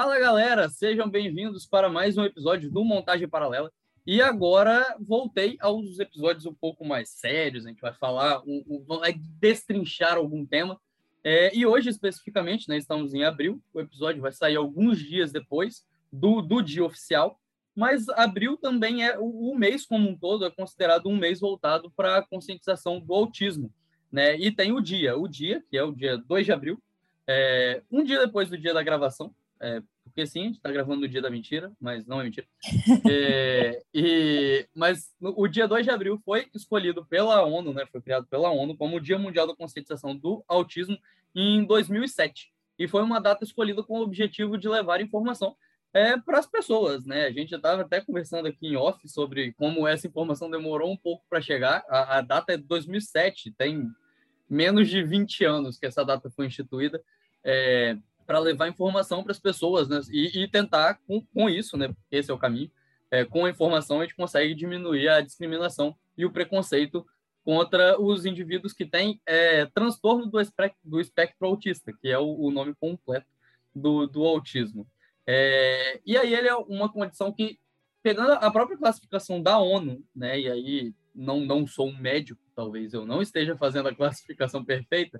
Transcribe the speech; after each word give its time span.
Fala 0.00 0.16
galera, 0.20 0.68
sejam 0.68 1.10
bem-vindos 1.10 1.66
para 1.66 1.88
mais 1.88 2.16
um 2.16 2.22
episódio 2.22 2.70
do 2.70 2.84
Montagem 2.84 3.26
Paralela. 3.26 3.68
E 4.06 4.22
agora 4.22 4.96
voltei 5.00 5.56
aos 5.58 5.98
episódios 5.98 6.46
um 6.46 6.54
pouco 6.54 6.84
mais 6.84 7.08
sérios, 7.08 7.66
a 7.66 7.68
gente 7.68 7.80
vai 7.80 7.92
falar, 7.92 8.40
vai 8.86 9.14
destrinchar 9.40 10.16
algum 10.16 10.46
tema. 10.46 10.80
É, 11.24 11.52
e 11.52 11.66
hoje, 11.66 11.90
especificamente, 11.90 12.68
né, 12.68 12.78
estamos 12.78 13.12
em 13.12 13.24
abril, 13.24 13.60
o 13.74 13.80
episódio 13.80 14.22
vai 14.22 14.30
sair 14.30 14.54
alguns 14.54 15.00
dias 15.00 15.32
depois 15.32 15.84
do, 16.12 16.42
do 16.42 16.62
dia 16.62 16.84
oficial, 16.84 17.36
mas 17.74 18.08
abril 18.10 18.56
também 18.56 19.04
é 19.04 19.18
o, 19.18 19.50
o 19.50 19.58
mês 19.58 19.84
como 19.84 20.08
um 20.08 20.16
todo, 20.16 20.44
é 20.44 20.50
considerado 20.52 21.08
um 21.08 21.16
mês 21.16 21.40
voltado 21.40 21.90
para 21.90 22.18
a 22.18 22.22
conscientização 22.22 23.00
do 23.00 23.12
autismo. 23.12 23.68
Né? 24.12 24.38
E 24.38 24.52
tem 24.52 24.70
o 24.70 24.80
dia, 24.80 25.18
o 25.18 25.26
dia, 25.26 25.60
que 25.68 25.76
é 25.76 25.82
o 25.82 25.90
dia 25.90 26.16
2 26.16 26.46
de 26.46 26.52
abril, 26.52 26.80
é, 27.26 27.82
um 27.90 28.04
dia 28.04 28.24
depois 28.24 28.48
do 28.48 28.56
dia 28.56 28.72
da 28.72 28.82
gravação, 28.84 29.34
é, 29.60 29.82
porque 30.04 30.26
sim, 30.26 30.40
a 30.40 30.44
gente 30.44 30.56
está 30.56 30.70
gravando 30.70 31.02
no 31.02 31.08
dia 31.08 31.22
da 31.22 31.30
mentira, 31.30 31.72
mas 31.80 32.06
não 32.06 32.20
é 32.20 32.24
mentira. 32.24 32.46
É, 33.10 33.82
e, 33.94 34.68
mas 34.74 35.14
o 35.20 35.46
dia 35.46 35.68
2 35.68 35.84
de 35.84 35.90
abril 35.90 36.20
foi 36.24 36.48
escolhido 36.54 37.04
pela 37.04 37.42
ONU, 37.44 37.72
né, 37.72 37.86
foi 37.86 38.00
criado 38.00 38.26
pela 38.26 38.50
ONU 38.50 38.76
como 38.76 38.96
o 38.96 39.00
Dia 39.00 39.18
Mundial 39.18 39.46
da 39.46 39.56
Conscientização 39.56 40.16
do 40.16 40.44
Autismo 40.48 40.98
em 41.34 41.64
2007. 41.64 42.52
E 42.78 42.86
foi 42.86 43.02
uma 43.02 43.20
data 43.20 43.44
escolhida 43.44 43.82
com 43.82 43.98
o 43.98 44.02
objetivo 44.02 44.56
de 44.56 44.68
levar 44.68 45.00
informação 45.00 45.56
é, 45.92 46.16
para 46.16 46.38
as 46.38 46.46
pessoas. 46.46 47.04
Né? 47.04 47.26
A 47.26 47.32
gente 47.32 47.50
já 47.50 47.56
estava 47.56 47.82
até 47.82 48.00
conversando 48.00 48.46
aqui 48.46 48.68
em 48.68 48.76
off 48.76 49.06
sobre 49.08 49.52
como 49.54 49.86
essa 49.86 50.06
informação 50.06 50.50
demorou 50.50 50.90
um 50.90 50.96
pouco 50.96 51.24
para 51.28 51.40
chegar. 51.40 51.84
A, 51.88 52.18
a 52.18 52.20
data 52.20 52.52
é 52.52 52.56
de 52.56 52.64
2007, 52.64 53.52
tem 53.52 53.88
menos 54.48 54.88
de 54.88 55.02
20 55.02 55.44
anos 55.44 55.78
que 55.78 55.86
essa 55.86 56.04
data 56.04 56.30
foi 56.30 56.46
instituída. 56.46 57.02
É, 57.44 57.96
para 58.28 58.38
levar 58.40 58.68
informação 58.68 59.22
para 59.22 59.32
as 59.32 59.38
pessoas, 59.38 59.88
né? 59.88 60.02
E, 60.10 60.42
e 60.42 60.46
tentar 60.46 61.00
com, 61.06 61.24
com, 61.32 61.48
isso, 61.48 61.78
né? 61.78 61.94
Esse 62.10 62.30
é 62.30 62.34
o 62.34 62.38
caminho. 62.38 62.70
É, 63.10 63.24
com 63.24 63.46
a 63.46 63.50
informação 63.50 64.00
a 64.00 64.02
gente 64.02 64.14
consegue 64.14 64.54
diminuir 64.54 65.08
a 65.08 65.22
discriminação 65.22 65.96
e 66.14 66.26
o 66.26 66.30
preconceito 66.30 67.06
contra 67.42 67.98
os 67.98 68.26
indivíduos 68.26 68.74
que 68.74 68.84
têm 68.84 69.18
é, 69.24 69.64
transtorno 69.64 70.26
do 70.26 70.38
espectro, 70.38 70.78
do 70.84 71.00
espectro 71.00 71.46
autista, 71.46 71.90
que 71.90 72.06
é 72.06 72.18
o, 72.18 72.38
o 72.38 72.50
nome 72.50 72.74
completo 72.78 73.26
do, 73.74 74.06
do 74.06 74.22
autismo. 74.22 74.86
É, 75.26 75.98
e 76.04 76.14
aí 76.18 76.34
ele 76.34 76.48
é 76.48 76.54
uma 76.54 76.92
condição 76.92 77.32
que, 77.32 77.58
pegando 78.02 78.32
a 78.32 78.50
própria 78.50 78.76
classificação 78.76 79.42
da 79.42 79.58
ONU, 79.58 80.04
né? 80.14 80.38
E 80.38 80.50
aí 80.50 80.94
não 81.14 81.40
não 81.40 81.66
sou 81.66 81.88
um 81.88 81.96
médico, 81.96 82.42
talvez 82.54 82.92
eu 82.92 83.06
não 83.06 83.22
esteja 83.22 83.56
fazendo 83.56 83.88
a 83.88 83.94
classificação 83.96 84.62
perfeita, 84.62 85.18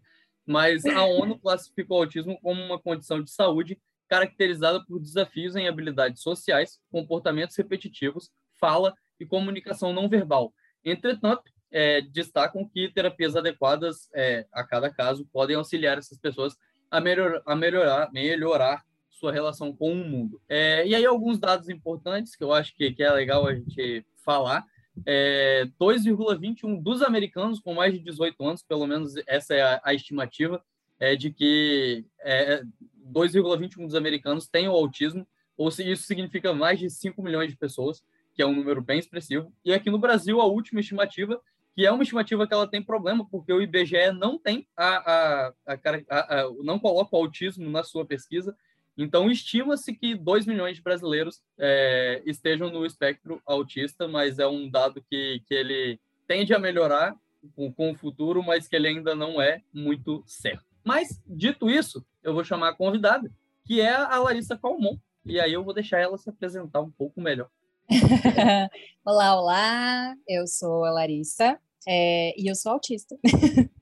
mas 0.48 0.86
a 0.86 1.04
ONU 1.04 1.38
classificou 1.38 1.98
o 1.98 2.00
autismo 2.00 2.40
como 2.40 2.64
uma 2.64 2.78
condição 2.78 3.22
de 3.22 3.30
saúde 3.30 3.78
caracterizada 4.08 4.82
por 4.82 4.98
desafios 4.98 5.54
em 5.54 5.68
habilidades 5.68 6.22
sociais, 6.22 6.80
comportamentos 6.90 7.54
repetitivos, 7.54 8.30
fala 8.58 8.94
e 9.20 9.26
comunicação 9.26 9.92
não 9.92 10.08
verbal. 10.08 10.54
Entretanto, 10.82 11.42
é, 11.70 12.00
destacam 12.00 12.66
que 12.66 12.88
terapias 12.88 13.36
adequadas 13.36 14.08
é, 14.14 14.46
a 14.50 14.64
cada 14.64 14.88
caso 14.88 15.28
podem 15.30 15.54
auxiliar 15.54 15.98
essas 15.98 16.16
pessoas 16.16 16.56
a, 16.90 16.98
melhor, 16.98 17.42
a 17.44 17.54
melhorar, 17.54 18.10
melhorar 18.10 18.82
sua 19.10 19.30
relação 19.30 19.70
com 19.76 19.92
o 19.92 19.96
mundo. 19.96 20.40
É, 20.48 20.86
e 20.86 20.94
aí 20.94 21.04
alguns 21.04 21.38
dados 21.38 21.68
importantes 21.68 22.34
que 22.34 22.42
eu 22.42 22.54
acho 22.54 22.74
que, 22.74 22.90
que 22.92 23.02
é 23.02 23.10
legal 23.10 23.46
a 23.46 23.54
gente 23.54 24.02
falar 24.24 24.64
é, 25.06 25.66
2,21 25.80 26.82
dos 26.82 27.02
americanos 27.02 27.60
com 27.60 27.74
mais 27.74 27.92
de 27.92 28.00
18 28.00 28.44
anos, 28.44 28.62
pelo 28.62 28.86
menos 28.86 29.14
essa 29.26 29.54
é 29.54 29.62
a, 29.62 29.80
a 29.84 29.94
estimativa, 29.94 30.62
é 30.98 31.14
de 31.14 31.30
que 31.30 32.04
é, 32.20 32.62
2,21 33.12 33.86
dos 33.86 33.94
americanos 33.94 34.46
têm 34.46 34.68
o 34.68 34.72
autismo, 34.72 35.26
ou 35.56 35.70
se 35.70 35.88
isso 35.88 36.04
significa 36.04 36.52
mais 36.52 36.78
de 36.78 36.88
5 36.88 37.22
milhões 37.22 37.50
de 37.50 37.56
pessoas, 37.56 38.02
que 38.34 38.42
é 38.42 38.46
um 38.46 38.54
número 38.54 38.80
bem 38.80 38.98
expressivo. 38.98 39.52
E 39.64 39.72
aqui 39.72 39.90
no 39.90 39.98
Brasil, 39.98 40.40
a 40.40 40.46
última 40.46 40.80
estimativa, 40.80 41.40
que 41.74 41.86
é 41.86 41.90
uma 41.90 42.02
estimativa 42.02 42.46
que 42.46 42.54
ela 42.54 42.68
tem 42.68 42.82
problema, 42.82 43.26
porque 43.28 43.52
o 43.52 43.60
IBGE 43.62 44.12
não 44.12 44.38
tem 44.38 44.66
a, 44.76 44.86
a, 44.86 45.52
a, 45.66 46.40
a 46.40 46.50
não 46.62 46.78
coloca 46.78 47.16
o 47.16 47.18
autismo 47.18 47.68
na 47.70 47.82
sua 47.82 48.04
pesquisa, 48.04 48.56
então, 48.98 49.30
estima-se 49.30 49.94
que 49.94 50.16
2 50.16 50.44
milhões 50.44 50.76
de 50.76 50.82
brasileiros 50.82 51.40
é, 51.56 52.20
estejam 52.26 52.68
no 52.68 52.84
espectro 52.84 53.40
autista, 53.46 54.08
mas 54.08 54.40
é 54.40 54.46
um 54.46 54.68
dado 54.68 55.00
que, 55.08 55.40
que 55.46 55.54
ele 55.54 56.00
tende 56.26 56.52
a 56.52 56.58
melhorar 56.58 57.16
com, 57.54 57.72
com, 57.72 57.92
o 57.92 57.94
futuro, 57.94 58.42
mas 58.42 58.66
que 58.66 58.74
ele 58.74 58.88
ainda 58.88 59.14
não 59.14 59.40
é 59.40 59.62
muito 59.72 60.24
certo. 60.26 60.64
Mas, 60.84 61.22
dito 61.24 61.70
isso, 61.70 62.04
eu 62.24 62.34
vou 62.34 62.42
chamar 62.42 62.70
a 62.70 62.74
convidada, 62.74 63.30
que 63.64 63.80
é 63.80 63.94
a 63.94 64.18
Larissa 64.18 64.58
Calmon, 64.58 64.98
e 65.24 65.38
aí 65.38 65.52
eu 65.52 65.62
vou 65.62 65.72
deixar 65.72 66.00
ela 66.00 66.18
se 66.18 66.28
apresentar 66.28 66.80
um 66.80 66.90
pouco 66.90 67.20
melhor. 67.20 67.48
olá, 69.06 69.40
olá, 69.40 70.14
eu 70.26 70.44
sou 70.48 70.84
a 70.84 70.90
Larissa 70.90 71.56
é, 71.86 72.34
e 72.36 72.50
eu 72.50 72.56
sou 72.56 72.72
autista. 72.72 73.16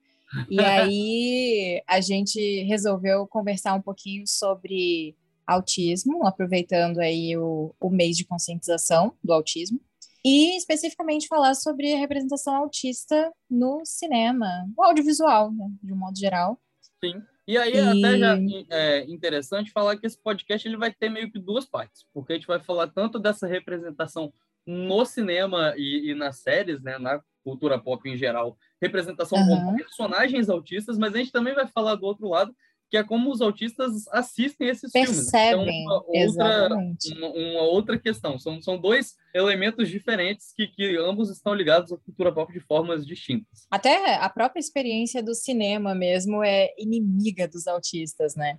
E 0.49 0.59
aí 0.59 1.81
a 1.87 2.01
gente 2.01 2.63
resolveu 2.63 3.27
conversar 3.27 3.73
um 3.73 3.81
pouquinho 3.81 4.25
sobre 4.27 5.15
autismo, 5.45 6.25
aproveitando 6.25 6.99
aí 6.99 7.37
o, 7.37 7.73
o 7.79 7.89
mês 7.89 8.17
de 8.17 8.25
conscientização 8.25 9.13
do 9.23 9.31
autismo, 9.31 9.79
e 10.25 10.57
especificamente 10.57 11.27
falar 11.27 11.55
sobre 11.55 11.93
a 11.93 11.97
representação 11.97 12.55
autista 12.55 13.31
no 13.49 13.81
cinema, 13.85 14.47
o 14.77 14.83
audiovisual, 14.83 15.53
né, 15.53 15.71
de 15.81 15.93
um 15.93 15.97
modo 15.97 16.19
geral. 16.19 16.59
Sim. 17.03 17.21
E 17.47 17.57
aí, 17.57 17.75
e... 17.75 17.79
até 17.79 18.17
já 18.17 18.37
é 18.69 19.05
interessante 19.05 19.71
falar 19.71 19.95
que 19.95 20.05
esse 20.05 20.21
podcast 20.21 20.67
ele 20.67 20.75
vai 20.75 20.93
ter 20.93 21.09
meio 21.09 21.31
que 21.31 21.39
duas 21.39 21.65
partes, 21.65 22.05
porque 22.13 22.33
a 22.33 22.35
gente 22.35 22.47
vai 22.47 22.59
falar 22.59 22.87
tanto 22.89 23.17
dessa 23.17 23.47
representação 23.47 24.33
no 24.65 25.05
cinema 25.05 25.73
e, 25.77 26.11
e 26.11 26.13
nas 26.13 26.39
séries, 26.39 26.81
né, 26.81 26.97
na 26.97 27.21
cultura 27.41 27.79
pop 27.79 28.09
em 28.09 28.17
geral, 28.17 28.57
representação 28.81 29.37
uhum. 29.39 29.65
com 29.65 29.75
personagens 29.75 30.49
autistas, 30.49 30.97
mas 30.97 31.13
a 31.13 31.17
gente 31.17 31.31
também 31.31 31.53
vai 31.53 31.67
falar 31.67 31.95
do 31.95 32.05
outro 32.05 32.27
lado, 32.29 32.53
que 32.89 32.95
é 32.95 33.03
como 33.03 33.31
os 33.31 33.41
autistas 33.41 34.07
assistem 34.09 34.69
esses 34.69 34.91
Percebem, 34.91 35.65
filmes. 35.65 35.75
Então, 35.83 35.97
uma 36.03 36.03
outra, 36.07 36.75
uma, 37.17 37.27
uma, 37.29 37.61
outra 37.63 37.99
questão. 37.99 38.39
São, 38.39 38.61
são 38.61 38.77
dois 38.77 39.15
elementos 39.33 39.89
diferentes 39.89 40.53
que, 40.53 40.67
que 40.67 40.95
ambos 40.97 41.29
estão 41.29 41.53
ligados 41.53 41.91
à 41.91 41.97
cultura 41.97 42.31
pop 42.31 42.51
de 42.51 42.61
formas 42.61 43.05
distintas. 43.05 43.67
Até 43.69 44.15
a 44.15 44.29
própria 44.29 44.59
experiência 44.59 45.21
do 45.21 45.35
cinema 45.35 45.93
mesmo 45.93 46.43
é 46.43 46.69
inimiga 46.77 47.47
dos 47.47 47.67
autistas, 47.67 48.35
né? 48.35 48.57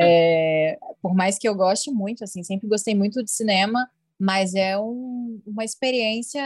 É, 0.00 0.78
por 1.02 1.14
mais 1.14 1.38
que 1.38 1.48
eu 1.48 1.54
goste 1.54 1.90
muito, 1.90 2.22
assim, 2.22 2.42
sempre 2.42 2.68
gostei 2.68 2.94
muito 2.94 3.22
de 3.22 3.30
cinema, 3.30 3.88
mas 4.18 4.54
é 4.54 4.78
um, 4.78 5.40
uma 5.46 5.64
experiência 5.64 6.42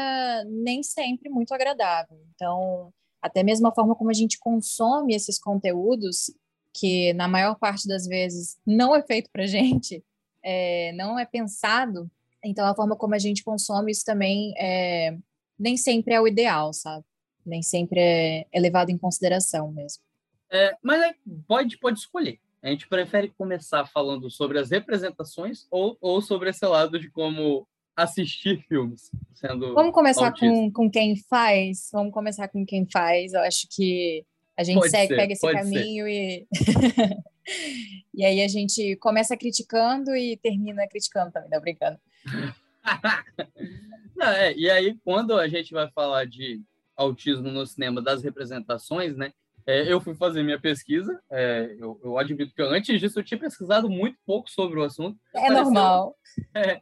nem 0.47 0.83
sempre 0.83 1.31
muito 1.31 1.53
agradável. 1.53 2.19
Então, 2.35 2.93
até 3.23 3.43
mesmo 3.43 3.69
a 3.69 3.75
forma 3.75 3.95
como 3.95 4.11
a 4.11 4.15
gente 4.15 4.39
consome 4.39 5.15
esses 5.15 5.39
conteúdos, 5.39 6.31
que 6.75 7.13
na 7.15 7.29
maior 7.29 7.57
parte 7.57 7.87
das 7.87 8.07
vezes 8.07 8.59
não 8.67 8.95
é 8.95 9.03
feito 9.03 9.31
para 9.33 9.47
gente, 9.47 10.05
é, 10.45 10.93
não 10.93 11.19
é 11.19 11.25
pensado, 11.25 12.11
então 12.45 12.67
a 12.67 12.75
forma 12.75 12.97
como 12.97 13.15
a 13.15 13.19
gente 13.19 13.45
consome 13.45 13.93
isso 13.93 14.05
também 14.05 14.53
é, 14.59 15.17
nem 15.59 15.77
sempre 15.77 16.15
é 16.15 16.21
o 16.21 16.27
ideal, 16.27 16.73
sabe? 16.73 17.05
Nem 17.47 17.63
sempre 17.63 18.01
é, 18.53 18.61
levado 18.61 18.91
em 18.91 18.99
consideração 18.99 19.71
mesmo. 19.71 20.03
É, 20.51 20.77
mas 20.83 21.15
pode, 21.47 21.79
pode 21.79 22.01
escolher. 22.01 22.41
A 22.63 22.69
gente 22.69 22.87
prefere 22.89 23.29
começar 23.29 23.87
falando 23.87 24.31
sobre 24.31 24.59
as 24.59 24.71
representações 24.71 25.67
ou, 25.71 25.97
ou 26.01 26.21
sobre 26.21 26.51
esse 26.51 26.65
lado 26.67 26.99
de 26.99 27.11
como 27.11 27.67
assistir 27.97 28.65
filmes 28.69 29.11
sendo 29.35 29.75
Vamos 29.75 29.93
começar 29.93 30.33
com, 30.33 30.71
com 30.71 30.91
quem 30.91 31.17
faz? 31.17 31.91
Vamos 31.93 32.13
começar 32.13 32.49
com 32.49 32.65
quem 32.65 32.87
faz. 32.91 33.33
Eu 33.33 33.41
acho 33.41 33.67
que 33.71 34.25
a 34.57 34.63
gente 34.63 34.79
pode 34.79 34.91
segue, 34.91 35.09
ser, 35.09 35.17
pega 35.17 35.33
esse 35.33 35.53
caminho 35.53 36.07
ser. 36.07 36.13
e 36.13 36.47
e 38.15 38.25
aí 38.25 38.43
a 38.43 38.49
gente 38.49 38.97
começa 38.97 39.37
criticando 39.37 40.15
e 40.15 40.37
termina 40.37 40.87
criticando 40.89 41.33
também, 41.33 41.51
não 41.51 41.61
brincando. 41.61 41.99
não, 44.17 44.29
é, 44.29 44.55
e 44.55 44.71
aí 44.71 44.97
quando 45.05 45.37
a 45.37 45.49
gente 45.49 45.73
vai 45.73 45.91
falar 45.91 46.27
de 46.27 46.63
autismo 46.97 47.51
no 47.51 47.67
cinema 47.67 48.01
das 48.01 48.23
representações, 48.23 49.17
né? 49.17 49.33
É, 49.67 49.93
eu 49.93 50.01
fui 50.01 50.15
fazer 50.15 50.43
minha 50.43 50.61
pesquisa. 50.61 51.21
É, 51.31 51.77
eu, 51.79 52.01
eu, 52.03 52.19
admito 52.19 52.55
que 52.55 52.63
antes 52.63 53.01
disso 53.01 53.19
eu 53.19 53.25
tinha 53.25 53.39
pesquisado 53.39 53.89
muito 53.89 54.19
pouco 54.27 54.51
sobre 54.51 54.79
o 54.79 54.83
assunto. 54.83 55.19
É 55.35 55.39
apareceu, 55.39 55.65
normal. 55.65 56.17
É, 56.55 56.81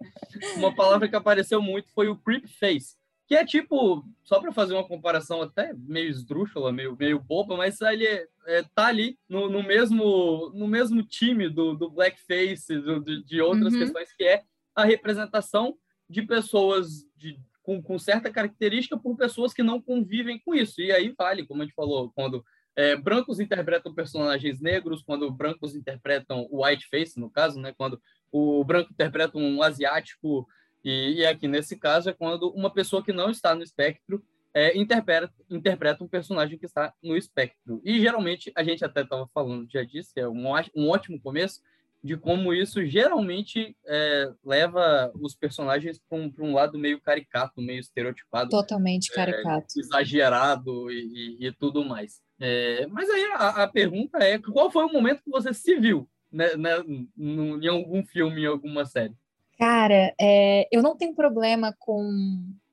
uma 0.56 0.74
palavra 0.74 1.08
que 1.08 1.16
apareceu 1.16 1.60
muito 1.60 1.90
foi 1.92 2.08
o 2.08 2.16
creep 2.16 2.46
face, 2.48 2.96
que 3.26 3.34
é 3.34 3.44
tipo, 3.44 4.04
só 4.22 4.40
para 4.40 4.52
fazer 4.52 4.74
uma 4.74 4.86
comparação 4.86 5.42
até 5.42 5.72
meio 5.74 6.08
esdrúxula, 6.08 6.72
meio, 6.72 6.96
meio 6.96 7.20
boba, 7.20 7.56
mas 7.56 7.80
ele 7.80 8.06
é, 8.06 8.26
é, 8.46 8.62
tá 8.74 8.86
ali 8.86 9.18
no, 9.28 9.48
no, 9.48 9.62
mesmo, 9.62 10.50
no 10.54 10.66
mesmo 10.66 11.02
time 11.02 11.48
do, 11.48 11.74
do 11.74 11.90
blackface, 11.90 12.78
do, 12.78 13.00
de, 13.00 13.24
de 13.24 13.40
outras 13.40 13.72
uhum. 13.72 13.80
questões, 13.80 14.12
que 14.12 14.24
é 14.24 14.42
a 14.74 14.84
representação 14.84 15.76
de 16.08 16.22
pessoas 16.22 17.06
de, 17.16 17.38
com, 17.62 17.80
com 17.80 17.98
certa 17.98 18.30
característica 18.30 18.98
por 18.98 19.16
pessoas 19.16 19.52
que 19.52 19.62
não 19.62 19.80
convivem 19.80 20.38
com 20.38 20.54
isso. 20.54 20.80
E 20.80 20.90
aí 20.90 21.14
vale, 21.16 21.46
como 21.46 21.62
a 21.62 21.64
gente 21.64 21.74
falou, 21.74 22.10
quando 22.14 22.44
é, 22.76 22.96
brancos 22.96 23.40
interpretam 23.40 23.94
personagens 23.94 24.60
negros, 24.60 25.02
quando 25.02 25.30
brancos 25.30 25.74
interpretam 25.74 26.46
o 26.50 26.64
whiteface, 26.64 27.18
no 27.18 27.30
caso, 27.30 27.60
né? 27.60 27.74
Quando 27.76 28.00
o 28.32 28.64
branco 28.64 28.92
interpreta 28.92 29.36
um 29.38 29.62
asiático, 29.62 30.46
e, 30.84 31.18
e 31.18 31.26
aqui 31.26 31.46
nesse 31.46 31.76
caso 31.76 32.08
é 32.08 32.12
quando 32.12 32.50
uma 32.50 32.72
pessoa 32.72 33.04
que 33.04 33.12
não 33.12 33.30
está 33.30 33.54
no 33.54 33.62
espectro 33.62 34.24
é, 34.52 34.76
interpreta, 34.76 35.32
interpreta 35.48 36.02
um 36.02 36.08
personagem 36.08 36.58
que 36.58 36.66
está 36.66 36.92
no 37.02 37.16
espectro. 37.16 37.80
E 37.84 38.00
geralmente, 38.00 38.52
a 38.56 38.62
gente 38.62 38.84
até 38.84 39.02
estava 39.02 39.26
falando, 39.28 39.70
já 39.70 39.82
disse, 39.84 40.18
é 40.18 40.28
um, 40.28 40.44
um 40.74 40.88
ótimo 40.88 41.20
começo, 41.20 41.60
de 42.02 42.16
como 42.16 42.52
isso 42.54 42.84
geralmente 42.86 43.76
é, 43.86 44.32
leva 44.44 45.12
os 45.20 45.34
personagens 45.34 46.00
para 46.08 46.18
um, 46.18 46.32
um, 46.38 46.54
lado 46.54 46.78
meio 46.78 47.00
caricato, 47.00 47.60
meio 47.60 47.80
estereotipado. 47.80 48.48
Totalmente 48.48 49.10
é, 49.12 49.14
caricato. 49.14 49.66
É, 49.76 49.80
exagerado 49.80 50.90
e, 50.90 51.38
e, 51.38 51.46
e, 51.46 51.52
tudo 51.52 51.84
mais. 51.84 52.20
É, 52.40 52.86
mas 52.86 53.08
aí 53.10 53.24
a, 53.34 53.64
a, 53.64 53.68
pergunta 53.68 54.18
é, 54.18 54.38
qual 54.38 54.70
foi 54.70 54.84
o 54.84 54.92
momento 54.92 55.22
que 55.22 55.30
você 55.30 55.52
se 55.52 55.78
viu 55.78 56.08
né, 56.32 56.56
né, 56.56 56.78
em 57.18 57.68
algum 57.68 58.02
filme, 58.04 58.42
em 58.42 58.46
alguma 58.46 58.86
série? 58.86 59.14
Cara, 59.58 60.14
é, 60.18 60.66
eu 60.72 60.82
não 60.82 60.96
tenho 60.96 61.14
problema 61.14 61.74
com... 61.78 62.02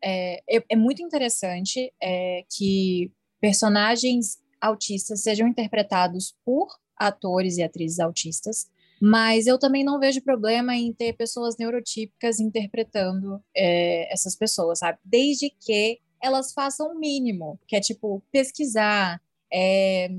É, 0.01 0.41
é 0.69 0.75
muito 0.75 1.01
interessante 1.01 1.91
que 2.55 3.11
personagens 3.41 4.37
autistas 4.61 5.21
sejam 5.21 5.47
interpretados 5.47 6.33
por 6.45 6.67
atores 6.95 7.57
e 7.57 7.63
atrizes 7.63 7.99
autistas, 7.99 8.69
mas 9.01 9.47
eu 9.47 9.57
também 9.57 9.83
não 9.83 9.99
vejo 9.99 10.21
problema 10.21 10.75
em 10.75 10.91
ter 10.91 11.13
pessoas 11.13 11.57
neurotípicas 11.57 12.39
interpretando 12.39 13.41
é, 13.55 14.11
essas 14.11 14.35
pessoas, 14.35 14.79
sabe? 14.79 14.97
Desde 15.03 15.49
que 15.49 15.99
elas 16.21 16.51
façam 16.53 16.91
o 16.91 16.99
mínimo, 16.99 17.59
que 17.67 17.75
é 17.75 17.79
tipo 17.79 18.23
pesquisar, 18.31 19.21
é, 19.53 20.09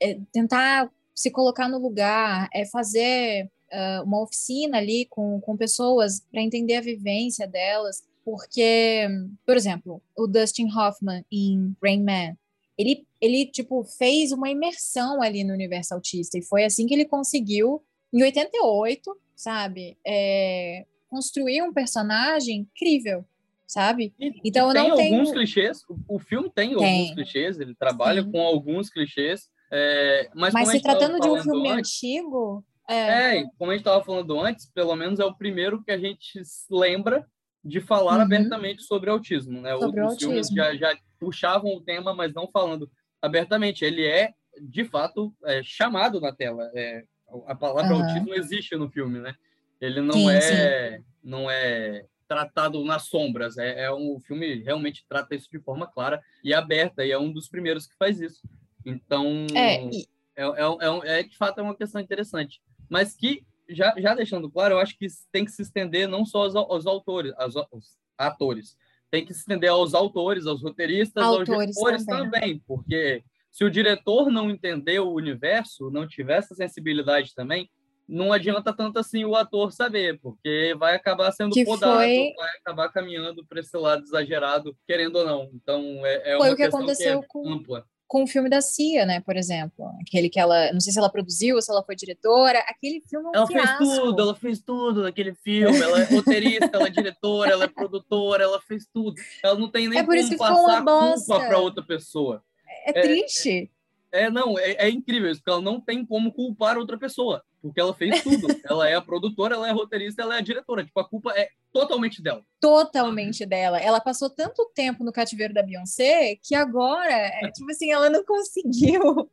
é 0.00 0.18
tentar 0.32 0.90
se 1.14 1.30
colocar 1.30 1.68
no 1.68 1.78
lugar, 1.78 2.48
é 2.52 2.66
fazer 2.66 3.48
uh, 3.72 4.02
uma 4.04 4.22
oficina 4.22 4.78
ali 4.78 5.06
com, 5.08 5.40
com 5.40 5.56
pessoas 5.56 6.20
para 6.30 6.42
entender 6.42 6.76
a 6.76 6.80
vivência 6.80 7.46
delas, 7.46 8.02
porque, 8.24 9.06
por 9.46 9.56
exemplo, 9.56 10.02
o 10.16 10.26
Dustin 10.26 10.68
Hoffman 10.70 11.24
em 11.30 11.76
Rain 11.82 12.02
Man, 12.02 12.36
ele, 12.76 13.06
ele 13.20 13.46
tipo 13.46 13.84
fez 13.84 14.32
uma 14.32 14.50
imersão 14.50 15.22
ali 15.22 15.44
no 15.44 15.52
universo 15.52 15.94
autista 15.94 16.36
e 16.36 16.42
foi 16.42 16.64
assim 16.64 16.86
que 16.86 16.94
ele 16.94 17.04
conseguiu 17.04 17.80
em 18.14 18.22
88, 18.22 19.20
sabe? 19.34 19.98
É, 20.06 20.86
construir 21.08 21.62
um 21.62 21.72
personagem 21.72 22.60
incrível, 22.60 23.24
sabe? 23.66 24.14
então 24.44 24.68
eu 24.68 24.74
não 24.74 24.96
tenho 24.96 25.16
alguns 25.16 25.32
clichês. 25.32 25.80
O, 26.08 26.20
filme 26.20 26.48
tem, 26.48 26.76
tem, 26.76 26.76
alguns 26.76 27.14
clichês. 27.14 27.58
Ele 27.58 27.74
trabalha 27.74 28.22
Sim. 28.22 28.30
com 28.30 28.40
alguns 28.40 28.88
clichês. 28.88 29.48
É, 29.72 30.30
mas, 30.34 30.54
mas 30.54 30.68
se 30.68 30.80
tratando 30.80 31.18
de 31.18 31.28
um 31.28 31.42
filme 31.42 31.70
antes, 31.70 31.90
antigo, 31.90 32.64
é... 32.88 33.38
é, 33.38 33.44
como 33.58 33.72
a 33.72 33.74
gente 33.74 33.80
estava 33.80 34.04
falando 34.04 34.38
antes, 34.40 34.70
pelo 34.70 34.94
menos 34.94 35.18
é 35.18 35.24
o 35.24 35.34
primeiro 35.34 35.82
que 35.82 35.90
a 35.90 35.98
gente 35.98 36.40
lembra 36.70 37.26
de 37.64 37.80
falar 37.80 38.16
uhum. 38.16 38.22
abertamente 38.22 38.82
sobre 38.82 39.10
autismo, 39.10 39.60
né? 39.60 39.76
Sobre 39.76 40.00
Outros 40.02 40.22
filmes 40.22 40.48
já, 40.48 40.76
já 40.76 40.96
puxavam 41.18 41.74
o 41.74 41.80
tema, 41.80 42.14
mas 42.14 42.32
não 42.32 42.48
falando 42.52 42.88
abertamente. 43.20 43.84
Ele 43.84 44.06
é, 44.06 44.32
de 44.60 44.84
fato, 44.84 45.34
é, 45.44 45.62
chamado 45.64 46.20
na 46.20 46.32
tela. 46.32 46.70
É, 46.74 47.04
a 47.46 47.54
palavra 47.54 47.94
uhum. 47.94 48.02
autismo 48.02 48.34
existe 48.34 48.76
no 48.76 48.88
filme, 48.88 49.18
né? 49.18 49.34
Ele 49.80 50.00
não 50.00 50.14
sim, 50.14 50.30
é 50.30 50.98
sim. 50.98 51.04
não 51.22 51.50
é 51.50 52.06
tratado 52.26 52.82
nas 52.84 53.04
sombras. 53.04 53.58
É, 53.58 53.84
é 53.84 53.92
um 53.92 54.16
o 54.16 54.20
filme 54.20 54.62
realmente 54.62 55.04
trata 55.08 55.34
isso 55.34 55.48
de 55.50 55.58
forma 55.58 55.86
clara 55.86 56.22
e 56.42 56.54
aberta 56.54 57.04
e 57.04 57.10
é 57.10 57.18
um 57.18 57.32
dos 57.32 57.48
primeiros 57.48 57.86
que 57.86 57.96
faz 57.96 58.20
isso. 58.20 58.40
Então 58.84 59.46
é, 59.54 59.84
e... 59.84 60.06
é, 60.36 60.44
é, 60.44 60.52
é, 60.52 61.20
é, 61.20 61.22
de 61.22 61.36
fato 61.36 61.58
é 61.58 61.62
uma 61.62 61.76
questão 61.76 62.00
interessante, 62.00 62.62
mas 62.88 63.14
que 63.14 63.44
já, 63.68 63.94
já 63.98 64.14
deixando 64.14 64.50
claro, 64.50 64.74
eu 64.74 64.78
acho 64.78 64.96
que 64.96 65.06
tem 65.32 65.44
que 65.44 65.50
se 65.50 65.62
estender 65.62 66.08
não 66.08 66.24
só 66.24 66.42
aos, 66.42 66.54
aos 66.54 66.86
autores, 66.86 67.32
aos, 67.36 67.56
aos 67.56 67.98
atores, 68.16 68.76
tem 69.10 69.24
que 69.24 69.32
se 69.32 69.40
estender 69.40 69.70
aos 69.70 69.94
autores, 69.94 70.46
aos 70.46 70.62
roteiristas, 70.62 71.22
autores 71.22 71.48
aos 71.48 71.58
diretores 71.58 72.04
também. 72.04 72.30
também, 72.30 72.62
porque 72.66 73.24
se 73.54 73.64
o 73.64 73.70
diretor 73.70 74.32
não 74.32 74.50
entender 74.50 74.98
o 74.98 75.12
universo, 75.12 75.88
não 75.88 76.08
tiver 76.08 76.38
essa 76.38 76.56
sensibilidade 76.56 77.32
também, 77.36 77.70
não 78.06 78.32
adianta 78.32 78.72
tanto 78.72 78.98
assim 78.98 79.24
o 79.24 79.36
ator 79.36 79.70
saber, 79.72 80.18
porque 80.20 80.74
vai 80.76 80.96
acabar 80.96 81.30
sendo 81.30 81.54
que 81.54 81.64
podado, 81.64 81.98
foi... 81.98 82.32
vai 82.36 82.50
acabar 82.56 82.88
caminhando 82.88 83.46
para 83.46 83.60
esse 83.60 83.76
lado 83.76 84.02
exagerado, 84.02 84.76
querendo 84.88 85.20
ou 85.20 85.24
não. 85.24 85.50
Então, 85.54 86.04
é, 86.04 86.32
é 86.32 86.36
foi 86.36 86.48
uma 86.48 86.52
o 86.52 86.56
que 86.56 86.62
aconteceu 86.64 87.20
que 87.20 87.26
é 87.26 87.28
com... 87.28 87.48
ampla 87.48 87.86
com 88.06 88.24
o 88.24 88.26
filme 88.26 88.50
da 88.50 88.60
Cia, 88.60 89.06
né, 89.06 89.20
por 89.20 89.36
exemplo, 89.36 89.90
aquele 90.00 90.28
que 90.28 90.38
ela, 90.38 90.72
não 90.72 90.78
sei 90.78 90.92
se 90.92 90.98
ela 90.98 91.10
produziu 91.10 91.56
ou 91.56 91.62
se 91.62 91.70
ela 91.70 91.82
foi 91.82 91.96
diretora, 91.96 92.58
aquele 92.68 93.00
filme 93.08 93.26
é 93.26 93.30
um 93.30 93.34
Ela 93.34 93.46
fiasco. 93.46 93.78
fez 93.78 93.98
tudo, 93.98 94.22
ela 94.22 94.34
fez 94.34 94.60
tudo 94.60 95.02
naquele 95.02 95.34
filme, 95.34 95.80
ela 95.80 96.00
é 96.00 96.04
roteirista, 96.04 96.70
ela 96.72 96.86
é 96.86 96.90
diretora, 96.90 97.50
ela 97.50 97.64
é 97.64 97.68
produtora, 97.68 98.44
ela 98.44 98.60
fez 98.60 98.86
tudo. 98.92 99.14
Ela 99.42 99.58
não 99.58 99.68
tem 99.68 99.88
nem 99.88 99.98
é 99.98 100.04
como 100.04 100.36
passar 100.36 100.84
culpa 100.84 101.46
para 101.46 101.58
outra 101.58 101.82
pessoa. 101.82 102.44
É, 102.84 102.90
é 102.90 103.02
triste. 103.02 103.70
É, 104.14 104.30
não, 104.30 104.56
é, 104.56 104.74
é, 104.74 104.88
incrível 104.88 105.28
isso, 105.28 105.40
porque 105.40 105.50
ela 105.50 105.60
não 105.60 105.80
tem 105.80 106.06
como 106.06 106.32
culpar 106.32 106.78
outra 106.78 106.96
pessoa, 106.96 107.42
porque 107.60 107.80
ela 107.80 107.92
fez 107.92 108.22
tudo. 108.22 108.46
ela 108.64 108.88
é 108.88 108.94
a 108.94 109.02
produtora, 109.02 109.56
ela 109.56 109.66
é 109.66 109.72
a 109.72 109.74
roteirista, 109.74 110.22
ela 110.22 110.36
é 110.36 110.38
a 110.38 110.40
diretora. 110.40 110.84
Tipo, 110.84 111.00
a 111.00 111.08
culpa 111.08 111.32
é 111.32 111.48
totalmente 111.72 112.22
dela. 112.22 112.40
Totalmente 112.60 113.44
dela. 113.44 113.80
Ela 113.80 113.98
passou 114.00 114.30
tanto 114.30 114.70
tempo 114.72 115.02
no 115.02 115.10
cativeiro 115.10 115.52
da 115.52 115.64
Beyoncé 115.64 116.36
que 116.40 116.54
agora, 116.54 117.10
é, 117.10 117.40
tipo 117.50 117.68
assim, 117.68 117.90
ela 117.90 118.08
não 118.08 118.24
conseguiu. 118.24 119.28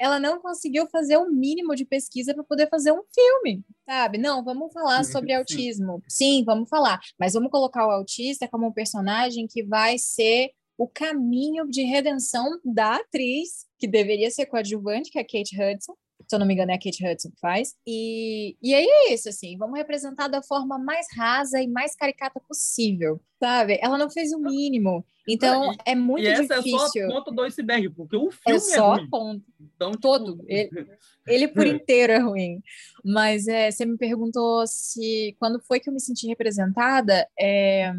Ela 0.00 0.18
não 0.18 0.40
conseguiu 0.40 0.88
fazer 0.88 1.18
o 1.18 1.24
um 1.24 1.30
mínimo 1.30 1.76
de 1.76 1.84
pesquisa 1.84 2.32
para 2.32 2.42
poder 2.42 2.70
fazer 2.70 2.90
um 2.90 3.02
filme, 3.14 3.62
sabe? 3.84 4.16
Não, 4.16 4.42
vamos 4.42 4.72
falar 4.72 5.04
sobre 5.04 5.34
autismo. 5.34 6.02
Sim, 6.08 6.42
vamos 6.46 6.70
falar, 6.70 7.00
mas 7.18 7.34
vamos 7.34 7.50
colocar 7.50 7.86
o 7.86 7.90
autista 7.90 8.48
como 8.48 8.68
um 8.68 8.72
personagem 8.72 9.46
que 9.46 9.62
vai 9.62 9.98
ser 9.98 10.52
o 10.82 10.88
caminho 10.88 11.64
de 11.70 11.84
redenção 11.84 12.58
da 12.64 12.96
atriz, 12.96 13.66
que 13.78 13.86
deveria 13.86 14.28
ser 14.32 14.46
coadjuvante, 14.46 15.12
que 15.12 15.18
é 15.18 15.22
a 15.22 15.24
Kate 15.24 15.54
Hudson. 15.54 15.94
Se 16.26 16.34
eu 16.34 16.40
não 16.40 16.46
me 16.46 16.54
engano, 16.54 16.72
é 16.72 16.74
a 16.74 16.78
Kate 16.78 17.06
Hudson 17.06 17.30
que 17.30 17.38
faz. 17.38 17.76
E, 17.86 18.56
e 18.60 18.74
aí 18.74 18.84
é 18.84 19.14
isso, 19.14 19.28
assim, 19.28 19.56
vamos 19.56 19.78
representar 19.78 20.26
da 20.26 20.42
forma 20.42 20.80
mais 20.80 21.06
rasa 21.16 21.62
e 21.62 21.68
mais 21.68 21.94
caricata 21.94 22.40
possível, 22.48 23.20
sabe? 23.38 23.78
Ela 23.80 23.96
não 23.96 24.10
fez 24.10 24.32
o 24.32 24.40
mínimo. 24.40 25.06
Então, 25.28 25.72
é 25.86 25.94
muito 25.94 26.24
e 26.24 26.26
essa 26.26 26.56
difícil. 26.56 27.04
é 27.04 27.06
só 27.06 27.12
a 27.12 27.14
ponta 27.20 27.30
do 27.30 27.42
iceberg, 27.42 27.88
porque 27.90 28.16
o 28.16 28.32
filme 28.32 28.56
é, 28.56 28.58
só 28.58 28.94
é 28.94 28.96
ruim. 28.96 29.04
a 29.04 29.08
ponta. 29.08 29.44
Então, 29.60 29.90
tipo, 29.92 30.02
Todo. 30.02 30.44
Ele, 30.48 30.88
ele 31.28 31.46
por 31.46 31.64
inteiro 31.64 32.12
é 32.12 32.18
ruim. 32.18 32.60
Mas 33.04 33.46
é, 33.46 33.70
você 33.70 33.86
me 33.86 33.96
perguntou 33.96 34.66
se... 34.66 35.36
Quando 35.38 35.60
foi 35.60 35.78
que 35.78 35.88
eu 35.88 35.94
me 35.94 36.00
senti 36.00 36.26
representada? 36.26 37.28
É 37.38 37.92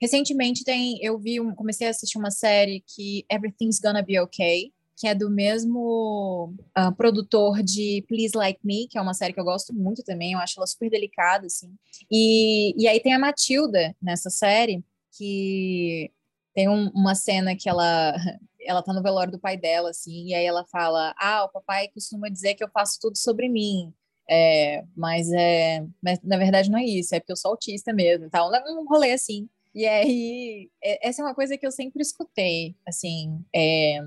Recentemente 0.00 0.64
tem, 0.64 0.98
eu 1.02 1.18
vi, 1.18 1.40
um, 1.40 1.54
comecei 1.54 1.86
a 1.86 1.90
assistir 1.90 2.18
uma 2.18 2.30
série 2.30 2.82
que 2.86 3.24
Everything's 3.30 3.78
Gonna 3.78 4.02
Be 4.02 4.18
Okay, 4.20 4.72
que 4.96 5.06
é 5.06 5.14
do 5.14 5.30
mesmo 5.30 6.54
uh, 6.78 6.94
produtor 6.94 7.62
de 7.62 8.04
Please 8.06 8.36
Like 8.36 8.60
Me, 8.62 8.86
que 8.86 8.98
é 8.98 9.00
uma 9.00 9.14
série 9.14 9.32
que 9.32 9.40
eu 9.40 9.44
gosto 9.44 9.74
muito 9.74 10.02
também, 10.02 10.32
eu 10.32 10.38
acho 10.38 10.58
ela 10.58 10.66
super 10.66 10.90
delicada, 10.90 11.46
assim. 11.46 11.74
E, 12.10 12.74
e 12.76 12.86
aí 12.86 13.00
tem 13.00 13.14
a 13.14 13.18
Matilda 13.18 13.96
nessa 14.00 14.28
série, 14.28 14.84
que 15.16 16.10
tem 16.54 16.68
um, 16.68 16.90
uma 16.90 17.14
cena 17.14 17.56
que 17.56 17.68
ela 17.68 18.14
ela 18.62 18.82
tá 18.82 18.92
no 18.92 19.02
velório 19.02 19.32
do 19.32 19.38
pai 19.38 19.56
dela, 19.56 19.90
assim, 19.90 20.26
e 20.26 20.34
aí 20.34 20.44
ela 20.44 20.66
fala, 20.66 21.14
ah, 21.18 21.44
o 21.44 21.48
papai 21.48 21.88
costuma 21.88 22.28
dizer 22.28 22.54
que 22.54 22.62
eu 22.62 22.68
faço 22.68 22.98
tudo 23.00 23.16
sobre 23.16 23.48
mim, 23.48 23.92
é, 24.28 24.84
mas 24.94 25.32
é, 25.32 25.84
mas 26.02 26.20
na 26.22 26.36
verdade 26.36 26.70
não 26.70 26.78
é 26.78 26.84
isso, 26.84 27.14
é 27.14 27.20
porque 27.20 27.32
eu 27.32 27.36
sou 27.36 27.52
autista 27.52 27.90
mesmo, 27.92 28.28
tal, 28.28 28.50
um 28.68 28.86
rolê 28.86 29.12
assim. 29.12 29.48
E 29.74 29.86
aí, 29.86 30.70
é, 30.82 31.08
essa 31.08 31.22
é 31.22 31.24
uma 31.24 31.34
coisa 31.34 31.56
que 31.56 31.66
eu 31.66 31.70
sempre 31.70 32.02
escutei, 32.02 32.74
assim, 32.86 33.44
é, 33.54 34.00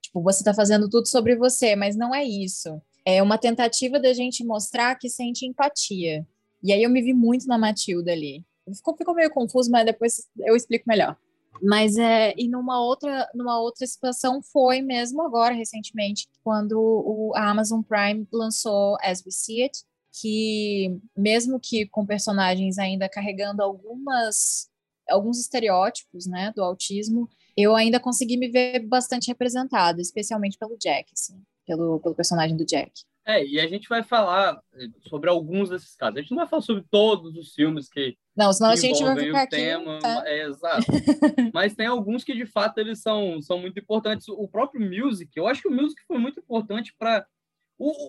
tipo, 0.00 0.22
você 0.22 0.40
está 0.40 0.52
fazendo 0.52 0.88
tudo 0.88 1.08
sobre 1.08 1.36
você, 1.36 1.74
mas 1.74 1.96
não 1.96 2.14
é 2.14 2.24
isso. 2.24 2.80
É 3.04 3.22
uma 3.22 3.38
tentativa 3.38 3.98
da 3.98 4.12
gente 4.12 4.44
mostrar 4.44 4.94
que 4.96 5.08
sente 5.08 5.46
empatia. 5.46 6.26
E 6.62 6.72
aí 6.72 6.82
eu 6.82 6.90
me 6.90 7.00
vi 7.00 7.14
muito 7.14 7.46
na 7.46 7.56
Matilda 7.56 8.12
ali. 8.12 8.44
Ficou, 8.74 8.96
ficou 8.96 9.14
meio 9.14 9.30
confuso, 9.30 9.70
mas 9.70 9.86
depois 9.86 10.26
eu 10.38 10.56
explico 10.56 10.84
melhor. 10.88 11.16
Mas 11.62 11.96
é, 11.96 12.34
e 12.36 12.48
numa 12.48 12.80
outra, 12.80 13.28
numa 13.34 13.58
outra 13.60 13.86
situação 13.86 14.42
foi 14.42 14.82
mesmo 14.82 15.22
agora, 15.22 15.54
recentemente, 15.54 16.28
quando 16.42 16.78
o, 16.78 17.32
a 17.34 17.48
Amazon 17.48 17.80
Prime 17.80 18.26
lançou 18.32 18.96
As 19.00 19.24
We 19.24 19.30
See 19.30 19.62
It, 19.62 19.84
que 20.20 20.98
mesmo 21.16 21.60
que 21.60 21.86
com 21.86 22.04
personagens 22.04 22.78
ainda 22.78 23.08
carregando 23.08 23.62
algumas 23.62 24.68
alguns 25.08 25.40
estereótipos, 25.40 26.26
né, 26.26 26.52
do 26.54 26.62
autismo, 26.62 27.28
eu 27.56 27.74
ainda 27.74 28.00
consegui 28.00 28.36
me 28.36 28.48
ver 28.48 28.80
bastante 28.80 29.28
representada, 29.28 30.00
especialmente 30.00 30.58
pelo 30.58 30.76
Jack, 30.78 31.10
assim, 31.12 31.42
pelo, 31.66 32.00
pelo 32.00 32.14
personagem 32.14 32.56
do 32.56 32.66
Jack. 32.66 32.92
É, 33.24 33.44
e 33.44 33.58
a 33.58 33.66
gente 33.66 33.88
vai 33.88 34.04
falar 34.04 34.60
eh, 34.74 34.86
sobre 35.08 35.28
alguns 35.28 35.68
desses 35.68 35.96
casos. 35.96 36.16
A 36.16 36.20
gente 36.20 36.30
não 36.30 36.38
vai 36.38 36.46
falar 36.46 36.62
sobre 36.62 36.84
todos 36.88 37.36
os 37.36 37.52
filmes 37.54 37.88
que 37.88 38.16
não, 38.36 38.52
senão 38.52 38.70
a 38.70 38.76
gente 38.76 39.02
vai 39.02 39.18
ficar 39.18 39.42
aqui. 39.42 39.56
Tema, 39.56 39.98
tá? 39.98 40.22
é, 40.26 40.46
exato. 40.46 40.86
Mas 41.52 41.74
tem 41.74 41.86
alguns 41.86 42.22
que 42.22 42.34
de 42.34 42.46
fato 42.46 42.78
eles 42.78 43.00
são, 43.00 43.42
são 43.42 43.58
muito 43.58 43.80
importantes. 43.80 44.28
O 44.28 44.46
próprio 44.46 44.80
music, 44.80 45.30
eu 45.34 45.48
acho 45.48 45.62
que 45.62 45.68
o 45.68 45.74
music 45.74 46.00
foi 46.06 46.18
muito 46.18 46.38
importante 46.38 46.94
para 46.96 47.26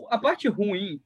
a 0.10 0.18
parte 0.20 0.48
ruim 0.48 1.01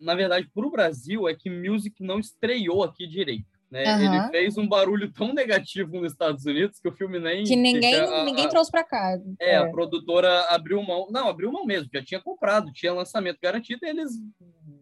na 0.00 0.14
verdade, 0.14 0.48
para 0.52 0.66
o 0.66 0.70
Brasil, 0.70 1.28
é 1.28 1.34
que 1.34 1.50
Music 1.50 2.02
não 2.02 2.18
estreou 2.18 2.82
aqui 2.82 3.06
direito. 3.06 3.59
Né? 3.70 3.84
Uhum. 3.84 4.14
Ele 4.14 4.28
fez 4.30 4.58
um 4.58 4.66
barulho 4.66 5.12
tão 5.12 5.32
negativo 5.32 6.00
nos 6.00 6.12
Estados 6.12 6.44
Unidos 6.44 6.80
que 6.80 6.88
o 6.88 6.92
filme 6.92 7.20
nem. 7.20 7.44
Que 7.44 7.54
ninguém, 7.54 7.94
a, 7.94 8.24
ninguém 8.24 8.46
a, 8.46 8.48
trouxe 8.48 8.70
para 8.70 8.82
cá. 8.82 9.16
É, 9.38 9.52
é, 9.52 9.56
a 9.58 9.70
produtora 9.70 10.46
abriu 10.48 10.82
mão. 10.82 11.06
Não, 11.08 11.28
abriu 11.28 11.52
mão 11.52 11.64
mesmo, 11.64 11.88
já 11.92 12.02
tinha 12.02 12.20
comprado, 12.20 12.72
tinha 12.72 12.92
lançamento 12.92 13.38
garantido 13.40 13.86
e 13.86 13.88
eles 13.88 14.10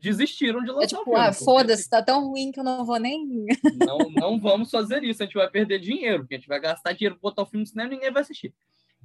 desistiram 0.01 0.63
de 0.63 0.71
lançar 0.71 0.85
é 0.85 0.87
tipo, 0.87 1.03
o 1.03 1.05
filme. 1.05 1.21
Ah, 1.21 1.33
foda-se, 1.35 1.89
tá 1.89 2.03
tão 2.03 2.29
ruim 2.29 2.51
que 2.51 2.61
eu 2.61 2.65
não 2.65 2.85
vou 2.85 2.99
nem. 2.99 3.47
Não, 3.87 3.99
não 4.11 4.41
vamos 4.41 4.71
fazer 4.71 5.03
isso, 5.05 5.23
a 5.23 5.27
gente 5.27 5.35
vai 5.35 5.49
perder 5.49 5.79
dinheiro, 5.79 6.21
porque 6.21 6.35
a 6.35 6.39
gente 6.39 6.49
vai 6.49 6.61
gastar 6.61 6.93
dinheiro 6.93 7.17
para 7.17 7.31
botar 7.31 7.43
o 7.43 7.47
filme 7.47 7.65
no 7.65 7.69
cinema 7.69 7.93
e 7.93 7.97
ninguém 7.97 8.11
vai 8.11 8.23
assistir. 8.23 8.55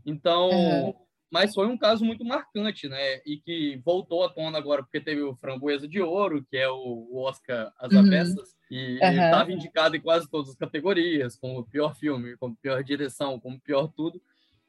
Então. 0.06 0.50
Uhum. 0.50 0.94
Mas 1.32 1.52
foi 1.52 1.66
um 1.66 1.76
caso 1.76 2.06
muito 2.06 2.24
marcante, 2.24 2.88
né? 2.88 3.20
E 3.26 3.38
que 3.44 3.82
voltou 3.84 4.24
à 4.24 4.30
tona 4.30 4.56
agora, 4.56 4.84
porque 4.84 5.02
teve 5.02 5.24
o 5.24 5.36
Framboesa 5.38 5.88
de 5.88 6.00
Ouro, 6.00 6.46
que 6.48 6.56
é 6.56 6.70
o 6.70 7.10
Oscar 7.16 7.74
As 7.80 7.92
Avessas, 7.92 8.38
uhum. 8.38 8.56
E 8.76 8.98
uhum. 9.00 9.24
estava 9.26 9.52
indicado 9.52 9.96
em 9.96 10.02
quase 10.02 10.28
todas 10.28 10.50
as 10.50 10.56
categorias, 10.56 11.36
como 11.36 11.64
pior 11.64 11.96
filme, 11.96 12.36
como 12.38 12.56
pior 12.56 12.84
direção, 12.84 13.40
como 13.40 13.60
pior 13.60 13.88
tudo. 13.88 14.20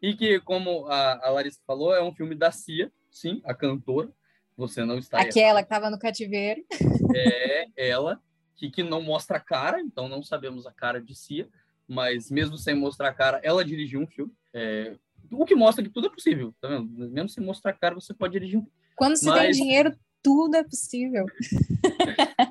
E 0.03 0.15
que, 0.15 0.39
como 0.41 0.87
a, 0.89 1.27
a 1.27 1.31
Larissa 1.31 1.63
falou, 1.67 1.95
é 1.95 2.03
um 2.03 2.15
filme 2.15 2.35
da 2.35 2.53
Cia, 2.53 2.93
sim, 3.11 3.41
a 3.47 3.55
cantora. 3.55 4.11
Você 4.59 4.85
não 4.85 4.99
está 4.99 5.19
Aquela 5.19 5.47
errado. 5.47 5.57
que 5.57 5.63
estava 5.63 5.91
no 5.91 5.99
cativeiro. 5.99 6.63
É, 7.17 7.67
ela, 7.79 8.21
que, 8.55 8.71
que 8.71 8.83
não 8.83 9.01
mostra 9.01 9.39
a 9.39 9.41
cara, 9.41 9.81
então 9.81 10.07
não 10.07 10.23
sabemos 10.23 10.67
a 10.67 10.73
cara 10.73 11.01
de 11.01 11.15
Cia, 11.15 11.49
mas 11.89 12.31
mesmo 12.31 12.59
sem 12.59 12.75
mostrar 12.75 13.09
a 13.09 13.15
cara, 13.15 13.41
ela 13.43 13.65
dirigiu 13.65 14.01
um 14.01 14.07
filme. 14.07 14.35
É, 14.53 14.97
o 15.31 15.47
que 15.47 15.55
mostra 15.55 15.83
que 15.83 15.89
tudo 15.89 16.09
é 16.09 16.11
possível, 16.11 16.55
tá 16.61 16.69
vendo? 16.69 16.91
Mesmo 17.09 17.31
sem 17.31 17.43
mostrar 17.43 17.71
a 17.71 17.75
cara, 17.75 17.95
você 17.95 18.13
pode 18.13 18.35
dirigir 18.35 18.59
um 18.59 18.67
Quando 18.97 19.17
se 19.17 19.25
Mas... 19.25 19.41
tem 19.41 19.51
dinheiro, 19.53 19.97
tudo 20.23 20.57
é 20.57 20.63
possível. 20.63 21.25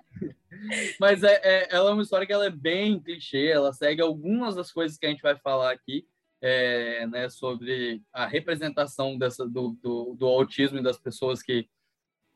Mas 0.99 1.23
é, 1.23 1.39
é, 1.43 1.67
ela 1.75 1.89
é 1.89 1.93
uma 1.93 2.03
história 2.03 2.25
que 2.25 2.33
ela 2.33 2.45
é 2.45 2.49
bem 2.49 2.99
clichê, 2.99 3.47
ela 3.47 3.73
segue 3.73 4.01
algumas 4.01 4.55
das 4.55 4.71
coisas 4.71 4.97
que 4.97 5.05
a 5.05 5.09
gente 5.09 5.21
vai 5.21 5.37
falar 5.37 5.71
aqui, 5.71 6.05
é, 6.41 7.07
né, 7.07 7.29
sobre 7.29 8.01
a 8.11 8.25
representação 8.25 9.17
dessa, 9.17 9.47
do, 9.47 9.77
do, 9.81 10.15
do, 10.15 10.27
autismo 10.27 10.77
e 10.77 10.83
das 10.83 10.97
pessoas 10.97 11.41
que, 11.41 11.69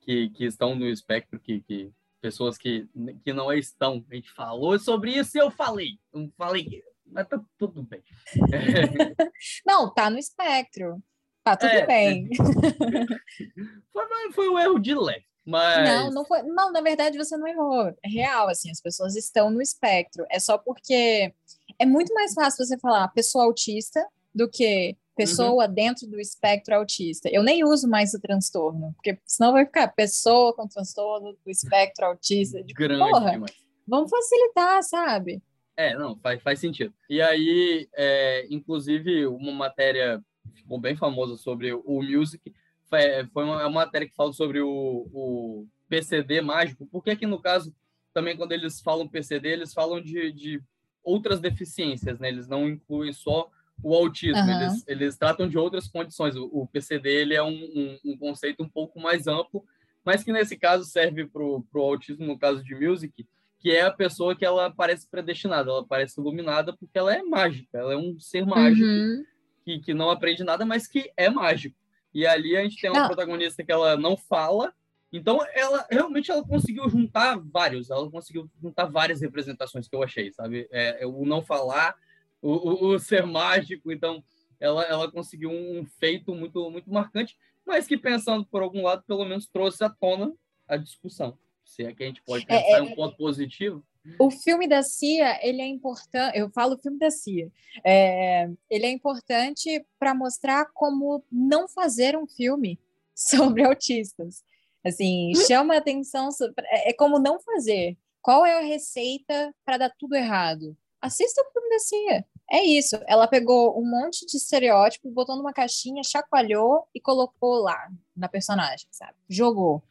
que, 0.02 0.30
que 0.30 0.46
estão 0.46 0.76
no 0.76 0.88
espectro, 0.88 1.40
que, 1.40 1.62
que 1.62 1.92
pessoas 2.22 2.58
que, 2.58 2.88
que 3.24 3.34
não 3.34 3.52
estão. 3.52 4.06
A 4.10 4.16
gente 4.16 4.32
falou 4.32 4.78
sobre 4.80 5.12
isso 5.12 5.38
e 5.38 5.42
eu 5.42 5.52
falei. 5.52 6.00
Eu 6.14 6.32
falei 6.38 6.84
mas 7.12 7.28
tá 7.28 7.42
tudo 7.58 7.84
bem. 7.84 8.04
Não, 9.66 9.94
tá 9.94 10.10
no 10.10 10.18
espectro. 10.18 11.02
Tá 11.44 11.56
tudo 11.56 11.70
é, 11.70 11.86
bem. 11.86 12.30
foi, 13.92 14.32
foi 14.34 14.50
um 14.50 14.60
erro 14.60 14.80
de 14.80 14.94
leve. 14.94 15.26
Mas... 15.48 15.90
Não, 15.90 16.12
não 16.12 16.26
foi. 16.26 16.44
Não, 16.44 16.74
na 16.74 16.82
verdade 16.82 17.18
você 17.18 17.38
não 17.38 17.48
errou. 17.48 17.88
É 18.04 18.10
real, 18.10 18.50
assim, 18.50 18.70
as 18.70 18.82
pessoas 18.82 19.16
estão 19.16 19.50
no 19.50 19.62
espectro. 19.62 20.26
É 20.30 20.40
só 20.40 20.58
porque 20.58 21.34
é 21.80 21.86
muito 21.86 22.14
mais 22.14 22.34
fácil 22.34 22.66
você 22.66 22.78
falar 22.78 23.08
pessoa 23.10 23.46
autista 23.46 24.06
do 24.36 24.50
que 24.50 24.98
pessoa 25.16 25.66
uhum. 25.66 25.74
dentro 25.74 26.06
do 26.06 26.20
espectro 26.20 26.76
autista. 26.76 27.30
Eu 27.32 27.42
nem 27.44 27.64
uso 27.64 27.88
mais 27.88 28.14
o 28.14 28.20
transtorno, 28.20 28.94
porque 28.96 29.18
senão 29.26 29.54
vai 29.54 29.66
ficar 29.66 29.88
pessoa 29.88 30.54
com 30.54 30.68
transtorno 30.68 31.32
do 31.32 31.50
espectro 31.50 32.06
autista. 32.06 32.62
De, 32.62 32.74
Grande 32.74 33.10
porra, 33.10 33.32
demais. 33.32 33.54
vamos 33.88 34.10
facilitar, 34.10 34.84
sabe? 34.84 35.42
É, 35.78 35.98
não, 35.98 36.18
faz, 36.18 36.42
faz 36.42 36.60
sentido. 36.60 36.94
E 37.10 37.22
aí, 37.22 37.88
é, 37.96 38.46
inclusive, 38.50 39.26
uma 39.28 39.54
matéria 39.54 40.22
ficou 40.54 40.78
bem 40.78 40.96
famosa 40.98 41.38
sobre 41.38 41.74
o 41.74 42.02
Music, 42.02 42.54
foi, 42.90 43.44
uma, 43.44 43.62
uma 43.62 43.70
matéria 43.70 44.08
que 44.08 44.16
fala 44.16 44.34
sobre 44.34 44.60
o, 44.62 45.08
o 45.14 45.68
PCD 45.90 46.42
mágico, 46.42 46.88
porque 46.92 47.12
aqui 47.12 47.26
no 47.26 47.42
caso, 47.42 47.74
também 48.14 48.36
quando 48.36 48.52
eles 48.52 48.82
falam 48.82 49.08
PCD, 49.08 49.50
eles 49.50 49.74
falam 49.74 50.02
de, 50.02 50.32
de 50.32 50.62
outras 51.04 51.40
deficiências, 51.40 52.20
né? 52.20 52.28
Eles 52.28 52.48
não 52.48 52.68
incluem 52.68 53.14
só 53.14 53.50
o 53.82 53.94
autismo, 53.94 54.42
uhum. 54.42 54.62
eles, 54.62 54.84
eles 54.88 55.18
tratam 55.18 55.48
de 55.48 55.58
outras 55.58 55.88
condições. 55.88 56.36
O, 56.36 56.46
o 56.46 56.68
PCD 56.68 57.10
ele 57.10 57.36
é 57.36 57.44
um, 57.44 57.50
um, 57.50 58.00
um, 58.06 58.18
conceito 58.18 58.64
um 58.64 58.70
pouco 58.70 59.00
mais 59.00 59.28
amplo, 59.28 59.64
mas 60.04 60.24
que 60.24 60.34
nesse 60.34 60.58
caso 60.58 60.84
serve 60.86 61.26
para 61.26 61.44
o 61.44 61.64
autismo, 61.76 62.26
no 62.26 62.38
caso 62.38 62.64
de 62.64 62.76
music, 62.76 63.28
que 63.60 63.72
é 63.72 63.82
a 63.82 63.92
pessoa 63.92 64.36
que 64.36 64.46
ela 64.46 64.72
parece 64.72 65.08
predestinada, 65.08 65.70
ela 65.70 65.86
parece 65.86 66.20
iluminada 66.20 66.76
porque 66.76 66.98
ela 66.98 67.14
é 67.14 67.22
mágica, 67.22 67.78
ela 67.78 67.94
é 67.94 67.98
um 67.98 68.20
ser 68.20 68.46
mágico 68.46 68.88
uhum. 68.88 69.24
que, 69.64 69.80
que 69.80 69.94
não 69.94 70.10
aprende 70.10 70.44
nada, 70.44 70.66
mas 70.66 70.88
que 70.88 71.12
é 71.16 71.30
mágico. 71.30 71.76
E 72.18 72.26
ali 72.26 72.58
a 72.58 72.64
gente 72.64 72.82
tem 72.82 72.90
uma 72.90 73.02
não. 73.02 73.08
protagonista 73.08 73.64
que 73.64 73.72
ela 73.72 73.96
não 73.96 74.18
fala, 74.18 74.74
então 75.14 75.40
ela 75.54 75.86
realmente 75.88 76.32
ela 76.32 76.44
conseguiu 76.44 76.90
juntar 76.90 77.38
vários, 77.38 77.92
ela 77.92 78.10
conseguiu 78.10 78.50
juntar 78.60 78.86
várias 78.86 79.22
representações 79.22 79.88
que 79.88 79.96
eu 79.96 80.02
achei, 80.02 80.34
sabe? 80.34 80.68
É, 80.72 81.04
é 81.04 81.06
o 81.06 81.24
não 81.28 81.44
falar, 81.44 81.96
o, 82.42 82.54
o, 82.54 82.88
o, 82.88 82.98
ser 83.00 83.24
mágico, 83.24 83.92
então 83.92 84.24
ela, 84.60 84.84
ela 84.86 85.12
conseguiu 85.12 85.52
um 85.52 85.86
feito 86.00 86.34
muito 86.34 86.72
muito 86.72 86.92
marcante, 86.92 87.38
mas 87.64 87.86
que 87.86 87.96
pensando 87.96 88.44
por 88.48 88.64
algum 88.64 88.82
lado 88.82 89.04
pelo 89.06 89.24
menos 89.24 89.46
trouxe 89.46 89.84
à 89.84 89.90
tona 89.90 90.34
a 90.68 90.76
discussão 90.76 91.38
se 91.64 91.84
é 91.84 91.94
que 91.94 92.02
a 92.02 92.08
gente 92.08 92.24
pode 92.24 92.46
é, 92.46 92.48
pensar 92.48 92.78
é, 92.78 92.80
em 92.80 92.92
um 92.92 92.96
ponto 92.96 93.16
positivo. 93.16 93.86
O 94.20 94.32
filme 94.32 94.68
da 94.68 94.82
Cia, 94.84 95.40
ele 95.46 95.62
é 95.62 95.68
importante, 95.68 96.38
eu 96.38 96.50
falo 96.50 96.78
filme 96.78 96.98
da 96.98 97.12
Cia, 97.12 97.52
é, 97.84 98.50
ele 98.70 98.86
é 98.86 98.92
importante 98.92 99.86
para 100.00 100.14
mostrar 100.14 100.66
como 100.74 101.24
não 101.32 101.68
fazer 101.68 102.18
um 102.18 102.28
filme 102.28 102.80
sobre 103.16 103.64
autistas. 103.64 104.44
Assim, 104.86 105.34
chama 105.48 105.74
a 105.74 105.78
atenção, 105.78 106.30
é, 106.66 106.92
é 106.92 106.94
como 106.94 107.20
não 107.20 107.40
fazer. 107.40 107.98
Qual 108.22 108.46
é 108.46 108.58
a 108.58 108.62
receita 108.62 109.54
para 109.66 109.78
dar 109.78 109.94
tudo 109.98 110.16
errado? 110.16 110.76
Assista 111.02 111.42
o 111.42 111.52
filme 111.52 111.70
da 111.70 111.80
Cia. 111.80 112.26
É 112.50 112.64
isso. 112.64 112.98
Ela 113.08 113.28
pegou 113.28 113.78
um 113.80 113.86
monte 113.86 114.26
de 114.26 114.38
estereótipo, 114.38 115.12
botou 115.12 115.36
numa 115.36 115.54
caixinha, 115.54 116.04
chacoalhou 116.04 116.88
e 116.94 117.02
colocou 117.02 117.62
lá 117.62 117.90
na 118.16 118.28
personagem, 118.28 118.88
sabe? 118.92 119.14
Jogou. 119.30 119.84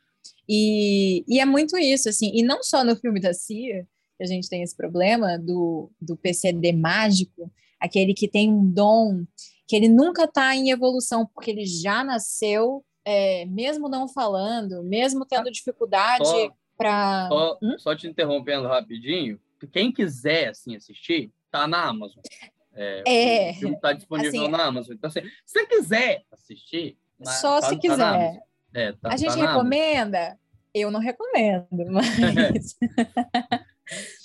E, 0.48 1.24
e 1.28 1.40
é 1.40 1.44
muito 1.44 1.76
isso, 1.76 2.08
assim, 2.08 2.30
e 2.34 2.42
não 2.42 2.62
só 2.62 2.82
no 2.82 2.96
filme 2.96 3.20
da 3.20 3.34
Cia, 3.34 3.86
que 4.16 4.24
a 4.24 4.26
gente 4.26 4.48
tem 4.48 4.62
esse 4.62 4.76
problema 4.76 5.38
do, 5.38 5.90
do 6.00 6.16
PCD 6.16 6.72
mágico, 6.72 7.50
aquele 7.78 8.14
que 8.14 8.28
tem 8.28 8.50
um 8.52 8.70
dom, 8.70 9.24
que 9.66 9.76
ele 9.76 9.88
nunca 9.88 10.24
está 10.24 10.54
em 10.54 10.70
evolução, 10.70 11.26
porque 11.26 11.50
ele 11.50 11.66
já 11.66 12.02
nasceu, 12.02 12.84
é, 13.04 13.44
mesmo 13.46 13.88
não 13.88 14.08
falando, 14.08 14.82
mesmo 14.82 15.26
tendo 15.26 15.50
dificuldade 15.50 16.24
para. 16.76 17.28
Só, 17.28 17.58
hum? 17.62 17.78
só, 17.78 17.94
te 17.94 18.06
interrompendo 18.06 18.68
rapidinho, 18.68 19.40
quem 19.72 19.92
quiser 19.92 20.48
assim, 20.48 20.76
assistir, 20.76 21.32
tá 21.50 21.66
na 21.66 21.84
Amazon. 21.84 22.22
É, 22.74 23.02
é, 23.06 23.50
o 23.52 23.54
filme 23.54 23.74
está 23.74 23.92
disponível 23.92 24.28
assim, 24.28 24.48
na 24.48 24.64
Amazon. 24.64 24.94
Então, 24.94 25.08
assim, 25.08 25.22
se 25.44 25.60
você 25.60 25.66
quiser 25.66 26.22
assistir. 26.30 26.98
Só 27.22 27.60
tá, 27.60 27.68
se 27.68 27.74
tá 27.74 27.80
quiser. 27.80 28.42
É, 28.74 28.92
tá, 28.92 29.12
a 29.12 29.16
gente 29.16 29.34
tá 29.34 29.46
recomenda? 29.46 30.38
Eu 30.74 30.90
não 30.90 31.00
recomendo, 31.00 31.66
mas. 31.90 32.76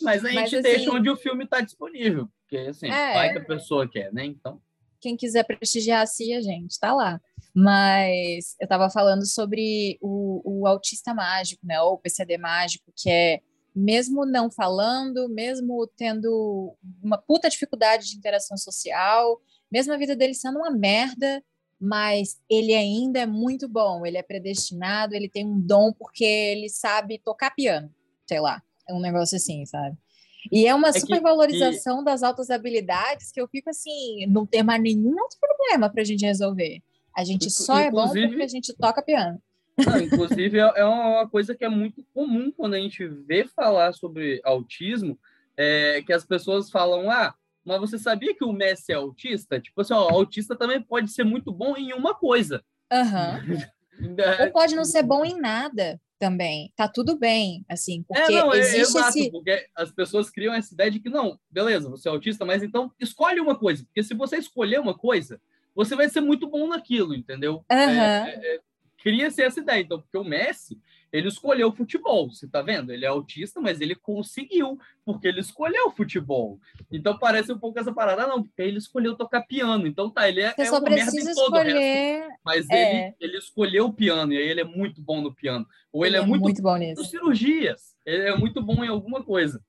mas 0.02 0.26
a 0.26 0.30
gente 0.30 0.56
mas, 0.56 0.64
deixa 0.64 0.90
assim, 0.90 0.90
onde 0.90 1.10
o 1.10 1.16
filme 1.16 1.44
está 1.44 1.62
disponível, 1.62 2.28
porque 2.42 2.58
assim, 2.70 2.88
é, 2.88 3.14
vai 3.14 3.32
que 3.32 3.40
a 3.40 3.46
pessoa 3.46 3.88
quer, 3.88 4.12
né? 4.14 4.26
Então. 4.26 4.62
Quem 5.00 5.18
quiser 5.18 5.44
prestigiar 5.44 6.02
a 6.02 6.06
CIA, 6.06 6.42
gente, 6.42 6.80
tá 6.80 6.94
lá. 6.94 7.20
Mas 7.54 8.56
eu 8.60 8.66
estava 8.66 8.90
falando 8.90 9.26
sobre 9.26 9.98
o, 10.00 10.42
o 10.62 10.68
autista 10.68 11.14
mágico, 11.14 11.66
né? 11.66 11.82
Ou 11.82 11.94
o 11.94 11.98
PCD 11.98 12.38
mágico, 12.38 12.94
que 12.96 13.10
é 13.10 13.42
mesmo 13.76 14.26
não 14.26 14.52
falando, 14.52 15.30
mesmo 15.30 15.88
tendo 15.96 16.76
uma 17.02 17.18
puta 17.18 17.50
dificuldade 17.50 18.10
de 18.10 18.18
interação 18.18 18.58
social, 18.58 19.42
mesmo 19.72 19.94
a 19.94 19.98
vida 19.98 20.16
dele 20.16 20.34
sendo 20.34 20.60
uma 20.60 20.70
merda, 20.70 21.44
mas 21.80 22.40
ele 22.50 22.74
ainda 22.74 23.20
é 23.20 23.26
muito 23.26 23.68
bom, 23.68 24.06
ele 24.06 24.18
é 24.18 24.22
predestinado, 24.22 25.16
ele 25.16 25.30
tem 25.30 25.46
um 25.46 25.60
dom 25.60 25.92
porque 25.94 26.24
ele 26.24 26.70
sabe 26.70 27.18
tocar 27.18 27.56
piano, 27.56 27.90
sei 28.28 28.40
lá, 28.40 28.62
um 28.92 29.00
negócio 29.00 29.36
assim, 29.36 29.66
sabe? 29.66 29.98
E 30.52 30.66
é 30.66 30.74
uma 30.74 30.90
é 30.90 30.94
supervalorização 30.94 32.00
que... 32.00 32.06
das 32.06 32.24
altas 32.24 32.50
habilidades 32.50 33.32
que 33.32 33.40
eu 33.40 33.48
fico 33.48 33.70
assim, 33.70 34.26
não 34.28 34.46
tem 34.46 34.64
mais 34.64 34.82
nenhum 34.82 35.16
outro 35.20 35.38
problema 35.40 35.90
para 35.90 36.02
a 36.02 36.06
gente 36.06 36.26
resolver. 36.26 36.82
A 37.16 37.24
gente 37.24 37.50
só 37.50 37.80
inclusive, 37.82 38.20
é 38.20 38.24
bom 38.24 38.30
porque 38.30 38.44
a 38.44 38.48
gente 38.48 38.74
toca 38.74 39.02
piano. 39.02 39.42
Não, 39.78 40.00
inclusive, 40.00 40.60
é, 40.60 40.72
é 40.76 40.86
uma 40.86 41.28
coisa 41.28 41.56
que 41.56 41.64
é 41.64 41.70
muito 41.70 42.06
comum 42.14 42.52
quando 42.52 42.74
a 42.74 42.80
gente 42.80 43.08
vê 43.08 43.46
falar 43.46 43.94
sobre 43.94 44.42
autismo, 44.44 45.20
é, 45.58 46.02
que 46.02 46.14
as 46.14 46.26
pessoas 46.26 46.70
falam, 46.70 47.10
ah, 47.10 47.34
mas 47.64 47.80
você 47.80 47.98
sabia 47.98 48.36
que 48.36 48.44
o 48.44 48.54
Messi 48.54 48.92
é 48.92 48.96
autista? 48.96 49.60
Tipo 49.60 49.82
assim, 49.82 49.94
ó, 49.94 50.08
o 50.08 50.16
autista 50.16 50.56
também 50.56 50.82
pode 50.82 51.12
ser 51.12 51.24
muito 51.24 51.52
bom 51.52 51.76
em 51.78 51.94
uma 51.94 52.16
coisa. 52.16 52.64
Uhum. 52.92 53.62
Ou 54.46 54.52
pode 54.52 54.76
não 54.76 54.84
ser 54.84 55.04
bom 55.04 55.24
em 55.24 55.40
nada 55.40 56.00
também. 56.22 56.72
Tá 56.76 56.88
tudo 56.88 57.18
bem, 57.18 57.66
assim, 57.68 58.06
é, 58.12 58.20
porque 58.20 58.34
é, 58.36 58.40
não, 58.40 58.54
existe 58.54 58.78
é, 58.78 58.82
exato, 58.82 59.18
esse... 59.18 59.32
porque 59.32 59.68
as 59.76 59.92
pessoas 59.92 60.30
criam 60.30 60.54
essa 60.54 60.72
ideia 60.72 60.92
de 60.92 61.00
que 61.00 61.10
não, 61.10 61.40
beleza, 61.50 61.90
você 61.90 62.08
é 62.08 62.12
autista, 62.12 62.46
mas 62.46 62.62
então 62.62 62.92
escolhe 63.00 63.40
uma 63.40 63.56
coisa, 63.56 63.84
porque 63.84 64.04
se 64.04 64.14
você 64.14 64.38
escolher 64.38 64.80
uma 64.80 64.96
coisa, 64.96 65.42
você 65.74 65.96
vai 65.96 66.08
ser 66.08 66.22
muito 66.22 66.48
bom 66.48 66.68
naquilo, 66.68 67.16
entendeu? 67.16 67.66
Uhum. 67.72 67.76
É, 67.76 68.60
Cria-se 69.02 69.42
essa 69.42 69.60
ideia, 69.60 69.82
então, 69.82 70.00
porque 70.00 70.18
o 70.18 70.24
Messi, 70.24 70.80
ele 71.12 71.28
escolheu 71.28 71.72
futebol, 71.72 72.30
você 72.30 72.48
tá 72.48 72.62
vendo? 72.62 72.92
Ele 72.94 73.04
é 73.06 73.08
autista, 73.10 73.60
mas 73.60 73.82
ele 73.82 73.96
conseguiu, 73.96 74.78
porque 75.06 75.28
ele 75.28 75.42
escolheu 75.42 75.92
futebol. 75.92 76.60
Então 76.92 77.18
parece 77.18 77.52
um 77.52 77.60
pouco 77.60 77.80
essa 77.80 77.94
parada, 77.94 78.26
não, 78.28 78.44
porque 78.44 78.62
ele 78.62 78.78
escolheu 78.78 79.16
tocar 79.16 79.42
piano. 79.42 79.86
Então 79.88 80.10
tá, 80.10 80.30
ele 80.30 80.42
é, 80.42 80.54
Você 80.54 80.62
é 80.62 80.66
só 80.66 80.82
precisa 80.82 81.30
o 81.30 81.32
escolher. 81.32 81.74
resto. 81.74 82.34
Mas 82.46 82.70
É. 82.70 83.08
ele, 83.08 83.16
ele 83.20 83.38
escolheu 83.38 83.86
o 83.88 83.94
piano, 83.94 84.32
e 84.34 84.38
aí 84.38 84.48
ele 84.48 84.62
é 84.62 84.66
muito 84.66 85.02
bom 85.02 85.22
no 85.22 85.34
piano. 85.34 85.66
Ou 85.92 86.06
ele, 86.06 86.16
Ele 86.16 86.24
é, 86.24 86.28
muito, 86.28 86.42
muito 86.44 86.62
bom 86.62 86.78
nisso. 86.78 87.04
cirurgias. 87.06 87.94
Ele 88.06 88.30
é 88.30 88.38
muito 88.38 88.62
bom 88.64 88.84
em 88.84 88.88
alguma 88.88 89.24
coisa. 89.24 89.62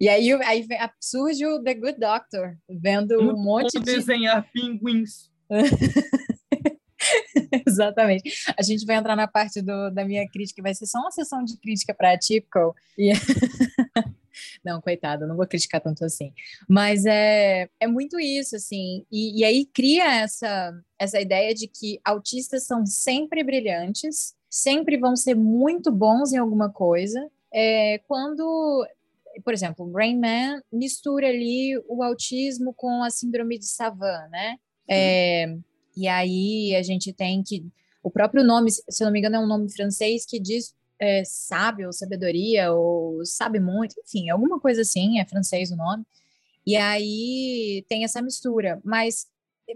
E 0.00 0.08
aí, 0.08 0.32
aí 0.44 0.66
surge 1.00 1.44
o 1.46 1.62
The 1.62 1.74
Good 1.74 1.98
Doctor, 1.98 2.56
vendo 2.68 3.20
um 3.20 3.36
monte 3.36 3.78
de. 3.78 3.84
desenhar 3.84 4.48
pinguins. 4.52 5.30
Exatamente. 7.66 8.32
A 8.56 8.62
gente 8.62 8.84
vai 8.84 8.96
entrar 8.96 9.16
na 9.16 9.26
parte 9.26 9.60
do, 9.60 9.90
da 9.90 10.04
minha 10.04 10.28
crítica, 10.28 10.62
vai 10.62 10.74
ser 10.74 10.86
só 10.86 10.98
uma 10.98 11.10
sessão 11.10 11.44
de 11.44 11.56
crítica 11.56 11.94
para 11.94 12.12
a 12.12 12.18
Typical. 12.18 12.74
E... 12.96 13.12
não, 14.64 14.80
coitado, 14.80 15.26
não 15.26 15.36
vou 15.36 15.46
criticar 15.46 15.80
tanto 15.80 16.04
assim. 16.04 16.32
Mas 16.68 17.04
é, 17.06 17.68
é 17.78 17.86
muito 17.86 18.18
isso, 18.18 18.56
assim. 18.56 19.04
E, 19.10 19.40
e 19.40 19.44
aí 19.44 19.66
cria 19.66 20.22
essa, 20.22 20.72
essa 20.98 21.20
ideia 21.20 21.54
de 21.54 21.66
que 21.66 22.00
autistas 22.04 22.64
são 22.64 22.84
sempre 22.86 23.42
brilhantes, 23.42 24.34
sempre 24.48 24.96
vão 24.98 25.16
ser 25.16 25.34
muito 25.34 25.90
bons 25.90 26.32
em 26.32 26.38
alguma 26.38 26.70
coisa. 26.70 27.30
É, 27.52 27.98
quando, 28.06 28.86
por 29.44 29.52
exemplo, 29.52 29.86
o 29.86 29.92
Rain 29.92 30.18
Man 30.18 30.62
mistura 30.72 31.28
ali 31.28 31.76
o 31.88 32.02
autismo 32.02 32.72
com 32.74 33.02
a 33.02 33.10
síndrome 33.10 33.58
de 33.58 33.66
Savant, 33.66 34.30
né? 34.30 34.56
É, 34.88 35.56
e 35.96 36.08
aí 36.08 36.74
a 36.76 36.82
gente 36.82 37.12
tem 37.12 37.42
que. 37.42 37.66
O 38.02 38.10
próprio 38.10 38.42
nome, 38.42 38.70
se 38.70 38.82
eu 39.02 39.04
não 39.04 39.12
me 39.12 39.18
engano, 39.18 39.36
é 39.36 39.40
um 39.40 39.46
nome 39.46 39.70
francês 39.70 40.24
que 40.24 40.40
diz 40.40 40.74
é, 40.98 41.22
sábio, 41.24 41.88
ou 41.88 41.92
sabedoria, 41.92 42.72
ou 42.72 43.24
sabe 43.24 43.60
muito, 43.60 43.94
enfim, 44.00 44.30
alguma 44.30 44.58
coisa 44.58 44.82
assim, 44.82 45.18
é 45.18 45.26
francês 45.26 45.70
o 45.70 45.76
nome. 45.76 46.04
E 46.66 46.76
aí 46.76 47.84
tem 47.88 48.04
essa 48.04 48.22
mistura. 48.22 48.80
Mas 48.84 49.26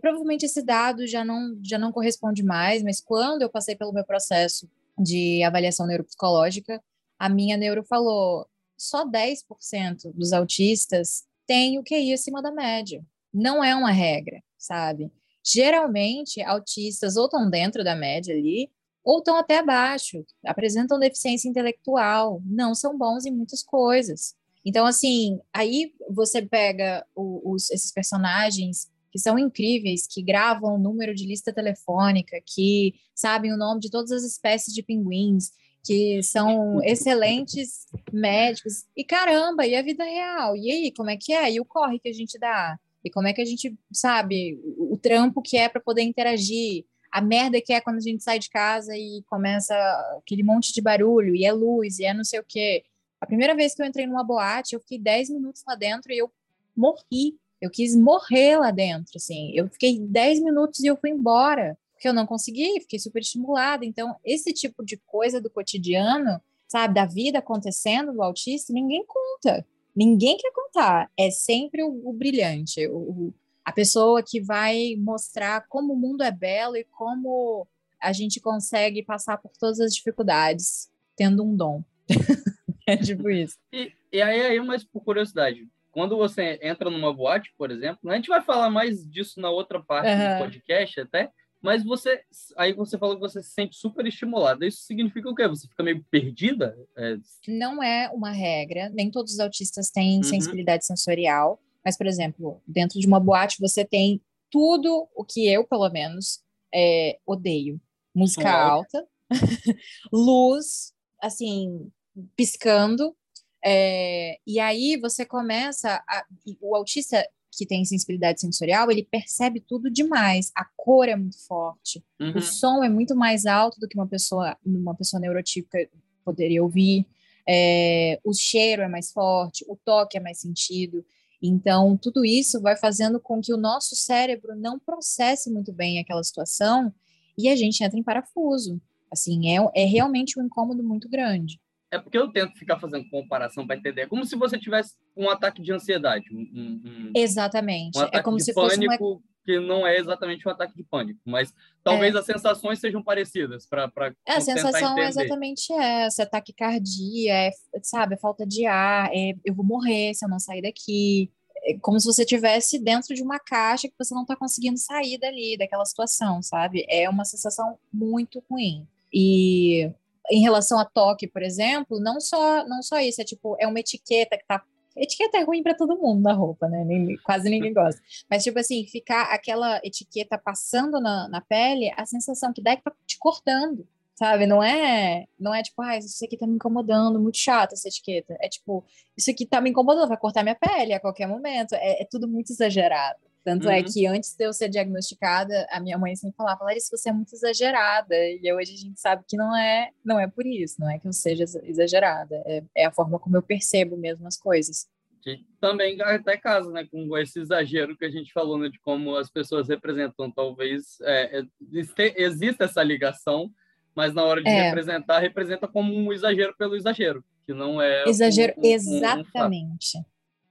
provavelmente 0.00 0.44
esse 0.44 0.62
dado 0.62 1.06
já 1.06 1.24
não, 1.24 1.58
já 1.62 1.78
não 1.78 1.92
corresponde 1.92 2.42
mais, 2.42 2.82
mas 2.82 3.00
quando 3.00 3.42
eu 3.42 3.50
passei 3.50 3.76
pelo 3.76 3.92
meu 3.92 4.04
processo 4.04 4.68
de 4.98 5.42
avaliação 5.42 5.86
neuropsicológica, 5.86 6.82
a 7.18 7.28
minha 7.28 7.56
neuro 7.56 7.82
falou: 7.84 8.46
só 8.76 9.06
10% 9.06 10.12
dos 10.14 10.32
autistas 10.32 11.24
têm 11.46 11.78
o 11.78 11.84
QI 11.84 12.12
acima 12.12 12.42
da 12.42 12.50
média. 12.50 13.04
Não 13.32 13.62
é 13.62 13.74
uma 13.74 13.90
regra, 13.90 14.42
sabe? 14.56 15.10
Geralmente, 15.44 16.40
autistas 16.42 17.16
ou 17.16 17.26
estão 17.26 17.50
dentro 17.50 17.84
da 17.84 17.94
média 17.94 18.34
ali, 18.34 18.70
ou 19.04 19.18
estão 19.18 19.36
até 19.36 19.58
abaixo, 19.58 20.24
apresentam 20.46 20.98
deficiência 20.98 21.48
intelectual, 21.48 22.40
não 22.44 22.74
são 22.74 22.96
bons 22.96 23.26
em 23.26 23.30
muitas 23.30 23.62
coisas. 23.62 24.34
Então, 24.64 24.86
assim, 24.86 25.38
aí 25.52 25.92
você 26.10 26.40
pega 26.40 27.06
os, 27.14 27.70
esses 27.70 27.92
personagens 27.92 28.90
que 29.12 29.18
são 29.18 29.38
incríveis, 29.38 30.06
que 30.08 30.22
gravam 30.22 30.74
o 30.74 30.78
número 30.78 31.14
de 31.14 31.26
lista 31.26 31.52
telefônica, 31.52 32.40
que 32.44 32.94
sabem 33.14 33.52
o 33.52 33.56
nome 33.58 33.80
de 33.80 33.90
todas 33.90 34.10
as 34.10 34.24
espécies 34.24 34.74
de 34.74 34.82
pinguins, 34.82 35.52
que 35.84 36.22
são 36.22 36.80
excelentes 36.82 37.86
médicos. 38.10 38.86
E 38.96 39.04
caramba, 39.04 39.66
e 39.66 39.76
a 39.76 39.82
vida 39.82 40.02
real? 40.02 40.56
E 40.56 40.70
aí, 40.70 40.92
como 40.96 41.10
é 41.10 41.16
que 41.16 41.32
é? 41.32 41.52
E 41.52 41.60
o 41.60 41.64
corre 41.64 41.98
que 41.98 42.08
a 42.08 42.12
gente 42.12 42.38
dá? 42.38 42.78
E 43.04 43.10
como 43.10 43.28
é 43.28 43.32
que 43.34 43.42
a 43.42 43.44
gente 43.44 43.76
sabe 43.92 44.58
o, 44.64 44.96
trampo 44.96 45.42
que 45.42 45.58
é 45.58 45.68
para 45.68 45.80
poder 45.80 46.02
interagir? 46.02 46.86
A 47.12 47.20
merda 47.20 47.60
que 47.60 47.72
é 47.72 47.80
quando 47.80 47.98
a 47.98 48.00
gente 48.00 48.24
sai 48.24 48.38
de 48.38 48.48
casa 48.48 48.96
e 48.96 49.22
começa 49.26 49.74
aquele 50.18 50.42
monte 50.42 50.72
de 50.72 50.80
barulho, 50.80 51.34
e 51.36 51.44
é 51.44 51.52
luz, 51.52 51.98
e 51.98 52.04
é 52.04 52.14
não 52.14 52.24
sei 52.24 52.40
o 52.40 52.44
quê. 52.46 52.82
A 53.20 53.26
primeira 53.26 53.54
vez 53.54 53.74
que 53.74 53.82
eu 53.82 53.86
entrei 53.86 54.06
numa 54.06 54.24
boate, 54.24 54.74
eu 54.74 54.80
fiquei 54.80 54.98
10 54.98 55.30
minutos 55.30 55.62
lá 55.66 55.74
dentro 55.74 56.12
e 56.12 56.18
eu 56.18 56.32
morri. 56.76 57.38
Eu 57.60 57.70
quis 57.70 57.94
morrer 57.94 58.58
lá 58.58 58.70
dentro, 58.70 59.12
assim. 59.16 59.52
Eu 59.54 59.68
fiquei 59.68 59.98
10 59.98 60.40
minutos 60.40 60.80
e 60.80 60.86
eu 60.86 60.96
fui 60.96 61.10
embora, 61.10 61.78
porque 61.92 62.08
eu 62.08 62.12
não 62.12 62.26
consegui, 62.26 62.80
fiquei 62.80 62.98
super 62.98 63.20
estimulada. 63.20 63.84
Então, 63.84 64.16
esse 64.24 64.52
tipo 64.52 64.84
de 64.84 64.96
coisa 65.06 65.40
do 65.40 65.48
cotidiano, 65.48 66.40
sabe, 66.66 66.94
da 66.94 67.06
vida 67.06 67.38
acontecendo 67.38 68.12
do 68.12 68.22
autista, 68.22 68.72
ninguém 68.72 69.04
conta. 69.06 69.64
Ninguém 69.94 70.36
quer 70.36 70.50
contar. 70.52 71.10
É 71.16 71.30
sempre 71.30 71.82
o, 71.82 72.08
o 72.08 72.12
brilhante, 72.12 72.86
o, 72.88 73.32
a 73.64 73.72
pessoa 73.72 74.22
que 74.22 74.40
vai 74.40 74.96
mostrar 74.98 75.66
como 75.68 75.92
o 75.92 75.96
mundo 75.96 76.22
é 76.22 76.30
belo 76.30 76.76
e 76.76 76.84
como 76.84 77.66
a 78.00 78.12
gente 78.12 78.40
consegue 78.40 79.02
passar 79.02 79.38
por 79.38 79.52
todas 79.58 79.80
as 79.80 79.94
dificuldades 79.94 80.90
tendo 81.16 81.42
um 81.44 81.56
dom. 81.56 81.82
é 82.86 82.96
tipo 82.96 83.30
isso. 83.30 83.56
E, 83.72 83.92
e 84.12 84.20
aí, 84.20 84.40
aí, 84.42 84.60
mas 84.60 84.84
por 84.84 85.02
curiosidade, 85.02 85.66
quando 85.90 86.16
você 86.16 86.58
entra 86.60 86.90
numa 86.90 87.14
boate, 87.14 87.54
por 87.56 87.70
exemplo, 87.70 88.10
a 88.10 88.16
gente 88.16 88.28
vai 88.28 88.42
falar 88.42 88.68
mais 88.68 89.08
disso 89.08 89.40
na 89.40 89.48
outra 89.48 89.80
parte 89.80 90.10
Uhum. 90.10 90.34
do 90.34 90.38
podcast 90.38 91.00
até, 91.00 91.30
mas 91.64 91.82
você, 91.82 92.22
aí 92.56 92.72
você 92.74 92.96
falou 92.98 93.16
que 93.16 93.20
você 93.20 93.42
se 93.42 93.50
sente 93.50 93.76
super 93.76 94.06
estimulada. 94.06 94.66
Isso 94.66 94.82
significa 94.82 95.28
o 95.28 95.34
quê? 95.34 95.48
Você 95.48 95.66
fica 95.66 95.82
meio 95.82 96.04
perdida? 96.10 96.76
É, 96.96 97.16
Não 97.48 97.82
é 97.82 98.08
uma 98.10 98.30
regra, 98.30 98.90
nem 98.90 99.10
todos 99.10 99.32
os 99.32 99.40
autistas 99.40 99.90
têm 99.90 100.18
Uhum. 100.18 100.22
sensibilidade 100.22 100.84
sensorial, 100.86 101.58
mas, 101.84 101.96
por 101.96 102.06
exemplo, 102.06 102.62
dentro 102.66 103.00
de 103.00 103.06
uma 103.06 103.18
boate 103.18 103.60
você 103.60 103.84
tem 103.84 104.20
tudo 104.50 105.08
o 105.16 105.24
que 105.24 105.48
eu, 105.48 105.66
pelo 105.66 105.88
menos, 105.90 106.40
é, 106.72 107.18
odeio. 107.26 107.80
Música 108.14 108.42
Som 108.42 108.56
alta, 108.56 109.08
luz, 110.12 110.92
assim, 111.20 111.90
piscando, 112.36 113.16
é, 113.64 114.38
e 114.46 114.60
aí 114.60 114.96
você 115.00 115.24
começa, 115.24 116.02
a- 116.08 116.24
o 116.60 116.76
autista 116.76 117.26
que 117.56 117.66
tem 117.66 117.84
sensibilidade 117.84 118.40
sensorial, 118.40 118.90
ele 118.90 119.02
percebe 119.02 119.60
tudo 119.60 119.90
demais, 119.90 120.50
a 120.54 120.64
cor 120.76 121.08
é 121.08 121.16
muito 121.16 121.38
forte, 121.46 122.04
uhum. 122.20 122.36
o 122.36 122.40
som 122.40 122.82
é 122.82 122.88
muito 122.88 123.14
mais 123.14 123.46
alto 123.46 123.78
do 123.80 123.88
que 123.88 123.96
uma 123.96 124.06
pessoa, 124.06 124.56
uma 124.64 124.94
pessoa 124.94 125.20
neurotípica 125.20 125.88
poderia 126.24 126.62
ouvir. 126.62 127.06
É, 127.46 128.18
o 128.24 128.32
cheiro 128.32 128.82
é 128.82 128.88
mais 128.88 129.12
forte, 129.12 129.64
o 129.68 129.76
toque 129.76 130.16
é 130.16 130.20
mais 130.20 130.40
sentido. 130.40 131.04
Então, 131.42 131.96
tudo 131.96 132.24
isso 132.24 132.60
vai 132.60 132.74
fazendo 132.74 133.20
com 133.20 133.40
que 133.40 133.52
o 133.52 133.58
nosso 133.58 133.94
cérebro 133.94 134.56
não 134.56 134.78
processe 134.78 135.50
muito 135.50 135.72
bem 135.72 135.98
aquela 135.98 136.24
situação 136.24 136.92
e 137.36 137.48
a 137.48 137.56
gente 137.56 137.84
entra 137.84 137.98
em 137.98 138.02
parafuso. 138.02 138.80
Assim, 139.12 139.48
é, 139.48 139.58
é 139.74 139.84
realmente 139.84 140.40
um 140.40 140.44
incômodo 140.44 140.82
muito 140.82 141.08
grande. 141.08 141.60
É 141.94 141.98
porque 141.98 142.18
eu 142.18 142.28
tento 142.32 142.58
ficar 142.58 142.78
fazendo 142.80 143.08
comparação 143.08 143.66
para 143.66 143.76
entender. 143.76 144.02
É 144.02 144.06
como 144.06 144.24
se 144.24 144.34
você 144.36 144.58
tivesse 144.58 144.94
um 145.16 145.30
ataque 145.30 145.62
de 145.62 145.72
ansiedade, 145.72 146.24
um, 146.32 146.40
um- 146.40 147.12
Exatamente. 147.14 147.96
um 147.96 148.00
ataque 148.00 148.16
é 148.16 148.22
como 148.22 148.36
de 148.36 148.44
se 148.44 148.52
fosse 148.52 148.76
uma 148.76 148.86
pânico 148.98 149.22
que 149.44 149.60
não 149.60 149.86
é 149.86 149.98
exatamente 149.98 150.48
um 150.48 150.50
ataque 150.50 150.74
de 150.74 150.82
pânico, 150.82 151.20
mas 151.24 151.52
talvez 151.84 152.16
as 152.16 152.24
sensações 152.24 152.78
sejam 152.80 153.02
parecidas 153.02 153.66
para 153.66 153.92
É, 154.26 154.32
a 154.32 154.40
sensação 154.40 154.98
é 154.98 155.06
exatamente 155.06 155.70
essa, 155.72 156.22
é 156.22 156.26
taquicardia, 156.26 157.32
é, 157.32 157.50
sabe, 157.82 158.14
é 158.14 158.18
falta 158.18 158.46
de 158.46 158.64
ar, 158.64 159.10
é 159.12 159.34
eu 159.44 159.54
vou 159.54 159.64
morrer 159.64 160.14
se 160.14 160.24
eu 160.24 160.28
não 160.30 160.40
sair 160.40 160.62
daqui. 160.62 161.30
É 161.66 161.78
como 161.78 162.00
se 162.00 162.06
você 162.06 162.22
estivesse 162.22 162.78
dentro 162.78 163.14
de 163.14 163.22
uma 163.22 163.38
caixa 163.38 163.86
que 163.86 163.94
você 163.98 164.14
não 164.14 164.22
está 164.22 164.34
conseguindo 164.34 164.78
sair 164.78 165.18
dali, 165.18 165.56
daquela 165.58 165.84
situação, 165.84 166.42
sabe? 166.42 166.84
É 166.88 167.08
uma 167.08 167.24
sensação 167.24 167.78
muito 167.92 168.42
ruim. 168.50 168.86
E 169.12 169.90
em 170.30 170.40
relação 170.40 170.78
a 170.78 170.84
toque, 170.84 171.26
por 171.26 171.42
exemplo, 171.42 172.00
não 172.00 172.20
só, 172.20 172.66
não 172.66 172.82
só 172.82 172.98
isso, 173.00 173.20
é 173.20 173.24
tipo, 173.24 173.56
é 173.60 173.66
uma 173.66 173.80
etiqueta 173.80 174.36
que 174.36 174.46
tá. 174.46 174.62
Etiqueta 174.96 175.38
é 175.38 175.42
ruim 175.42 175.62
para 175.62 175.74
todo 175.74 175.98
mundo 175.98 176.22
na 176.22 176.32
roupa, 176.32 176.68
né? 176.68 176.84
Nem- 176.84 177.16
quase 177.24 177.50
ninguém 177.50 177.72
gosta. 177.74 178.00
Mas, 178.30 178.44
tipo 178.44 178.58
assim, 178.58 178.86
ficar 178.86 179.22
aquela 179.24 179.80
etiqueta 179.82 180.38
passando 180.38 181.00
na, 181.00 181.28
na 181.28 181.40
pele, 181.40 181.92
a 181.96 182.06
sensação 182.06 182.52
que 182.52 182.62
dá 182.62 182.70
é 182.72 182.76
que 182.76 182.84
tá 182.84 182.92
te 183.04 183.18
cortando, 183.18 183.86
sabe? 184.14 184.46
Não 184.46 184.62
é, 184.62 185.26
não 185.38 185.52
é 185.52 185.62
tipo, 185.62 185.82
ah, 185.82 185.98
isso 185.98 186.24
aqui 186.24 186.36
tá 186.36 186.46
me 186.46 186.54
incomodando, 186.54 187.20
muito 187.20 187.38
chato 187.38 187.72
essa 187.72 187.88
etiqueta. 187.88 188.36
É 188.40 188.48
tipo, 188.48 188.84
isso 189.16 189.30
aqui 189.30 189.44
tá 189.44 189.60
me 189.60 189.70
incomodando, 189.70 190.08
vai 190.08 190.16
cortar 190.16 190.44
minha 190.44 190.54
pele 190.54 190.92
a 190.92 191.00
qualquer 191.00 191.26
momento. 191.26 191.74
É, 191.74 192.02
é 192.02 192.06
tudo 192.08 192.28
muito 192.28 192.52
exagerado. 192.52 193.18
Tanto 193.44 193.68
é 193.68 193.78
Uhum. 193.80 193.84
que 193.84 194.06
antes 194.06 194.34
de 194.34 194.44
eu 194.44 194.52
ser 194.54 194.68
diagnosticada, 194.70 195.66
a 195.70 195.78
minha 195.78 195.98
mãe 195.98 196.16
sempre 196.16 196.34
falava, 196.36 196.64
Larissa, 196.64 196.96
você 196.96 197.10
é 197.10 197.12
muito 197.12 197.34
exagerada. 197.34 198.14
E 198.16 198.50
hoje 198.52 198.72
a 198.72 198.76
gente 198.76 198.98
sabe 198.98 199.22
que 199.28 199.36
não 199.36 199.54
é, 199.54 199.90
não 200.04 200.18
é 200.18 200.26
por 200.26 200.46
isso, 200.46 200.80
não 200.80 200.90
é 200.90 200.98
que 200.98 201.06
eu 201.06 201.12
seja 201.12 201.42
exa- 201.42 201.60
exagerada. 201.62 202.42
É, 202.46 202.62
é 202.74 202.84
a 202.86 202.90
forma 202.90 203.18
como 203.18 203.36
eu 203.36 203.42
percebo 203.42 203.96
mesmo 203.98 204.26
as 204.26 204.38
coisas. 204.38 204.88
Que 205.20 205.44
também 205.60 206.00
até 206.00 206.36
casa, 206.38 206.70
né, 206.70 206.86
com 206.90 207.16
esse 207.18 207.38
exagero 207.38 207.96
que 207.96 208.04
a 208.06 208.10
gente 208.10 208.32
falou, 208.32 208.58
né, 208.58 208.68
de 208.70 208.78
como 208.80 209.14
as 209.16 209.30
pessoas 209.30 209.68
representam. 209.68 210.30
Talvez 210.30 210.98
é, 211.02 211.40
é, 211.40 211.42
existe- 211.72 212.14
exista 212.16 212.64
essa 212.64 212.82
ligação, 212.82 213.50
mas 213.94 214.14
na 214.14 214.22
hora 214.24 214.42
de 214.42 214.48
É. 214.48 214.68
representar, 214.68 215.18
representa 215.20 215.68
como 215.68 215.94
um 215.94 216.12
exagero 216.12 216.54
pelo 216.58 216.76
exagero, 216.76 217.22
que 217.46 217.52
não 217.52 217.80
é 217.80 218.04
Exagero, 218.08 218.54
um- 218.56 218.60
um- 218.60 218.64
um- 218.64 218.70
um 218.70 218.74
exatamente. 218.74 219.98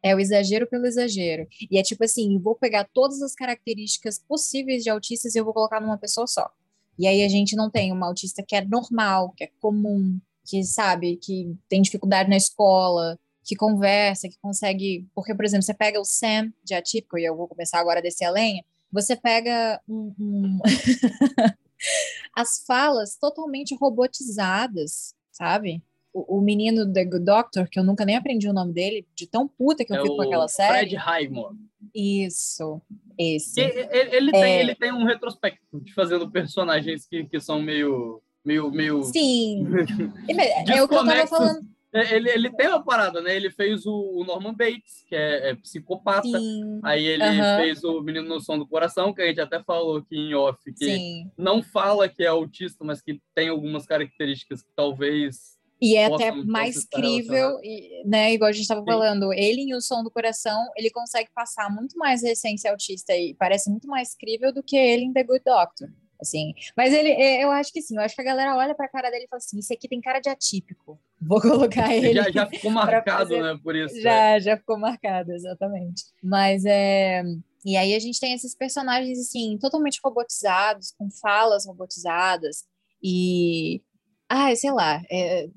É 0.04 0.14
o 0.14 0.20
exagero 0.20 0.68
pelo 0.68 0.86
exagero. 0.86 1.48
E 1.72 1.78
é 1.78 1.82
tipo 1.82 2.04
assim, 2.04 2.38
vou 2.38 2.56
pegar 2.56 2.88
todas 2.94 3.22
as 3.22 3.34
características 3.34 4.20
possíveis 4.20 4.84
de 4.84 4.90
autistas 4.90 5.34
e 5.34 5.40
eu 5.40 5.46
vou 5.46 5.54
colocar 5.54 5.80
numa 5.80 5.98
pessoa 5.98 6.28
só. 6.28 6.52
E 7.00 7.08
aí 7.08 7.24
a 7.24 7.30
gente 7.30 7.56
não 7.56 7.70
tem 7.70 7.92
uma 7.92 8.08
autista 8.08 8.44
que 8.46 8.56
é 8.56 8.64
normal, 8.64 9.34
que 9.36 9.46
é 9.46 9.52
comum, 9.60 10.20
que 10.46 10.64
sabe, 10.64 11.18
que 11.18 11.56
tem 11.70 11.82
dificuldade 11.82 12.30
na 12.30 12.38
escola, 12.38 13.18
que 13.44 13.56
conversa, 13.56 14.30
que 14.30 14.38
consegue. 14.42 15.08
Porque, 15.16 15.34
por 15.34 15.46
exemplo, 15.46 15.64
você 15.64 15.74
pega 15.74 16.00
o 16.00 16.06
Sam 16.06 16.52
de 16.64 16.74
Atípico, 16.74 17.18
e 17.18 17.26
eu 17.26 17.36
vou 17.36 17.48
começar 17.48 17.80
agora 17.80 18.00
a 18.00 18.04
descer 18.04 18.26
a 18.26 18.32
lenha, 18.32 18.64
você 18.92 19.16
pega 19.16 19.82
um, 19.88 20.14
um... 20.20 20.60
as 22.36 22.64
falas 22.66 23.18
totalmente 23.18 23.76
robotizadas, 23.76 25.16
sabe? 25.32 25.82
O, 26.14 26.38
o, 26.38 26.42
menino 26.42 26.92
The 26.92 27.06
Good 27.06 27.26
Doctor, 27.26 27.68
que 27.68 27.80
eu 27.80 27.84
nunca 27.84 28.06
nem 28.06 28.16
aprendi 28.16 28.48
o 28.48 28.54
nome 28.54 28.72
dele, 28.72 29.08
de 29.16 29.26
tão 29.26 29.48
puta 29.48 29.84
que 29.84 29.92
eu 29.92 29.98
é 29.98 30.02
fico 30.04 30.16
com 30.16 30.22
aquela 30.22 30.48
série. 30.48 30.90
Fred 30.90 30.96
Highmore. 30.96 31.56
Isso, 31.94 32.82
esse. 33.18 33.60
Ele, 33.60 34.16
ele, 34.16 34.30
é... 34.30 34.42
tem, 34.42 34.60
ele 34.60 34.76
tem 34.76 34.92
um 34.92 35.06
retrospecto 35.06 35.82
de 35.82 35.94
fazendo 35.94 36.30
personagens 36.30 37.08
que, 37.08 37.24
que 37.26 37.40
são 37.40 37.62
meio. 37.62 38.22
meio, 38.46 38.72
meio... 38.72 39.04
Sim. 39.04 39.66
é 40.68 40.84
o 40.84 40.88
que 40.88 40.96
eu 40.96 41.06
tava 41.06 41.28
falando. 41.28 41.74
É, 41.94 42.16
ele, 42.16 42.28
ele 42.28 42.50
tem 42.50 42.68
uma 42.68 42.84
parada, 42.84 43.22
né? 43.22 43.36
Ele 43.36 43.52
fez 43.52 43.86
o, 43.86 44.24
Norman 44.26 44.56
Bates, 44.56 45.06
que 45.08 45.16
é, 45.16 45.52
é 45.52 45.56
psicopata. 45.56 46.24
Sim. 46.24 46.80
Aí 46.82 47.06
ele 47.06 47.24
uhum. 47.24 47.58
fez 47.58 47.84
o 47.84 48.02
Menino 48.02 48.28
no 48.28 48.42
Som 48.42 48.58
do 48.58 48.68
Coração, 48.68 49.14
que 49.14 49.22
a 49.22 49.28
gente 49.28 49.40
até 49.40 49.62
falou 49.62 49.98
aqui 49.98 50.18
em 50.18 50.34
off, 50.34 50.60
que 50.74 50.86
Sim. 50.86 51.32
não 51.38 51.62
fala 51.62 52.10
que 52.10 52.24
é 52.24 52.28
autista, 52.28 52.84
mas 52.84 53.00
que 53.00 53.22
tem 53.36 53.50
algumas 53.50 53.86
características 53.86 54.64
que 54.64 54.72
talvez. 54.76 55.62
E 55.84 55.98
é 55.98 56.06
até 56.06 56.32
mais 56.32 56.86
crível, 56.86 57.60
né? 58.06 58.32
Igual 58.32 58.48
a 58.48 58.52
gente 58.54 58.62
estava 58.62 58.86
falando, 58.86 59.34
ele 59.34 59.64
em 59.64 59.76
O 59.76 59.82
Som 59.82 60.02
do 60.02 60.10
Coração, 60.10 60.66
ele 60.78 60.90
consegue 60.90 61.30
passar 61.36 61.70
muito 61.70 61.98
mais 61.98 62.24
a 62.24 62.30
essência 62.30 62.72
autista 62.72 63.14
e 63.14 63.34
parece 63.34 63.70
muito 63.70 63.86
mais 63.86 64.16
crível 64.16 64.54
do 64.54 64.64
que 64.64 64.78
ele 64.78 65.04
em 65.04 65.12
The 65.12 65.24
Good 65.24 65.44
Doctor 65.46 65.90
assim. 66.22 66.54
Mas 66.78 66.94
ele, 66.94 67.10
é, 67.10 67.44
eu 67.44 67.52
acho 67.52 67.74
que 67.74 67.82
sim, 67.82 67.98
eu 67.98 68.02
acho 68.02 68.16
que 68.16 68.22
a 68.22 68.24
galera 68.24 68.56
olha 68.56 68.74
pra 68.74 68.88
cara 68.88 69.12
dele 69.12 69.26
e 69.26 69.28
fala 69.28 69.40
assim, 69.40 69.60
esse 69.60 69.74
aqui 69.74 69.90
tem 69.90 70.00
cara 70.00 70.22
de 70.22 70.30
atípico, 70.30 70.98
vou 71.22 71.42
colocar 71.42 71.94
ele. 71.94 72.14
Já, 72.14 72.32
já 72.32 72.46
ficou 72.48 72.72
marcado, 72.72 73.20
fazer... 73.20 73.42
né, 73.42 73.60
por 73.62 73.76
isso. 73.76 74.00
Já, 74.00 74.36
é. 74.36 74.40
já 74.40 74.56
ficou 74.56 74.80
marcado, 74.80 75.34
exatamente. 75.34 76.06
Mas 76.24 76.64
é... 76.66 77.24
E 77.66 77.76
aí 77.76 77.94
a 77.94 78.00
gente 78.00 78.22
tem 78.22 78.34
esses 78.34 78.56
personagens, 78.56 79.20
assim, 79.20 79.58
totalmente 79.58 80.00
robotizados, 80.02 80.94
com 80.98 81.10
falas 81.12 81.66
robotizadas, 81.66 82.64
e... 83.04 83.82
Ah, 84.30 84.56
sei 84.56 84.72
lá, 84.72 85.02
é, 85.12 85.48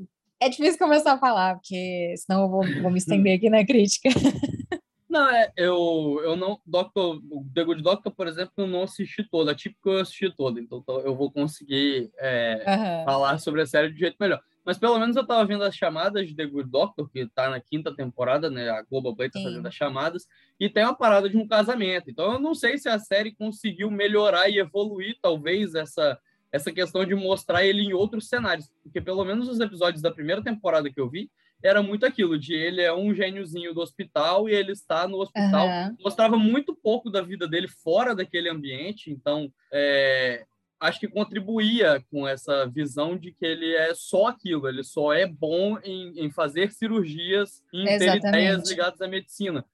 é 0.40 0.48
difícil 0.48 0.78
começar 0.78 1.12
a 1.12 1.18
falar, 1.18 1.54
porque 1.54 2.14
senão 2.18 2.42
eu 2.42 2.48
vou, 2.48 2.82
vou 2.82 2.90
me 2.90 2.98
estender 2.98 3.36
aqui 3.36 3.48
na 3.48 3.64
crítica. 3.64 4.08
Não, 5.16 5.30
é, 5.30 5.50
eu, 5.56 6.20
eu 6.24 6.36
não. 6.36 6.60
Doctor, 6.66 7.22
o 7.30 7.46
The 7.54 7.64
Good 7.64 7.82
Doctor, 7.82 8.12
por 8.12 8.26
exemplo, 8.26 8.52
eu 8.58 8.66
não 8.66 8.82
assisti 8.82 9.24
toda. 9.24 9.54
Típico 9.54 9.88
eu 9.88 10.00
assisti 10.00 10.30
toda, 10.30 10.60
então 10.60 10.84
eu 11.04 11.16
vou 11.16 11.30
conseguir 11.30 12.10
é, 12.18 12.62
uhum. 12.66 13.04
falar 13.06 13.38
sobre 13.38 13.62
a 13.62 13.66
série 13.66 13.90
de 13.90 13.98
jeito 13.98 14.18
melhor. 14.20 14.42
Mas 14.62 14.76
pelo 14.76 14.98
menos 14.98 15.16
eu 15.16 15.26
tava 15.26 15.46
vendo 15.46 15.64
as 15.64 15.74
chamadas 15.74 16.28
de 16.28 16.34
The 16.34 16.44
Good 16.44 16.70
Doctor, 16.70 17.08
que 17.08 17.24
tá 17.28 17.48
na 17.48 17.60
quinta 17.60 17.94
temporada, 17.94 18.50
né? 18.50 18.68
A 18.68 18.82
Globoplay 18.82 19.30
tá 19.30 19.38
Sim. 19.38 19.44
fazendo 19.44 19.66
as 19.66 19.74
chamadas, 19.74 20.26
e 20.60 20.68
tem 20.68 20.84
uma 20.84 20.94
parada 20.94 21.30
de 21.30 21.36
um 21.38 21.46
casamento. 21.46 22.10
Então 22.10 22.32
eu 22.32 22.40
não 22.40 22.54
sei 22.54 22.76
se 22.76 22.88
a 22.88 22.98
série 22.98 23.34
conseguiu 23.34 23.90
melhorar 23.90 24.50
e 24.50 24.58
evoluir, 24.58 25.16
talvez, 25.22 25.74
essa, 25.74 26.18
essa 26.52 26.72
questão 26.72 27.04
de 27.04 27.14
mostrar 27.14 27.64
ele 27.64 27.82
em 27.82 27.92
outros 27.92 28.28
cenários. 28.28 28.70
Porque 28.82 29.00
pelo 29.00 29.24
menos 29.24 29.48
os 29.48 29.60
episódios 29.60 30.02
da 30.02 30.10
primeira 30.10 30.42
temporada 30.42 30.90
que 30.90 31.00
eu 31.00 31.08
vi, 31.08 31.30
era 31.62 31.82
muito 31.82 32.04
aquilo, 32.04 32.38
de 32.38 32.54
ele 32.54 32.82
é 32.82 32.92
um 32.92 33.14
gêniozinho 33.14 33.72
do 33.72 33.80
hospital 33.80 34.48
e 34.48 34.52
ele 34.52 34.72
está 34.72 35.08
no 35.08 35.18
hospital. 35.18 35.66
Uhum. 35.66 35.96
Mostrava 36.00 36.36
muito 36.36 36.74
pouco 36.74 37.10
da 37.10 37.22
vida 37.22 37.48
dele 37.48 37.66
fora 37.68 38.14
daquele 38.14 38.48
ambiente, 38.48 39.10
então 39.10 39.50
é, 39.72 40.44
acho 40.78 41.00
que 41.00 41.08
contribuía 41.08 42.04
com 42.10 42.28
essa 42.28 42.66
visão 42.66 43.16
de 43.16 43.32
que 43.32 43.44
ele 43.44 43.74
é 43.74 43.94
só 43.94 44.26
aquilo, 44.26 44.68
ele 44.68 44.84
só 44.84 45.12
é 45.12 45.26
bom 45.26 45.78
em, 45.82 46.24
em 46.24 46.30
fazer 46.30 46.70
cirurgias 46.72 47.62
e 47.72 47.82
em 47.82 47.98
ter 47.98 48.16
ideias 48.16 48.68
ligadas 48.68 49.00
à 49.00 49.08
medicina. 49.08 49.64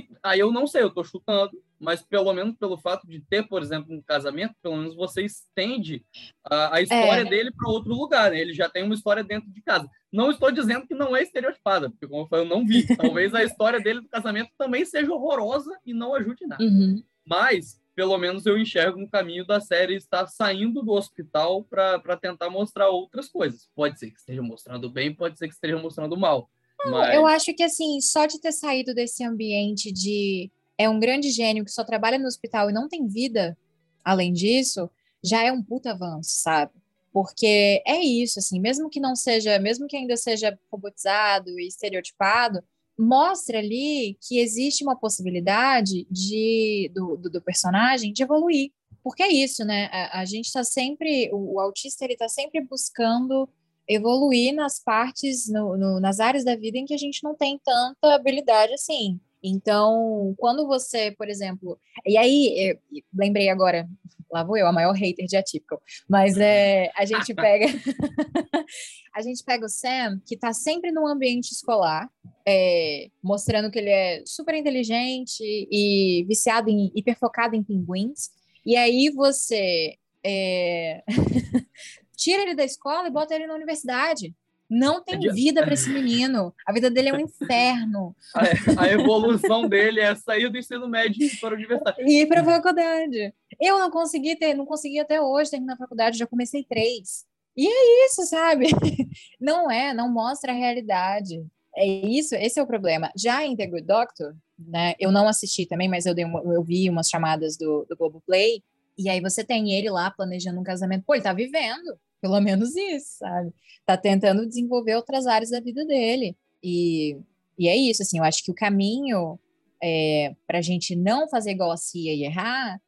Que, 0.00 0.08
aí 0.22 0.40
eu 0.40 0.50
não 0.50 0.66
sei, 0.66 0.82
eu 0.82 0.88
estou 0.88 1.04
chutando, 1.04 1.52
mas 1.78 2.02
pelo 2.02 2.32
menos 2.32 2.56
pelo 2.56 2.76
fato 2.76 3.06
de 3.06 3.20
ter, 3.20 3.46
por 3.46 3.62
exemplo, 3.62 3.94
um 3.94 4.02
casamento, 4.02 4.54
pelo 4.62 4.76
menos 4.76 4.94
você 4.94 5.22
estende 5.22 6.04
a, 6.44 6.76
a 6.76 6.82
história 6.82 7.22
é. 7.22 7.24
dele 7.24 7.52
para 7.52 7.70
outro 7.70 7.92
lugar. 7.94 8.30
Né? 8.30 8.40
Ele 8.40 8.52
já 8.52 8.68
tem 8.68 8.82
uma 8.82 8.94
história 8.94 9.22
dentro 9.22 9.50
de 9.50 9.62
casa. 9.62 9.88
Não 10.12 10.30
estou 10.30 10.50
dizendo 10.50 10.86
que 10.86 10.94
não 10.94 11.14
é 11.14 11.22
estereotipada, 11.22 11.90
porque 11.90 12.06
como 12.06 12.22
eu 12.22 12.26
falei, 12.26 12.44
eu 12.44 12.48
não 12.48 12.66
vi. 12.66 12.84
Talvez 12.96 13.34
a 13.34 13.44
história 13.44 13.80
dele 13.80 14.00
do 14.00 14.08
casamento 14.08 14.50
também 14.58 14.84
seja 14.84 15.12
horrorosa 15.12 15.70
e 15.84 15.94
não 15.94 16.14
ajude 16.14 16.46
nada. 16.46 16.62
Uhum. 16.62 17.02
Mas 17.26 17.80
pelo 17.94 18.18
menos 18.18 18.44
eu 18.44 18.58
enxergo 18.58 18.98
um 18.98 19.08
caminho 19.08 19.46
da 19.46 19.60
série 19.60 19.94
estar 19.94 20.26
saindo 20.26 20.82
do 20.82 20.92
hospital 20.92 21.62
para 21.64 22.16
tentar 22.16 22.50
mostrar 22.50 22.88
outras 22.88 23.28
coisas. 23.28 23.68
Pode 23.74 23.98
ser 23.98 24.10
que 24.10 24.18
esteja 24.18 24.42
mostrando 24.42 24.90
bem, 24.90 25.14
pode 25.14 25.38
ser 25.38 25.46
que 25.46 25.54
esteja 25.54 25.78
mostrando 25.78 26.16
mal. 26.16 26.50
Não, 26.84 26.92
mas... 26.92 27.14
Eu 27.14 27.26
acho 27.26 27.54
que 27.54 27.62
assim, 27.62 28.00
só 28.00 28.26
de 28.26 28.40
ter 28.40 28.52
saído 28.52 28.94
desse 28.94 29.24
ambiente 29.24 29.92
de 29.92 30.50
é 30.76 30.88
um 30.88 30.98
grande 30.98 31.30
gênio 31.30 31.64
que 31.64 31.70
só 31.70 31.84
trabalha 31.84 32.18
no 32.18 32.26
hospital 32.26 32.68
e 32.68 32.72
não 32.72 32.88
tem 32.88 33.06
vida 33.06 33.56
além 34.04 34.32
disso, 34.32 34.90
já 35.22 35.42
é 35.42 35.50
um 35.50 35.62
puta 35.62 35.92
avanço, 35.92 36.30
sabe? 36.30 36.72
Porque 37.12 37.82
é 37.86 38.00
isso, 38.00 38.38
assim, 38.40 38.60
mesmo 38.60 38.90
que 38.90 39.00
não 39.00 39.14
seja, 39.14 39.58
mesmo 39.58 39.86
que 39.86 39.96
ainda 39.96 40.16
seja 40.16 40.58
robotizado 40.70 41.58
e 41.58 41.68
estereotipado, 41.68 42.62
mostra 42.98 43.58
ali 43.58 44.18
que 44.20 44.38
existe 44.38 44.84
uma 44.84 44.96
possibilidade 44.96 46.06
de 46.10 46.90
do, 46.94 47.16
do, 47.16 47.30
do 47.30 47.40
personagem 47.42 48.12
de 48.12 48.22
evoluir. 48.22 48.72
Porque 49.02 49.22
é 49.22 49.32
isso, 49.32 49.64
né? 49.64 49.88
A, 49.92 50.20
a 50.20 50.24
gente 50.24 50.46
está 50.46 50.64
sempre, 50.64 51.30
o, 51.32 51.54
o, 51.54 51.60
autista 51.60 52.04
ele 52.04 52.14
está 52.14 52.28
sempre 52.28 52.60
buscando 52.60 53.48
evoluir 53.88 54.54
nas 54.54 54.82
partes, 54.82 55.48
no, 55.48 55.76
no, 55.76 56.00
nas 56.00 56.20
áreas 56.20 56.44
da 56.44 56.56
vida 56.56 56.78
em 56.78 56.84
que 56.84 56.94
a 56.94 56.98
gente 56.98 57.22
não 57.22 57.34
tem 57.34 57.58
tanta 57.64 58.14
habilidade 58.14 58.72
assim. 58.74 59.20
Então, 59.42 60.34
quando 60.38 60.66
você, 60.66 61.10
por 61.10 61.28
exemplo, 61.28 61.78
e 62.06 62.16
aí, 62.16 62.78
lembrei 63.14 63.50
agora, 63.50 63.86
lá 64.32 64.42
vou 64.42 64.56
eu, 64.56 64.66
a 64.66 64.72
maior 64.72 64.92
hater 64.92 65.26
de 65.26 65.36
atípico, 65.36 65.80
mas 66.08 66.38
é, 66.38 66.90
a 66.96 67.04
gente 67.04 67.34
pega 67.36 67.66
a 69.14 69.20
gente 69.20 69.44
pega 69.44 69.66
o 69.66 69.68
Sam, 69.68 70.20
que 70.26 70.34
está 70.34 70.54
sempre 70.54 70.90
no 70.90 71.06
ambiente 71.06 71.52
escolar, 71.52 72.10
é, 72.46 73.10
mostrando 73.22 73.70
que 73.70 73.78
ele 73.78 73.90
é 73.90 74.22
super 74.24 74.54
inteligente 74.54 75.42
e 75.42 76.24
viciado 76.26 76.70
em 76.70 76.90
hiperfocado 76.94 77.54
em 77.54 77.62
pinguins, 77.62 78.30
e 78.64 78.76
aí 78.76 79.10
você 79.10 79.98
é, 80.24 81.04
tira 82.16 82.42
ele 82.42 82.54
da 82.54 82.64
escola 82.64 83.08
e 83.08 83.10
bota 83.10 83.34
ele 83.34 83.46
na 83.46 83.54
universidade. 83.54 84.34
Não 84.68 85.02
tem 85.02 85.20
vida 85.32 85.62
para 85.62 85.74
esse 85.74 85.90
menino. 85.90 86.52
A 86.66 86.72
vida 86.72 86.90
dele 86.90 87.10
é 87.10 87.14
um 87.14 87.20
inferno. 87.20 88.16
A, 88.34 88.82
a 88.82 88.88
evolução 88.88 89.68
dele 89.68 90.00
é 90.00 90.14
sair 90.14 90.48
do 90.48 90.58
ensino 90.58 90.88
médio 90.88 91.28
para 91.40 91.50
a 91.50 91.54
universidade. 91.54 92.02
E 92.02 92.22
ir 92.22 92.26
para 92.26 92.40
a 92.40 92.44
faculdade. 92.44 93.34
Eu 93.60 93.78
não 93.78 93.90
consegui 93.90 94.36
ter, 94.36 94.54
não 94.54 94.64
consegui 94.64 94.98
até 94.98 95.20
hoje 95.20 95.50
terminar 95.50 95.74
a 95.74 95.78
faculdade, 95.78 96.18
já 96.18 96.26
comecei 96.26 96.64
três. 96.64 97.26
E 97.56 97.68
é 97.68 98.06
isso, 98.06 98.24
sabe? 98.26 98.66
Não 99.40 99.70
é, 99.70 99.94
não 99.94 100.10
mostra 100.12 100.50
a 100.50 100.56
realidade. 100.56 101.46
É 101.76 101.86
isso, 101.86 102.34
esse 102.34 102.58
é 102.58 102.62
o 102.62 102.66
problema. 102.66 103.12
Já 103.16 103.44
em 103.44 103.54
The 103.54 103.66
Good 103.66 103.86
Doctor, 103.86 104.34
né? 104.58 104.94
Eu 104.98 105.12
não 105.12 105.28
assisti 105.28 105.66
também, 105.66 105.88
mas 105.88 106.06
eu, 106.06 106.14
dei 106.14 106.24
uma, 106.24 106.40
eu 106.40 106.62
vi 106.62 106.88
umas 106.88 107.08
chamadas 107.08 107.56
do, 107.56 107.84
do 107.88 107.96
Globoplay, 107.96 108.62
e 108.96 109.08
aí 109.08 109.20
você 109.20 109.44
tem 109.44 109.72
ele 109.72 109.90
lá 109.90 110.10
planejando 110.10 110.60
um 110.60 110.64
casamento. 110.64 111.04
Pô, 111.04 111.14
ele 111.14 111.24
tá 111.24 111.32
vivendo, 111.32 111.98
pelo 112.24 112.40
menos 112.40 112.74
isso, 112.74 113.18
sabe? 113.18 113.52
Tá 113.84 113.98
tentando 113.98 114.46
desenvolver 114.46 114.96
outras 114.96 115.26
áreas 115.26 115.50
da 115.50 115.60
vida 115.60 115.84
dele. 115.84 116.34
E, 116.62 117.18
e 117.58 117.68
é 117.68 117.76
isso, 117.76 118.00
assim, 118.00 118.16
eu 118.16 118.24
acho 118.24 118.42
que 118.42 118.50
o 118.50 118.54
caminho 118.54 119.38
é, 119.82 120.34
para 120.46 120.56
a 120.56 120.62
gente 120.62 120.96
não 120.96 121.28
fazer 121.28 121.50
igual 121.50 121.70
a 121.70 121.76
Cia 121.76 122.14
e 122.14 122.24
errar 122.24 122.80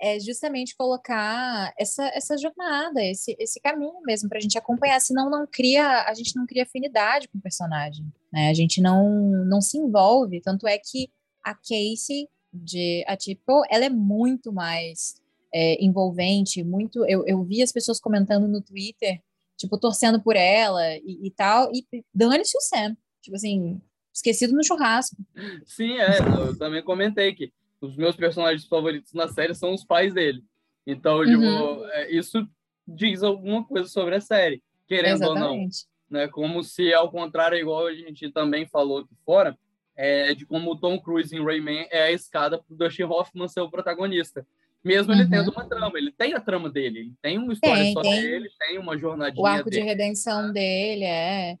é 0.00 0.20
justamente 0.20 0.76
colocar 0.76 1.74
essa, 1.76 2.06
essa 2.14 2.38
jornada, 2.38 3.02
esse, 3.02 3.34
esse 3.36 3.58
caminho 3.58 4.00
mesmo 4.06 4.28
para 4.28 4.38
a 4.38 4.40
gente 4.40 4.56
acompanhar, 4.56 5.00
senão 5.00 5.28
não 5.28 5.44
cria, 5.44 6.04
a 6.04 6.14
gente 6.14 6.36
não 6.36 6.46
cria 6.46 6.62
afinidade 6.62 7.26
com 7.26 7.38
o 7.38 7.42
personagem, 7.42 8.06
né? 8.32 8.48
A 8.48 8.54
gente 8.54 8.80
não, 8.80 9.10
não 9.44 9.60
se 9.60 9.76
envolve, 9.76 10.40
tanto 10.40 10.68
é 10.68 10.78
que 10.78 11.10
a 11.42 11.52
Casey 11.52 12.28
de 12.52 13.04
Atypical, 13.08 13.62
ela 13.68 13.86
é 13.86 13.90
muito 13.90 14.52
mais 14.52 15.20
é, 15.54 15.82
envolvente, 15.82 16.64
muito. 16.64 17.04
Eu, 17.06 17.24
eu 17.26 17.44
vi 17.44 17.62
as 17.62 17.70
pessoas 17.70 18.00
comentando 18.00 18.48
no 18.48 18.60
Twitter, 18.60 19.20
tipo, 19.56 19.78
torcendo 19.78 20.20
por 20.20 20.34
ela 20.34 20.82
e, 20.96 21.28
e 21.28 21.30
tal, 21.30 21.70
e 21.72 21.86
dane-se 22.12 22.58
o 22.58 22.60
Sam. 22.60 22.96
Tipo 23.22 23.36
assim, 23.36 23.80
esquecido 24.12 24.52
no 24.52 24.64
churrasco. 24.64 25.16
Sim, 25.64 25.96
é, 25.98 26.18
eu 26.18 26.58
também 26.58 26.82
comentei 26.82 27.32
que 27.32 27.52
os 27.80 27.96
meus 27.96 28.16
personagens 28.16 28.66
favoritos 28.66 29.12
na 29.12 29.28
série 29.28 29.54
são 29.54 29.72
os 29.72 29.84
pais 29.84 30.12
dele. 30.12 30.42
Então, 30.84 31.24
tipo, 31.24 31.40
uhum. 31.40 31.86
é, 31.90 32.10
isso 32.10 32.46
diz 32.86 33.22
alguma 33.22 33.64
coisa 33.64 33.88
sobre 33.88 34.16
a 34.16 34.20
série, 34.20 34.60
querendo 34.88 35.22
Exatamente. 35.22 35.40
ou 35.40 35.56
não. 35.56 36.20
Né? 36.20 36.28
Como 36.28 36.62
se, 36.64 36.92
ao 36.92 37.10
contrário, 37.10 37.56
igual 37.56 37.86
a 37.86 37.94
gente 37.94 38.30
também 38.30 38.66
falou 38.66 38.98
aqui 38.98 39.14
fora, 39.24 39.56
é, 39.96 40.34
de 40.34 40.44
como 40.44 40.72
o 40.72 40.76
Tom 40.78 41.00
Cruise 41.00 41.34
em 41.34 41.42
Rayman 41.42 41.86
é 41.90 42.02
a 42.02 42.12
escada 42.12 42.58
para 42.58 42.74
o 42.74 42.76
Dustin 42.76 43.04
Hoffman 43.04 43.48
ser 43.48 43.60
o 43.60 43.70
protagonista. 43.70 44.44
Mesmo 44.84 45.12
ele 45.12 45.26
tendo 45.28 45.50
uma 45.50 45.64
trama, 45.66 45.98
ele 45.98 46.12
tem 46.12 46.34
a 46.34 46.40
trama 46.40 46.68
dele, 46.70 46.98
ele 47.00 47.12
tem 47.22 47.38
uma 47.38 47.52
história 47.54 47.82
Tem, 47.84 47.92
só 47.94 48.02
tem. 48.02 48.20
dele, 48.20 48.48
tem 48.58 48.78
uma 48.78 48.98
jornadinha 48.98 49.42
O 49.42 49.46
arco 49.46 49.70
de 49.70 49.76
dele. 49.78 49.88
redenção 49.88 50.52
dele, 50.52 51.04
é. 51.04 51.52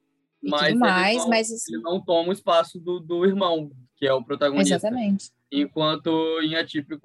E 0.42 0.50
Mas 0.50 0.74
mais, 0.76 1.16
não- 1.16 1.28
mas 1.30 1.68
Ele 1.68 1.78
não 1.82 2.04
toma 2.04 2.28
o 2.28 2.32
espaço 2.32 2.78
do, 2.78 3.00
do 3.00 3.24
irmão, 3.24 3.70
que 3.96 4.06
é 4.06 4.12
o 4.12 4.22
protagonista. 4.22 4.74
exatamente. 4.76 5.30
Enquanto 5.50 6.10
em 6.42 6.54
Atípico, 6.56 6.98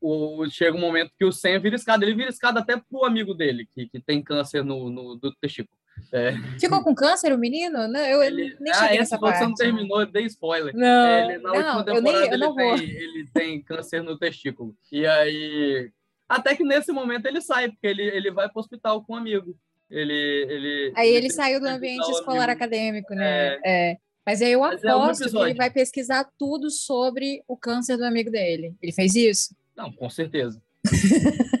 o, 0.00 0.40
o- 0.40 0.48
chega 0.48 0.74
um 0.76 0.80
momento 0.80 1.12
que 1.18 1.24
o 1.24 1.32
Sam 1.32 1.60
vira 1.60 1.76
escada. 1.76 2.04
Ele 2.06 2.14
vira 2.14 2.30
escada 2.30 2.60
até 2.60 2.76
pro 2.78 3.04
amigo 3.04 3.34
dele, 3.34 3.68
que, 3.74 3.86
que 3.86 4.00
tem 4.00 4.22
câncer 4.22 4.64
no, 4.64 4.88
no 4.88 5.16
do 5.16 5.30
testículo. 5.34 5.76
É, 6.12 6.32
Ficou 6.58 6.82
com 6.82 6.94
câncer 6.94 7.32
o 7.32 7.38
menino? 7.38 7.88
Não, 7.88 8.00
eu 8.00 8.22
ele, 8.22 8.56
nem 8.60 8.72
ah, 8.72 8.76
cheguei 8.76 8.98
esse 8.98 9.12
nessa 9.12 9.18
você 9.18 9.40
não 9.40 9.48
parte. 9.48 9.56
terminou, 9.56 10.00
eu 10.00 10.06
dei 10.06 10.24
spoiler. 10.26 10.74
Não, 10.74 11.30
ele, 11.30 11.38
na 11.38 11.50
última 11.52 11.72
não, 11.72 11.78
eu, 11.78 11.84
temporada 11.84 12.02
nem, 12.02 12.14
eu 12.28 12.34
ele, 12.34 12.36
não 12.36 12.54
vou. 12.54 12.76
tem, 12.76 12.90
ele 12.90 13.28
tem 13.34 13.62
câncer 13.62 14.02
no 14.02 14.18
testículo. 14.18 14.74
E 14.90 15.06
aí. 15.06 15.90
Até 16.28 16.56
que 16.56 16.64
nesse 16.64 16.90
momento 16.92 17.26
ele 17.26 17.40
sai, 17.40 17.68
porque 17.70 17.86
ele, 17.86 18.02
ele 18.02 18.30
vai 18.30 18.48
pro 18.48 18.60
hospital 18.60 19.02
com 19.04 19.14
um 19.14 19.16
amigo. 19.16 19.56
Ele. 19.90 20.46
ele 20.48 20.92
Aí 20.96 21.08
ele 21.08 21.28
tem 21.28 21.30
saiu 21.30 21.60
do 21.60 21.66
que 21.66 21.72
ambiente 21.72 22.10
escolar 22.10 22.44
amigo. 22.44 22.52
acadêmico, 22.52 23.14
né? 23.14 23.58
É. 23.64 23.96
Mas 24.24 24.42
aí 24.42 24.52
eu 24.52 24.60
Mas 24.60 24.82
é 24.82 24.94
um 24.94 25.02
aposto 25.02 25.20
que 25.20 25.24
episódio. 25.26 25.48
ele 25.48 25.56
vai 25.56 25.70
pesquisar 25.70 26.28
tudo 26.36 26.68
sobre 26.68 27.44
o 27.46 27.56
câncer 27.56 27.96
do 27.96 28.04
amigo 28.04 28.30
dele. 28.30 28.74
Ele 28.82 28.92
fez 28.92 29.14
isso? 29.14 29.54
Não, 29.76 29.92
com 29.92 30.10
certeza. 30.10 30.60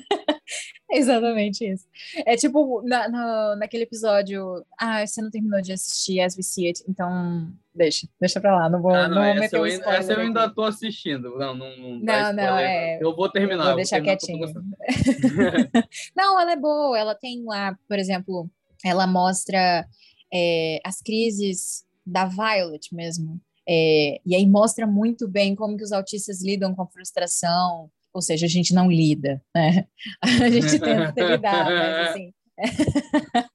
Exatamente 0.96 1.64
isso. 1.64 1.86
É 2.24 2.36
tipo, 2.36 2.82
na, 2.86 3.08
na, 3.08 3.56
naquele 3.56 3.82
episódio. 3.84 4.64
Ah, 4.78 5.06
você 5.06 5.20
não 5.22 5.30
terminou 5.30 5.60
de 5.60 5.72
assistir 5.72 6.20
As 6.20 6.36
We 6.36 6.42
See 6.42 6.66
It, 6.68 6.82
então 6.88 7.52
deixa, 7.74 8.08
deixa 8.20 8.40
pra 8.40 8.54
lá. 8.56 8.68
Não 8.70 8.80
vou, 8.80 8.92
Ah, 8.94 9.08
não 9.08 9.16
não, 9.16 9.22
vou 9.22 9.30
essa, 9.32 9.40
meter 9.40 9.56
eu, 9.56 9.60
um 9.60 9.64
ainda- 9.64 9.76
spoiler. 9.78 10.00
essa 10.00 10.12
eu 10.12 10.20
ainda 10.20 10.44
aqui. 10.44 10.54
tô 10.54 10.62
assistindo. 10.64 11.38
Não, 11.38 11.54
não, 11.54 11.76
não. 11.76 11.98
Não, 12.00 12.32
não, 12.32 12.58
é- 12.58 12.98
Eu 13.00 13.14
vou 13.14 13.28
terminar. 13.30 13.64
vou 13.66 13.76
deixar 13.76 13.96
terminar 14.02 14.14
eu 14.14 14.18
tô 14.18 14.26
quietinho. 14.26 14.64
Não, 16.16 16.40
ela 16.40 16.52
é 16.52 16.56
boa. 16.56 16.98
Ela 16.98 17.14
tem 17.14 17.44
lá, 17.44 17.76
por 17.88 17.98
exemplo, 17.98 18.50
ela 18.84 19.06
mostra 19.06 19.86
é, 20.32 20.80
as 20.84 21.00
crises 21.00 21.84
da 22.04 22.24
Violet 22.26 22.94
mesmo. 22.94 23.40
É, 23.68 24.20
e 24.24 24.34
aí 24.34 24.46
mostra 24.46 24.86
muito 24.86 25.26
bem 25.26 25.54
como 25.56 25.76
que 25.76 25.82
os 25.82 25.90
autistas 25.92 26.42
lidam 26.42 26.74
com 26.74 26.82
a 26.82 26.86
frustração. 26.86 27.90
Ou 28.16 28.22
seja, 28.22 28.46
a 28.46 28.48
gente 28.48 28.72
não 28.72 28.90
lida, 28.90 29.42
né? 29.54 29.86
A 30.24 30.48
gente 30.48 30.78
tenta 30.80 31.22
lidar, 31.22 31.66
mas 31.66 32.08
assim. 32.08 32.32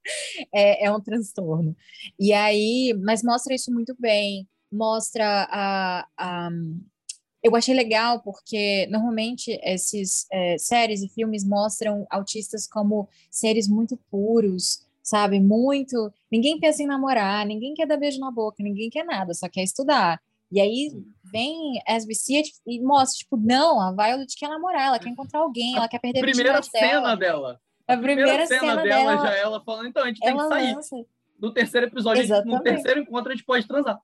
é, 0.54 0.86
é 0.86 0.92
um 0.92 1.00
transtorno. 1.00 1.74
E 2.16 2.32
aí, 2.32 2.94
mas 3.02 3.24
mostra 3.24 3.56
isso 3.56 3.72
muito 3.72 3.92
bem. 3.98 4.46
Mostra 4.70 5.48
a, 5.50 6.06
a 6.16 6.50
eu 7.42 7.56
achei 7.56 7.74
legal 7.74 8.22
porque 8.22 8.86
normalmente 8.86 9.58
esses 9.64 10.28
é, 10.30 10.56
séries 10.58 11.02
e 11.02 11.08
filmes 11.08 11.44
mostram 11.44 12.06
autistas 12.08 12.68
como 12.68 13.08
seres 13.28 13.66
muito 13.66 13.98
puros, 14.12 14.86
sabe? 15.02 15.40
Muito. 15.40 16.12
Ninguém 16.30 16.60
pensa 16.60 16.84
em 16.84 16.86
namorar, 16.86 17.44
ninguém 17.44 17.74
quer 17.74 17.86
dar 17.86 17.96
beijo 17.96 18.20
na 18.20 18.30
boca, 18.30 18.62
ninguém 18.62 18.88
quer 18.88 19.04
nada, 19.04 19.34
só 19.34 19.48
quer 19.48 19.64
estudar. 19.64 20.22
E 20.52 20.60
aí 20.60 20.92
vem 21.32 21.80
As 21.88 22.04
We 22.06 22.14
See 22.14 22.36
It 22.36 22.52
e 22.66 22.80
mostra, 22.80 23.18
tipo, 23.18 23.36
não, 23.36 23.80
a 23.80 23.90
Violet 23.92 24.36
quer 24.36 24.48
namorar, 24.48 24.88
ela 24.88 24.98
quer 24.98 25.08
encontrar 25.08 25.40
alguém, 25.40 25.76
ela 25.76 25.88
quer 25.88 25.98
perder 25.98 26.18
a 26.18 26.22
Primeira 26.22 26.62
cena 26.62 27.16
dela. 27.16 27.16
dela. 27.16 27.60
A 27.88 27.96
primeira, 27.96 28.46
cena, 28.46 28.76
dela, 28.76 28.82
dela, 28.82 29.16
já 29.26 29.36
ela 29.36 29.60
falando, 29.64 29.88
então 29.88 30.04
a 30.04 30.06
gente 30.06 30.20
tem 30.20 30.36
que 30.36 30.42
sair. 30.48 30.74
lança. 30.74 30.96
No 31.40 31.52
terceiro 31.52 31.86
episódio, 31.88 32.22
a 32.22 32.26
gente- 32.26 32.46
no 32.46 32.62
terceiro 32.62 33.00
encontro, 33.00 33.32
a 33.32 33.34
gente 33.34 33.44
pode 33.44 33.66
transar. 33.66 33.98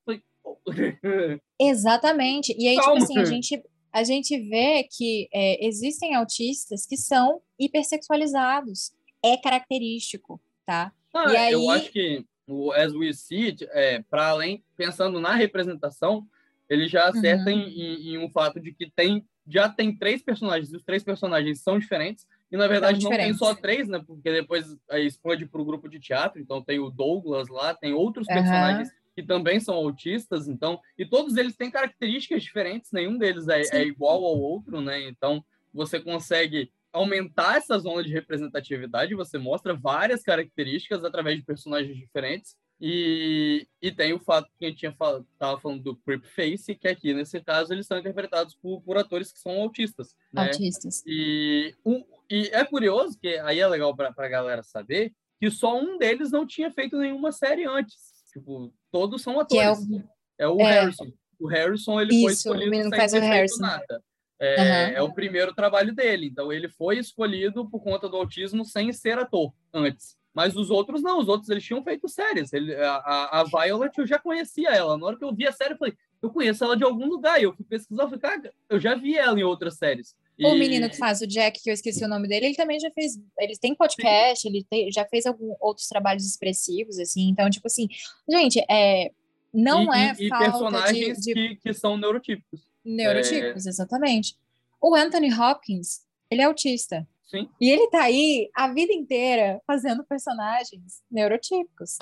Exatamente. 1.60 2.54
E 2.58 2.66
aí, 2.68 2.74
tipo 2.74 2.86
Calma. 2.86 3.02
assim, 3.02 3.18
a 3.18 3.24
gente, 3.24 3.62
a 3.92 4.02
gente 4.04 4.38
vê 4.48 4.84
que 4.90 5.28
é, 5.32 5.64
existem 5.66 6.14
autistas 6.14 6.86
que 6.86 6.96
são 6.96 7.40
hipersexualizados. 7.58 8.92
É 9.24 9.36
característico, 9.36 10.40
tá? 10.66 10.92
Ah, 11.14 11.32
E 11.32 11.36
aí- 11.36 11.52
Eu 11.52 11.70
acho 11.70 11.90
que 11.90 12.24
o 12.46 12.70
As 12.72 12.92
We 12.92 13.12
See 13.12 13.46
It, 13.46 13.66
é, 13.70 14.02
para 14.10 14.28
além, 14.28 14.62
pensando 14.76 15.20
na 15.20 15.34
representação, 15.34 16.26
ele 16.68 16.86
já 16.88 17.08
acerta 17.08 17.50
Uhum. 17.50 17.58
em, 17.58 17.68
em- 17.80 18.08
em 18.14 18.18
um 18.18 18.30
fato 18.30 18.60
de 18.60 18.72
que 18.72 18.90
tem 18.90 19.24
já 19.50 19.66
tem 19.66 19.96
três 19.96 20.22
personagens, 20.22 20.70
e 20.70 20.76
os 20.76 20.84
três 20.84 21.02
personagens 21.02 21.62
são 21.62 21.78
diferentes, 21.78 22.26
e 22.52 22.56
na 22.58 22.66
verdade 22.68 23.02
não 23.02 23.08
tem 23.10 23.32
só 23.32 23.54
três, 23.54 23.88
né? 23.88 23.98
Porque 24.06 24.30
depois 24.30 24.76
aí 24.90 25.06
expande 25.06 25.46
para 25.46 25.58
o 25.60 25.64
grupo 25.64 25.88
de 25.88 25.98
teatro, 25.98 26.38
então 26.38 26.62
tem 26.62 26.78
o 26.78 26.90
Douglas 26.90 27.48
lá, 27.48 27.72
tem 27.74 27.94
outros 27.94 28.28
Aham. 28.28 28.34
personagens 28.34 28.90
que 29.16 29.22
também 29.22 29.58
são 29.58 29.74
autistas, 29.74 30.48
então, 30.48 30.78
e 30.98 31.06
todos 31.06 31.36
eles 31.38 31.56
têm 31.56 31.70
características 31.70 32.42
diferentes, 32.42 32.92
nenhum 32.92 33.16
deles 33.16 33.48
é, 33.48 33.62
é 33.72 33.82
igual 33.84 34.22
ao 34.24 34.38
outro, 34.38 34.82
né? 34.82 35.00
Então, 35.08 35.42
você 35.72 35.98
consegue 35.98 36.70
aumentar 36.92 37.56
essa 37.56 37.78
zona 37.78 38.02
de 38.04 38.12
representatividade, 38.12 39.14
você 39.14 39.38
mostra 39.38 39.74
várias 39.74 40.22
características 40.22 41.04
através 41.04 41.38
de 41.38 41.44
personagens 41.44 41.96
diferentes. 41.96 42.54
E, 42.80 43.66
e 43.82 43.90
tem 43.90 44.12
o 44.12 44.20
fato 44.20 44.48
que 44.56 44.64
a 44.64 44.68
gente 44.68 44.78
tinha 44.78 44.92
fal 44.92 45.24
tava 45.36 45.58
falando 45.60 45.82
do 45.82 45.96
Creep 45.96 46.24
Face, 46.24 46.74
que 46.76 46.86
aqui, 46.86 47.12
nesse 47.12 47.40
caso, 47.40 47.72
eles 47.72 47.86
são 47.86 47.98
interpretados 47.98 48.54
por, 48.54 48.80
por 48.82 48.96
atores 48.96 49.32
que 49.32 49.38
são 49.40 49.60
autistas. 49.60 50.14
Né? 50.32 50.46
Autistas. 50.46 51.02
E, 51.04 51.74
um, 51.84 52.04
e 52.30 52.48
é 52.52 52.64
curioso, 52.64 53.18
que 53.18 53.36
aí 53.38 53.58
é 53.58 53.66
legal 53.66 53.94
para 53.96 54.12
a 54.16 54.28
galera 54.28 54.62
saber, 54.62 55.12
que 55.40 55.50
só 55.50 55.76
um 55.76 55.98
deles 55.98 56.30
não 56.30 56.46
tinha 56.46 56.70
feito 56.70 56.96
nenhuma 56.96 57.32
série 57.32 57.64
antes. 57.64 57.96
Tipo, 58.32 58.72
todos 58.92 59.22
são 59.22 59.34
Que 59.44 59.58
é 59.58 59.64
atores. 59.66 59.88
o. 59.88 60.04
É 60.38 60.48
o 60.48 60.60
é. 60.60 60.64
Harrison. 60.64 61.12
O 61.38 61.46
Harrison, 61.46 62.00
ele 62.00 62.10
foi 62.10 62.32
Isso, 62.32 62.50
o 62.50 62.54
escolhido 62.54 62.88
sem 62.88 62.98
faz 62.98 63.12
o 63.12 63.14
ter 63.16 63.20
feito 63.20 63.32
Harrison. 63.32 63.60
nada. 63.60 64.04
É, 64.40 64.54
Aham. 64.60 64.92
é 64.94 65.02
o 65.02 65.12
primeiro 65.12 65.52
trabalho 65.52 65.92
dele. 65.92 66.26
Então, 66.26 66.52
ele 66.52 66.68
foi 66.68 66.98
escolhido 66.98 67.68
por 67.68 67.80
conta 67.82 68.08
do 68.08 68.16
autismo 68.16 68.64
sem 68.64 68.92
ser 68.92 69.18
ator 69.18 69.52
antes. 69.72 70.16
Mas 70.38 70.54
os 70.54 70.70
outros 70.70 71.02
não. 71.02 71.18
Os 71.18 71.26
outros, 71.26 71.50
eles 71.50 71.64
tinham 71.64 71.82
feito 71.82 72.08
séries. 72.08 72.52
Ele, 72.52 72.72
a, 72.76 73.40
a, 73.40 73.42
Violet, 73.42 73.98
eu 73.98 74.06
já 74.06 74.20
conhecia 74.20 74.68
ela. 74.70 74.96
Na 74.96 75.06
hora 75.06 75.18
que 75.18 75.24
eu 75.24 75.34
vi 75.34 75.44
a 75.48 75.50
série, 75.50 75.74
eu 75.74 75.78
falei, 75.78 75.94
eu 76.22 76.30
conheço 76.30 76.62
ela 76.62 76.76
de 76.76 76.84
algum 76.84 77.06
lugar. 77.06 77.40
E 77.40 77.42
eu 77.42 77.52
fui 77.52 77.64
pesquisar, 77.64 78.04
eu 78.04 78.06
falei, 78.06 78.20
cara, 78.20 78.54
eu 78.70 78.78
já 78.78 78.94
vi 78.94 79.16
ela 79.18 79.36
em 79.36 79.42
outras 79.42 79.78
séries. 79.78 80.14
O 80.38 80.54
E- 80.54 80.58
menino 80.60 80.88
que 80.88 80.96
faz 80.96 81.20
o 81.20 81.26
Jack, 81.26 81.60
que 81.60 81.68
eu 81.68 81.74
esqueci 81.74 82.04
o 82.04 82.08
nome 82.08 82.28
dele, 82.28 82.46
ele 82.46 82.54
também 82.54 82.78
já 82.78 82.88
fez. 82.92 83.20
Ele 83.36 83.56
tem 83.56 83.74
podcast, 83.74 84.46
ele 84.46 84.64
tem- 84.70 84.92
já 84.92 85.04
fez 85.06 85.26
alguns 85.26 85.56
outros 85.60 85.88
trabalhos 85.88 86.24
expressivos, 86.24 87.00
assim. 87.00 87.28
Então, 87.30 87.50
tipo 87.50 87.66
assim, 87.66 87.88
gente, 88.30 88.64
é, 88.70 89.10
não 89.52 89.92
e, 89.92 89.98
é 89.98 90.14
e, 90.20 90.28
falta 90.28 90.44
de, 90.44 90.50
personagens 90.52 91.18
de 91.18 91.34
que, 91.34 91.56
que 91.56 91.74
são 91.74 91.96
neurotípicos. 91.96 92.60
neurotipos, 92.84 93.66
exatamente. 93.66 94.36
O 94.80 94.94
Anthony 94.94 95.34
Hopkins, 95.34 96.02
ele 96.30 96.42
é 96.42 96.44
autista. 96.44 97.04
Sim. 97.28 97.48
E 97.60 97.70
ele 97.70 97.88
tá 97.90 98.02
aí 98.02 98.50
a 98.56 98.72
vida 98.72 98.92
inteira 98.92 99.60
fazendo 99.66 100.02
personagens 100.04 101.02
neurotípicos. 101.10 101.98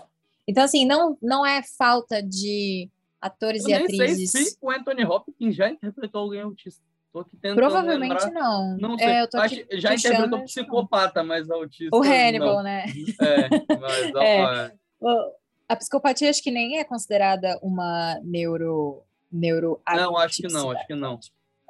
Então, 0.49 0.63
assim, 0.65 0.87
não, 0.87 1.19
não 1.21 1.45
é 1.45 1.61
falta 1.77 2.23
de 2.23 2.89
atores 3.21 3.65
Eu 3.65 3.71
e 3.71 3.73
nem 3.79 3.87
sei 3.89 4.01
atrizes. 4.07 4.31
se 4.53 4.59
o 4.63 4.71
Anthony 4.71 5.05
Hopkins 5.05 5.55
já 5.57 5.69
interpretou 5.69 6.21
alguém 6.23 6.41
autista. 6.43 6.81
Tô 7.13 7.21
aqui 7.21 7.37
tentando 7.37 7.57
Provavelmente 7.57 8.13
lembrar. 8.25 8.31
não. 8.31 8.77
Não 8.79 8.97
sei. 8.99 9.07
É, 9.09 9.23
eu 9.23 9.29
tô 9.29 9.39
Acho- 9.39 9.55
aqui 9.61 9.81
já 9.81 9.95
interpretou 9.95 10.31
que 10.31 10.37
não. 10.37 10.45
psicopata, 10.45 11.25
mas 11.25 11.51
autista. 11.51 11.97
O 11.97 12.03
Hannibal, 12.03 12.57
não. 12.57 12.63
né? 12.63 12.85
É, 13.21 13.49
mas 13.81 14.15
É. 14.23 14.73
ó, 15.01 15.31
A 15.69 15.75
psicopatia 15.77 16.31
acho 16.31 16.43
que 16.43 16.51
nem 16.53 16.79
é 16.79 16.85
considerada 16.85 17.59
uma 17.63 18.21
neuro. 18.23 19.03
neuro 19.33 19.81
Não, 19.89 20.17
acho 20.17 20.37
que 20.43 20.49
não, 20.53 20.71
acho 20.71 20.87
que 20.87 20.95
não. 20.95 21.19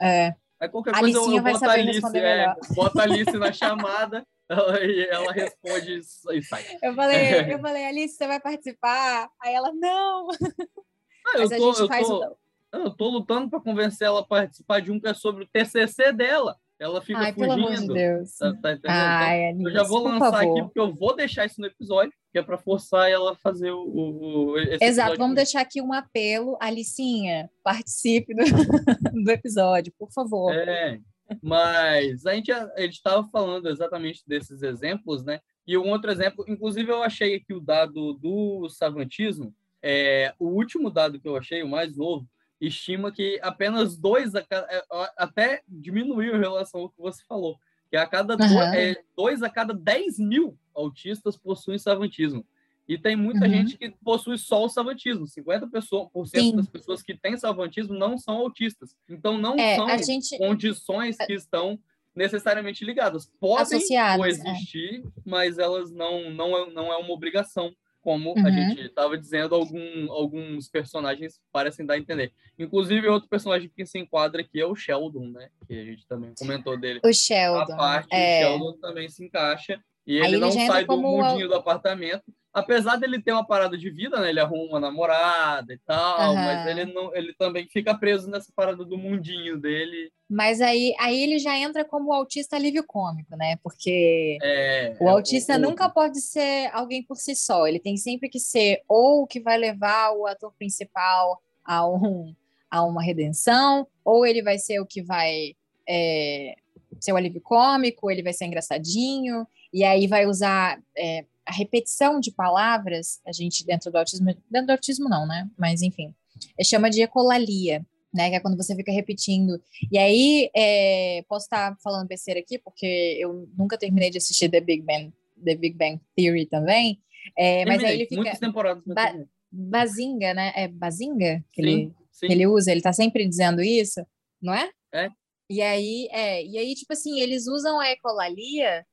É, 0.02 0.34
Aí 0.60 0.68
qualquer 0.68 0.94
A 0.94 1.00
coisa 1.00 1.18
Alicinha 1.18 1.38
eu 1.38 1.42
vai 1.42 1.52
boto 1.52 1.64
a 1.68 1.72
Alice, 1.72 2.18
é, 2.18 2.54
boto 2.74 2.98
a 2.98 3.02
Alice 3.02 3.38
na 3.38 3.52
chamada 3.52 4.26
ela, 4.48 4.84
e 4.84 5.06
ela 5.08 5.32
responde 5.32 6.00
e 6.30 6.42
sai. 6.42 6.64
eu 6.82 6.94
falei, 6.94 7.52
eu 7.52 7.58
falei, 7.58 7.84
Alice, 7.84 8.16
você 8.16 8.26
vai 8.26 8.40
participar? 8.40 9.28
Aí 9.40 9.54
ela, 9.54 9.72
não. 9.72 10.28
Ah, 10.30 11.34
Mas 11.38 11.52
a 11.52 11.56
tô, 11.56 11.72
gente 11.72 11.80
eu, 11.80 11.88
faz 11.88 12.06
tô, 12.06 12.24
o. 12.24 12.36
eu 12.72 12.90
tô 12.90 13.08
lutando 13.08 13.50
para 13.50 13.60
convencer 13.60 14.06
ela 14.06 14.20
a 14.20 14.24
participar 14.24 14.80
de 14.80 14.92
um 14.92 15.00
que 15.00 15.08
é 15.08 15.14
sobre 15.14 15.44
o 15.44 15.48
TCC 15.48 16.12
dela. 16.12 16.56
Ela 16.78 17.00
fica 17.00 17.18
Ai, 17.18 17.32
pelo 17.32 17.52
amor 17.52 17.70
de 17.70 17.76
fugindo. 17.76 17.94
Deus. 17.94 18.36
Tá, 18.36 18.54
tá? 18.60 18.72
Então, 18.72 18.90
Ai, 18.90 19.48
Alice, 19.48 19.64
Eu 19.64 19.70
já 19.70 19.82
vou 19.82 20.02
lançar 20.02 20.30
favor. 20.30 20.50
aqui, 20.50 20.62
porque 20.62 20.80
eu 20.80 20.94
vou 20.94 21.16
deixar 21.16 21.46
isso 21.46 21.60
no 21.60 21.66
episódio, 21.66 22.12
que 22.30 22.38
é 22.38 22.42
para 22.42 22.58
forçar 22.58 23.10
ela 23.10 23.32
a 23.32 23.36
fazer 23.36 23.70
o. 23.70 23.82
o, 23.82 24.58
Exato, 24.58 25.08
vamos 25.12 25.18
comigo. 25.18 25.34
deixar 25.36 25.60
aqui 25.62 25.80
um 25.80 25.92
apelo. 25.92 26.56
Alicinha, 26.60 27.50
participe 27.64 28.34
do, 28.34 28.42
do 29.24 29.30
episódio, 29.30 29.92
por 29.98 30.12
favor. 30.12 30.54
É, 30.54 31.00
mas 31.42 32.26
a 32.26 32.34
gente 32.34 32.52
a 32.52 32.80
gente 32.80 32.94
estava 32.94 33.26
falando 33.28 33.68
exatamente 33.68 34.22
desses 34.26 34.62
exemplos, 34.62 35.24
né? 35.24 35.40
E 35.66 35.76
um 35.78 35.88
outro 35.88 36.10
exemplo, 36.10 36.44
inclusive 36.46 36.92
eu 36.92 37.02
achei 37.02 37.36
aqui 37.36 37.54
o 37.54 37.60
dado 37.60 38.12
do 38.14 38.68
savantismo, 38.68 39.52
é, 39.82 40.32
o 40.38 40.46
último 40.46 40.90
dado 40.90 41.18
que 41.18 41.26
eu 41.26 41.36
achei, 41.36 41.62
o 41.62 41.68
mais 41.68 41.96
novo, 41.96 42.28
estima 42.60 43.12
que 43.12 43.38
apenas 43.42 43.96
dois, 43.96 44.34
a 44.34 44.40
é, 44.40 44.84
até 45.16 45.62
diminuiu 45.68 46.36
em 46.36 46.40
relação 46.40 46.80
ao 46.82 46.88
que 46.90 46.98
você 47.00 47.22
falou, 47.28 47.58
que 47.90 47.96
a 47.96 48.06
cada 48.06 48.36
do- 48.36 48.42
Aham. 48.42 48.74
é, 48.74 48.96
dois 49.16 49.42
a 49.42 49.50
cada 49.50 49.72
10 49.74 50.18
mil 50.18 50.58
autistas 50.74 51.36
possuem 51.36 51.78
savantismo. 51.78 52.44
E 52.88 52.96
tem 52.96 53.16
muita 53.16 53.46
Uhum. 53.46 53.50
gente 53.50 53.76
que 53.76 53.90
possui 54.04 54.38
só 54.38 54.64
o 54.64 54.68
savantismo. 54.68 55.26
50% 55.26 55.68
pessoa- 55.70 56.08
por 56.08 56.26
cento 56.28 56.40
Sim. 56.42 56.56
das 56.56 56.68
pessoas 56.68 57.02
que 57.02 57.14
têm 57.16 57.36
savantismo 57.36 57.94
não 57.94 58.16
são 58.16 58.36
autistas. 58.36 58.94
Então, 59.08 59.36
não 59.36 59.56
É, 59.58 59.74
são 59.74 59.88
gente. 59.98 60.38
condições 60.38 61.16
que 61.16 61.32
estão 61.32 61.78
necessariamente 62.14 62.84
ligadas. 62.84 63.30
Podem 63.40 63.62
Associadas, 63.78 64.16
coexistir, 64.16 65.02
é. 65.04 65.20
mas 65.24 65.58
elas 65.58 65.90
não, 65.90 66.30
não, 66.30 66.56
é, 66.56 66.70
não 66.70 66.92
é 66.92 66.96
uma 66.96 67.12
obrigação, 67.12 67.74
como 68.06 68.30
uhum. 68.30 68.46
a 68.46 68.50
gente 68.52 68.82
estava 68.82 69.18
dizendo, 69.18 69.52
algum, 69.52 70.12
alguns 70.12 70.68
personagens 70.68 71.40
parecem 71.50 71.84
dar 71.84 71.94
a 71.94 71.98
entender. 71.98 72.32
Inclusive, 72.56 73.08
outro 73.08 73.28
personagem 73.28 73.68
que 73.68 73.84
se 73.84 73.98
enquadra 73.98 74.42
aqui 74.42 74.60
é 74.60 74.64
o 74.64 74.76
Sheldon, 74.76 75.26
né? 75.32 75.48
Que 75.66 75.74
a 75.74 75.84
gente 75.84 76.06
também 76.06 76.32
comentou 76.38 76.78
dele. 76.78 77.00
O 77.04 77.12
Sheldon. 77.12 77.72
A 77.72 77.76
parte 77.76 78.14
é... 78.14 78.42
Sheldon 78.42 78.74
também 78.74 79.08
se 79.08 79.24
encaixa. 79.24 79.82
E 80.06 80.18
ele, 80.18 80.26
ele 80.26 80.38
não 80.38 80.52
sai 80.52 80.84
do 80.84 80.96
mundinho 80.96 81.46
o... 81.46 81.48
do 81.48 81.56
apartamento, 81.56 82.22
apesar 82.56 82.96
dele 82.96 83.20
ter 83.20 83.32
uma 83.32 83.46
parada 83.46 83.76
de 83.76 83.90
vida, 83.90 84.18
né? 84.18 84.30
Ele 84.30 84.40
arruma 84.40 84.64
uma 84.64 84.80
namorada 84.80 85.74
e 85.74 85.78
tal, 85.78 86.30
uhum. 86.30 86.36
mas 86.36 86.66
ele 86.66 86.86
não, 86.86 87.14
ele 87.14 87.34
também 87.34 87.68
fica 87.68 87.94
preso 87.94 88.30
nessa 88.30 88.50
parada 88.56 88.82
do 88.82 88.96
mundinho 88.96 89.60
dele. 89.60 90.10
Mas 90.26 90.62
aí, 90.62 90.94
aí 90.98 91.22
ele 91.22 91.38
já 91.38 91.54
entra 91.58 91.84
como 91.84 92.14
autista 92.14 92.56
alívio 92.56 92.82
cômico, 92.82 93.36
né? 93.36 93.56
Porque 93.62 94.38
é, 94.42 94.96
o 94.98 95.06
é 95.06 95.10
autista 95.10 95.56
o, 95.56 95.58
nunca 95.58 95.90
pode 95.90 96.18
ser 96.18 96.70
alguém 96.72 97.02
por 97.02 97.18
si 97.18 97.36
só. 97.36 97.66
Ele 97.66 97.78
tem 97.78 97.98
sempre 97.98 98.30
que 98.30 98.40
ser 98.40 98.80
ou 98.88 99.24
o 99.24 99.26
que 99.26 99.38
vai 99.38 99.58
levar 99.58 100.12
o 100.12 100.26
ator 100.26 100.50
principal 100.58 101.42
a, 101.62 101.86
um, 101.86 102.34
a 102.70 102.82
uma 102.82 103.02
redenção, 103.02 103.86
ou 104.02 104.24
ele 104.24 104.42
vai 104.42 104.58
ser 104.58 104.80
o 104.80 104.86
que 104.86 105.02
vai 105.02 105.54
é, 105.86 106.54
ser 106.98 107.12
o 107.12 107.16
alívio 107.16 107.42
cômico, 107.42 108.10
ele 108.10 108.22
vai 108.22 108.32
ser 108.32 108.46
engraçadinho, 108.46 109.46
e 109.74 109.84
aí 109.84 110.06
vai 110.06 110.24
usar 110.24 110.80
é, 110.96 111.26
a 111.46 111.52
repetição 111.52 112.18
de 112.18 112.32
palavras, 112.32 113.20
a 113.26 113.32
gente 113.32 113.64
dentro 113.64 113.90
do 113.90 113.96
autismo, 113.96 114.34
dentro 114.50 114.66
do 114.66 114.72
autismo 114.72 115.08
não, 115.08 115.26
né? 115.26 115.48
Mas 115.56 115.80
enfim, 115.80 116.12
é, 116.58 116.64
chama 116.64 116.90
de 116.90 117.02
ecolalia, 117.02 117.86
né? 118.12 118.30
Que 118.30 118.36
é 118.36 118.40
quando 118.40 118.56
você 118.56 118.74
fica 118.74 118.90
repetindo. 118.90 119.60
E 119.90 119.96
aí, 119.96 120.50
é, 120.54 121.24
posso 121.28 121.44
estar 121.44 121.76
falando 121.82 122.08
besteira 122.08 122.40
aqui, 122.40 122.58
porque 122.58 123.16
eu 123.18 123.48
nunca 123.56 123.78
terminei 123.78 124.10
de 124.10 124.18
assistir 124.18 124.48
The 124.48 124.60
Big 124.60 124.82
Bang, 124.82 125.12
The 125.42 125.54
Big 125.54 125.76
Bang 125.76 126.00
Theory 126.16 126.46
também. 126.46 127.00
É, 127.36 127.64
mas 127.64 127.82
aí 127.82 127.94
ele 127.94 128.06
fica. 128.06 128.22
Muitas 128.22 128.38
temporadas. 128.38 128.82
Ba 128.86 129.14
Bazinga, 129.50 130.34
né? 130.34 130.52
É 130.56 130.68
Bazinga 130.68 131.44
que, 131.52 131.62
sim, 131.62 131.68
ele, 131.68 131.92
sim. 132.12 132.26
que 132.26 132.32
ele 132.32 132.46
usa, 132.46 132.72
ele 132.72 132.82
tá 132.82 132.92
sempre 132.92 133.26
dizendo 133.26 133.62
isso, 133.62 134.04
não 134.42 134.52
é? 134.52 134.70
É. 134.92 135.08
E 135.48 135.62
aí, 135.62 136.08
é, 136.10 136.44
e 136.44 136.58
aí, 136.58 136.74
tipo 136.74 136.92
assim, 136.92 137.20
eles 137.20 137.46
usam 137.46 137.78
a 137.78 137.90
ecolalia 137.90 138.84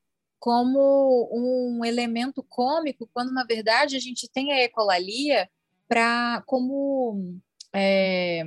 como 0.44 1.30
um 1.32 1.86
elemento 1.86 2.44
cômico, 2.44 3.10
quando 3.14 3.32
na 3.32 3.46
verdade 3.46 3.96
a 3.96 4.00
gente 4.00 4.28
tem 4.30 4.52
a 4.52 4.62
ecolalia 4.62 5.50
para 5.88 6.44
como 6.46 7.40
é, 7.74 8.44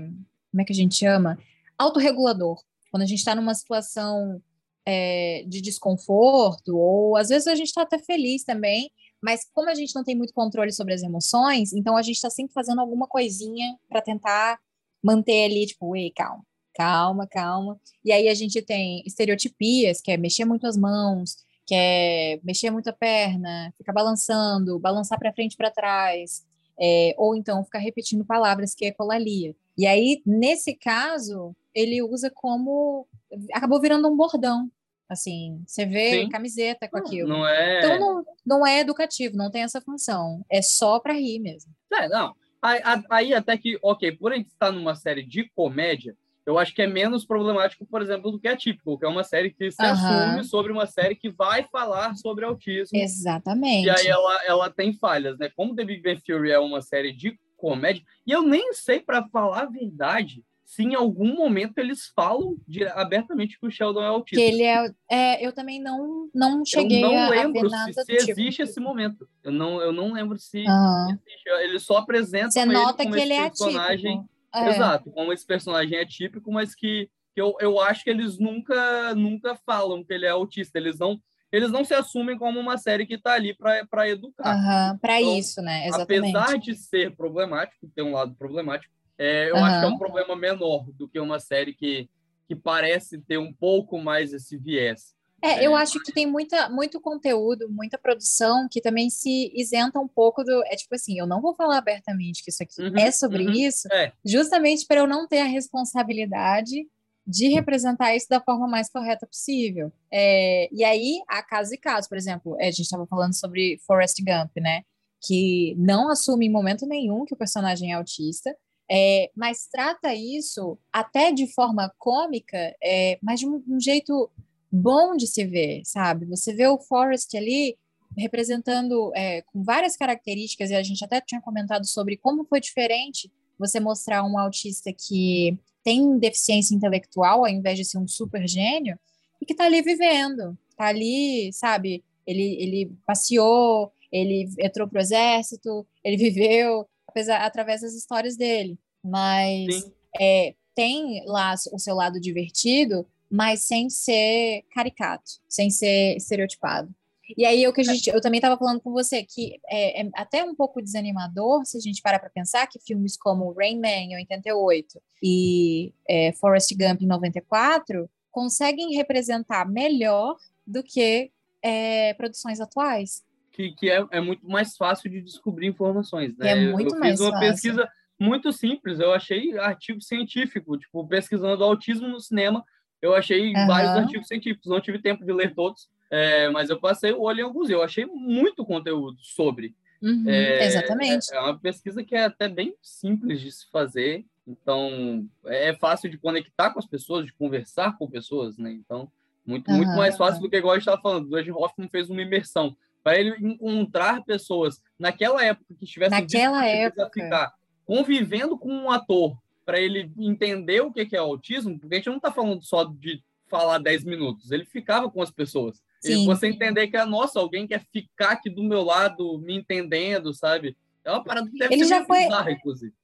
como 0.50 0.60
é 0.60 0.64
que 0.66 0.74
a 0.74 0.76
gente 0.76 0.94
chama 0.94 1.38
autorregulador. 1.78 2.62
Quando 2.90 3.02
a 3.02 3.06
gente 3.06 3.20
está 3.20 3.34
numa 3.34 3.54
situação 3.54 4.42
é, 4.84 5.46
de 5.48 5.62
desconforto 5.62 6.76
ou 6.76 7.16
às 7.16 7.30
vezes 7.30 7.46
a 7.46 7.54
gente 7.54 7.68
está 7.68 7.80
até 7.80 7.98
feliz 7.98 8.44
também, 8.44 8.90
mas 9.18 9.48
como 9.54 9.70
a 9.70 9.74
gente 9.74 9.94
não 9.94 10.04
tem 10.04 10.14
muito 10.14 10.34
controle 10.34 10.72
sobre 10.72 10.92
as 10.92 11.02
emoções, 11.02 11.72
então 11.72 11.96
a 11.96 12.02
gente 12.02 12.16
está 12.16 12.28
sempre 12.28 12.52
fazendo 12.52 12.82
alguma 12.82 13.06
coisinha 13.06 13.74
para 13.88 14.02
tentar 14.02 14.58
manter 15.02 15.46
ali 15.46 15.64
tipo, 15.64 15.96
ei, 15.96 16.10
calma, 16.10 16.44
calma, 16.74 17.26
calma. 17.26 17.80
E 18.04 18.12
aí 18.12 18.28
a 18.28 18.34
gente 18.34 18.60
tem 18.60 19.02
estereotipias, 19.06 20.02
que 20.02 20.12
é 20.12 20.18
mexer 20.18 20.44
muito 20.44 20.66
as 20.66 20.76
mãos, 20.76 21.46
que 21.66 21.74
é 21.74 22.40
mexer 22.44 22.70
muito 22.70 22.88
a 22.88 22.92
perna, 22.92 23.72
ficar 23.76 23.92
balançando, 23.92 24.78
balançar 24.78 25.18
para 25.18 25.32
frente 25.32 25.54
e 25.54 25.56
para 25.56 25.70
trás, 25.70 26.46
é, 26.80 27.14
ou 27.18 27.34
então 27.34 27.64
ficar 27.64 27.78
repetindo 27.78 28.24
palavras 28.24 28.74
que 28.74 28.86
é 28.86 28.92
colalia. 28.92 29.54
E 29.76 29.86
aí, 29.86 30.22
nesse 30.24 30.74
caso, 30.74 31.54
ele 31.74 32.02
usa 32.02 32.30
como. 32.34 33.06
acabou 33.52 33.80
virando 33.80 34.08
um 34.08 34.16
bordão. 34.16 34.70
Assim, 35.08 35.62
você 35.66 35.86
vê 35.86 36.22
Sim. 36.22 36.28
camiseta 36.28 36.88
com 36.88 36.98
aquilo. 36.98 37.28
Não 37.28 37.46
é... 37.46 37.78
Então 37.78 38.00
não, 38.00 38.24
não 38.44 38.66
é 38.66 38.80
educativo, 38.80 39.36
não 39.36 39.50
tem 39.50 39.62
essa 39.62 39.80
função. 39.80 40.44
É 40.50 40.60
só 40.60 40.98
para 40.98 41.12
rir 41.12 41.38
mesmo. 41.38 41.72
É, 41.92 42.08
não. 42.08 42.34
Aí, 42.60 42.80
aí, 43.08 43.34
até 43.34 43.56
que, 43.56 43.78
ok, 43.80 44.10
por 44.12 44.32
a 44.32 44.36
gente 44.36 44.48
estar 44.48 44.72
numa 44.72 44.96
série 44.96 45.22
de 45.22 45.48
comédia, 45.54 46.16
eu 46.46 46.58
acho 46.58 46.72
que 46.72 46.80
é 46.80 46.86
menos 46.86 47.26
problemático, 47.26 47.84
por 47.84 48.00
exemplo, 48.00 48.30
do 48.30 48.38
que 48.38 48.46
Atípico, 48.46 48.96
que 48.96 49.04
é 49.04 49.08
uma 49.08 49.24
série 49.24 49.50
que 49.50 49.70
se 49.70 49.82
uhum. 49.82 49.90
assume 49.90 50.44
sobre 50.44 50.70
uma 50.72 50.86
série 50.86 51.16
que 51.16 51.28
vai 51.28 51.64
falar 51.64 52.14
sobre 52.14 52.44
autismo. 52.44 52.96
Exatamente. 52.96 53.86
E 53.86 53.90
aí 53.90 54.06
ela, 54.06 54.44
ela 54.46 54.70
tem 54.70 54.92
falhas, 54.92 55.36
né? 55.38 55.50
Como 55.56 55.74
The 55.74 55.84
Big 55.84 56.02
Bang 56.02 56.22
Theory 56.22 56.52
é 56.52 56.58
uma 56.58 56.80
série 56.80 57.12
de 57.12 57.36
comédia, 57.56 58.04
e 58.24 58.30
eu 58.30 58.42
nem 58.42 58.72
sei, 58.74 59.00
para 59.00 59.26
falar 59.28 59.62
a 59.62 59.66
verdade, 59.66 60.44
se 60.66 60.82
em 60.82 60.94
algum 60.94 61.34
momento 61.34 61.78
eles 61.78 62.12
falam 62.14 62.56
de, 62.66 62.84
abertamente 62.84 63.58
que 63.58 63.66
o 63.66 63.70
Sheldon 63.70 64.02
é 64.02 64.08
autista. 64.08 64.44
Que 64.44 64.50
ele 64.50 64.62
é, 64.64 64.90
é, 65.10 65.46
eu 65.46 65.52
também 65.52 65.80
não 65.80 66.28
não 66.34 66.64
cheguei 66.64 67.02
eu 67.02 67.10
não 67.12 67.30
lembro 67.30 67.70
se, 67.70 67.92
se 68.04 68.12
existe 68.12 68.50
tipo. 68.50 68.62
esse 68.62 68.80
momento. 68.80 69.28
Eu 69.44 69.52
não 69.52 69.80
eu 69.80 69.92
não 69.92 70.12
lembro 70.12 70.36
se 70.38 70.64
uhum. 70.66 71.10
existe. 71.10 71.48
Eles 71.62 71.82
só 71.84 71.98
apresentam 71.98 72.50
Você 72.50 72.64
nota 72.64 73.04
ele 73.04 73.12
que 73.12 73.20
ele 73.20 73.32
é 73.32 73.48
personagem. 73.48 74.18
Atípico. 74.18 74.35
É. 74.56 74.70
Exato, 74.70 75.10
como 75.10 75.32
esse 75.32 75.46
personagem 75.46 75.98
é 75.98 76.06
típico, 76.06 76.50
mas 76.50 76.74
que, 76.74 77.10
que 77.34 77.40
eu, 77.40 77.54
eu 77.60 77.78
acho 77.80 78.02
que 78.02 78.10
eles 78.10 78.38
nunca 78.38 79.14
nunca 79.14 79.54
falam 79.54 80.02
que 80.02 80.12
ele 80.12 80.26
é 80.26 80.30
autista. 80.30 80.78
Eles 80.78 80.98
não 80.98 81.20
eles 81.52 81.70
não 81.70 81.84
se 81.84 81.94
assumem 81.94 82.36
como 82.36 82.58
uma 82.58 82.76
série 82.76 83.06
que 83.06 83.14
está 83.14 83.34
ali 83.34 83.56
para 83.56 84.08
educar. 84.08 84.56
Uhum, 84.56 84.98
para 84.98 85.20
então, 85.20 85.38
isso, 85.38 85.62
né? 85.62 85.86
Exatamente. 85.86 86.36
Apesar 86.36 86.58
de 86.58 86.74
ser 86.74 87.16
problemático, 87.16 87.88
ter 87.94 88.02
um 88.02 88.12
lado 88.12 88.34
problemático, 88.34 88.92
é, 89.16 89.50
eu 89.50 89.56
uhum. 89.56 89.64
acho 89.64 89.80
que 89.80 89.86
é 89.86 89.88
um 89.88 89.98
problema 89.98 90.36
menor 90.36 90.84
do 90.92 91.08
que 91.08 91.18
uma 91.20 91.38
série 91.38 91.72
que, 91.72 92.10
que 92.46 92.54
parece 92.54 93.18
ter 93.20 93.38
um 93.38 93.52
pouco 93.52 93.98
mais 93.98 94.32
esse 94.32 94.56
viés. 94.56 95.15
É, 95.42 95.64
eu 95.64 95.76
acho 95.76 96.02
que 96.02 96.12
tem 96.12 96.26
muita, 96.26 96.68
muito 96.68 97.00
conteúdo, 97.00 97.68
muita 97.68 97.98
produção 97.98 98.66
que 98.70 98.80
também 98.80 99.10
se 99.10 99.52
isenta 99.54 100.00
um 100.00 100.08
pouco 100.08 100.42
do. 100.42 100.62
É 100.66 100.76
tipo 100.76 100.94
assim, 100.94 101.18
eu 101.18 101.26
não 101.26 101.40
vou 101.40 101.54
falar 101.54 101.78
abertamente 101.78 102.42
que 102.42 102.50
isso 102.50 102.62
aqui 102.62 102.82
uhum, 102.82 102.96
é 102.96 103.10
sobre 103.10 103.44
uhum, 103.44 103.52
isso, 103.52 103.86
é. 103.92 104.12
justamente 104.24 104.86
para 104.86 105.00
eu 105.00 105.06
não 105.06 105.28
ter 105.28 105.40
a 105.40 105.46
responsabilidade 105.46 106.86
de 107.26 107.48
representar 107.48 108.14
isso 108.14 108.28
da 108.28 108.40
forma 108.40 108.68
mais 108.68 108.88
correta 108.88 109.26
possível. 109.26 109.92
É, 110.12 110.68
e 110.72 110.84
aí, 110.84 111.20
há 111.28 111.42
casos 111.42 111.72
e 111.72 111.78
casos, 111.78 112.08
por 112.08 112.16
exemplo, 112.16 112.56
é, 112.60 112.68
a 112.68 112.70
gente 112.70 112.82
estava 112.82 113.06
falando 113.06 113.34
sobre 113.34 113.78
Forrest 113.86 114.18
Gump, 114.20 114.52
né? 114.56 114.82
Que 115.20 115.74
não 115.76 116.08
assume 116.08 116.46
em 116.46 116.52
momento 116.52 116.86
nenhum 116.86 117.24
que 117.24 117.34
o 117.34 117.36
personagem 117.36 117.90
é 117.90 117.94
autista, 117.94 118.56
é, 118.88 119.30
mas 119.34 119.66
trata 119.66 120.14
isso 120.14 120.78
até 120.92 121.32
de 121.32 121.52
forma 121.52 121.92
cômica, 121.98 122.74
é, 122.82 123.18
mas 123.20 123.40
de 123.40 123.46
um, 123.46 123.62
um 123.68 123.80
jeito 123.80 124.30
bom 124.76 125.16
de 125.16 125.26
se 125.26 125.44
ver, 125.44 125.82
sabe? 125.84 126.26
Você 126.26 126.54
vê 126.54 126.66
o 126.66 126.78
Forrest 126.78 127.34
ali 127.36 127.76
representando 128.16 129.12
é, 129.14 129.42
com 129.42 129.62
várias 129.62 129.96
características, 129.96 130.70
e 130.70 130.74
a 130.74 130.82
gente 130.82 131.04
até 131.04 131.20
tinha 131.20 131.40
comentado 131.40 131.86
sobre 131.86 132.16
como 132.16 132.44
foi 132.44 132.60
diferente 132.60 133.30
você 133.58 133.80
mostrar 133.80 134.22
um 134.22 134.38
autista 134.38 134.92
que 134.92 135.58
tem 135.82 136.18
deficiência 136.18 136.74
intelectual, 136.74 137.44
ao 137.44 137.48
invés 137.48 137.78
de 137.78 137.84
ser 137.84 137.98
um 137.98 138.08
super 138.08 138.46
gênio, 138.46 138.98
e 139.40 139.46
que 139.46 139.52
está 139.52 139.64
ali 139.64 139.82
vivendo, 139.82 140.56
está 140.70 140.86
ali, 140.86 141.52
sabe? 141.52 142.02
Ele, 142.26 142.56
ele 142.60 142.92
passeou, 143.06 143.92
ele 144.10 144.48
entrou 144.58 144.88
para 144.88 144.98
o 144.98 145.00
exército, 145.00 145.86
ele 146.02 146.16
viveu 146.16 146.86
apesar, 147.16 147.38
através 147.38 147.80
das 147.80 147.94
histórias 147.94 148.36
dele, 148.36 148.78
mas 149.02 149.90
é, 150.20 150.54
tem 150.74 151.24
lá 151.26 151.54
o 151.72 151.78
seu 151.78 151.94
lado 151.94 152.20
divertido, 152.20 153.06
mas 153.30 153.60
sem 153.60 153.90
ser 153.90 154.64
caricato, 154.72 155.30
sem 155.48 155.70
ser 155.70 156.16
estereotipado. 156.16 156.94
E 157.36 157.44
aí 157.44 157.62
eu 157.62 157.72
que 157.72 157.80
a 157.80 157.84
gente, 157.84 158.08
eu 158.08 158.20
também 158.20 158.38
estava 158.38 158.56
falando 158.56 158.80
com 158.80 158.92
você 158.92 159.24
que 159.24 159.58
é, 159.68 160.02
é, 160.02 160.10
até 160.14 160.44
um 160.44 160.54
pouco 160.54 160.80
desanimador 160.80 161.64
se 161.64 161.76
a 161.76 161.80
gente 161.80 162.00
parar 162.00 162.20
para 162.20 162.30
pensar 162.30 162.66
que 162.68 162.78
filmes 162.78 163.16
como 163.16 163.52
Rain 163.52 163.80
Man 163.80 163.88
em 163.88 164.16
88 164.16 165.02
e 165.22 165.92
é, 166.08 166.32
Forrest 166.34 166.70
Gump 166.76 167.02
em 167.02 167.06
94 167.06 168.08
conseguem 168.30 168.94
representar 168.94 169.68
melhor 169.68 170.36
do 170.64 170.82
que 170.82 171.32
é, 171.62 172.14
produções 172.14 172.60
atuais. 172.60 173.24
Que, 173.50 173.72
que 173.72 173.90
é, 173.90 174.06
é, 174.10 174.20
muito 174.20 174.46
mais 174.48 174.76
fácil 174.76 175.10
de 175.10 175.20
descobrir 175.22 175.66
informações, 175.66 176.36
né? 176.36 176.50
é 176.50 176.54
muito 176.54 176.94
eu 176.94 177.00
mais 177.00 177.12
fiz 177.12 177.20
uma 177.20 177.32
fácil. 177.32 177.50
pesquisa 177.50 177.88
muito 178.20 178.52
simples, 178.52 179.00
eu 179.00 179.12
achei 179.12 179.58
artigo 179.58 180.00
científico, 180.00 180.78
tipo, 180.78 181.06
pesquisando 181.06 181.64
autismo 181.64 182.08
no 182.08 182.20
cinema, 182.20 182.64
eu 183.00 183.14
achei 183.14 183.52
uhum. 183.54 183.66
vários 183.66 183.92
artigos 183.92 184.28
científicos, 184.28 184.70
não 184.70 184.80
tive 184.80 184.98
tempo 184.98 185.24
de 185.24 185.32
ler 185.32 185.54
todos, 185.54 185.88
é, 186.10 186.48
mas 186.50 186.70
eu 186.70 186.78
passei 186.78 187.12
o 187.12 187.22
olho 187.22 187.40
em 187.40 187.44
alguns, 187.44 187.70
eu 187.70 187.82
achei 187.82 188.06
muito 188.06 188.64
conteúdo 188.64 189.18
sobre. 189.20 189.74
Uhum, 190.02 190.24
é, 190.28 190.66
exatamente. 190.66 191.32
É, 191.32 191.36
é, 191.36 191.40
uma 191.40 191.58
pesquisa 191.58 192.04
que 192.04 192.14
é 192.14 192.24
até 192.24 192.48
bem 192.48 192.74
simples 192.82 193.40
de 193.40 193.50
se 193.50 193.70
fazer, 193.70 194.24
então 194.46 195.26
é 195.46 195.74
fácil 195.74 196.10
de 196.10 196.18
conectar 196.18 196.70
com 196.70 196.78
as 196.78 196.86
pessoas, 196.86 197.26
de 197.26 197.32
conversar 197.32 197.96
com 197.98 198.08
pessoas, 198.08 198.56
né? 198.56 198.70
Então, 198.70 199.10
muito, 199.44 199.70
uhum, 199.70 199.78
muito 199.78 199.96
mais 199.96 200.16
fácil 200.16 200.40
do 200.40 200.50
que 200.50 200.56
igual 200.56 200.72
a 200.72 200.76
gente 200.76 200.88
estava 200.88 201.00
falando. 201.00 201.24
O 201.24 201.28
Dwayne 201.28 201.50
Hoffman 201.50 201.88
fez 201.88 202.10
uma 202.10 202.22
imersão 202.22 202.76
para 203.02 203.18
ele 203.18 203.36
encontrar 203.40 204.24
pessoas 204.24 204.82
naquela 204.98 205.44
época 205.44 205.74
que 205.78 205.84
estivessem 205.84 206.20
naquela 206.20 206.66
época 206.66 207.10
ficar 207.12 207.54
convivendo 207.84 208.58
com 208.58 208.68
um 208.68 208.90
ator 208.90 209.38
para 209.66 209.80
ele 209.80 210.10
entender 210.16 210.80
o 210.80 210.92
que 210.92 211.08
é 211.14 211.18
autismo, 211.18 211.78
porque 211.78 211.96
a 211.96 211.98
gente 211.98 212.08
não 212.08 212.16
está 212.16 212.32
falando 212.32 212.62
só 212.62 212.84
de 212.84 213.22
falar 213.48 213.78
10 213.78 214.04
minutos, 214.04 214.50
ele 214.50 214.64
ficava 214.64 215.10
com 215.10 215.20
as 215.20 215.30
pessoas. 215.30 215.82
Sim. 216.00 216.22
E 216.22 216.26
você 216.26 216.46
entender 216.46 216.86
que, 216.88 217.04
nossa, 217.04 217.40
alguém 217.40 217.66
quer 217.66 217.84
ficar 217.92 218.30
aqui 218.30 218.48
do 218.48 218.62
meu 218.62 218.82
lado, 218.82 219.38
me 219.38 219.56
entendendo, 219.56 220.32
sabe? 220.32 220.76
É 221.04 221.10
uma 221.10 221.22
parada 221.22 221.50
que 221.50 221.58
deve 221.58 221.74
Ele 221.74 221.84
já 221.84 222.04
foi- 222.04 222.22
bizarra, 222.24 222.52
inclusive. 222.52 222.94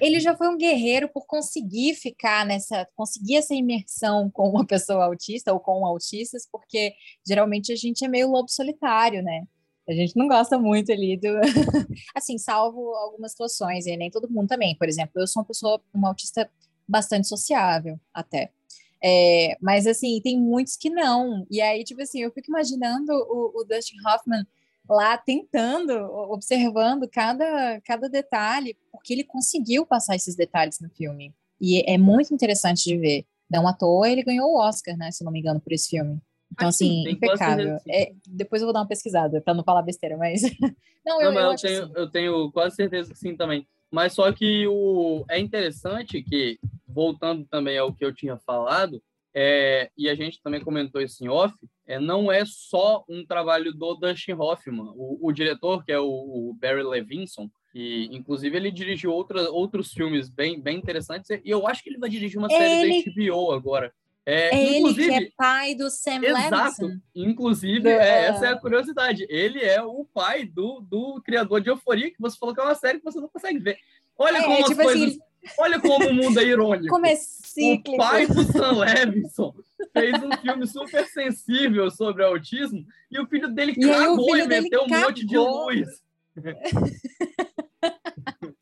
Ele 0.00 0.18
já 0.18 0.36
foi 0.36 0.48
um 0.48 0.58
guerreiro 0.58 1.08
por 1.08 1.26
conseguir 1.26 1.94
ficar 1.94 2.44
nessa, 2.44 2.88
conseguir 2.96 3.36
essa 3.36 3.54
imersão 3.54 4.28
com 4.28 4.48
uma 4.48 4.66
pessoa 4.66 5.04
autista 5.04 5.52
ou 5.52 5.60
com 5.60 5.86
autistas, 5.86 6.48
porque 6.50 6.92
geralmente 7.24 7.72
a 7.72 7.76
gente 7.76 8.04
é 8.04 8.08
meio 8.08 8.28
lobo 8.28 8.48
solitário, 8.50 9.22
né? 9.22 9.44
A 9.90 9.94
gente 9.94 10.16
não 10.16 10.28
gosta 10.28 10.58
muito 10.58 10.92
ali 10.92 11.16
do. 11.16 11.28
assim, 12.14 12.38
salvo 12.38 12.94
algumas 12.94 13.32
situações, 13.32 13.86
e 13.86 13.96
nem 13.96 14.10
todo 14.10 14.30
mundo 14.30 14.48
também. 14.48 14.76
Por 14.76 14.88
exemplo, 14.88 15.20
eu 15.20 15.26
sou 15.26 15.42
uma 15.42 15.46
pessoa, 15.46 15.82
uma 15.92 16.08
autista 16.08 16.48
bastante 16.88 17.26
sociável, 17.26 17.98
até. 18.14 18.52
É, 19.02 19.56
mas, 19.60 19.86
assim, 19.86 20.20
tem 20.22 20.38
muitos 20.38 20.76
que 20.76 20.90
não. 20.90 21.46
E 21.50 21.60
aí, 21.60 21.82
tipo 21.82 22.02
assim, 22.02 22.20
eu 22.20 22.30
fico 22.30 22.50
imaginando 22.50 23.12
o, 23.12 23.60
o 23.60 23.64
Dustin 23.64 23.96
Hoffman 24.06 24.46
lá 24.88 25.16
tentando, 25.16 25.92
observando 26.30 27.08
cada, 27.08 27.80
cada 27.82 28.08
detalhe, 28.08 28.76
porque 28.92 29.12
ele 29.12 29.24
conseguiu 29.24 29.86
passar 29.86 30.16
esses 30.16 30.34
detalhes 30.34 30.78
no 30.80 30.90
filme. 30.90 31.34
E 31.60 31.82
é 31.90 31.96
muito 31.98 32.34
interessante 32.34 32.84
de 32.84 32.96
ver. 32.96 33.24
Não 33.50 33.66
à 33.66 33.72
toa 33.72 34.08
ele 34.08 34.22
ganhou 34.22 34.50
o 34.50 34.58
Oscar, 34.58 34.96
né? 34.96 35.10
Se 35.10 35.24
não 35.24 35.32
me 35.32 35.40
engano, 35.40 35.60
por 35.60 35.72
esse 35.72 35.88
filme. 35.88 36.20
Então, 36.52 36.72
sim, 36.72 36.86
assim, 36.86 37.02
quase 37.02 37.16
impecável. 37.16 37.78
É, 37.88 38.12
depois 38.26 38.60
eu 38.62 38.66
vou 38.66 38.72
dar 38.72 38.80
uma 38.80 38.88
pesquisada 38.88 39.40
para 39.40 39.54
não 39.54 39.64
falar 39.64 39.82
besteira, 39.82 40.16
mas. 40.16 40.42
não, 41.04 41.20
eu, 41.22 41.32
Não, 41.32 41.40
eu 41.40 41.50
eu 41.52 41.56
tenho, 41.56 41.86
sim. 41.86 41.92
eu 41.94 42.10
tenho 42.10 42.52
quase 42.52 42.76
certeza 42.76 43.12
que 43.12 43.18
sim 43.18 43.36
também. 43.36 43.66
Mas 43.90 44.12
só 44.12 44.30
que 44.32 44.66
o 44.68 45.24
é 45.28 45.38
interessante 45.38 46.22
que, 46.22 46.58
voltando 46.86 47.44
também 47.46 47.76
ao 47.76 47.92
que 47.92 48.04
eu 48.04 48.14
tinha 48.14 48.36
falado, 48.38 49.02
é, 49.34 49.90
e 49.96 50.08
a 50.08 50.14
gente 50.14 50.40
também 50.42 50.60
comentou 50.60 51.00
isso 51.00 51.24
em 51.24 51.28
off, 51.28 51.54
é, 51.86 51.98
não 51.98 52.30
é 52.30 52.44
só 52.44 53.04
um 53.08 53.24
trabalho 53.24 53.72
do 53.72 53.94
Dustin 53.94 54.32
Hoffman. 54.32 54.92
O, 54.94 55.18
o 55.28 55.32
diretor, 55.32 55.84
que 55.84 55.92
é 55.92 55.98
o, 55.98 56.06
o 56.06 56.56
Barry 56.60 56.82
Levinson, 56.82 57.48
que 57.72 58.08
inclusive 58.12 58.56
ele 58.56 58.70
dirigiu 58.70 59.12
outra, 59.12 59.50
outros 59.50 59.92
filmes 59.92 60.28
bem, 60.28 60.60
bem 60.60 60.78
interessantes, 60.78 61.30
e 61.30 61.40
eu 61.44 61.66
acho 61.66 61.82
que 61.82 61.90
ele 61.90 61.98
vai 61.98 62.10
dirigir 62.10 62.38
uma 62.38 62.50
série 62.50 62.74
Ele- 62.82 63.04
da 63.04 63.10
HBO 63.12 63.52
agora. 63.52 63.92
É, 64.26 64.54
É 64.54 64.66
ele 64.66 64.78
inclusive, 64.78 65.08
que 65.08 65.14
é 65.24 65.30
pai 65.36 65.74
do 65.74 65.90
Sam 65.90 66.20
Exato. 66.22 66.82
Levinson. 66.82 67.00
Inclusive, 67.14 67.80
Do- 67.80 67.88
é, 67.88 68.26
essa 68.26 68.46
é 68.46 68.48
a 68.50 68.58
curiosidade. 68.58 69.26
Ele 69.28 69.60
é 69.64 69.82
o 69.82 70.04
pai 70.04 70.44
do, 70.44 70.80
do 70.80 71.20
criador 71.24 71.60
de 71.60 71.70
Euforia, 71.70 72.10
que 72.10 72.20
você 72.20 72.36
falou 72.38 72.54
que 72.54 72.60
é 72.60 72.64
uma 72.64 72.74
série 72.74 72.98
que 72.98 73.04
você 73.04 73.20
não 73.20 73.28
consegue 73.28 73.58
ver. 73.58 73.78
Olha 74.18 74.38
É, 74.38 74.42
como 74.42 74.58
as 74.58 74.64
tipo 74.68 74.82
coisas. 74.82 75.08
assim, 75.10 75.18
Olha 75.58 75.80
como 75.80 76.06
o 76.06 76.12
mundo 76.12 76.38
é 76.38 76.44
irônico. 76.44 76.94
Como 76.94 77.06
é 77.06 77.14
O 77.14 77.16
cíclico. 77.16 77.96
pai 77.96 78.26
do 78.26 78.42
Sam 78.44 78.72
Levinson 78.80 79.54
fez 79.90 80.22
um 80.22 80.30
filme 80.36 80.66
super 80.66 81.06
sensível 81.06 81.90
sobre 81.90 82.22
autismo 82.22 82.84
e 83.10 83.18
o 83.18 83.26
filho 83.26 83.48
dele 83.48 83.72
E 83.74 83.86
o 83.86 83.90
cagou 83.90 84.36
e 84.36 84.46
meteu 84.46 84.82
um 84.82 84.88
monte 84.88 85.24
de 85.24 85.38
luz. 85.38 85.88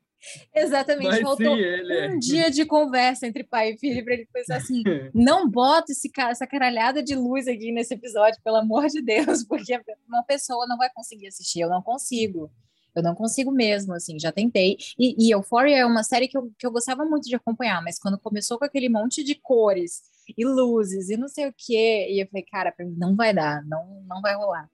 Exatamente. 0.54 1.08
Mas 1.08 1.20
Faltou 1.20 1.56
sim, 1.56 1.62
é. 1.62 2.08
um 2.08 2.18
dia 2.18 2.50
de 2.50 2.64
conversa 2.64 3.26
entre 3.26 3.44
pai 3.44 3.72
e 3.72 3.78
filho 3.78 4.04
para 4.04 4.14
ele 4.14 4.28
pensar 4.32 4.56
assim: 4.56 4.82
não 5.14 5.48
bota 5.48 5.92
esse, 5.92 6.10
essa 6.18 6.46
caralhada 6.46 7.02
de 7.02 7.14
luz 7.14 7.46
aqui 7.46 7.72
nesse 7.72 7.94
episódio, 7.94 8.40
pelo 8.42 8.56
amor 8.56 8.86
de 8.86 9.00
Deus, 9.00 9.44
porque 9.48 9.80
uma 10.06 10.22
pessoa 10.22 10.66
não 10.66 10.76
vai 10.76 10.90
conseguir 10.92 11.28
assistir. 11.28 11.60
Eu 11.60 11.68
não 11.68 11.82
consigo. 11.82 12.50
Eu 12.94 13.02
não 13.02 13.14
consigo 13.14 13.52
mesmo, 13.52 13.92
assim, 13.94 14.18
já 14.18 14.32
tentei. 14.32 14.76
E, 14.98 15.14
e 15.18 15.30
Euphoria 15.30 15.78
é 15.78 15.86
uma 15.86 16.02
série 16.02 16.26
que 16.26 16.36
eu, 16.36 16.50
que 16.58 16.66
eu 16.66 16.72
gostava 16.72 17.04
muito 17.04 17.28
de 17.28 17.36
acompanhar, 17.36 17.80
mas 17.82 17.98
quando 17.98 18.18
começou 18.18 18.58
com 18.58 18.64
aquele 18.64 18.88
monte 18.88 19.22
de 19.22 19.36
cores 19.36 20.02
e 20.36 20.44
luzes 20.44 21.08
e 21.08 21.16
não 21.16 21.28
sei 21.28 21.46
o 21.46 21.54
quê, 21.56 22.08
e 22.10 22.20
eu 22.20 22.26
falei, 22.26 22.44
cara, 22.50 22.72
pra 22.72 22.84
mim 22.84 22.96
não 22.98 23.14
vai 23.14 23.32
dar, 23.32 23.64
não, 23.66 24.02
não 24.08 24.20
vai 24.20 24.34
rolar. 24.34 24.68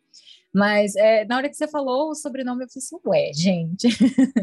Mas 0.55 0.95
é, 0.95 1.25
na 1.25 1.37
hora 1.37 1.49
que 1.49 1.57
você 1.57 1.67
falou 1.67 2.11
o 2.11 2.15
sobrenome, 2.15 2.65
eu 2.65 2.69
falei 2.69 2.79
assim, 2.79 2.97
ué, 3.05 3.33
gente. 3.35 3.89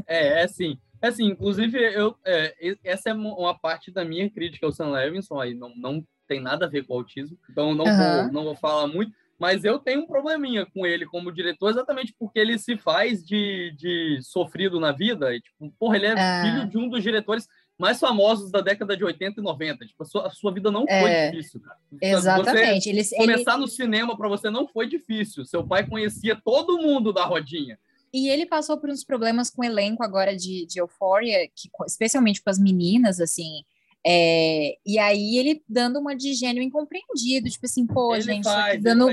É, 0.06 0.42
é 0.42 0.44
assim. 0.44 0.78
É 1.02 1.08
assim, 1.08 1.26
inclusive, 1.26 1.78
eu, 1.78 2.16
é, 2.26 2.76
essa 2.84 3.10
é 3.10 3.14
uma 3.14 3.58
parte 3.58 3.92
da 3.92 4.06
minha 4.06 4.30
crítica 4.30 4.66
ao 4.66 4.72
Sam 4.72 4.92
Levinson, 4.92 5.40
aí 5.40 5.54
não, 5.54 5.74
não 5.76 6.06
tem 6.28 6.40
nada 6.40 6.66
a 6.66 6.70
ver 6.70 6.86
com 6.86 6.94
autismo, 6.94 7.38
então 7.50 7.74
não, 7.74 7.88
Aham. 7.88 8.24
vou, 8.24 8.32
não 8.32 8.44
vou 8.44 8.56
falar 8.56 8.88
muito, 8.88 9.12
mas 9.40 9.66
eu 9.66 9.80
tenho 9.80 10.02
um 10.02 10.08
probleminha 10.08 10.66
com 10.68 10.86
ele 10.86 11.06
como 11.06 11.32
diretor, 11.32 11.70
exatamente 11.72 12.14
porque 12.18 12.38
ele 12.40 12.58
se 12.60 12.78
faz 12.78 13.26
de, 13.26 13.72
de 13.76 14.20
sofrido 14.22 14.80
na 14.80 14.92
vida, 14.92 15.36
e, 15.36 15.42
tipo, 15.42 15.74
porra, 15.80 15.96
ele 15.98 16.06
é 16.06 16.14
Ah. 16.16 16.42
filho 16.42 16.70
de 16.70 16.78
um 16.78 16.88
dos 16.88 17.02
diretores 17.02 17.48
mais 17.80 18.00
famosos 18.00 18.52
da 18.52 18.62
década 18.62 18.96
de 18.96 19.04
80 19.04 19.42
e 19.42 19.44
90, 19.44 19.88
tipo, 19.88 20.04
a 20.04 20.06
sua, 20.06 20.28
a 20.28 20.30
sua 20.30 20.54
vida 20.54 20.70
não 20.70 20.86
foi 20.86 21.10
É. 21.10 21.32
difícil, 21.32 21.60
cara. 21.60 21.80
Exatamente. 22.00 22.88
Ele, 22.90 23.04
Você 23.04 23.16
ele, 23.16 23.32
começar 23.32 23.58
no 23.58 23.68
cinema 23.68 24.16
para 24.16 24.30
você 24.30 24.52
não 24.52 24.68
foi 24.68 24.88
difícil, 24.88 25.44
seu 25.46 25.66
pai 25.66 25.88
conhecia 25.88 26.36
todo 26.36 26.78
mundo 26.78 27.12
da 27.12 27.26
rodinha. 27.26 27.80
E 28.14 28.28
ele 28.30 28.46
passou 28.46 28.78
por 28.78 28.90
uns 28.90 29.04
problemas 29.04 29.50
com 29.50 29.62
o 29.62 29.66
elenco 29.66 30.04
agora 30.04 30.36
de, 30.36 30.66
de 30.66 30.80
Euphoria, 30.80 31.48
que, 31.56 31.70
especialmente 31.88 32.42
com 32.44 32.50
as 32.50 32.60
meninas, 32.60 33.20
assim. 33.22 33.64
é, 34.06 34.76
e 34.86 34.98
aí 35.00 35.38
ele 35.38 35.64
dando 35.70 36.00
uma 36.00 36.16
de 36.16 36.34
gênio 36.34 36.62
incompreendido, 36.64 37.50
tipo 37.50 37.66
assim, 37.66 37.86
pô, 37.86 38.14
ele 38.16 38.24
gente, 38.24 38.44
faz, 38.44 38.82
dando, 38.82 39.08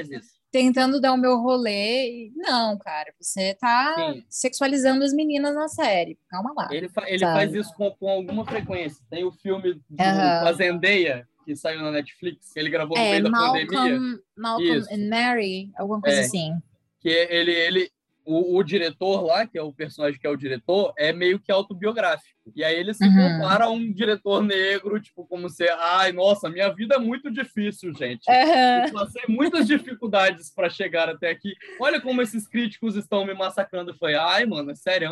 tentando 0.50 1.00
dar 1.00 1.12
o 1.12 1.16
meu 1.18 1.36
rolê. 1.38 2.32
Não, 2.34 2.76
cara, 2.78 3.12
você 3.20 3.54
tá 3.54 3.94
Sim. 4.14 4.24
sexualizando 4.28 5.04
as 5.04 5.12
meninas 5.12 5.54
na 5.54 5.68
série. 5.68 6.18
Calma 6.28 6.52
lá. 6.56 6.68
Ele, 6.72 6.88
fa- 6.88 7.08
ele 7.08 7.20
faz 7.20 7.52
isso 7.54 7.72
com, 7.76 7.90
com 7.92 8.08
alguma 8.08 8.44
frequência. 8.46 9.04
Tem 9.10 9.24
o 9.24 9.30
filme 9.32 9.74
do 9.74 9.82
Aham. 10.00 10.40
com 10.42 10.48
a 10.48 10.52
Zendaya, 10.54 11.28
que 11.44 11.54
saiu 11.54 11.82
na 11.82 11.90
Netflix, 11.92 12.52
que 12.52 12.58
ele 12.58 12.70
gravou 12.70 12.96
no 12.96 13.02
É, 13.02 13.10
meio 13.12 13.24
da 13.24 13.30
pandemia. 13.30 13.78
Malcolm, 13.78 14.18
Malcolm 14.36 14.78
Isso. 14.78 14.88
and 14.92 15.08
Mary, 15.08 15.70
alguma 15.76 16.00
coisa 16.00 16.16
É. 16.16 16.20
assim. 16.24 16.52
Que 17.00 17.08
ele, 17.10 17.52
ele 17.52 17.90
o, 18.28 18.56
o 18.58 18.62
diretor 18.62 19.22
lá, 19.24 19.46
que 19.46 19.56
é 19.56 19.62
o 19.62 19.72
personagem 19.72 20.20
que 20.20 20.26
é 20.26 20.30
o 20.30 20.36
diretor, 20.36 20.92
é 20.98 21.12
meio 21.12 21.40
que 21.40 21.50
autobiográfico. 21.50 22.52
E 22.54 22.62
aí 22.62 22.76
ele 22.78 22.92
se 22.92 23.04
Uhum. 23.04 23.14
compara 23.38 23.64
a 23.64 23.70
um 23.70 23.90
diretor 23.92 24.42
negro, 24.42 25.00
tipo, 25.00 25.26
como 25.26 25.48
se, 25.48 25.66
ai, 25.70 26.12
nossa, 26.12 26.48
minha 26.50 26.68
vida 26.74 26.96
é 26.96 26.98
muito 26.98 27.30
difícil, 27.30 27.94
gente. 27.94 28.30
Aham. 28.30 28.84
Eu 28.86 28.92
passei 28.92 29.22
muitas 29.28 29.66
dificuldades 29.66 30.52
para 30.54 30.68
chegar 30.68 31.08
até 31.08 31.30
aqui. 31.30 31.54
Olha 31.80 32.00
como 32.00 32.20
esses 32.20 32.46
críticos 32.46 32.96
estão 32.96 33.24
me 33.24 33.32
massacrando. 33.34 33.94
Falei, 33.94 34.16
ai, 34.16 34.44
mano, 34.44 34.70
é 34.70 34.74
sério? 34.74 35.10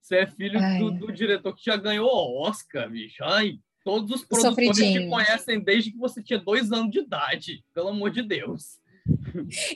Você 0.00 0.18
é 0.18 0.26
filho 0.26 0.60
do, 0.78 0.90
do 0.92 1.12
diretor 1.12 1.54
que 1.54 1.64
já 1.64 1.76
ganhou 1.76 2.08
Oscar, 2.42 2.88
bicho. 2.90 3.22
Ai, 3.24 3.58
todos 3.84 4.10
os 4.10 4.24
produtores 4.24 4.76
te 4.78 5.08
conhecem 5.08 5.60
desde 5.60 5.90
que 5.92 5.98
você 5.98 6.22
tinha 6.22 6.38
dois 6.38 6.70
anos 6.72 6.90
de 6.90 7.00
idade. 7.00 7.64
Pelo 7.74 7.88
amor 7.88 8.10
de 8.10 8.22
Deus. 8.22 8.80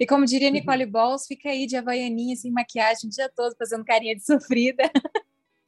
E 0.00 0.06
como 0.06 0.24
diria 0.24 0.50
Nicole 0.50 0.86
Balls, 0.86 1.26
fica 1.26 1.48
aí 1.50 1.66
de 1.66 1.76
havaianinha, 1.76 2.36
sem 2.36 2.50
maquiagem, 2.50 3.08
o 3.08 3.10
dia 3.10 3.30
todo, 3.34 3.56
fazendo 3.56 3.84
carinha 3.84 4.14
de 4.14 4.24
sofrida. 4.24 4.90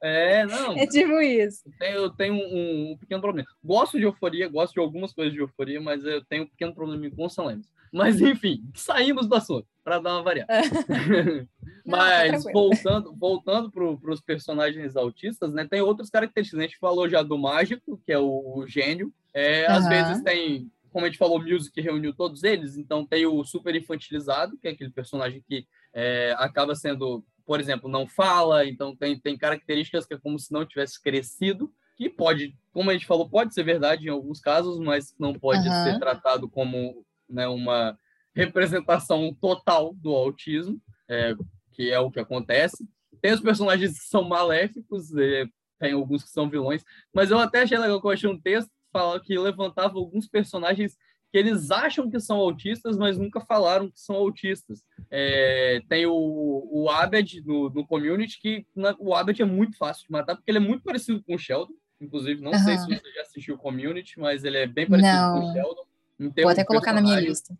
É, 0.00 0.46
não. 0.46 0.76
É 0.76 0.86
tipo 0.86 1.20
isso. 1.20 1.62
Eu 1.66 1.72
tenho, 1.78 1.96
eu 1.96 2.10
tenho 2.10 2.34
um, 2.34 2.92
um 2.92 2.96
pequeno 2.98 3.20
problema. 3.20 3.48
Gosto 3.62 3.98
de 3.98 4.04
euforia, 4.04 4.48
gosto 4.48 4.74
de 4.74 4.80
algumas 4.80 5.12
coisas 5.12 5.32
de 5.32 5.40
euforia, 5.40 5.80
mas 5.80 6.04
eu 6.04 6.24
tenho 6.24 6.44
um 6.44 6.48
pequeno 6.48 6.74
problema 6.74 7.10
com 7.10 7.22
Levinson. 7.22 7.60
Mas, 7.92 8.20
enfim, 8.20 8.62
saímos 8.74 9.26
do 9.26 9.34
assunto, 9.34 9.66
para 9.82 9.98
dar 9.98 10.12
uma 10.14 10.22
variada. 10.22 10.52
Não, 11.84 11.96
tá 11.96 12.06
Mas 12.06 12.28
tranquilo. 12.42 12.52
voltando, 12.52 13.16
voltando 13.16 13.70
para 13.70 14.12
os 14.12 14.20
personagens 14.20 14.94
autistas, 14.94 15.52
né? 15.52 15.66
Tem 15.66 15.80
outras 15.80 16.10
características. 16.10 16.60
A 16.60 16.62
gente 16.64 16.78
falou 16.78 17.08
já 17.08 17.22
do 17.22 17.38
mágico, 17.38 17.98
que 18.04 18.12
é 18.12 18.18
o, 18.18 18.58
o 18.58 18.66
gênio. 18.66 19.12
É, 19.32 19.66
Às 19.66 19.86
Aham. 19.86 19.88
vezes 19.88 20.22
tem, 20.22 20.70
como 20.90 21.04
a 21.04 21.08
gente 21.08 21.18
falou, 21.18 21.42
Music 21.42 21.80
reuniu 21.80 22.14
todos 22.14 22.42
eles. 22.42 22.76
Então 22.76 23.06
tem 23.06 23.26
o 23.26 23.44
super 23.44 23.74
infantilizado, 23.74 24.58
que 24.58 24.68
é 24.68 24.70
aquele 24.72 24.90
personagem 24.90 25.42
que 25.46 25.66
é, 25.92 26.34
acaba 26.38 26.74
sendo, 26.74 27.24
por 27.46 27.60
exemplo, 27.60 27.88
não 27.88 28.06
fala. 28.06 28.66
Então 28.66 28.94
tem, 28.96 29.18
tem 29.18 29.36
características 29.36 30.06
que 30.06 30.14
é 30.14 30.18
como 30.18 30.38
se 30.38 30.52
não 30.52 30.66
tivesse 30.66 31.00
crescido. 31.02 31.72
Que 31.96 32.08
pode, 32.08 32.56
como 32.72 32.90
a 32.90 32.92
gente 32.92 33.06
falou, 33.06 33.28
pode 33.28 33.52
ser 33.52 33.64
verdade 33.64 34.06
em 34.06 34.10
alguns 34.10 34.40
casos, 34.40 34.78
mas 34.78 35.14
não 35.18 35.34
pode 35.34 35.68
Aham. 35.68 35.82
ser 35.82 35.98
tratado 35.98 36.48
como 36.48 37.04
né, 37.28 37.48
uma 37.48 37.98
representação 38.34 39.36
total 39.40 39.92
do 39.94 40.14
autismo. 40.14 40.80
É, 41.08 41.34
que 41.78 41.92
é 41.92 42.00
o 42.00 42.10
que 42.10 42.18
acontece. 42.18 42.84
Tem 43.22 43.32
os 43.32 43.40
personagens 43.40 43.96
que 43.96 44.04
são 44.08 44.24
maléficos, 44.24 45.14
eh, 45.16 45.46
tem 45.78 45.92
alguns 45.92 46.24
que 46.24 46.30
são 46.30 46.50
vilões, 46.50 46.84
mas 47.14 47.30
eu 47.30 47.38
até 47.38 47.62
achei 47.62 47.78
legal 47.78 48.00
que 48.00 48.06
eu 48.08 48.10
achei 48.10 48.28
um 48.28 48.40
texto 48.40 48.68
fala 48.92 49.20
que 49.20 49.38
levantava 49.38 49.98
alguns 49.98 50.26
personagens 50.28 50.96
que 51.30 51.36
eles 51.38 51.70
acham 51.70 52.10
que 52.10 52.18
são 52.18 52.38
autistas, 52.38 52.96
mas 52.96 53.18
nunca 53.18 53.40
falaram 53.40 53.90
que 53.90 54.00
são 54.00 54.16
autistas. 54.16 54.82
É, 55.10 55.80
tem 55.88 56.06
o, 56.06 56.66
o 56.70 56.88
Abed 56.88 57.42
no, 57.44 57.68
no 57.68 57.86
Community, 57.86 58.40
que 58.40 58.66
na- 58.74 58.96
o 58.98 59.14
Abed 59.14 59.40
é 59.42 59.44
muito 59.44 59.76
fácil 59.76 60.06
de 60.06 60.10
matar, 60.12 60.36
porque 60.36 60.50
ele 60.50 60.56
é 60.58 60.60
muito 60.60 60.82
parecido 60.82 61.22
com 61.22 61.34
o 61.34 61.38
Sheldon. 61.38 61.74
Inclusive, 62.00 62.40
não 62.40 62.54
sei 62.54 62.74
Aham. 62.76 62.78
se 62.78 62.86
você 63.00 63.12
já 63.12 63.22
assistiu 63.22 63.54
o 63.56 63.58
Community, 63.58 64.18
mas 64.18 64.42
ele 64.44 64.56
é 64.56 64.66
bem 64.66 64.88
parecido 64.88 65.18
com 65.32 65.38
Não. 65.40 65.48
o 65.50 65.52
Sheldon. 65.52 65.84
Em 66.20 66.30
Vou 66.42 66.50
até 66.50 66.64
colocar 66.64 66.92
na 66.92 67.00
minha 67.02 67.20
lista. 67.20 67.54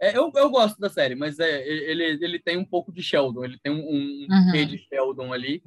É, 0.00 0.16
eu, 0.16 0.32
eu 0.34 0.50
gosto 0.50 0.80
da 0.80 0.88
série, 0.90 1.14
mas 1.14 1.38
é, 1.38 1.64
ele, 1.68 2.02
ele 2.02 2.38
tem 2.40 2.56
um 2.56 2.64
pouco 2.64 2.90
de 2.90 3.00
Sheldon, 3.02 3.44
ele 3.44 3.56
tem 3.62 3.70
um, 3.72 3.78
um 3.78 4.26
Uhum. 4.28 4.50
quê 4.50 4.64
de 4.66 4.78
Sheldon 4.78 5.32
ali. 5.32 5.62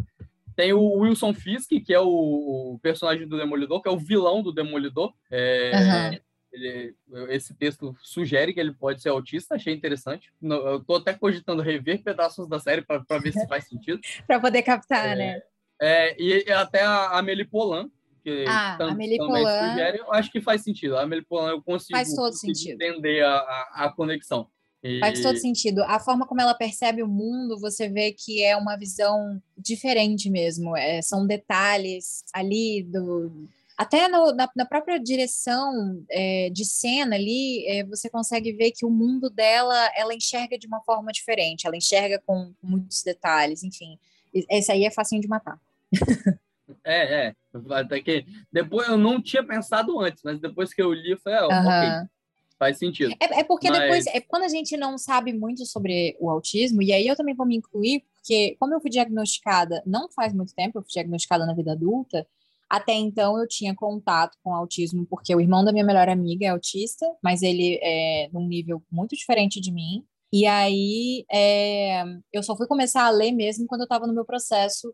Tem 0.56 0.74
o 0.74 1.00
Wilson 1.00 1.34
Fisk, 1.34 1.70
que 1.86 1.94
é 1.94 2.00
o, 2.00 2.80
personagem 2.82 3.28
do 3.28 3.38
Demolidor, 3.38 3.82
que 3.82 3.90
é 3.90 3.92
o 3.92 3.98
vilão 3.98 4.42
do 4.42 4.54
Demolidor. 4.54 5.14
É, 5.30 5.72
Aham. 5.74 6.20
ele, 6.52 6.96
esse 7.30 7.54
texto 7.54 7.96
sugere 8.02 8.54
que 8.54 8.60
ele 8.60 8.74
pode 8.74 9.02
ser 9.02 9.10
autista, 9.10 9.56
achei 9.56 9.74
interessante. 9.74 10.32
Eu 10.42 10.84
tô 10.84 10.96
até 10.96 11.14
cogitando 11.14 11.62
rever 11.62 12.02
pedaços 12.02 12.48
da 12.48 12.60
série 12.60 12.82
para 12.82 13.20
ver 13.20 13.34
se 13.34 13.48
faz 13.48 13.68
sentido. 13.68 14.00
para 14.26 14.40
poder 14.40 14.64
captar, 14.64 15.10
é, 15.10 15.16
né? 15.16 15.42
É, 15.82 16.22
e 16.22 16.52
até 16.52 16.82
a 16.82 17.18
Amelie 17.18 17.46
Polan, 17.46 17.90
que 18.24 18.46
ah, 18.48 18.76
tam, 18.78 18.90
também 18.90 19.18
Polan... 19.18 19.70
sugere, 19.70 20.00
eu 20.00 20.12
acho 20.14 20.32
que 20.32 20.42
faz 20.42 20.64
sentido. 20.64 20.98
A 20.98 21.04
Amelie 21.04 21.26
Polan 21.26 21.52
eu 21.52 21.62
consigo, 21.62 21.98
faz 21.98 22.14
todo 22.14 22.34
sentido. 22.34 22.82
entender 22.82 23.24
a, 23.24 23.36
a, 23.36 23.86
a 23.86 23.92
conexão. 23.92 24.50
E... 24.86 25.00
Faz 25.00 25.20
todo 25.20 25.36
sentido. 25.40 25.82
A 25.84 26.00
forma 26.00 26.28
como 26.28 26.40
ela 26.40 26.54
percebe 26.54 27.02
o 27.02 27.08
mundo, 27.08 27.60
você 27.60 27.90
vê 27.90 28.12
que 28.12 28.44
é 28.44 28.56
uma 28.56 28.78
visão 28.78 29.42
diferente 29.58 30.30
mesmo. 30.30 30.78
É, 30.78 31.02
são 31.02 31.26
detalhes 31.26 32.24
ali 32.32 32.84
do. 32.84 33.50
Até 33.76 34.08
no, 34.08 34.32
na, 34.32 34.48
na, 34.56 34.66
própria 34.66 35.00
direção 35.00 36.06
é, 36.10 36.52
de 36.52 36.64
cena 36.64 37.16
ali, 37.16 37.68
é, 37.68 37.84
você 37.84 38.10
consegue 38.10 38.54
ver 38.54 38.72
que 38.72 38.86
o 38.86 38.90
mundo 38.92 39.28
dela, 39.28 39.76
ela 39.98 40.14
enxerga 40.14 40.56
de 40.56 40.68
uma 40.68 40.82
forma 40.82 41.12
diferente. 41.12 41.66
Ela 41.66 41.76
enxerga 41.76 42.22
com, 42.24 42.54
com 42.62 42.68
muitos 42.68 43.02
detalhes, 43.02 43.64
enfim. 43.64 43.98
Esse 44.32 44.72
aí 44.72 44.86
é 44.86 44.92
facinho 44.92 45.22
de 45.22 45.28
matar. 45.28 45.60
É, 46.84 47.28
é. 47.28 47.36
Até 47.72 48.02
que 48.02 48.26
depois 48.52 48.88
eu 48.88 48.98
não 48.98 49.22
tinha 49.22 49.44
pensado 49.44 50.00
antes, 50.00 50.24
mas 50.24 50.40
depois 50.40 50.74
que 50.74 50.82
eu 50.82 50.92
li, 50.92 51.12
eu 51.12 51.20
falei, 51.20 51.40
ah, 51.40 51.48
uhum. 51.48 52.00
ok, 52.00 52.10
faz 52.58 52.78
sentido. 52.78 53.14
É, 53.20 53.40
é 53.40 53.44
porque 53.44 53.70
Mas... 53.70 53.80
depois, 53.80 54.08
é 54.08 54.22
quando 54.22 54.44
a 54.44 54.48
gente 54.48 54.76
não 54.78 54.98
sabe 54.98 55.34
muito 55.34 55.66
sobre 55.66 56.16
o 56.20 56.30
autismo, 56.30 56.82
e 56.82 56.92
aí 56.92 57.08
eu 57.08 57.16
também 57.16 57.36
vou 57.36 57.46
me 57.46 57.58
incluir, 57.58 58.04
porque 58.16 58.56
como 58.60 58.74
eu 58.74 58.82
fui 58.82 58.90
diagnosticada, 58.90 59.82
não 59.86 60.10
faz 60.10 60.34
muito 60.34 60.54
tempo, 60.54 60.78
eu 60.78 60.82
fui 60.82 60.92
diagnosticada 60.92 61.46
na 61.46 61.54
vida 61.54 61.74
adulta, 61.74 62.28
até 62.70 62.94
então 62.94 63.38
eu 63.38 63.48
tinha 63.48 63.76
contato 63.76 64.38
com 64.44 64.54
autismo, 64.54 65.06
porque 65.06 65.36
o 65.36 65.40
irmão 65.40 65.64
da 65.64 65.72
minha 65.72 65.86
melhor 65.86 66.10
amiga 66.10 66.46
é 66.46 66.50
autista, 66.50 67.06
mas 67.22 67.42
ele 67.42 67.80
é 67.82 68.30
num 68.34 68.48
nível 68.48 68.82
muito 68.92 69.16
diferente 69.16 69.62
de 69.62 69.72
mim. 69.72 70.04
E 70.34 70.46
aí 70.48 71.26
é, 71.32 72.04
eu 72.34 72.42
só 72.42 72.58
fui 72.58 72.68
começar 72.68 73.06
a 73.06 73.12
ler 73.12 73.32
mesmo 73.32 73.68
quando 73.68 73.82
eu 73.82 73.86
estava 73.86 74.08
no 74.08 74.14
meu 74.14 74.26
processo 74.26 74.94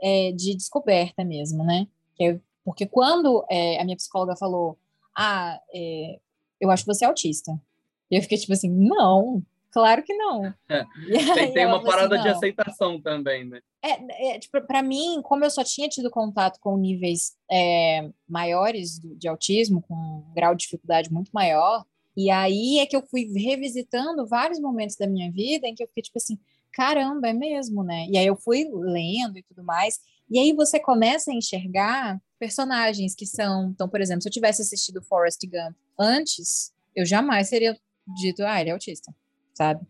é, 0.00 0.30
de 0.32 0.54
descoberta 0.54 1.24
mesmo, 1.24 1.64
né? 1.64 1.88
porque 2.64 2.86
quando 2.86 3.44
é, 3.48 3.80
a 3.80 3.84
minha 3.84 3.96
psicóloga 3.96 4.34
falou, 4.36 4.78
ah, 5.16 5.60
é, 5.72 6.18
eu 6.60 6.70
acho 6.70 6.84
que 6.84 6.94
você 6.94 7.04
é 7.04 7.08
autista. 7.08 7.52
E 8.10 8.16
eu 8.16 8.22
fiquei 8.22 8.38
tipo 8.38 8.52
assim, 8.52 8.70
não, 8.70 9.42
claro 9.70 10.02
que 10.02 10.14
não. 10.14 10.54
É, 10.68 10.84
tem, 11.34 11.52
tem 11.52 11.66
uma 11.66 11.76
assim, 11.76 11.86
parada 11.86 12.14
assim, 12.14 12.22
de 12.22 12.28
aceitação 12.28 13.00
também, 13.00 13.44
né? 13.44 13.60
É, 13.82 14.34
é 14.34 14.38
tipo, 14.38 14.60
para 14.62 14.82
mim, 14.82 15.20
como 15.22 15.44
eu 15.44 15.50
só 15.50 15.62
tinha 15.62 15.88
tido 15.88 16.10
contato 16.10 16.58
com 16.60 16.76
níveis 16.76 17.36
é, 17.50 18.08
maiores 18.28 19.00
de 19.00 19.28
autismo, 19.28 19.82
com 19.82 19.94
um 19.94 20.34
grau 20.34 20.54
de 20.54 20.62
dificuldade 20.62 21.12
muito 21.12 21.30
maior, 21.32 21.84
e 22.16 22.30
aí 22.30 22.78
é 22.78 22.86
que 22.86 22.96
eu 22.96 23.02
fui 23.06 23.30
revisitando 23.34 24.26
vários 24.26 24.58
momentos 24.58 24.96
da 24.96 25.06
minha 25.06 25.30
vida 25.30 25.66
em 25.66 25.74
que 25.74 25.82
eu 25.82 25.88
fiquei 25.88 26.02
tipo 26.02 26.18
assim, 26.18 26.38
caramba, 26.72 27.28
é 27.28 27.32
mesmo, 27.32 27.82
né? 27.84 28.06
E 28.08 28.16
aí 28.16 28.26
eu 28.26 28.36
fui 28.36 28.68
lendo 28.72 29.38
e 29.38 29.42
tudo 29.42 29.62
mais, 29.62 30.00
e 30.28 30.38
aí 30.38 30.52
você 30.52 30.80
começa 30.80 31.30
a 31.30 31.34
enxergar 31.34 32.20
personagens 32.38 33.14
que 33.14 33.26
são, 33.26 33.70
então, 33.70 33.88
por 33.88 34.00
exemplo, 34.00 34.22
se 34.22 34.28
eu 34.28 34.32
tivesse 34.32 34.62
assistido 34.62 35.02
Forrest 35.02 35.40
Gump 35.44 35.76
antes, 35.98 36.72
eu 36.94 37.04
jamais 37.04 37.50
teria 37.50 37.78
dito, 38.20 38.42
ah, 38.44 38.60
ele 38.60 38.70
é 38.70 38.72
autista, 38.72 39.14
sabe? 39.54 39.84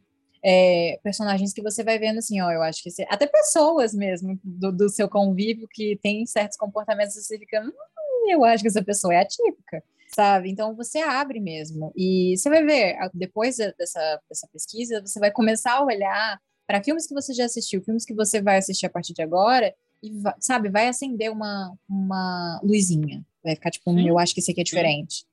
É, 0.44 1.00
personagens 1.02 1.52
que 1.52 1.62
você 1.62 1.82
vai 1.82 1.98
vendo 1.98 2.18
assim, 2.18 2.40
ó, 2.40 2.50
eu 2.52 2.62
acho 2.62 2.82
que 2.82 2.90
você, 2.90 3.04
até 3.08 3.26
pessoas 3.26 3.92
mesmo 3.92 4.38
do, 4.44 4.70
do, 4.70 4.88
seu 4.88 5.08
convívio 5.08 5.66
que 5.68 5.98
tem 6.02 6.24
certos 6.24 6.56
comportamentos, 6.56 7.14
você 7.14 7.38
fica, 7.38 7.60
hum, 7.62 8.30
eu 8.30 8.44
acho 8.44 8.62
que 8.62 8.68
essa 8.68 8.82
pessoa 8.82 9.12
é 9.12 9.20
atípica, 9.20 9.82
sabe? 10.14 10.50
Então 10.50 10.74
você 10.74 11.00
abre 11.00 11.40
mesmo 11.40 11.92
e 11.96 12.36
você 12.36 12.48
vai 12.48 12.64
ver 12.64 12.96
depois 13.12 13.56
dessa, 13.56 14.20
dessa 14.28 14.48
pesquisa, 14.52 15.00
você 15.00 15.18
vai 15.18 15.32
começar 15.32 15.72
a 15.72 15.84
olhar 15.84 16.40
para 16.66 16.82
filmes 16.82 17.06
que 17.06 17.14
você 17.14 17.32
já 17.32 17.44
assistiu, 17.44 17.82
filmes 17.82 18.04
que 18.04 18.14
você 18.14 18.40
vai 18.40 18.58
assistir 18.58 18.86
a 18.86 18.90
partir 18.90 19.14
de 19.14 19.22
agora 19.22 19.74
e 20.08 20.12
sabe, 20.40 20.68
vai 20.68 20.88
acender 20.88 21.30
uma 21.30 21.74
uma 21.88 22.60
luzinha, 22.62 23.24
vai 23.42 23.54
ficar 23.54 23.70
tipo, 23.70 23.90
hum, 23.90 24.00
eu 24.00 24.18
acho 24.18 24.34
que 24.34 24.40
esse 24.40 24.50
aqui 24.50 24.60
é 24.60 24.64
diferente. 24.64 25.16
Sim. 25.16 25.26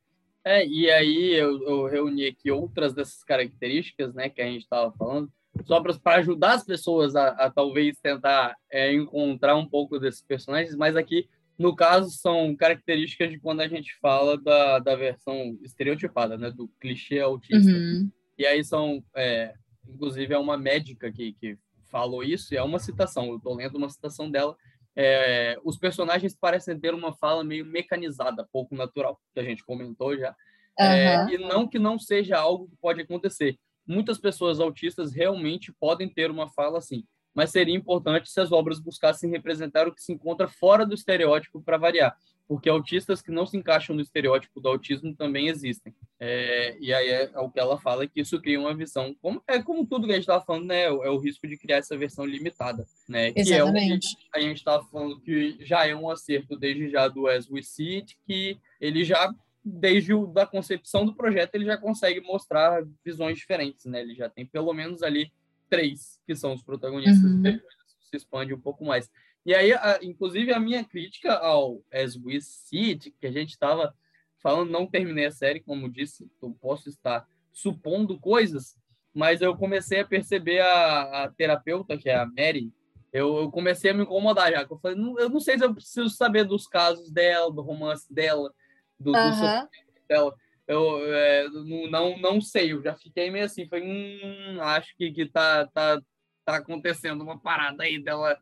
É, 0.45 0.65
e 0.65 0.91
aí 0.91 1.33
eu, 1.35 1.61
eu, 1.63 1.85
reuni 1.85 2.25
aqui 2.25 2.51
outras 2.51 2.93
dessas 2.93 3.23
características, 3.23 4.13
né, 4.13 4.27
que 4.27 4.41
a 4.41 4.45
gente 4.45 4.63
estava 4.63 4.91
falando, 4.91 5.31
só 5.65 5.81
para 5.81 6.15
ajudar 6.17 6.53
as 6.53 6.65
pessoas 6.65 7.15
a, 7.15 7.29
a 7.29 7.49
talvez 7.49 7.97
tentar 7.99 8.55
é, 8.69 8.93
encontrar 8.93 9.55
um 9.55 9.65
pouco 9.65 9.97
desses 9.97 10.21
personagens, 10.21 10.75
mas 10.75 10.97
aqui, 10.97 11.29
no 11.57 11.73
caso, 11.73 12.09
são 12.09 12.53
características 12.55 13.29
de 13.31 13.39
quando 13.39 13.61
a 13.61 13.67
gente 13.69 13.95
fala 14.01 14.37
da, 14.37 14.79
da 14.79 14.95
versão 14.95 15.57
estereotipada, 15.63 16.37
né, 16.37 16.51
do 16.51 16.67
clichê 16.79 17.19
autista. 17.19 17.71
Uhum. 17.71 18.11
E 18.37 18.45
aí 18.45 18.65
são, 18.65 19.01
é, 19.15 19.53
inclusive, 19.87 20.33
é 20.33 20.37
uma 20.37 20.57
médica 20.57 21.09
que, 21.09 21.33
que 21.33 21.57
falou 21.93 22.23
isso, 22.23 22.51
e 22.51 22.57
é 22.57 22.63
uma 22.63 22.79
citação, 22.79 23.27
eu 23.27 23.37
estou 23.37 23.53
lendo 23.53 23.75
uma 23.75 23.87
citação 23.87 24.31
dela, 24.31 24.57
é, 24.95 25.59
os 25.63 25.77
personagens 25.77 26.35
parecem 26.35 26.79
ter 26.79 26.91
uma 26.95 27.13
fala 27.13 27.43
meio 27.43 27.63
mecanizada, 27.63 28.49
pouco 28.51 28.75
natural, 28.75 29.21
que 29.31 29.39
a 29.39 29.43
gente 29.43 29.63
comentou 29.63 30.17
já. 30.17 30.31
Uhum. 30.79 30.85
É, 30.85 31.33
e 31.33 31.37
não 31.37 31.67
que 31.67 31.77
não 31.77 31.99
seja 31.99 32.35
algo 32.37 32.67
que 32.67 32.75
pode 32.77 33.01
acontecer. 33.01 33.59
Muitas 33.85 34.17
pessoas 34.17 34.59
autistas 34.59 35.13
realmente 35.13 35.71
podem 35.79 36.09
ter 36.09 36.31
uma 36.31 36.49
fala 36.49 36.79
assim, 36.79 37.03
mas 37.31 37.51
seria 37.51 37.75
importante 37.75 38.27
se 38.27 38.39
as 38.41 38.51
obras 38.51 38.79
buscassem 38.79 39.29
representar 39.29 39.87
o 39.87 39.93
que 39.93 40.01
se 40.01 40.11
encontra 40.11 40.47
fora 40.47 40.83
do 40.83 40.95
estereótipo 40.95 41.61
para 41.61 41.77
variar 41.77 42.17
porque 42.47 42.69
autistas 42.69 43.21
que 43.21 43.31
não 43.31 43.45
se 43.45 43.57
encaixam 43.57 43.95
no 43.95 44.01
estereótipo 44.01 44.59
do 44.59 44.67
autismo 44.67 45.15
também 45.15 45.47
existem. 45.47 45.93
É, 46.19 46.77
e 46.79 46.93
aí 46.93 47.09
é, 47.09 47.31
é, 47.33 47.39
o 47.39 47.49
que 47.49 47.59
ela 47.59 47.79
fala 47.79 48.07
que 48.07 48.21
isso 48.21 48.39
cria 48.41 48.59
uma 48.59 48.75
visão, 48.75 49.15
como, 49.21 49.41
é 49.47 49.61
como 49.61 49.85
tudo 49.85 50.05
que 50.05 50.11
a 50.11 50.15
gente 50.15 50.23
estava 50.23 50.43
falando, 50.43 50.65
né? 50.65 50.83
É, 50.83 50.91
o 50.91 51.17
risco 51.17 51.47
de 51.47 51.57
criar 51.57 51.77
essa 51.77 51.97
versão 51.97 52.25
limitada, 52.25 52.85
né? 53.07 53.31
Exatamente. 53.35 53.45
Que 53.45 53.53
é 53.53 53.63
o 53.63 54.31
que 54.31 54.39
a 54.39 54.41
gente 54.41 54.57
estava 54.57 54.83
falando 54.85 55.19
que 55.21 55.57
já 55.61 55.87
é 55.87 55.95
um 55.95 56.09
acerto 56.09 56.57
desde 56.57 56.89
já 56.89 57.07
do 57.07 57.27
As 57.27 57.49
We 57.49 57.61
See 57.61 57.95
It, 57.95 58.17
que 58.25 58.57
ele 58.79 59.03
já 59.03 59.33
desde 59.65 60.13
o, 60.13 60.27
da 60.27 60.45
concepção 60.45 61.05
do 61.05 61.15
projeto 61.15 61.55
ele 61.55 61.65
já 61.65 61.77
consegue 61.77 62.19
mostrar 62.19 62.83
visões 63.03 63.37
diferentes, 63.37 63.85
né? 63.85 64.01
Ele 64.01 64.13
já 64.13 64.29
tem 64.29 64.45
pelo 64.45 64.73
menos 64.73 65.01
ali 65.01 65.31
três 65.69 66.19
que 66.27 66.35
são 66.35 66.53
os 66.53 66.61
protagonistas, 66.61 67.23
uhum. 67.23 67.41
depois 67.41 67.73
se 68.09 68.17
expande 68.17 68.53
um 68.53 68.59
pouco 68.59 68.85
mais. 68.85 69.09
E 69.45 69.53
aí, 69.53 69.73
a, 69.73 69.99
inclusive, 70.01 70.53
a 70.53 70.59
minha 70.59 70.83
crítica 70.83 71.33
ao 71.33 71.81
As 71.91 72.15
We 72.15 72.39
See 72.39 72.95
que 72.95 73.27
a 73.27 73.31
gente 73.31 73.49
estava 73.49 73.93
falando, 74.41 74.71
não 74.71 74.87
terminei 74.87 75.25
a 75.25 75.31
série, 75.31 75.59
como 75.59 75.89
disse, 75.89 76.29
eu 76.41 76.51
posso 76.61 76.89
estar 76.89 77.25
supondo 77.51 78.19
coisas, 78.19 78.75
mas 79.13 79.41
eu 79.41 79.55
comecei 79.55 80.01
a 80.01 80.07
perceber 80.07 80.59
a, 80.59 81.23
a 81.23 81.29
terapeuta, 81.29 81.97
que 81.97 82.09
é 82.09 82.15
a 82.15 82.25
Mary, 82.25 82.73
eu, 83.13 83.37
eu, 83.37 83.51
comecei 83.51 83.91
a 83.91 83.93
me 83.93 84.01
incomodar 84.01 84.51
já. 84.51 84.63
Eu 84.63 84.79
falei, 84.79 84.97
não, 84.97 85.19
eu 85.19 85.29
não 85.29 85.39
sei 85.39 85.55
se 85.55 85.63
eu 85.63 85.73
preciso 85.73 86.09
saber 86.09 86.45
dos 86.45 86.67
casos 86.67 87.11
dela, 87.11 87.53
do 87.53 87.61
romance 87.61 88.11
dela, 88.11 88.51
do, 88.99 89.11
do 89.11 89.17
uhum. 89.17 89.67
dela. 90.09 90.35
Eu 90.67 91.13
é, 91.13 91.47
não, 91.91 92.17
não 92.17 92.41
sei, 92.41 92.73
eu 92.73 92.81
já 92.81 92.95
fiquei 92.95 93.29
meio 93.29 93.45
assim, 93.45 93.67
falei, 93.67 93.85
hum, 93.85 94.59
acho 94.61 94.95
que, 94.97 95.11
que 95.11 95.25
tá, 95.27 95.67
tá, 95.67 96.01
tá 96.43 96.55
acontecendo 96.55 97.21
uma 97.21 97.37
parada 97.37 97.83
aí 97.83 98.01
dela 98.01 98.35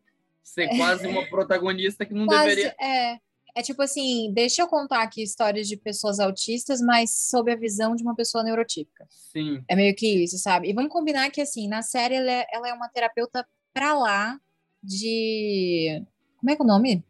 ser 0.43 0.67
quase 0.77 1.07
uma 1.07 1.25
protagonista 1.27 2.05
que 2.05 2.13
não 2.13 2.25
quase, 2.25 2.55
deveria. 2.55 2.75
É. 2.79 3.19
É 3.53 3.61
tipo 3.61 3.81
assim, 3.81 4.31
deixa 4.33 4.61
eu 4.61 4.67
contar 4.67 5.01
aqui 5.01 5.21
histórias 5.21 5.67
de 5.67 5.75
pessoas 5.75 6.19
autistas, 6.19 6.79
mas 6.79 7.11
sob 7.29 7.51
a 7.51 7.55
visão 7.55 7.95
de 7.95 8.03
uma 8.03 8.15
pessoa 8.15 8.43
neurotípica. 8.43 9.05
Sim. 9.09 9.61
É 9.67 9.75
meio 9.75 9.93
que 9.93 10.07
isso, 10.23 10.37
sabe? 10.37 10.69
E 10.69 10.73
vamos 10.73 10.91
combinar 10.91 11.29
que, 11.31 11.41
assim, 11.41 11.67
na 11.67 11.81
série 11.81 12.15
ela 12.15 12.31
é, 12.31 12.47
ela 12.51 12.69
é 12.69 12.73
uma 12.73 12.87
terapeuta 12.87 13.45
pra 13.73 13.93
lá 13.93 14.39
de. 14.81 16.01
Como 16.37 16.49
é 16.49 16.55
que 16.55 16.61
é 16.61 16.65
o 16.65 16.67
nome? 16.67 17.03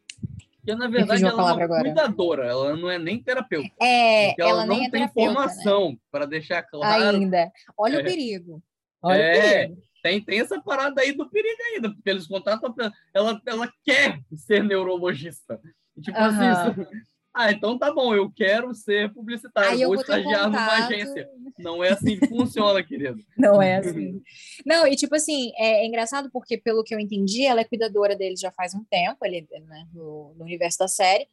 Porque, 0.57 0.75
na 0.75 0.87
verdade, 0.87 1.23
ela 1.23 1.31
é 1.31 1.35
uma 1.35 1.63
agora. 1.63 1.83
cuidadora, 1.83 2.45
ela 2.45 2.75
não 2.75 2.89
é 2.89 2.99
nem 2.99 3.21
terapeuta. 3.21 3.71
É, 3.81 4.39
ela, 4.39 4.49
ela 4.49 4.65
não 4.65 4.83
é 4.83 4.89
tem 4.89 5.07
formação, 5.09 5.91
né? 5.91 5.97
para 6.11 6.25
deixar 6.25 6.63
claro. 6.63 7.17
Ainda. 7.17 7.51
Olha 7.77 7.97
é. 7.97 8.01
o 8.01 8.03
perigo. 8.03 8.63
Olha 9.01 9.17
é. 9.17 9.37
o 9.37 9.41
perigo. 9.41 9.81
Tem, 10.01 10.21
tem 10.21 10.39
essa 10.39 10.59
parada 10.61 11.01
aí 11.01 11.11
do 11.11 11.29
perigo 11.29 11.61
ainda, 11.73 11.91
porque 11.93 12.09
eles 12.09 12.27
contratam. 12.27 12.73
Ela, 13.13 13.41
ela 13.45 13.73
quer 13.83 14.19
ser 14.35 14.63
neurologista. 14.63 15.59
Tipo 16.01 16.17
uhum. 16.17 16.25
assim, 16.25 16.85
ah, 17.33 17.49
então 17.51 17.77
tá 17.77 17.93
bom, 17.93 18.13
eu 18.13 18.29
quero 18.29 18.73
ser 18.73 19.13
publicitário, 19.13 19.71
Aí 19.71 19.77
vou, 19.79 19.93
vou 19.93 19.95
estagiar 19.95 20.47
numa 20.49 20.85
agência. 20.85 21.29
Não 21.57 21.81
é 21.81 21.89
assim 21.89 22.19
que 22.19 22.27
funciona, 22.27 22.83
querido. 22.83 23.23
Não 23.37 23.61
é 23.61 23.77
assim. 23.77 24.21
Não, 24.65 24.85
e 24.85 24.95
tipo 24.97 25.15
assim, 25.15 25.51
é, 25.55 25.83
é, 25.83 25.85
engraçado 25.85 26.29
porque, 26.31 26.57
pelo 26.57 26.83
que 26.83 26.93
eu 26.93 26.99
entendi, 26.99 27.45
ela 27.45 27.61
é 27.61 27.65
cuidadora 27.65 28.17
dele 28.17 28.35
já 28.35 28.51
faz 28.51 28.73
um 28.73 28.83
tempo, 28.83 29.25
ele, 29.25 29.47
né, 29.67 29.87
no, 29.93 30.33
no 30.37 30.43
universo 30.43 30.79
da 30.79 30.89
série. 30.89 31.27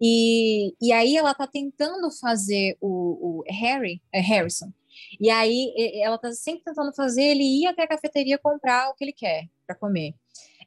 E, 0.00 0.74
e 0.80 0.90
aí 0.90 1.16
ela 1.16 1.34
tá 1.34 1.46
tentando 1.46 2.10
fazer 2.10 2.76
o, 2.80 3.40
o 3.40 3.44
Harry, 3.46 4.00
é 4.10 4.20
Harrison, 4.20 4.72
e 5.20 5.30
aí 5.30 5.72
ela 6.02 6.16
está 6.16 6.32
sempre 6.32 6.62
tentando 6.64 6.94
fazer 6.94 7.22
ele 7.22 7.42
ir 7.42 7.66
até 7.66 7.82
a 7.82 7.88
cafeteria 7.88 8.38
comprar 8.38 8.88
o 8.88 8.94
que 8.94 9.04
ele 9.04 9.12
quer 9.12 9.48
para 9.66 9.76
comer. 9.76 10.14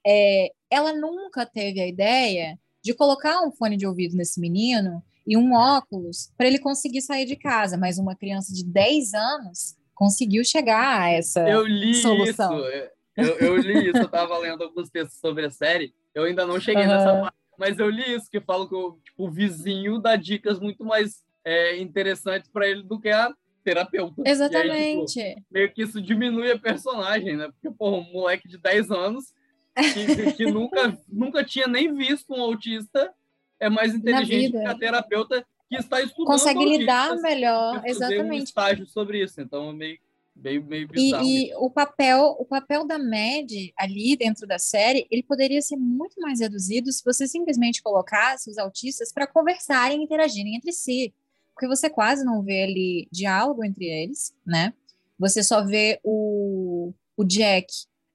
É, 0.05 0.51
ela 0.69 0.93
nunca 0.93 1.45
teve 1.45 1.81
a 1.81 1.87
ideia 1.87 2.59
de 2.83 2.93
colocar 2.93 3.41
um 3.41 3.51
fone 3.51 3.75
de 3.75 3.87
ouvido 3.87 4.15
nesse 4.15 4.39
menino 4.39 5.03
e 5.25 5.35
um 5.35 5.53
óculos 5.53 6.31
para 6.37 6.47
ele 6.47 6.59
conseguir 6.59 7.01
sair 7.01 7.25
de 7.25 7.35
casa, 7.35 7.77
mas 7.77 7.97
uma 7.97 8.15
criança 8.15 8.53
de 8.53 8.63
10 8.63 9.13
anos 9.13 9.75
conseguiu 9.95 10.43
chegar 10.43 11.01
a 11.01 11.09
essa 11.09 11.47
eu 11.49 11.65
li 11.65 11.95
solução. 11.95 12.59
Isso. 12.59 12.89
Eu, 13.17 13.37
eu 13.39 13.57
li 13.57 13.89
isso, 13.89 13.97
eu 13.97 14.05
estava 14.05 14.37
lendo 14.37 14.63
alguns 14.63 14.89
textos 14.89 15.19
sobre 15.19 15.45
a 15.45 15.49
série, 15.49 15.93
eu 16.13 16.25
ainda 16.25 16.45
não 16.45 16.59
cheguei 16.59 16.83
uhum. 16.83 16.89
nessa 16.89 17.21
parte, 17.21 17.37
mas 17.57 17.79
eu 17.79 17.89
li 17.89 18.13
isso, 18.13 18.29
que 18.29 18.41
falam 18.41 18.67
que 18.67 18.75
o, 18.75 18.99
tipo, 19.03 19.25
o 19.25 19.31
vizinho 19.31 19.99
dá 19.99 20.17
dicas 20.17 20.59
muito 20.59 20.83
mais 20.83 21.23
é, 21.43 21.77
interessantes 21.77 22.49
para 22.51 22.67
ele 22.67 22.83
do 22.83 22.99
que 22.99 23.09
a 23.09 23.33
terapeuta. 23.65 24.21
Exatamente. 24.23 25.19
Aí, 25.19 25.35
tipo, 25.35 25.47
meio 25.51 25.73
que 25.73 25.81
isso 25.81 25.99
diminui 25.99 26.51
a 26.51 26.59
personagem, 26.59 27.35
né? 27.35 27.49
Porque, 27.51 27.75
pô, 27.75 27.97
um 27.97 28.13
moleque 28.13 28.47
de 28.47 28.59
10 28.59 28.91
anos 28.91 29.33
que, 29.75 30.33
que 30.33 30.45
nunca, 30.53 30.97
nunca 31.07 31.43
tinha 31.43 31.67
nem 31.67 31.93
visto 31.93 32.33
um 32.33 32.41
autista 32.41 33.11
é 33.59 33.69
mais 33.69 33.95
inteligente 33.95 34.51
que 34.51 34.65
a 34.65 34.77
terapeuta 34.77 35.45
que 35.67 35.75
está 35.75 35.99
estudando. 36.01 36.27
Consegue 36.27 36.63
lidar 36.63 37.15
melhor, 37.17 37.81
exatamente. 37.85 38.41
Um 38.41 38.43
estágio 38.43 38.85
sobre 38.85 39.23
isso, 39.23 39.41
então 39.41 39.71
é 39.71 39.73
meio 39.73 39.99
meio 40.65 40.87
bizarro. 40.87 41.25
E, 41.25 41.47
e, 41.49 41.55
o 41.55 41.69
papel 41.71 42.35
o 42.37 42.45
papel 42.45 42.85
da 42.85 42.99
MED 42.99 43.73
ali 43.77 44.17
dentro 44.17 44.45
da 44.45 44.59
série, 44.59 45.07
ele 45.09 45.23
poderia 45.23 45.61
ser 45.61 45.77
muito 45.77 46.19
mais 46.19 46.41
reduzido 46.41 46.91
se 46.91 47.01
você 47.03 47.25
simplesmente 47.25 47.81
colocasse 47.81 48.49
os 48.49 48.57
autistas 48.57 49.13
para 49.13 49.25
conversarem 49.25 50.01
e 50.01 50.03
interagirem 50.03 50.55
entre 50.55 50.73
si. 50.73 51.13
Porque 51.55 51.67
você 51.67 51.89
quase 51.89 52.25
não 52.25 52.43
vê 52.43 52.63
ali 52.63 53.07
diálogo 53.11 53.63
entre 53.63 53.85
eles, 53.85 54.33
né? 54.45 54.73
Você 55.17 55.41
só 55.41 55.63
vê 55.65 55.99
o, 56.03 56.93
o 57.15 57.23
Jack 57.23 57.67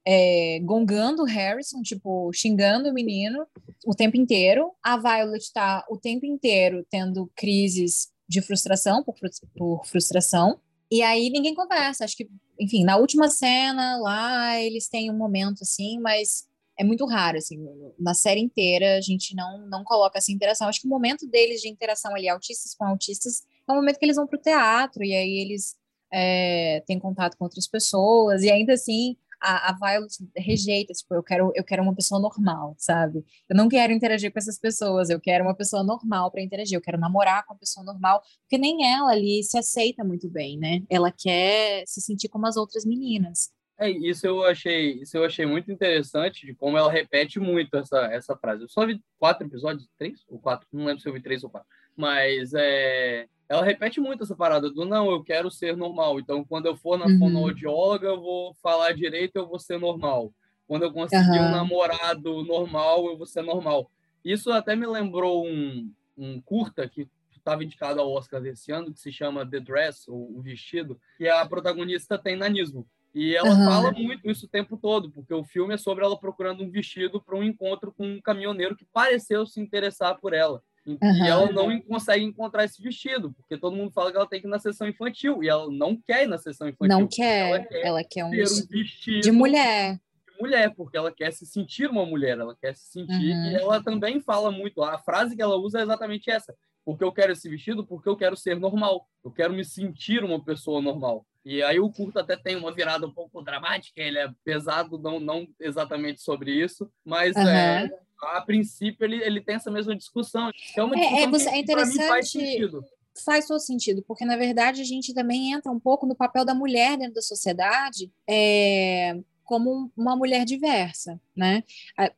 é, 0.07 0.61
gongando 0.63 1.23
o 1.23 1.27
Harrison, 1.27 1.83
tipo, 1.83 2.31
xingando 2.35 2.91
o 2.91 2.93
menino 2.93 3.47
o 3.87 3.95
tempo 3.95 4.17
inteiro. 4.17 4.73
A 4.83 4.99
Violet 4.99 5.43
está 5.43 5.85
o 5.89 5.97
tempo 5.97 6.27
inteiro 6.27 6.87
tendo 6.91 7.31
crises 7.35 8.09
de 8.29 8.43
frustração, 8.43 9.03
por, 9.03 9.15
por 9.57 9.87
frustração. 9.87 10.61
E 10.91 11.03
aí 11.03 11.31
ninguém 11.31 11.55
conversa. 11.55 12.05
Acho 12.05 12.17
que, 12.17 12.29
enfim, 12.59 12.85
na 12.85 12.97
última 12.97 13.29
cena 13.31 13.97
lá 13.99 14.61
eles 14.61 14.89
têm 14.89 15.11
um 15.11 15.17
momento 15.17 15.63
assim, 15.63 15.99
mas 15.99 16.47
é 16.81 16.85
muito 16.85 17.05
raro, 17.05 17.37
assim, 17.37 17.59
na 17.99 18.15
série 18.15 18.41
inteira 18.41 18.97
a 18.97 19.01
gente 19.03 19.37
não, 19.37 19.69
não 19.69 19.85
coloca 19.85 20.17
essa 20.17 20.33
interação. 20.33 20.67
Acho 20.67 20.81
que 20.81 20.87
o 20.87 20.91
momento 20.91 21.27
deles 21.27 21.61
de 21.61 21.69
interação 21.69 22.15
ali, 22.15 22.27
autistas 22.27 22.75
com 22.75 22.87
autistas, 22.87 23.43
é 23.69 23.73
o 23.73 23.77
momento 23.77 23.99
que 23.99 24.05
eles 24.07 24.17
vão 24.17 24.27
para 24.27 24.39
o 24.39 24.41
teatro 24.41 25.05
e 25.05 25.15
aí 25.15 25.41
eles 25.41 25.77
é, 26.11 26.83
têm 26.87 26.99
contato 26.99 27.37
com 27.37 27.45
outras 27.45 27.69
pessoas 27.69 28.43
e 28.43 28.51
ainda 28.51 28.73
assim 28.73 29.15
a, 29.39 29.71
a 29.71 29.73
Violet 29.75 30.11
rejeita, 30.35 30.95
tipo, 30.95 31.15
eu 31.15 31.23
quero, 31.23 31.53
eu 31.55 31.63
quero 31.63 31.83
uma 31.83 31.95
pessoa 31.95 32.19
normal, 32.19 32.75
sabe? 32.79 33.27
Eu 33.47 33.55
não 33.55 33.69
quero 33.69 33.93
interagir 33.93 34.33
com 34.33 34.39
essas 34.39 34.59
pessoas, 34.59 35.11
eu 35.11 35.21
quero 35.21 35.45
uma 35.45 35.55
pessoa 35.55 35.85
normal 35.85 36.31
para 36.31 36.43
interagir, 36.43 36.79
eu 36.79 36.83
quero 36.83 36.99
namorar 36.99 37.45
com 37.45 37.53
uma 37.53 37.59
pessoa 37.59 37.85
normal, 37.85 38.23
porque 38.41 38.57
nem 38.57 38.91
ela 38.91 39.11
ali 39.11 39.43
se 39.45 39.59
aceita 39.59 40.03
muito 40.03 40.31
bem, 40.31 40.59
né? 40.59 40.83
Ela 40.89 41.13
quer 41.13 41.85
se 41.87 42.01
sentir 42.01 42.29
como 42.29 42.47
as 42.47 42.57
outras 42.57 42.87
meninas. 42.87 43.51
É, 43.81 43.89
isso 43.89 44.27
eu 44.27 44.45
achei, 44.45 45.01
isso 45.01 45.17
eu 45.17 45.25
achei 45.25 45.47
muito 45.47 45.73
interessante 45.73 46.45
de 46.45 46.55
como 46.55 46.77
ela 46.77 46.93
repete 46.93 47.41
muito 47.41 47.75
essa, 47.79 47.99
essa 48.13 48.37
frase. 48.37 48.63
Eu 48.63 48.69
só 48.69 48.85
vi 48.87 49.03
quatro 49.19 49.47
episódios, 49.47 49.89
três 49.99 50.23
ou 50.29 50.39
quatro, 50.39 50.69
não 50.71 50.85
lembro 50.85 51.01
se 51.01 51.09
eu 51.09 51.15
vi 51.15 51.23
três 51.23 51.43
ou 51.43 51.49
quatro, 51.49 51.67
mas 51.97 52.53
é, 52.53 53.27
ela 53.49 53.65
repete 53.65 53.99
muito 53.99 54.23
essa 54.23 54.37
parada 54.37 54.71
do 54.71 54.85
não, 54.85 55.11
eu 55.11 55.25
quero 55.25 55.51
ser 55.51 55.75
normal. 55.75 56.21
Então, 56.21 56.45
quando 56.45 56.67
eu 56.67 56.77
for 56.77 56.99
na 56.99 57.07
uhum. 57.07 57.19
fonoaudióloga, 57.19 58.07
eu 58.09 58.21
vou 58.21 58.55
falar 58.63 58.93
direito, 58.93 59.37
eu 59.37 59.49
vou 59.49 59.59
ser 59.59 59.79
normal. 59.79 60.31
Quando 60.69 60.83
eu 60.83 60.93
conseguir 60.93 61.39
uhum. 61.39 61.49
um 61.49 61.51
namorado 61.51 62.45
normal, 62.45 63.07
eu 63.07 63.17
vou 63.17 63.27
ser 63.27 63.41
normal. 63.41 63.91
Isso 64.23 64.53
até 64.53 64.77
me 64.77 64.87
lembrou 64.87 65.47
um, 65.47 65.91
um 66.19 66.39
curta 66.43 66.87
que 66.87 67.09
estava 67.35 67.65
indicado 67.65 67.99
ao 67.99 68.13
Oscar 68.13 68.43
desse 68.43 68.71
ano, 68.71 68.93
que 68.93 69.01
se 69.01 69.11
chama 69.11 69.49
The 69.49 69.61
Dress, 69.61 70.09
ou 70.09 70.39
O 70.39 70.43
Vestido, 70.43 71.01
que 71.17 71.27
a 71.27 71.45
protagonista 71.47 72.19
tem 72.19 72.37
nanismo. 72.37 72.87
E 73.15 73.35
ela 73.35 73.51
uhum. 73.51 73.65
fala 73.65 73.93
muito 73.93 74.31
isso 74.31 74.47
o 74.47 74.49
tempo 74.49 74.77
todo, 74.77 75.11
porque 75.11 75.35
o 75.35 75.45
filme 75.45 75.75
é 75.75 75.79
sobre 75.79 76.05
ela 76.05 76.19
procurando 76.19 76.63
um 76.63 76.71
vestido 76.71 77.21
para 77.21 77.37
um 77.37 77.43
encontro 77.43 77.93
com 77.93 78.07
um 78.07 78.21
caminhoneiro 78.21 78.77
que 78.77 78.87
pareceu 78.93 79.45
se 79.47 79.61
interessar 79.61 80.19
por 80.21 80.33
ela. 80.33 80.63
E, 80.87 80.93
uhum. 80.93 81.25
ela 81.25 81.53
não 81.53 81.81
consegue 81.81 82.25
encontrar 82.25 82.65
esse 82.65 82.81
vestido, 82.81 83.33
porque 83.33 83.59
todo 83.59 83.77
mundo 83.77 83.93
fala 83.93 84.11
que 84.11 84.17
ela 84.17 84.29
tem 84.29 84.41
que 84.41 84.47
ir 84.47 84.51
na 84.51 84.59
sessão 84.59 84.89
infantil, 84.89 85.43
e 85.43 85.49
ela 85.49 85.71
não 85.71 85.97
quer 85.97 86.25
ir 86.25 86.27
na 86.27 86.39
sessão 86.39 86.69
infantil. 86.69 86.99
Não 86.99 87.07
quer, 87.07 87.49
ela 87.49 87.65
quer, 87.65 87.87
ela 87.87 88.05
quer 88.05 88.25
um, 88.25 88.29
um, 88.29 88.31
vestido 88.31 89.21
de 89.21 89.33
mulher. 89.33 89.95
De 89.97 90.41
mulher, 90.41 90.75
porque 90.75 90.97
ela 90.97 91.13
quer 91.13 91.33
se 91.33 91.45
sentir 91.45 91.91
uma 91.91 92.07
mulher, 92.07 92.39
ela 92.39 92.57
quer 92.57 92.75
se 92.75 92.93
sentir, 92.93 93.35
uhum. 93.35 93.51
e 93.51 93.55
ela 93.57 93.83
também 93.83 94.21
fala 94.21 94.51
muito, 94.51 94.83
a 94.83 94.99
frase 94.99 95.37
que 95.37 95.43
ela 95.43 95.57
usa 95.57 95.81
é 95.81 95.83
exatamente 95.83 96.31
essa, 96.31 96.55
porque 96.85 97.05
eu 97.05 97.13
quero 97.13 97.33
esse 97.33 97.49
vestido, 97.49 97.85
porque 97.85 98.09
eu 98.09 98.17
quero 98.17 98.37
ser 98.37 98.59
normal, 98.59 99.07
eu 99.25 99.31
quero 99.31 99.53
me 99.53 99.65
sentir 99.65 100.25
uma 100.25 100.43
pessoa 100.43 100.81
normal. 100.81 101.27
E 101.45 101.63
aí 101.63 101.81
o 101.81 101.91
curto 101.91 102.19
até 102.19 102.37
tem 102.37 102.57
uma 102.57 102.73
virada 102.73 103.07
um 103.07 103.13
pouco 103.13 103.43
dramática, 103.43 104.01
ele 104.01 104.19
é 104.19 104.31
pesado, 104.45 104.99
não, 104.99 105.19
não 105.19 105.49
exatamente 105.59 106.21
sobre 106.21 106.53
isso, 106.53 106.91
mas 107.05 107.35
uhum. 107.35 107.49
é, 107.49 107.91
a 108.23 108.41
princípio 108.43 109.05
ele, 109.05 109.23
ele 109.23 109.41
tem 109.41 109.55
essa 109.55 109.71
mesma 109.71 109.97
discussão. 109.97 110.51
É 110.77 110.83
uma 110.83 110.95
discussão 110.95 111.19
é, 111.19 111.23
é, 111.23 111.29
você, 111.29 111.51
que, 111.51 111.57
é 111.57 111.59
interessante. 111.59 112.07
faz 112.07 112.31
sentido. 112.31 112.85
Faz 113.25 113.47
todo 113.47 113.61
sentido, 113.61 114.05
porque 114.07 114.25
na 114.25 114.37
verdade 114.37 114.81
a 114.81 114.85
gente 114.85 115.15
também 115.15 115.53
entra 115.53 115.73
um 115.73 115.81
pouco 115.81 116.07
no 116.07 116.15
papel 116.15 116.45
da 116.45 116.55
mulher 116.55 116.97
dentro 116.97 117.15
da 117.15 117.23
sociedade, 117.23 118.11
é, 118.29 119.19
como 119.45 119.91
uma 119.97 120.15
mulher 120.15 120.45
diversa, 120.45 121.21
né? 121.35 121.65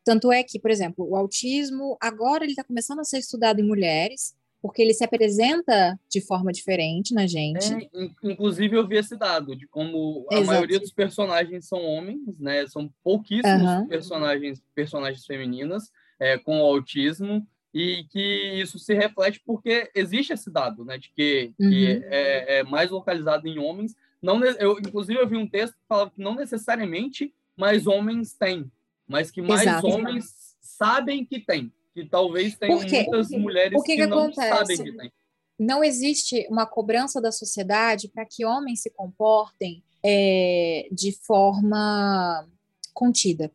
Tanto 0.05 0.31
é 0.31 0.43
que, 0.43 0.61
por 0.61 0.71
exemplo, 0.71 1.09
o 1.09 1.17
autismo 1.17 1.97
agora 1.99 2.45
ele 2.45 2.53
está 2.53 2.63
começando 2.63 3.01
a 3.01 3.05
ser 3.05 3.19
estudado 3.21 3.59
em 3.59 3.67
mulheres, 3.67 4.37
porque 4.63 4.81
ele 4.81 4.95
se 4.95 5.03
apresenta 5.03 5.99
de 6.09 6.21
forma 6.21 6.53
diferente 6.53 7.13
na 7.13 7.27
gente. 7.27 7.75
É, 7.75 8.11
inclusive, 8.23 8.77
eu 8.77 8.87
vi 8.87 8.97
esse 8.97 9.17
dado 9.17 9.57
de 9.57 9.67
como 9.67 10.25
a 10.31 10.37
Exato. 10.37 10.47
maioria 10.47 10.79
dos 10.79 10.93
personagens 10.93 11.67
são 11.67 11.85
homens, 11.85 12.39
né? 12.39 12.65
São 12.69 12.89
pouquíssimos 13.03 13.61
uhum. 13.61 13.89
personagens, 13.89 14.63
personagens 14.73 15.27
femininas 15.27 15.91
é, 16.19 16.39
com 16.39 16.59
autismo 16.59 17.45
e 17.75 18.05
que 18.05 18.61
isso 18.61 18.79
se 18.79 18.95
reflete 18.95 19.43
porque 19.45 19.91
existe 19.97 20.33
esse 20.33 20.49
dado, 20.49 20.85
né? 20.85 20.97
De 20.97 21.11
que, 21.11 21.53
uhum. 21.59 21.69
que 21.69 22.05
é, 22.05 22.59
é, 22.59 22.63
mais 22.63 22.89
localizado 22.89 23.49
em 23.49 23.59
homens. 23.59 23.97
Não, 24.23 24.45
eu, 24.45 24.79
inclusive, 24.79 25.19
eu 25.19 25.29
vi 25.29 25.37
um 25.37 25.49
texto 25.49 25.75
que 25.75 25.89
falava 25.89 26.11
que 26.11 26.23
não 26.23 26.37
necessariamente 26.37 27.35
mais 27.57 27.89
homens 27.89 28.33
têm, 28.33 28.71
mas 29.09 29.29
que 29.29 29.43
mais 29.43 29.63
Exato. 29.63 29.89
homens 29.89 30.55
sabem 30.61 31.25
que 31.25 31.41
têm 31.41 31.73
que 31.95 32.05
talvez 32.07 32.57
tenham 32.57 32.81
muitas 32.81 33.31
mulheres 33.31 33.79
o 33.79 33.83
que, 33.83 33.97
que, 33.97 34.03
que 34.03 34.07
não 34.07 34.25
acontece? 34.25 34.49
sabem 34.49 34.77
que 34.83 34.93
tem. 34.93 35.13
Não 35.59 35.85
existe 35.85 36.47
uma 36.51 36.67
cobrança 36.67 37.21
da 37.21 37.31
sociedade 37.31 38.09
para 38.09 38.25
que 38.25 38.45
homens 38.45 38.81
se 38.81 38.91
comportem 38.91 39.83
é, 40.03 40.89
de 40.91 41.13
forma 41.13 42.49
contida, 42.93 43.53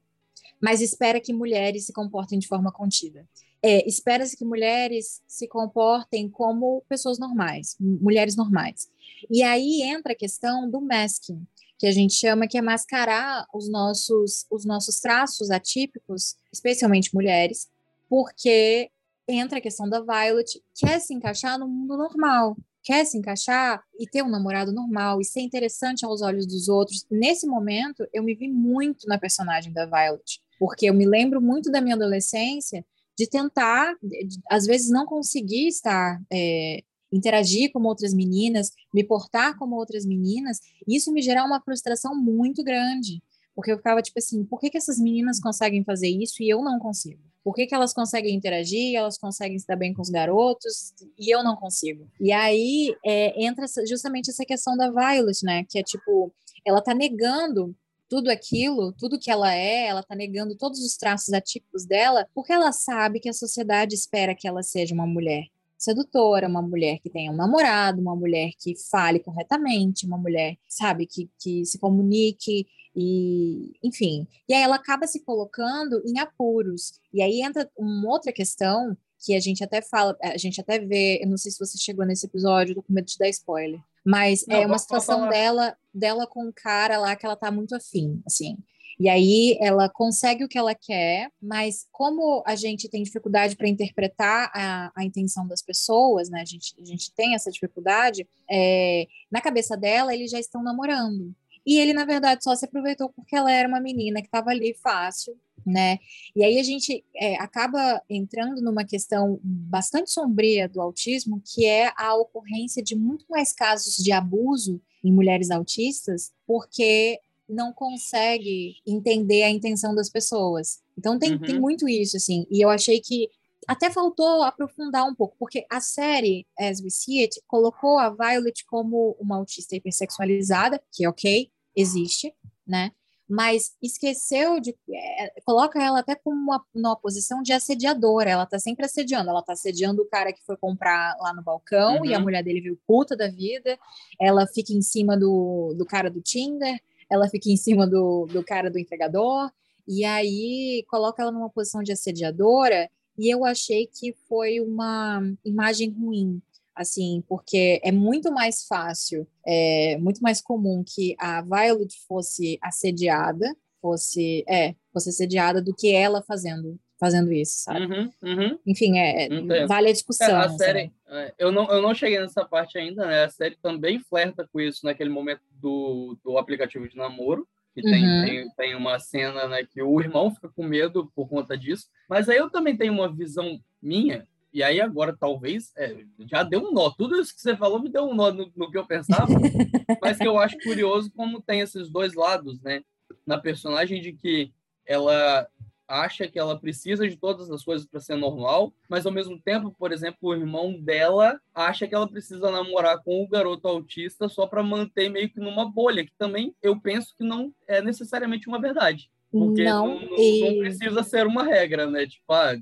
mas 0.61 0.81
espera 0.81 1.19
que 1.19 1.33
mulheres 1.33 1.85
se 1.85 1.93
comportem 1.93 2.39
de 2.39 2.47
forma 2.47 2.71
contida. 2.71 3.27
É, 3.61 3.87
Espera-se 3.87 4.37
que 4.37 4.45
mulheres 4.45 5.21
se 5.27 5.47
comportem 5.47 6.29
como 6.29 6.83
pessoas 6.87 7.17
normais, 7.17 7.75
mulheres 7.79 8.35
normais. 8.35 8.87
E 9.29 9.41
aí 9.41 9.81
entra 9.81 10.13
a 10.13 10.15
questão 10.15 10.69
do 10.69 10.79
masking, 10.79 11.45
que 11.77 11.87
a 11.87 11.91
gente 11.91 12.13
chama 12.13 12.47
que 12.47 12.57
é 12.57 12.61
mascarar 12.61 13.45
os 13.53 13.69
nossos, 13.69 14.45
os 14.49 14.63
nossos 14.63 14.99
traços 14.99 15.51
atípicos, 15.51 16.35
especialmente 16.51 17.13
mulheres, 17.13 17.67
porque 18.09 18.89
entra 19.27 19.57
a 19.57 19.61
questão 19.61 19.89
da 19.89 20.01
Violet, 20.01 20.61
quer 20.75 20.99
se 20.99 21.13
encaixar 21.13 21.59
no 21.59 21.67
mundo 21.67 21.97
normal, 21.97 22.55
quer 22.83 23.05
se 23.05 23.17
encaixar 23.17 23.83
e 23.99 24.07
ter 24.07 24.23
um 24.23 24.29
namorado 24.29 24.71
normal 24.71 25.19
e 25.19 25.25
ser 25.25 25.41
interessante 25.41 26.05
aos 26.05 26.21
olhos 26.21 26.47
dos 26.47 26.69
outros. 26.69 27.05
Nesse 27.11 27.45
momento, 27.45 28.07
eu 28.13 28.23
me 28.23 28.33
vi 28.33 28.47
muito 28.47 29.07
na 29.07 29.17
personagem 29.17 29.73
da 29.73 29.85
Violet, 29.85 30.39
porque 30.57 30.85
eu 30.85 30.93
me 30.93 31.05
lembro 31.05 31.41
muito 31.41 31.69
da 31.69 31.81
minha 31.81 31.95
adolescência 31.95 32.85
de 33.17 33.27
tentar, 33.27 33.95
de, 34.01 34.39
às 34.49 34.65
vezes 34.65 34.89
não 34.89 35.05
conseguir 35.05 35.67
estar 35.67 36.21
é, 36.31 36.83
interagir 37.11 37.71
com 37.71 37.81
outras 37.83 38.13
meninas, 38.13 38.71
me 38.93 39.03
portar 39.03 39.57
como 39.57 39.75
outras 39.75 40.05
meninas, 40.05 40.59
isso 40.87 41.11
me 41.11 41.21
gerar 41.21 41.45
uma 41.45 41.61
frustração 41.61 42.15
muito 42.15 42.63
grande, 42.63 43.21
porque 43.57 43.71
eu 43.71 43.77
ficava 43.77 44.03
tipo 44.03 44.19
assim, 44.19 44.45
por 44.45 44.59
que, 44.59 44.69
que 44.69 44.77
essas 44.77 44.99
meninas 44.99 45.39
conseguem 45.39 45.83
fazer 45.83 46.09
isso 46.09 46.43
e 46.43 46.47
eu 46.47 46.61
não 46.61 46.77
consigo? 46.77 47.19
Por 47.43 47.55
que, 47.55 47.65
que 47.65 47.73
elas 47.73 47.91
conseguem 47.91 48.35
interagir, 48.35 48.95
elas 48.95 49.17
conseguem 49.17 49.57
estar 49.57 49.75
bem 49.75 49.95
com 49.95 50.01
os 50.03 50.11
garotos 50.11 50.93
e 51.17 51.33
eu 51.33 51.43
não 51.43 51.55
consigo? 51.55 52.07
E 52.21 52.31
aí 52.31 52.95
é, 53.03 53.43
entra 53.43 53.65
justamente 53.89 54.29
essa 54.29 54.45
questão 54.45 54.77
da 54.77 54.91
Violet, 54.91 55.43
né? 55.43 55.65
Que 55.67 55.79
é 55.79 55.83
tipo, 55.83 56.31
ela 56.63 56.83
tá 56.83 56.93
negando 56.93 57.75
tudo 58.07 58.29
aquilo, 58.29 58.93
tudo 58.93 59.17
que 59.17 59.31
ela 59.31 59.51
é, 59.51 59.87
ela 59.87 60.03
tá 60.03 60.15
negando 60.15 60.55
todos 60.55 60.79
os 60.79 60.95
traços 60.95 61.33
atípicos 61.33 61.83
dela, 61.83 62.27
porque 62.35 62.53
ela 62.53 62.71
sabe 62.71 63.19
que 63.19 63.27
a 63.27 63.33
sociedade 63.33 63.95
espera 63.95 64.35
que 64.35 64.47
ela 64.47 64.61
seja 64.61 64.93
uma 64.93 65.07
mulher 65.07 65.47
sedutora, 65.77 66.47
uma 66.47 66.61
mulher 66.61 66.99
que 66.99 67.09
tenha 67.09 67.31
um 67.31 67.35
namorado, 67.35 68.01
uma 68.01 68.15
mulher 68.15 68.51
que 68.59 68.75
fale 68.91 69.19
corretamente, 69.19 70.05
uma 70.05 70.17
mulher, 70.17 70.57
sabe, 70.67 71.07
que, 71.07 71.27
que 71.39 71.65
se 71.65 71.79
comunique 71.79 72.67
e, 72.99 73.73
enfim. 73.83 74.27
E 74.49 74.55
aí 74.55 74.63
ela 74.63 74.75
acaba 74.75 75.05
se 75.05 75.23
colocando 75.23 76.01
em 76.03 76.17
apuros. 76.17 76.99
E 77.13 77.21
aí 77.21 77.43
entra 77.43 77.69
uma 77.77 78.09
outra 78.09 78.33
questão 78.33 78.97
que 79.23 79.35
a 79.35 79.39
gente 79.39 79.63
até 79.63 79.83
fala, 79.83 80.17
a 80.21 80.37
gente 80.37 80.59
até 80.59 80.79
vê, 80.79 81.19
eu 81.21 81.29
não 81.29 81.37
sei 81.37 81.51
se 81.51 81.59
você 81.59 81.77
chegou 81.77 82.05
nesse 82.05 82.25
episódio, 82.25 82.73
tô 82.73 82.81
com 82.81 82.93
medo 82.93 83.05
de 83.05 83.17
dar 83.17 83.29
spoiler, 83.29 83.79
mas 84.03 84.45
não, 84.47 84.57
é 84.57 84.65
uma 84.65 84.77
situação 84.79 85.29
dela, 85.29 85.75
dela 85.93 86.25
com 86.25 86.45
um 86.45 86.51
cara 86.51 86.97
lá 86.97 87.15
que 87.15 87.25
ela 87.25 87.35
tá 87.35 87.51
muito 87.51 87.75
afim, 87.75 88.21
assim. 88.25 88.57
E 88.99 89.07
aí 89.07 89.57
ela 89.61 89.87
consegue 89.87 90.43
o 90.43 90.47
que 90.47 90.57
ela 90.57 90.73
quer, 90.73 91.29
mas 91.39 91.85
como 91.91 92.43
a 92.47 92.55
gente 92.55 92.89
tem 92.89 93.03
dificuldade 93.03 93.55
para 93.55 93.69
interpretar 93.69 94.49
a, 94.55 94.91
a, 94.95 95.03
intenção 95.03 95.47
das 95.47 95.61
pessoas, 95.61 96.29
né? 96.29 96.41
A 96.41 96.45
gente, 96.45 96.75
a 96.81 96.85
gente 96.85 97.13
tem 97.13 97.35
essa 97.35 97.51
dificuldade, 97.51 98.27
é, 98.49 99.05
na 99.31 99.39
cabeça 99.39 99.77
dela 99.77 100.15
eles 100.15 100.31
já 100.31 100.39
estão 100.39 100.63
namorando. 100.63 101.31
E 101.67 101.77
ele, 101.77 101.91
na 101.91 102.05
verdade, 102.05 102.45
só 102.45 102.55
se 102.55 102.63
aproveitou 102.63 103.09
porque 103.09 103.35
ela 103.35 103.51
era 103.51 103.67
uma 103.67 103.81
menina 103.81 104.21
que 104.21 104.27
estava 104.29 104.51
ali 104.51 104.73
fácil, 104.81 105.37
né? 105.65 105.99
E 106.33 106.41
aí 106.41 106.57
a 106.61 106.63
gente 106.63 107.03
é, 107.13 107.35
acaba 107.35 108.01
entrando 108.09 108.61
numa 108.61 108.85
questão 108.85 109.37
bastante 109.43 110.09
sombria 110.09 110.69
do 110.69 110.79
autismo, 110.79 111.41
que 111.45 111.65
é 111.65 111.91
a 111.97 112.15
ocorrência 112.15 112.81
de 112.81 112.95
muito 112.95 113.25
mais 113.29 113.51
casos 113.51 113.97
de 113.97 114.13
abuso 114.13 114.81
em 115.03 115.11
mulheres 115.11 115.51
autistas, 115.51 116.31
porque 116.45 117.19
não 117.49 117.73
consegue 117.73 118.77
entender 118.87 119.43
a 119.43 119.49
intenção 119.49 119.93
das 119.93 120.09
pessoas. 120.09 120.81
Então 120.97 121.19
tem, 121.19 121.33
uhum. 121.33 121.39
tem 121.39 121.59
muito 121.59 121.89
isso, 121.89 122.15
assim. 122.15 122.47
E 122.49 122.61
eu 122.61 122.69
achei 122.69 123.01
que 123.01 123.29
até 123.67 123.89
faltou 123.89 124.43
aprofundar 124.43 125.05
um 125.05 125.13
pouco, 125.13 125.35
porque 125.37 125.65
a 125.69 125.81
série 125.81 126.47
As 126.57 126.79
We 126.79 126.89
See 126.89 127.21
It 127.23 127.41
colocou 127.45 127.99
a 127.99 128.09
Violet 128.09 128.65
como 128.65 129.17
uma 129.19 129.35
autista 129.35 129.75
hipersexualizada, 129.75 130.81
que 130.93 131.03
é 131.03 131.09
ok, 131.09 131.51
existe, 131.77 132.33
né? 132.65 132.91
Mas 133.29 133.75
esqueceu 133.83 134.59
de. 134.59 134.73
É, 134.89 135.41
coloca 135.45 135.83
ela 135.83 135.99
até 135.99 136.15
como 136.15 136.37
uma, 136.37 136.63
numa 136.73 136.95
posição 136.95 137.41
de 137.43 137.51
assediadora. 137.51 138.29
Ela 138.29 138.45
tá 138.45 138.57
sempre 138.57 138.85
assediando. 138.85 139.29
Ela 139.29 139.43
tá 139.43 139.51
assediando 139.51 140.01
o 140.01 140.07
cara 140.07 140.31
que 140.31 140.43
foi 140.45 140.55
comprar 140.55 141.13
lá 141.19 141.33
no 141.33 141.43
balcão 141.43 141.97
uhum. 141.97 142.05
e 142.05 142.13
a 142.13 142.17
uhum. 142.17 142.23
mulher 142.23 142.41
dele 142.41 142.61
viu 142.61 142.79
puta 142.87 143.17
da 143.17 143.27
vida. 143.27 143.77
Ela 144.19 144.47
fica 144.47 144.71
em 144.71 144.81
cima 144.81 145.17
do, 145.17 145.73
do 145.77 145.85
cara 145.85 146.09
do 146.09 146.21
Tinder. 146.21 146.79
Ela 147.11 147.27
fica 147.27 147.49
em 147.49 147.57
cima 147.57 147.85
do, 147.85 148.27
do 148.27 148.43
cara 148.45 148.71
do 148.71 148.79
entregador. 148.79 149.51
E 149.85 150.05
aí 150.05 150.85
coloca 150.89 151.21
ela 151.21 151.31
numa 151.31 151.49
posição 151.49 151.83
de 151.83 151.91
assediadora. 151.91 152.89
E 153.17 153.33
eu 153.33 153.43
achei 153.43 153.87
que 153.87 154.15
foi 154.29 154.61
uma 154.61 155.21
imagem 155.43 155.89
ruim 155.89 156.41
assim, 156.77 157.23
porque 157.27 157.81
é 157.83 157.91
muito 157.91 158.31
mais 158.31 158.65
fácil, 158.65 159.27
é 159.45 159.97
muito 159.97 160.21
mais 160.21 160.41
comum 160.41 160.83
que 160.85 161.15
a 161.19 161.41
Violet 161.41 161.93
fosse 162.07 162.57
assediada, 162.61 163.55
fosse, 163.81 164.43
é, 164.47 164.75
fosse 164.93 165.09
assediada 165.09 165.61
do 165.61 165.73
que 165.73 165.91
ela 165.93 166.21
fazendo 166.21 166.79
fazendo 166.99 167.31
isso, 167.31 167.59
sabe? 167.59 167.85
Uhum, 167.85 168.11
uhum. 168.23 168.59
Enfim, 168.65 168.97
é, 168.97 169.29
vale 169.67 169.89
a 169.89 169.93
discussão. 169.93 170.27
É, 170.27 170.45
a 170.45 170.49
série, 170.49 170.91
é, 171.07 171.33
eu, 171.37 171.51
não, 171.51 171.69
eu 171.69 171.81
não 171.81 171.93
cheguei 171.93 172.19
nessa 172.19 172.43
parte 172.43 172.77
ainda, 172.77 173.05
né? 173.05 173.23
A 173.23 173.29
série 173.29 173.55
também 173.55 173.99
flerta 173.99 174.47
com 174.51 174.59
isso 174.59 174.85
naquele 174.85 175.09
momento 175.09 175.41
do, 175.51 176.17
do 176.23 176.37
aplicativo 176.37 176.87
de 176.87 176.97
namoro, 176.97 177.47
que 177.73 177.81
tem, 177.83 178.03
uhum. 178.03 178.25
tem, 178.25 178.49
tem, 178.57 178.75
uma 178.75 178.97
cena 178.97 179.47
né, 179.47 179.63
que 179.63 179.81
o 179.81 180.01
irmão 180.01 180.33
fica 180.33 180.49
com 180.49 180.63
medo 180.63 181.11
por 181.15 181.29
conta 181.29 181.55
disso. 181.55 181.85
Mas 182.09 182.27
aí 182.27 182.37
eu 182.37 182.49
também 182.49 182.75
tenho 182.75 182.93
uma 182.93 183.13
visão 183.13 183.59
minha, 183.79 184.27
e 184.53 184.63
aí 184.63 184.79
agora 184.81 185.15
talvez 185.17 185.71
é, 185.77 186.03
já 186.19 186.43
deu 186.43 186.61
um 186.61 186.71
nó. 186.71 186.89
Tudo 186.91 187.19
isso 187.19 187.33
que 187.33 187.41
você 187.41 187.55
falou 187.55 187.81
me 187.81 187.89
deu 187.89 188.05
um 188.05 188.15
nó 188.15 188.31
no, 188.31 188.51
no 188.55 188.71
que 188.71 188.77
eu 188.77 188.85
pensava, 188.85 189.27
mas 190.01 190.17
que 190.17 190.27
eu 190.27 190.37
acho 190.37 190.57
curioso 190.59 191.11
como 191.15 191.41
tem 191.41 191.61
esses 191.61 191.89
dois 191.89 192.13
lados, 192.13 192.61
né? 192.61 192.83
Na 193.25 193.37
personagem 193.37 194.01
de 194.01 194.13
que 194.13 194.51
ela 194.85 195.47
acha 195.87 196.27
que 196.27 196.37
ela 196.37 196.59
precisa 196.59 197.07
de 197.07 197.15
todas 197.15 197.49
as 197.49 197.63
coisas 197.63 197.87
para 197.87 197.99
ser 198.01 198.15
normal, 198.15 198.73
mas 198.89 199.05
ao 199.05 199.11
mesmo 199.11 199.39
tempo, 199.39 199.73
por 199.77 199.93
exemplo, 199.93 200.17
o 200.21 200.33
irmão 200.35 200.73
dela 200.73 201.39
acha 201.55 201.87
que 201.87 201.95
ela 201.95 202.07
precisa 202.07 202.51
namorar 202.51 203.01
com 203.03 203.23
o 203.23 203.27
garoto 203.27 203.67
autista 203.67 204.27
só 204.27 204.45
para 204.45 204.61
manter 204.61 205.09
meio 205.09 205.29
que 205.29 205.39
numa 205.39 205.65
bolha, 205.65 206.05
que 206.05 206.11
também 206.17 206.53
eu 206.61 206.79
penso 206.79 207.15
que 207.15 207.23
não 207.23 207.53
é 207.67 207.81
necessariamente 207.81 208.47
uma 208.47 208.59
verdade. 208.59 209.09
Porque 209.31 209.63
não, 209.63 209.87
não, 209.87 210.01
não, 210.01 210.51
não 210.51 210.59
precisa 210.59 211.03
ser 211.03 211.27
uma 211.27 211.43
regra, 211.43 211.89
né? 211.89 212.05
Tipo, 212.07 212.33
ah, 212.33 212.55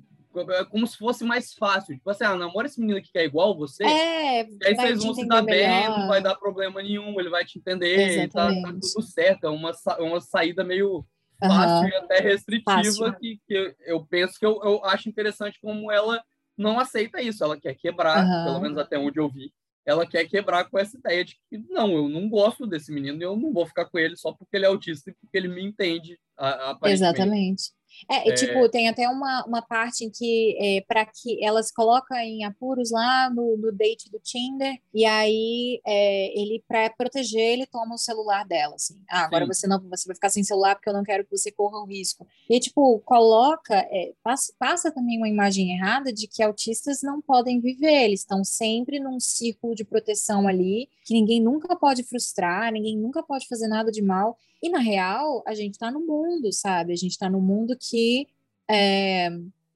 é 0.52 0.66
como 0.66 0.86
se 0.86 0.98
fosse 0.98 1.24
mais 1.24 1.54
fácil. 1.54 1.96
Tipo 1.96 2.10
assim, 2.10 2.24
ah, 2.24 2.36
namora 2.36 2.68
esse 2.68 2.80
menino 2.80 3.02
que 3.02 3.18
é 3.18 3.26
igual 3.26 3.58
você. 3.58 3.84
É, 3.84 4.42
aí 4.66 4.76
vocês 4.76 5.04
vão 5.04 5.14
se 5.14 5.28
dar 5.28 5.42
bem, 5.42 5.90
não 5.90 6.08
vai 6.08 6.22
dar 6.22 6.36
problema 6.36 6.82
nenhum, 6.82 7.20
ele 7.20 7.30
vai 7.30 7.46
te 7.46 7.60
entender, 7.60 8.30
tá, 8.30 8.48
tá, 8.48 8.74
tudo 8.74 9.02
certo. 9.04 9.46
É 9.46 9.50
uma, 9.50 9.72
uma 10.00 10.22
saída 10.22 10.64
meio 10.64 11.06
fácil 11.40 11.88
uhum. 11.88 11.90
e 11.90 11.96
até 11.96 12.20
restritiva 12.20 13.16
que, 13.20 13.40
que 13.48 13.76
eu 13.86 14.06
penso 14.06 14.40
que 14.40 14.46
eu, 14.46 14.60
eu 14.64 14.86
acho 14.86 15.10
interessante 15.10 15.60
como 15.62 15.92
ela 15.92 16.24
não 16.58 16.80
aceita 16.80 17.22
isso. 17.22 17.44
Ela 17.44 17.60
quer 17.60 17.76
quebrar, 17.76 18.26
uhum. 18.26 18.46
pelo 18.46 18.62
menos 18.62 18.78
até 18.78 18.98
onde 18.98 19.20
eu 19.20 19.30
vi. 19.30 19.52
Ela 19.86 20.06
quer 20.08 20.26
quebrar 20.26 20.66
com 20.66 20.80
essa 20.80 20.98
ideia 20.98 21.24
de 21.24 21.36
que 21.48 21.60
não, 21.70 21.92
eu 21.94 22.10
não 22.10 22.28
gosto 22.28 22.66
desse 22.66 22.92
menino 22.92 23.22
e 23.22 23.24
eu 23.24 23.36
não 23.36 23.54
vou 23.54 23.68
ficar 23.68 23.86
com 23.86 24.00
ele 24.00 24.18
só 24.18 24.32
porque 24.32 24.58
ele 24.58 24.66
é 24.66 24.68
autista 24.68 25.12
e 25.12 25.14
porque 25.14 25.38
ele 25.38 25.48
me 25.48 25.64
entende. 25.64 26.18
Exatamente. 26.92 27.72
É, 28.10 28.30
é, 28.30 28.34
tipo, 28.34 28.68
tem 28.70 28.88
até 28.88 29.08
uma, 29.10 29.46
uma 29.46 29.62
parte 29.62 30.06
em 30.06 30.10
que, 30.10 30.58
é, 30.60 30.82
para 30.82 31.06
que 31.06 31.44
elas 31.44 31.72
colocam 31.72 32.18
em 32.18 32.44
apuros 32.44 32.92
lá 32.92 33.30
no, 33.30 33.58
no 33.58 33.72
date 33.72 34.10
do 34.12 34.20
Tinder, 34.20 34.78
e 34.94 35.06
aí 35.06 35.82
é, 35.86 36.40
ele, 36.40 36.64
para 36.68 36.90
proteger, 36.90 37.42
ele 37.42 37.66
toma 37.66 37.96
o 37.96 38.00
celular 38.00 38.46
dela, 38.46 38.76
assim. 38.76 38.96
Ah, 39.10 39.26
agora 39.26 39.46
você 39.46 39.68
não 39.68 39.80
você 39.90 40.08
vai 40.08 40.16
ficar 40.16 40.30
sem 40.30 40.44
celular 40.44 40.76
porque 40.76 40.90
eu 40.90 40.94
não 40.94 41.04
quero 41.04 41.24
que 41.24 41.36
você 41.36 41.52
corra 41.52 41.78
o 41.80 41.86
risco. 41.86 42.28
E, 42.50 42.60
tipo, 42.60 43.00
coloca, 43.00 43.76
é, 43.76 44.14
passa, 44.24 44.54
passa 44.60 44.92
também 44.92 45.18
uma 45.18 45.30
imagem 45.30 45.72
errada 45.72 46.12
de 46.12 46.28
que 46.28 46.44
autistas 46.44 47.02
não 47.02 47.22
podem 47.22 47.60
viver, 47.60 48.04
eles 48.04 48.22
estão 48.22 48.44
sempre 48.44 49.00
num 49.00 49.20
círculo 49.20 49.76
de 49.76 49.84
proteção 49.84 50.48
ali, 50.48 50.90
que 51.06 51.14
ninguém 51.14 51.42
nunca 51.42 51.76
pode 51.76 52.04
frustrar, 52.04 52.72
ninguém 52.72 52.98
nunca 52.98 53.24
pode 53.24 53.48
fazer 53.48 53.68
nada 53.68 53.92
de 53.92 54.02
mal. 54.02 54.38
E, 54.66 54.70
na 54.70 54.80
real, 54.80 55.44
a 55.46 55.54
gente 55.54 55.74
está 55.74 55.92
no 55.92 56.00
mundo, 56.00 56.52
sabe? 56.52 56.92
A 56.92 56.96
gente 56.96 57.12
está 57.12 57.30
no 57.30 57.40
mundo 57.40 57.78
que 57.80 58.28
é, 58.68 59.30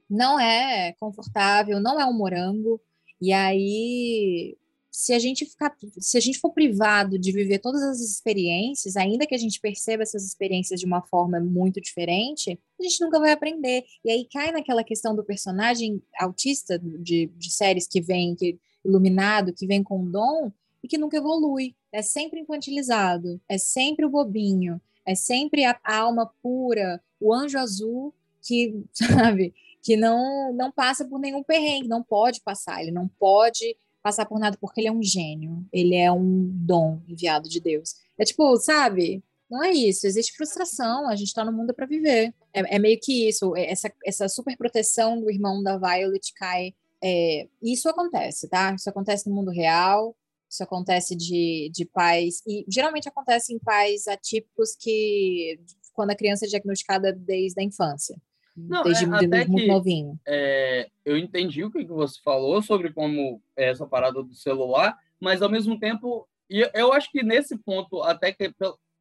não 0.09 0.39
é 0.39 0.93
confortável, 0.93 1.79
não 1.79 1.99
é 1.99 2.05
um 2.07 2.17
morango. 2.17 2.81
E 3.21 3.31
aí, 3.31 4.57
se 4.89 5.13
a 5.13 5.19
gente 5.19 5.45
ficar, 5.45 5.75
se 5.99 6.17
a 6.17 6.19
gente 6.19 6.39
for 6.39 6.51
privado 6.51 7.19
de 7.19 7.31
viver 7.31 7.59
todas 7.59 7.83
as 7.83 7.99
experiências, 7.99 8.97
ainda 8.97 9.27
que 9.27 9.35
a 9.35 9.37
gente 9.37 9.59
perceba 9.59 10.01
essas 10.01 10.25
experiências 10.25 10.79
de 10.79 10.87
uma 10.87 11.03
forma 11.03 11.39
muito 11.39 11.79
diferente, 11.79 12.59
a 12.79 12.83
gente 12.83 12.99
nunca 12.99 13.19
vai 13.19 13.31
aprender. 13.31 13.83
E 14.03 14.09
aí 14.09 14.25
cai 14.25 14.51
naquela 14.51 14.83
questão 14.83 15.15
do 15.15 15.23
personagem 15.23 16.01
autista 16.19 16.79
de, 16.79 17.27
de 17.37 17.53
séries 17.53 17.87
que 17.87 18.01
vem, 18.01 18.33
que 18.33 18.57
iluminado, 18.83 19.53
que 19.53 19.67
vem 19.67 19.83
com 19.83 20.09
dom 20.09 20.51
e 20.83 20.87
que 20.87 20.97
nunca 20.97 21.17
evolui 21.17 21.75
é 21.91 22.01
sempre 22.01 22.39
infantilizado, 22.39 23.41
é 23.47 23.57
sempre 23.57 24.05
o 24.05 24.09
bobinho, 24.09 24.81
é 25.05 25.15
sempre 25.15 25.65
a 25.65 25.77
alma 25.85 26.31
pura, 26.41 27.01
o 27.19 27.33
anjo 27.33 27.57
azul 27.57 28.13
que, 28.41 28.83
sabe, 28.93 29.53
que 29.81 29.95
não 29.95 30.53
não 30.53 30.71
passa 30.71 31.05
por 31.05 31.19
nenhum 31.19 31.43
perrengue, 31.43 31.87
não 31.87 32.03
pode 32.03 32.41
passar, 32.41 32.81
ele 32.81 32.91
não 32.91 33.07
pode 33.07 33.75
passar 34.01 34.25
por 34.25 34.39
nada 34.39 34.57
porque 34.59 34.79
ele 34.81 34.87
é 34.87 34.91
um 34.91 35.03
gênio, 35.03 35.65
ele 35.71 35.95
é 35.95 36.11
um 36.11 36.49
dom 36.51 37.01
enviado 37.07 37.49
de 37.49 37.59
Deus. 37.59 37.95
É 38.17 38.23
tipo, 38.23 38.55
sabe? 38.57 39.23
Não 39.49 39.63
é 39.63 39.71
isso, 39.71 40.05
existe 40.05 40.35
frustração, 40.37 41.09
a 41.09 41.15
gente 41.15 41.33
tá 41.33 41.43
no 41.43 41.51
mundo 41.51 41.73
para 41.73 41.87
viver. 41.87 42.33
É, 42.53 42.75
é, 42.75 42.79
meio 42.79 42.99
que 43.01 43.27
isso, 43.27 43.55
é, 43.55 43.71
essa, 43.71 43.91
essa 44.05 44.29
super 44.29 44.55
proteção 44.55 45.19
do 45.19 45.29
irmão 45.29 45.63
da 45.63 45.77
Violet 45.77 46.33
cai. 46.35 46.73
É, 47.03 47.47
isso 47.61 47.89
acontece, 47.89 48.47
tá? 48.47 48.73
Isso 48.75 48.89
acontece 48.89 49.27
no 49.27 49.35
mundo 49.35 49.49
real, 49.49 50.15
isso 50.49 50.63
acontece 50.63 51.15
de, 51.15 51.69
de 51.71 51.85
pais, 51.85 52.41
e 52.47 52.65
geralmente 52.67 53.07
acontece 53.07 53.53
em 53.53 53.59
pais 53.59 54.07
atípicos 54.07 54.75
que, 54.75 55.59
quando 55.93 56.11
a 56.11 56.15
criança 56.15 56.45
é 56.45 56.47
diagnosticada 56.47 57.13
desde 57.13 57.61
a 57.61 57.63
infância. 57.63 58.19
Não, 58.55 58.83
desde, 58.83 59.05
é, 59.05 59.27
desde 59.27 59.51
muito 59.51 59.65
que, 59.65 59.67
novinho. 59.67 60.19
É, 60.25 60.89
eu 61.05 61.17
entendi 61.17 61.63
o 61.63 61.71
que 61.71 61.85
você 61.85 62.19
falou 62.21 62.61
sobre 62.61 62.91
como 62.91 63.41
é 63.55 63.69
essa 63.69 63.85
parada 63.85 64.21
do 64.23 64.33
celular, 64.33 64.97
mas 65.19 65.41
ao 65.41 65.49
mesmo 65.49 65.79
tempo, 65.79 66.27
e 66.49 66.67
eu 66.73 66.91
acho 66.91 67.11
que 67.11 67.23
nesse 67.23 67.57
ponto, 67.57 68.01
até 68.01 68.33
que, 68.33 68.53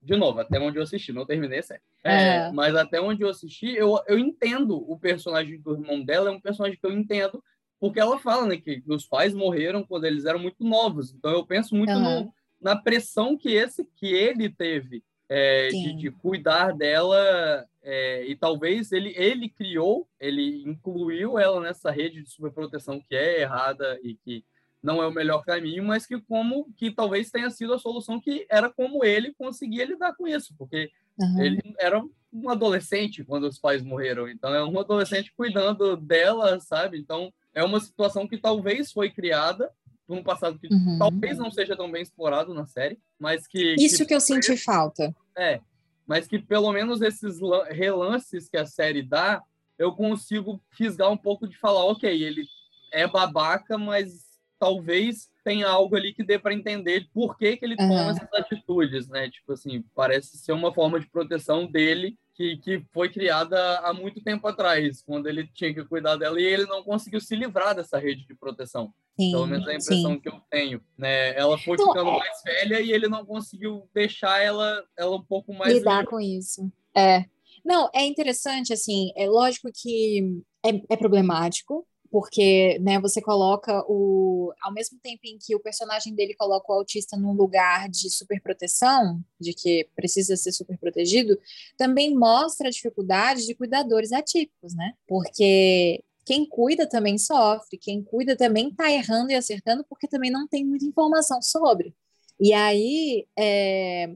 de 0.03 0.16
novo, 0.16 0.40
até 0.40 0.61
onde 0.61 0.78
eu 0.78 0.82
assisti, 0.82 1.12
não 1.12 1.26
terminei 1.26 1.62
certo. 1.62 1.82
É, 2.05 2.53
mas 2.53 2.74
até 2.76 3.01
onde 3.01 3.22
eu 3.22 3.28
assisti, 3.28 3.74
eu, 3.74 3.99
eu 4.07 4.18
entendo 4.18 4.76
o 4.90 4.99
personagem 4.99 5.61
do 5.61 5.72
irmão 5.72 6.05
dela, 6.05 6.28
é 6.28 6.32
um 6.32 6.40
personagem 6.40 6.78
que 6.78 6.86
eu 6.86 6.92
entendo, 6.92 7.42
porque 7.81 8.01
ela 8.01 8.18
fala 8.18 8.47
né, 8.47 8.57
que 8.57 8.83
os 8.87 9.07
pais 9.07 9.35
morreram 9.35 9.85
quando 9.85 10.05
eles 10.05 10.24
eram 10.24 10.39
muito 10.39 10.64
novos. 10.64 11.12
Então 11.12 11.31
eu 11.31 11.47
penso 11.47 11.74
muito 11.74 11.93
uhum. 11.93 12.24
no, 12.24 12.35
na 12.61 12.76
pressão 12.76 13.37
que 13.37 13.51
esse 13.51 13.85
que 13.97 14.07
ele 14.07 14.49
teve 14.49 15.03
é, 15.29 15.68
de, 15.68 15.93
de, 15.95 16.11
cuidar 16.11 16.72
dela 16.72 17.66
é, 17.83 18.24
e 18.26 18.35
talvez 18.35 18.93
ele 18.93 19.12
ele 19.16 19.49
criou, 19.49 20.09
ele 20.18 20.62
incluiu 20.66 21.39
ela 21.39 21.61
nessa 21.61 21.91
rede 21.91 22.22
de 22.22 22.31
superproteção 22.31 22.99
que 22.99 23.14
é 23.14 23.43
errada 23.43 23.99
e 24.03 24.14
que 24.14 24.45
não 24.83 25.03
é 25.03 25.07
o 25.07 25.12
melhor 25.12 25.45
caminho, 25.45 25.85
mas 25.85 26.07
que 26.07 26.20
como 26.20 26.72
que 26.76 26.91
talvez 26.91 27.31
tenha 27.31 27.51
sido 27.51 27.74
a 27.74 27.79
solução 27.79 28.20
que 28.20 28.47
era 28.49 28.70
como 28.70 29.05
ele 29.05 29.35
conseguia 29.35 29.85
lidar 29.85 30.14
com 30.14 30.26
isso, 30.26 30.55
porque 30.57 30.91
uhum. 31.18 31.43
ele 31.43 31.74
era 31.79 32.03
um 32.33 32.49
adolescente 32.49 33.24
quando 33.24 33.45
os 33.45 33.59
pais 33.59 33.83
morreram, 33.83 34.29
então 34.29 34.55
é 34.55 34.64
um 34.64 34.79
adolescente 34.79 35.33
cuidando 35.37 35.97
dela, 35.97 36.59
sabe? 36.61 36.99
Então 36.99 37.33
é 37.55 37.64
uma 37.64 37.80
situação 37.80 38.26
que 38.26 38.38
talvez 38.38 38.92
foi 38.92 39.11
criada 39.11 39.70
por 40.07 40.16
um 40.16 40.22
passado 40.22 40.59
que 40.59 40.72
uhum. 40.72 40.99
talvez 40.99 41.36
não 41.36 41.51
seja 41.51 41.76
tão 41.76 41.90
bem 41.90 42.03
explorado 42.03 42.55
na 42.55 42.66
série, 42.66 42.99
mas 43.18 43.46
que 43.46 43.74
isso 43.74 43.99
que, 43.99 44.07
que 44.07 44.14
eu 44.14 44.20
senti 44.20 44.57
falta. 44.57 45.14
É, 45.36 45.61
mas 46.07 46.26
que 46.26 46.38
pelo 46.38 46.72
menos 46.72 47.03
esses 47.03 47.38
relances 47.70 48.49
que 48.49 48.57
a 48.57 48.64
série 48.64 49.03
dá, 49.03 49.42
eu 49.78 49.92
consigo 49.92 50.61
fisgar 50.70 51.11
um 51.11 51.16
pouco 51.16 51.46
de 51.46 51.57
falar, 51.59 51.84
ok, 51.84 52.11
ele 52.11 52.46
é 52.90 53.07
babaca, 53.07 53.76
mas 53.76 54.26
talvez 54.59 55.28
tenha 55.44 55.68
algo 55.68 55.94
ali 55.94 56.12
que 56.12 56.24
dê 56.24 56.38
para 56.38 56.55
entender 56.55 57.07
por 57.12 57.36
que, 57.36 57.57
que 57.57 57.64
ele 57.64 57.76
toma 57.76 58.05
uhum. 58.05 58.11
essas 58.11 58.32
atitudes, 58.32 59.09
né? 59.09 59.30
Tipo 59.30 59.53
assim, 59.53 59.84
parece 59.94 60.38
ser 60.38 60.53
uma 60.53 60.72
forma 60.72 60.99
de 60.99 61.07
proteção 61.07 61.66
dele 61.66 62.18
que, 62.39 62.57
que 62.59 62.84
foi 62.93 63.09
criada 63.09 63.80
há 63.80 63.93
muito 63.93 64.22
tempo 64.22 64.47
atrás, 64.47 65.03
quando 65.03 65.26
ele 65.26 65.45
tinha 65.53 65.74
que 65.74 65.84
cuidar 65.84 66.14
dela 66.14 66.41
e 66.41 66.45
ele 66.45 66.66
não 66.66 66.84
conseguiu 66.84 67.20
se 67.20 67.34
livrar 67.34 67.74
dessa 67.74 67.99
rede 67.99 68.24
de 68.24 68.34
proteção. 68.36 68.95
Sim, 69.18 69.32
Pelo 69.32 69.47
menos 69.49 69.66
é 69.66 69.72
a 69.72 69.74
impressão 69.74 70.12
sim. 70.12 70.20
que 70.20 70.28
eu 70.28 70.41
tenho. 70.49 70.80
Né? 70.97 71.36
Ela 71.36 71.59
foi 71.59 71.74
então, 71.74 71.89
ficando 71.89 72.11
é... 72.11 72.18
mais 72.18 72.43
velha 72.45 72.80
e 72.80 72.93
ele 72.93 73.09
não 73.09 73.26
conseguiu 73.26 73.91
deixar 73.93 74.41
ela, 74.41 74.84
ela 74.97 75.16
um 75.16 75.22
pouco 75.22 75.53
mais. 75.53 75.74
Lidar 75.74 75.97
livre. 75.97 76.11
com 76.11 76.20
isso. 76.20 76.72
É. 76.97 77.24
Não, 77.64 77.91
é 77.93 78.07
interessante, 78.07 78.72
assim, 78.72 79.11
é 79.16 79.28
lógico 79.28 79.68
que 79.74 80.41
é, 80.64 80.80
é 80.91 80.97
problemático, 80.97 81.84
porque 82.11 82.79
né, 82.81 83.01
você 83.01 83.21
coloca 83.21 83.85
o. 83.89 84.53
Ao 84.63 84.73
mesmo 84.73 84.99
tempo 85.01 85.21
em 85.25 85.39
que 85.39 85.55
o 85.55 85.61
personagem 85.61 86.15
dele 86.15 86.35
coloca 86.35 86.73
o 86.73 86.77
autista 86.77 87.17
num 87.17 87.33
lugar 87.33 87.89
de 87.89 88.11
superproteção, 88.11 89.23
de 89.41 89.53
que 89.53 89.89
precisa 89.95 90.37
ser 90.37 90.53
super 90.53 90.79
protegido, 90.79 91.39
também 91.77 92.15
mostra 92.15 92.69
a 92.69 92.71
dificuldade 92.71 93.47
de 93.47 93.55
cuidadores 93.55 94.13
atípicos, 94.13 94.75
né? 94.75 94.93
Porque 95.07 96.03
quem 96.25 96.47
cuida 96.47 96.87
também 96.87 97.17
sofre, 97.19 97.79
quem 97.79 98.03
cuida 98.03 98.37
também 98.37 98.69
está 98.69 98.91
errando 98.91 99.31
e 99.31 99.35
acertando, 99.35 99.85
porque 99.89 100.07
também 100.07 100.31
não 100.31 100.47
tem 100.47 100.65
muita 100.65 100.85
informação 100.85 101.41
sobre. 101.41 101.95
E 102.41 102.53
aí 102.53 103.27
é, 103.37 104.11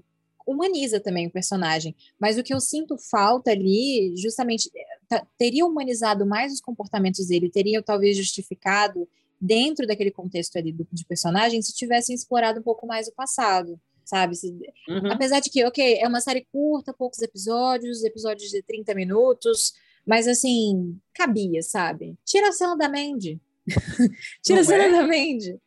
humaniza 0.47 1.01
também 1.01 1.27
o 1.27 1.31
personagem. 1.31 1.95
Mas 2.19 2.39
o 2.39 2.43
que 2.43 2.53
eu 2.53 2.61
sinto 2.61 2.97
falta 2.99 3.51
ali, 3.51 4.15
justamente, 4.17 4.71
teria 5.39 5.67
humanizado 5.67 6.27
mais 6.27 6.53
os 6.53 6.61
comportamentos 6.61 7.27
dele, 7.27 7.51
teria 7.51 7.83
talvez 7.83 8.17
justificado 8.17 9.09
dentro 9.41 9.87
daquele 9.87 10.11
contexto 10.11 10.57
ali 10.57 10.73
do, 10.73 10.87
de 10.93 11.05
personagem 11.05 11.61
se 11.61 11.75
tivessem 11.75 12.15
explorado 12.15 12.61
um 12.61 12.63
pouco 12.63 12.87
mais 12.87 13.09
o 13.09 13.13
passado 13.13 13.79
sabe? 14.05 14.37
Uhum. 14.89 15.13
Apesar 15.13 15.41
de 15.41 15.49
que, 15.49 15.65
ok, 15.65 15.99
é 15.99 16.07
uma 16.07 16.21
série 16.21 16.47
curta, 16.53 16.93
poucos 16.93 17.23
episódios, 17.23 18.05
episódios 18.05 18.51
de 18.51 18.63
30 18.63 18.95
minutos, 18.95 19.73
mas 20.07 20.27
assim, 20.27 20.99
cabia, 21.15 21.63
sabe? 21.63 22.17
Tira 22.25 22.49
a 22.49 22.53
cena 22.53 22.77
da 22.77 22.89
Mandy. 22.89 23.41
Tira 24.43 24.57
não 24.57 24.63
a 24.63 24.65
cena 24.65 24.85
é? 24.85 24.91
da 24.91 25.03
Mandy. 25.03 25.59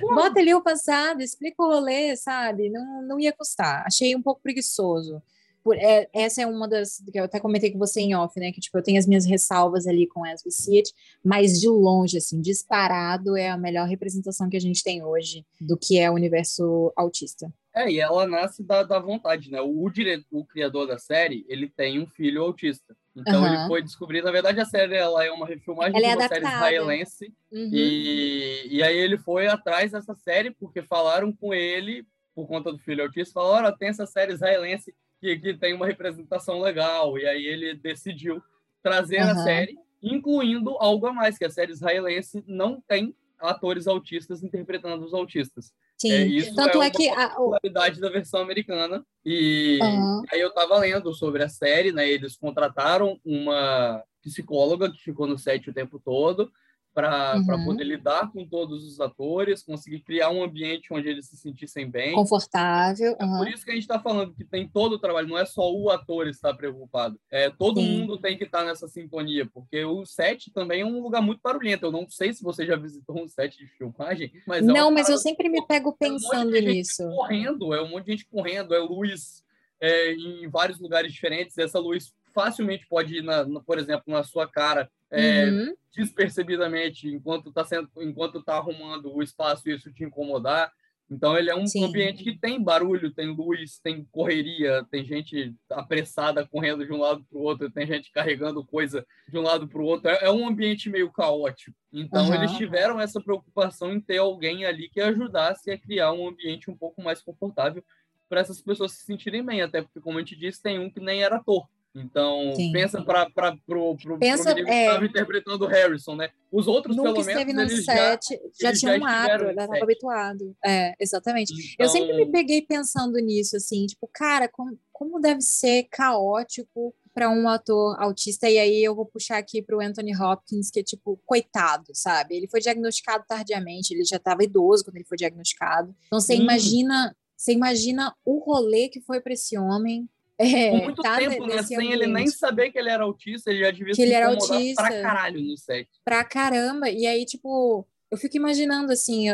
Bota 0.00 0.40
ali 0.40 0.54
o 0.54 0.62
passado, 0.62 1.20
explica 1.20 1.62
o 1.62 1.68
rolê, 1.68 2.16
sabe? 2.16 2.70
Não, 2.70 3.02
não 3.02 3.20
ia 3.20 3.32
custar. 3.32 3.84
Achei 3.86 4.16
um 4.16 4.22
pouco 4.22 4.40
preguiçoso. 4.42 5.22
Por, 5.66 5.76
é, 5.76 6.08
essa 6.12 6.42
é 6.42 6.46
uma 6.46 6.68
das 6.68 7.02
que 7.10 7.18
eu 7.18 7.24
até 7.24 7.40
comentei 7.40 7.72
com 7.72 7.78
você 7.80 8.00
em 8.00 8.14
off, 8.14 8.38
né? 8.38 8.52
Que 8.52 8.60
tipo, 8.60 8.78
eu 8.78 8.82
tenho 8.84 9.00
as 9.00 9.06
minhas 9.06 9.26
ressalvas 9.26 9.84
ali 9.84 10.06
com 10.06 10.24
As 10.24 10.44
We 10.44 10.52
See 10.52 10.76
It, 10.76 10.92
mas 11.24 11.60
de 11.60 11.68
longe, 11.68 12.18
assim, 12.18 12.40
disparado 12.40 13.36
é 13.36 13.50
a 13.50 13.58
melhor 13.58 13.88
representação 13.88 14.48
que 14.48 14.56
a 14.56 14.60
gente 14.60 14.84
tem 14.84 15.02
hoje 15.02 15.44
do 15.60 15.76
que 15.76 15.98
é 15.98 16.08
o 16.08 16.14
universo 16.14 16.92
autista. 16.94 17.52
É, 17.74 17.90
e 17.90 17.98
ela 17.98 18.28
nasce 18.28 18.62
da, 18.62 18.84
da 18.84 19.00
vontade, 19.00 19.50
né? 19.50 19.60
O, 19.60 19.90
diretor, 19.90 20.24
o 20.30 20.44
criador 20.44 20.86
da 20.86 20.98
série, 20.98 21.44
ele 21.48 21.68
tem 21.68 22.00
um 22.00 22.06
filho 22.06 22.44
autista. 22.44 22.96
Então 23.16 23.42
uhum. 23.42 23.46
ele 23.48 23.66
foi 23.66 23.82
descobrir, 23.82 24.22
na 24.22 24.30
verdade 24.30 24.60
a 24.60 24.64
série 24.64 24.94
ela 24.94 25.24
é 25.24 25.32
uma 25.32 25.48
refilmagem 25.48 25.96
ela 25.96 26.06
é 26.06 26.10
de 26.10 26.22
uma 26.22 26.28
série 26.28 26.46
israelense. 26.46 27.34
Uhum. 27.50 27.70
E, 27.72 28.68
e 28.70 28.82
aí 28.84 28.96
ele 28.96 29.18
foi 29.18 29.48
atrás 29.48 29.90
dessa 29.90 30.14
série 30.14 30.52
porque 30.52 30.80
falaram 30.80 31.32
com 31.32 31.52
ele, 31.52 32.06
por 32.36 32.46
conta 32.46 32.70
do 32.70 32.78
filho 32.78 33.02
autista, 33.02 33.34
falaram, 33.34 33.66
olha, 33.66 33.76
tem 33.76 33.88
essa 33.88 34.06
série 34.06 34.32
israelense 34.32 34.94
que, 35.20 35.38
que 35.38 35.54
tem 35.54 35.74
uma 35.74 35.86
representação 35.86 36.60
legal. 36.60 37.18
E 37.18 37.26
aí 37.26 37.44
ele 37.46 37.74
decidiu 37.74 38.42
trazer 38.82 39.22
uhum. 39.22 39.30
a 39.30 39.34
série, 39.36 39.76
incluindo 40.02 40.76
algo 40.78 41.06
a 41.06 41.12
mais, 41.12 41.38
que 41.38 41.44
a 41.44 41.50
série 41.50 41.72
israelense 41.72 42.42
não 42.46 42.80
tem 42.80 43.14
atores 43.38 43.86
autistas 43.86 44.42
interpretando 44.42 45.04
os 45.04 45.12
autistas. 45.12 45.72
Sim, 45.98 46.12
é, 46.12 46.26
isso 46.26 46.54
tanto 46.54 46.82
é, 46.82 46.86
é 46.86 46.90
que 46.90 47.08
a 47.08 47.30
qualidade 47.30 48.00
da 48.00 48.10
versão 48.10 48.40
americana. 48.40 49.04
E 49.24 49.78
uhum. 49.82 50.22
aí 50.30 50.40
eu 50.40 50.48
estava 50.48 50.78
lendo 50.78 51.12
sobre 51.14 51.42
a 51.42 51.48
série, 51.48 51.90
né? 51.90 52.08
Eles 52.08 52.36
contrataram 52.36 53.18
uma 53.24 54.02
psicóloga 54.22 54.90
que 54.90 55.02
ficou 55.02 55.26
no 55.26 55.38
set 55.38 55.68
o 55.68 55.74
tempo 55.74 55.98
todo 55.98 56.50
para 56.96 57.36
uhum. 57.36 57.66
poder 57.66 57.84
lidar 57.84 58.32
com 58.32 58.46
todos 58.46 58.82
os 58.82 58.98
atores, 59.00 59.62
conseguir 59.62 60.00
criar 60.00 60.30
um 60.30 60.42
ambiente 60.42 60.94
onde 60.94 61.06
eles 61.06 61.26
se 61.26 61.36
sentissem 61.36 61.90
bem. 61.90 62.14
Confortável. 62.14 63.14
Uhum. 63.20 63.34
É 63.34 63.38
por 63.38 63.48
isso 63.48 63.66
que 63.66 63.70
a 63.70 63.74
gente 63.74 63.82
está 63.82 64.00
falando 64.00 64.32
que 64.32 64.42
tem 64.42 64.66
todo 64.66 64.94
o 64.94 64.98
trabalho, 64.98 65.28
não 65.28 65.36
é 65.36 65.44
só 65.44 65.70
o 65.70 65.90
ator 65.90 66.26
estar 66.26 66.54
preocupado. 66.54 67.20
É, 67.30 67.50
todo 67.50 67.82
Sim. 67.82 67.98
mundo 67.98 68.16
tem 68.16 68.38
que 68.38 68.44
estar 68.44 68.64
nessa 68.64 68.88
sintonia, 68.88 69.44
porque 69.44 69.84
o 69.84 70.06
set 70.06 70.50
também 70.50 70.80
é 70.80 70.86
um 70.86 71.02
lugar 71.02 71.20
muito 71.20 71.42
barulhento. 71.42 71.84
Eu 71.84 71.92
não 71.92 72.08
sei 72.08 72.32
se 72.32 72.42
você 72.42 72.64
já 72.64 72.76
visitou 72.76 73.22
um 73.22 73.28
set 73.28 73.58
de 73.58 73.66
filmagem, 73.66 74.32
mas. 74.46 74.66
É 74.66 74.66
não, 74.66 74.90
mas 74.90 75.10
eu 75.10 75.18
sempre 75.18 75.50
me 75.50 75.66
pego 75.66 75.92
pensando 75.92 76.56
é 76.56 76.60
um 76.60 76.64
nisso. 76.64 77.06
Correndo, 77.10 77.74
é 77.74 77.82
um 77.82 77.90
monte 77.90 78.06
de 78.06 78.12
gente 78.12 78.26
correndo, 78.26 78.74
é 78.74 78.78
luz 78.78 79.44
é, 79.78 80.14
em 80.14 80.48
vários 80.48 80.80
lugares 80.80 81.12
diferentes. 81.12 81.58
Essa 81.58 81.78
luz 81.78 82.10
facilmente 82.36 82.86
pode 82.86 83.16
ir, 83.16 83.22
na, 83.22 83.46
na, 83.46 83.60
por 83.60 83.78
exemplo, 83.78 84.04
na 84.08 84.22
sua 84.22 84.46
cara 84.46 84.90
é, 85.10 85.46
uhum. 85.46 85.74
despercebidamente 85.96 87.08
enquanto 87.08 87.48
está 87.48 87.64
sendo, 87.64 87.88
enquanto 87.96 88.40
está 88.40 88.56
arrumando 88.56 89.10
o 89.10 89.22
espaço 89.22 89.70
isso 89.70 89.90
te 89.90 90.04
incomodar. 90.04 90.70
Então 91.08 91.38
ele 91.38 91.48
é 91.48 91.56
um 91.56 91.66
Sim. 91.66 91.84
ambiente 91.84 92.22
que 92.22 92.36
tem 92.36 92.60
barulho, 92.60 93.12
tem 93.12 93.28
luz, 93.28 93.78
tem 93.78 94.04
correria, 94.10 94.84
tem 94.90 95.04
gente 95.04 95.54
apressada 95.70 96.46
correndo 96.46 96.84
de 96.84 96.92
um 96.92 96.98
lado 96.98 97.24
para 97.30 97.38
o 97.38 97.42
outro, 97.42 97.70
tem 97.70 97.86
gente 97.86 98.10
carregando 98.10 98.66
coisa 98.66 99.06
de 99.28 99.38
um 99.38 99.42
lado 99.42 99.68
para 99.68 99.80
o 99.80 99.84
outro. 99.84 100.10
É, 100.10 100.24
é, 100.24 100.30
um 100.30 100.46
ambiente 100.46 100.90
meio 100.90 101.10
caótico. 101.10 101.76
Então 101.92 102.26
uhum. 102.26 102.34
eles 102.34 102.52
tiveram 102.52 103.00
essa 103.00 103.20
preocupação 103.20 103.92
em 103.92 104.00
ter 104.00 104.18
alguém 104.18 104.66
ali 104.66 104.90
que 104.90 105.00
ajudasse 105.00 105.70
a 105.70 105.78
criar 105.78 106.12
um 106.12 106.28
ambiente 106.28 106.70
um 106.70 106.76
pouco 106.76 107.00
mais 107.00 107.22
confortável 107.22 107.82
para 108.28 108.40
essas 108.40 108.60
pessoas 108.60 108.92
se 108.92 109.04
sentirem 109.04 109.44
bem, 109.44 109.62
até 109.62 109.82
porque 109.82 110.00
como 110.00 110.18
a 110.18 110.20
gente 110.20 110.36
disse, 110.36 110.60
tem 110.60 110.78
um 110.78 110.90
que 110.90 111.00
nem 111.00 111.22
era 111.22 111.36
ator. 111.36 111.68
Então, 111.96 112.54
Sim. 112.54 112.72
pensa 112.72 113.02
para 113.02 113.26
pro, 113.30 113.56
pro, 113.96 114.18
pensa, 114.18 114.54
pro 114.54 114.64
que 114.64 114.70
estava 114.70 115.04
é, 115.04 115.08
interpretando 115.08 115.64
o 115.64 115.68
Harrison, 115.68 116.14
né? 116.14 116.30
Os 116.52 116.66
outros, 116.66 116.94
nunca 116.94 117.12
pelo 117.12 117.20
esteve 117.20 117.52
menos, 117.52 117.72
no 117.72 117.82
set, 117.82 118.40
já, 118.60 118.70
já 118.70 118.72
tinha 118.72 118.98
um 118.98 119.04
ato, 119.04 119.44
já 119.44 119.50
estava 119.50 119.82
habituado. 119.82 120.56
É, 120.64 120.94
exatamente. 121.00 121.52
Então... 121.52 121.86
Eu 121.86 121.88
sempre 121.88 122.14
me 122.14 122.30
peguei 122.30 122.62
pensando 122.62 123.18
nisso, 123.18 123.56
assim, 123.56 123.86
tipo, 123.86 124.08
cara, 124.12 124.48
como, 124.48 124.78
como 124.92 125.20
deve 125.20 125.40
ser 125.40 125.84
caótico 125.90 126.94
para 127.14 127.30
um 127.30 127.48
ator 127.48 127.96
autista, 127.98 128.46
e 128.46 128.58
aí 128.58 128.84
eu 128.84 128.94
vou 128.94 129.06
puxar 129.06 129.38
aqui 129.38 129.62
para 129.62 129.74
o 129.74 129.80
Anthony 129.80 130.14
Hopkins, 130.14 130.70
que 130.70 130.80
é 130.80 130.82
tipo, 130.82 131.18
coitado, 131.24 131.86
sabe? 131.94 132.36
Ele 132.36 132.46
foi 132.46 132.60
diagnosticado 132.60 133.24
tardiamente, 133.26 133.94
ele 133.94 134.04
já 134.04 134.16
estava 134.16 134.44
idoso 134.44 134.84
quando 134.84 134.96
ele 134.96 135.06
foi 135.06 135.16
diagnosticado. 135.16 135.96
Então 136.06 136.20
você 136.20 136.34
hum. 136.34 136.42
imagina, 136.42 137.16
você 137.34 137.52
imagina 137.52 138.14
o 138.22 138.38
rolê 138.38 138.90
que 138.90 139.00
foi 139.00 139.18
para 139.18 139.32
esse 139.32 139.56
homem 139.56 140.06
é, 140.38 140.70
Por 140.70 140.82
muito 140.82 141.02
tá 141.02 141.16
tempo, 141.16 141.46
né? 141.46 141.62
Sem 141.62 141.92
ele 141.92 142.06
nem 142.06 142.26
saber 142.26 142.70
que 142.70 142.78
ele 142.78 142.90
era 142.90 143.04
autista, 143.04 143.50
ele 143.50 143.60
já 143.60 143.70
devia 143.70 143.86
que 143.86 143.94
se 143.94 144.02
ele 144.02 144.12
era 144.12 144.28
autista 144.28 144.82
pra 144.82 145.02
caralho 145.02 145.40
no 145.40 145.56
set. 145.56 145.88
Pra 146.04 146.24
caramba. 146.24 146.90
E 146.90 147.06
aí, 147.06 147.24
tipo, 147.24 147.86
eu 148.10 148.18
fico 148.18 148.36
imaginando, 148.36 148.92
assim, 148.92 149.28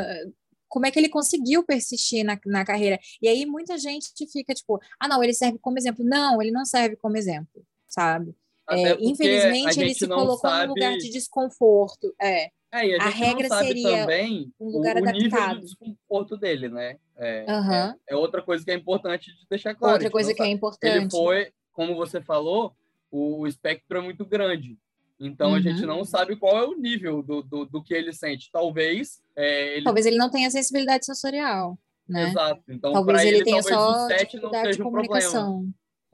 como 0.68 0.86
é 0.86 0.90
que 0.90 0.98
ele 0.98 1.08
conseguiu 1.08 1.62
persistir 1.64 2.24
na, 2.24 2.38
na 2.46 2.64
carreira. 2.64 2.98
E 3.20 3.28
aí 3.28 3.44
muita 3.44 3.76
gente 3.76 4.10
fica, 4.32 4.54
tipo, 4.54 4.80
ah, 4.98 5.06
não, 5.08 5.22
ele 5.22 5.34
serve 5.34 5.58
como 5.58 5.78
exemplo. 5.78 6.04
Não, 6.04 6.40
ele 6.40 6.50
não 6.50 6.64
serve 6.64 6.96
como 6.96 7.16
exemplo, 7.16 7.62
sabe? 7.86 8.34
É, 8.70 8.96
infelizmente, 9.00 9.80
ele 9.80 9.94
se 9.94 10.06
colocou 10.06 10.38
sabe... 10.38 10.68
num 10.68 10.74
lugar 10.74 10.96
de 10.96 11.10
desconforto. 11.10 12.14
É. 12.20 12.50
É, 12.72 12.86
e 12.86 12.94
a, 12.94 13.04
a 13.04 13.08
regra 13.10 13.48
seria 13.58 14.00
também 14.00 14.50
um 14.58 14.70
lugar 14.70 14.96
o, 14.96 15.00
o 15.00 15.12
nível 15.12 15.48
de 15.54 15.60
desconforto 15.60 16.38
dele, 16.38 16.70
né? 16.70 16.96
É, 17.18 17.44
uhum. 17.46 17.72
é, 17.72 17.94
é, 18.08 18.16
outra 18.16 18.40
coisa 18.40 18.64
que 18.64 18.70
é 18.70 18.74
importante 18.74 19.30
de 19.30 19.46
deixar 19.48 19.74
claro. 19.74 19.94
Outra 19.94 20.10
coisa 20.10 20.32
que 20.32 20.42
é 20.42 20.48
importante. 20.48 20.96
Ele 20.96 21.10
foi, 21.10 21.52
como 21.70 21.94
você 21.94 22.22
falou, 22.22 22.74
o, 23.10 23.46
espectro 23.46 23.98
é 23.98 24.00
muito 24.00 24.24
grande. 24.24 24.78
Então 25.20 25.50
uhum. 25.50 25.56
a 25.56 25.60
gente 25.60 25.84
não 25.84 26.02
sabe 26.02 26.34
qual 26.34 26.56
é 26.56 26.66
o 26.66 26.74
nível 26.74 27.22
do, 27.22 27.42
do, 27.42 27.66
do 27.66 27.82
que 27.82 27.92
ele 27.92 28.12
sente. 28.12 28.50
Talvez. 28.50 29.22
É, 29.36 29.76
ele... 29.76 29.84
Talvez 29.84 30.06
ele 30.06 30.16
não 30.16 30.30
tenha 30.30 30.50
sensibilidade 30.50 31.04
sensorial. 31.04 31.78
Né? 32.08 32.30
Exato. 32.30 32.62
Então, 32.68 32.92
talvez 32.92 33.20
ele, 33.20 33.36
ele 33.36 33.44
tenha 33.44 33.62
talvez 33.62 33.76
só 33.76 34.06
o 34.06 34.08
set 34.08 34.40
não 34.40 34.50
seja 34.50 34.82
um 34.82 34.90
problema. 34.90 35.64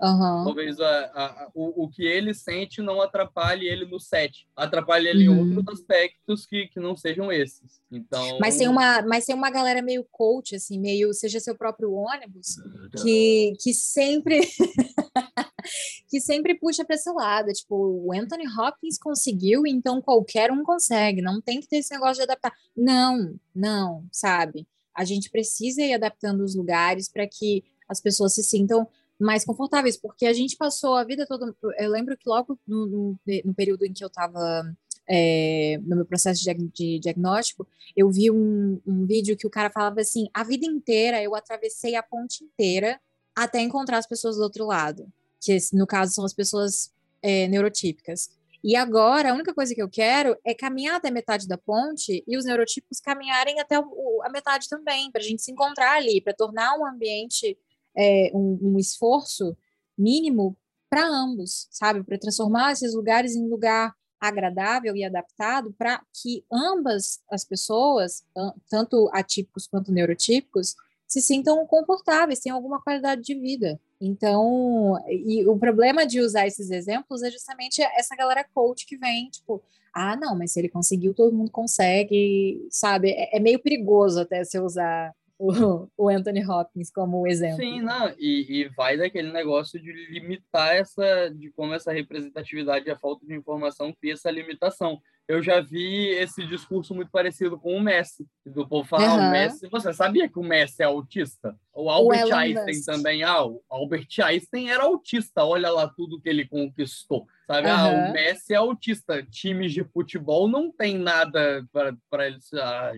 Uhum. 0.00 0.44
Talvez 0.44 0.78
a, 0.78 1.00
a, 1.06 1.50
o, 1.52 1.84
o 1.84 1.88
que 1.88 2.04
ele 2.04 2.32
sente 2.32 2.80
não 2.80 3.02
atrapalhe 3.02 3.66
ele 3.66 3.84
no 3.84 3.98
set, 3.98 4.46
atrapalhe 4.54 5.08
ele 5.08 5.28
uhum. 5.28 5.34
em 5.34 5.56
outros 5.56 5.80
aspectos 5.80 6.46
que, 6.46 6.68
que 6.68 6.78
não 6.78 6.96
sejam 6.96 7.32
esses. 7.32 7.80
Então, 7.90 8.38
mas 8.38 8.56
tem 8.56 8.68
uma, 8.68 9.02
mas 9.02 9.24
tem 9.24 9.34
uma 9.34 9.50
galera 9.50 9.82
meio 9.82 10.06
coach 10.10 10.54
assim, 10.54 10.78
meio 10.78 11.12
seja 11.12 11.40
seu 11.40 11.56
próprio 11.56 11.92
ônibus, 11.92 12.56
que, 13.02 13.54
que 13.60 13.74
sempre 13.74 14.40
que 16.08 16.20
sempre 16.20 16.54
puxa 16.54 16.84
para 16.84 16.94
esse 16.94 17.10
lado. 17.10 17.52
Tipo, 17.52 17.74
o 17.76 18.12
Anthony 18.12 18.46
Hopkins 18.46 18.98
conseguiu, 18.98 19.66
então 19.66 20.00
qualquer 20.00 20.52
um 20.52 20.62
consegue. 20.62 21.20
Não 21.20 21.40
tem 21.40 21.60
que 21.60 21.68
ter 21.68 21.78
esse 21.78 21.92
negócio 21.92 22.16
de 22.16 22.22
adaptar. 22.22 22.52
Não, 22.76 23.34
não, 23.54 24.06
sabe? 24.12 24.66
A 24.94 25.04
gente 25.04 25.30
precisa 25.30 25.82
ir 25.82 25.94
adaptando 25.94 26.42
os 26.42 26.54
lugares 26.54 27.08
para 27.08 27.26
que 27.26 27.64
as 27.88 28.00
pessoas 28.00 28.34
se 28.34 28.44
sintam 28.44 28.86
mais 29.18 29.44
confortáveis, 29.44 29.96
porque 29.96 30.26
a 30.26 30.32
gente 30.32 30.56
passou 30.56 30.94
a 30.94 31.04
vida 31.04 31.26
toda. 31.26 31.54
Eu 31.78 31.90
lembro 31.90 32.16
que 32.16 32.28
logo 32.28 32.58
no, 32.66 32.86
no, 32.86 33.20
no 33.44 33.54
período 33.54 33.84
em 33.84 33.92
que 33.92 34.04
eu 34.04 34.08
estava 34.08 34.64
é, 35.08 35.80
no 35.82 35.96
meu 35.96 36.04
processo 36.04 36.44
de, 36.44 36.98
diagnóstico, 37.00 37.66
eu 37.96 38.10
vi 38.10 38.30
um, 38.30 38.80
um, 38.86 39.06
vídeo 39.06 39.36
que 39.36 39.46
o 39.46 39.50
cara 39.50 39.70
falava 39.70 40.00
assim: 40.00 40.28
a 40.34 40.44
vida 40.44 40.66
inteira 40.66 41.22
eu 41.22 41.34
atravessei 41.34 41.96
a 41.96 42.02
ponte 42.02 42.44
inteira 42.44 43.00
até 43.34 43.60
encontrar 43.60 43.98
as 43.98 44.06
pessoas 44.06 44.36
do 44.36 44.42
outro 44.42 44.66
lado, 44.66 45.10
que 45.40 45.56
no 45.72 45.86
caso 45.86 46.12
são 46.12 46.24
as 46.24 46.34
pessoas 46.34 46.92
é, 47.22 47.48
neurotípicas. 47.48 48.30
E 48.62 48.74
agora 48.74 49.30
a 49.30 49.34
única 49.34 49.54
coisa 49.54 49.74
que 49.74 49.80
eu 49.80 49.88
quero 49.88 50.36
é 50.44 50.52
caminhar 50.52 50.96
até 50.96 51.10
metade 51.10 51.46
da 51.46 51.56
ponte 51.56 52.24
e 52.26 52.36
os 52.36 52.44
neurotípicos 52.44 53.00
caminharem 53.00 53.60
até 53.60 53.78
o, 53.78 54.20
a 54.24 54.30
metade 54.30 54.68
também, 54.68 55.10
para 55.10 55.20
a 55.20 55.24
gente 55.24 55.42
se 55.42 55.52
encontrar 55.52 55.96
ali, 55.96 56.20
para 56.20 56.34
tornar 56.34 56.76
um 56.76 56.84
ambiente, 56.84 57.56
é, 57.98 58.30
um, 58.32 58.58
um 58.62 58.78
esforço 58.78 59.56
mínimo 59.96 60.56
para 60.88 61.06
ambos, 61.06 61.66
sabe? 61.70 62.02
Para 62.04 62.18
transformar 62.18 62.72
esses 62.72 62.94
lugares 62.94 63.34
em 63.34 63.48
lugar 63.48 63.94
agradável 64.20 64.96
e 64.96 65.04
adaptado 65.04 65.72
para 65.78 66.02
que 66.12 66.44
ambas 66.50 67.20
as 67.30 67.44
pessoas, 67.44 68.24
tanto 68.68 69.08
atípicos 69.12 69.66
quanto 69.66 69.92
neurotípicos, 69.92 70.74
se 71.06 71.22
sintam 71.22 71.64
confortáveis, 71.66 72.40
tenham 72.40 72.56
alguma 72.56 72.82
qualidade 72.82 73.22
de 73.22 73.34
vida. 73.34 73.80
Então, 74.00 74.96
e 75.08 75.46
o 75.46 75.56
problema 75.58 76.06
de 76.06 76.20
usar 76.20 76.46
esses 76.46 76.70
exemplos 76.70 77.22
é 77.22 77.30
justamente 77.30 77.80
essa 77.96 78.14
galera 78.14 78.44
coach 78.54 78.86
que 78.86 78.96
vem, 78.96 79.28
tipo, 79.30 79.62
ah, 79.92 80.16
não, 80.16 80.36
mas 80.36 80.52
se 80.52 80.60
ele 80.60 80.68
conseguiu, 80.68 81.14
todo 81.14 81.34
mundo 81.34 81.50
consegue, 81.50 82.66
sabe? 82.70 83.10
É, 83.10 83.36
é 83.38 83.40
meio 83.40 83.58
perigoso 83.58 84.20
até 84.20 84.44
se 84.44 84.58
usar 84.58 85.14
o, 85.38 86.08
Anthony 86.08 86.44
Hopkins 86.44 86.90
como 86.90 87.26
exemplo. 87.26 87.58
Sim, 87.58 87.80
não, 87.80 88.12
e, 88.18 88.62
e 88.62 88.68
vai 88.70 88.96
daquele 88.96 89.30
negócio 89.30 89.80
de 89.80 89.92
limitar 90.10 90.74
essa, 90.74 91.28
de 91.28 91.50
como 91.52 91.72
essa 91.72 91.92
representatividade 91.92 92.88
e 92.88 92.90
a 92.90 92.98
falta 92.98 93.24
de 93.24 93.34
informação 93.34 93.92
cria 93.92 94.14
essa 94.14 94.30
limitação. 94.30 95.00
Eu 95.28 95.42
já 95.42 95.60
vi 95.60 96.08
esse 96.08 96.46
discurso 96.46 96.94
muito 96.94 97.10
parecido 97.10 97.58
com 97.58 97.76
o 97.76 97.82
Messi, 97.82 98.26
do 98.46 98.66
povo 98.66 98.88
falar, 98.88 99.14
uhum. 99.14 99.28
o 99.28 99.30
Messi, 99.30 99.68
você 99.68 99.92
sabia 99.92 100.26
que 100.26 100.38
o 100.38 100.42
Messi 100.42 100.82
é 100.82 100.86
autista? 100.86 101.54
O 101.74 101.90
Albert 101.90 102.28
o 102.28 102.34
Einstein 102.34 102.82
também, 102.82 103.22
ah, 103.22 103.44
o 103.44 103.62
Albert 103.68 104.08
Einstein 104.24 104.70
era 104.70 104.84
autista, 104.84 105.44
olha 105.44 105.70
lá 105.70 105.86
tudo 105.86 106.18
que 106.18 106.30
ele 106.30 106.48
conquistou. 106.48 107.26
Sabe? 107.46 107.68
Uhum. 107.68 107.74
Ah, 107.74 107.88
o 107.88 108.12
Messi 108.12 108.52
é 108.52 108.56
autista. 108.56 109.22
Times 109.22 109.72
de 109.72 109.84
futebol 109.84 110.48
não 110.48 110.72
tem 110.72 110.98
nada 110.98 111.66
para 111.72 112.26
ele. 112.26 112.38
Ah, 112.54 112.92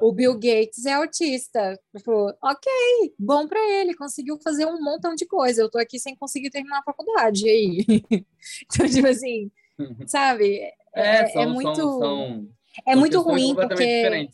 o 0.00 0.12
Bill 0.12 0.34
Gates 0.34 0.86
é 0.86 0.94
autista. 0.94 1.78
Tipo, 1.96 2.34
ok, 2.42 2.72
bom 3.18 3.46
para 3.46 3.60
ele, 3.80 3.94
conseguiu 3.94 4.38
fazer 4.42 4.64
um 4.64 4.82
montão 4.82 5.14
de 5.14 5.26
coisa. 5.26 5.62
Eu 5.62 5.70
tô 5.70 5.78
aqui 5.78 5.98
sem 5.98 6.16
conseguir 6.16 6.50
terminar 6.50 6.78
a 6.78 6.84
faculdade. 6.84 7.46
E 7.46 7.50
aí? 7.50 7.84
então, 8.66 8.88
tipo 8.88 9.06
assim, 9.06 9.50
sabe? 10.06 10.60
É, 10.94 11.16
é, 11.16 11.26
são, 11.28 11.42
é 11.42 11.46
muito. 11.46 11.74
São, 11.74 11.98
são, 11.98 12.48
é 12.86 12.96
muito 12.96 13.20
ruim 13.20 13.54
porque. 13.54 14.10
Né? 14.10 14.28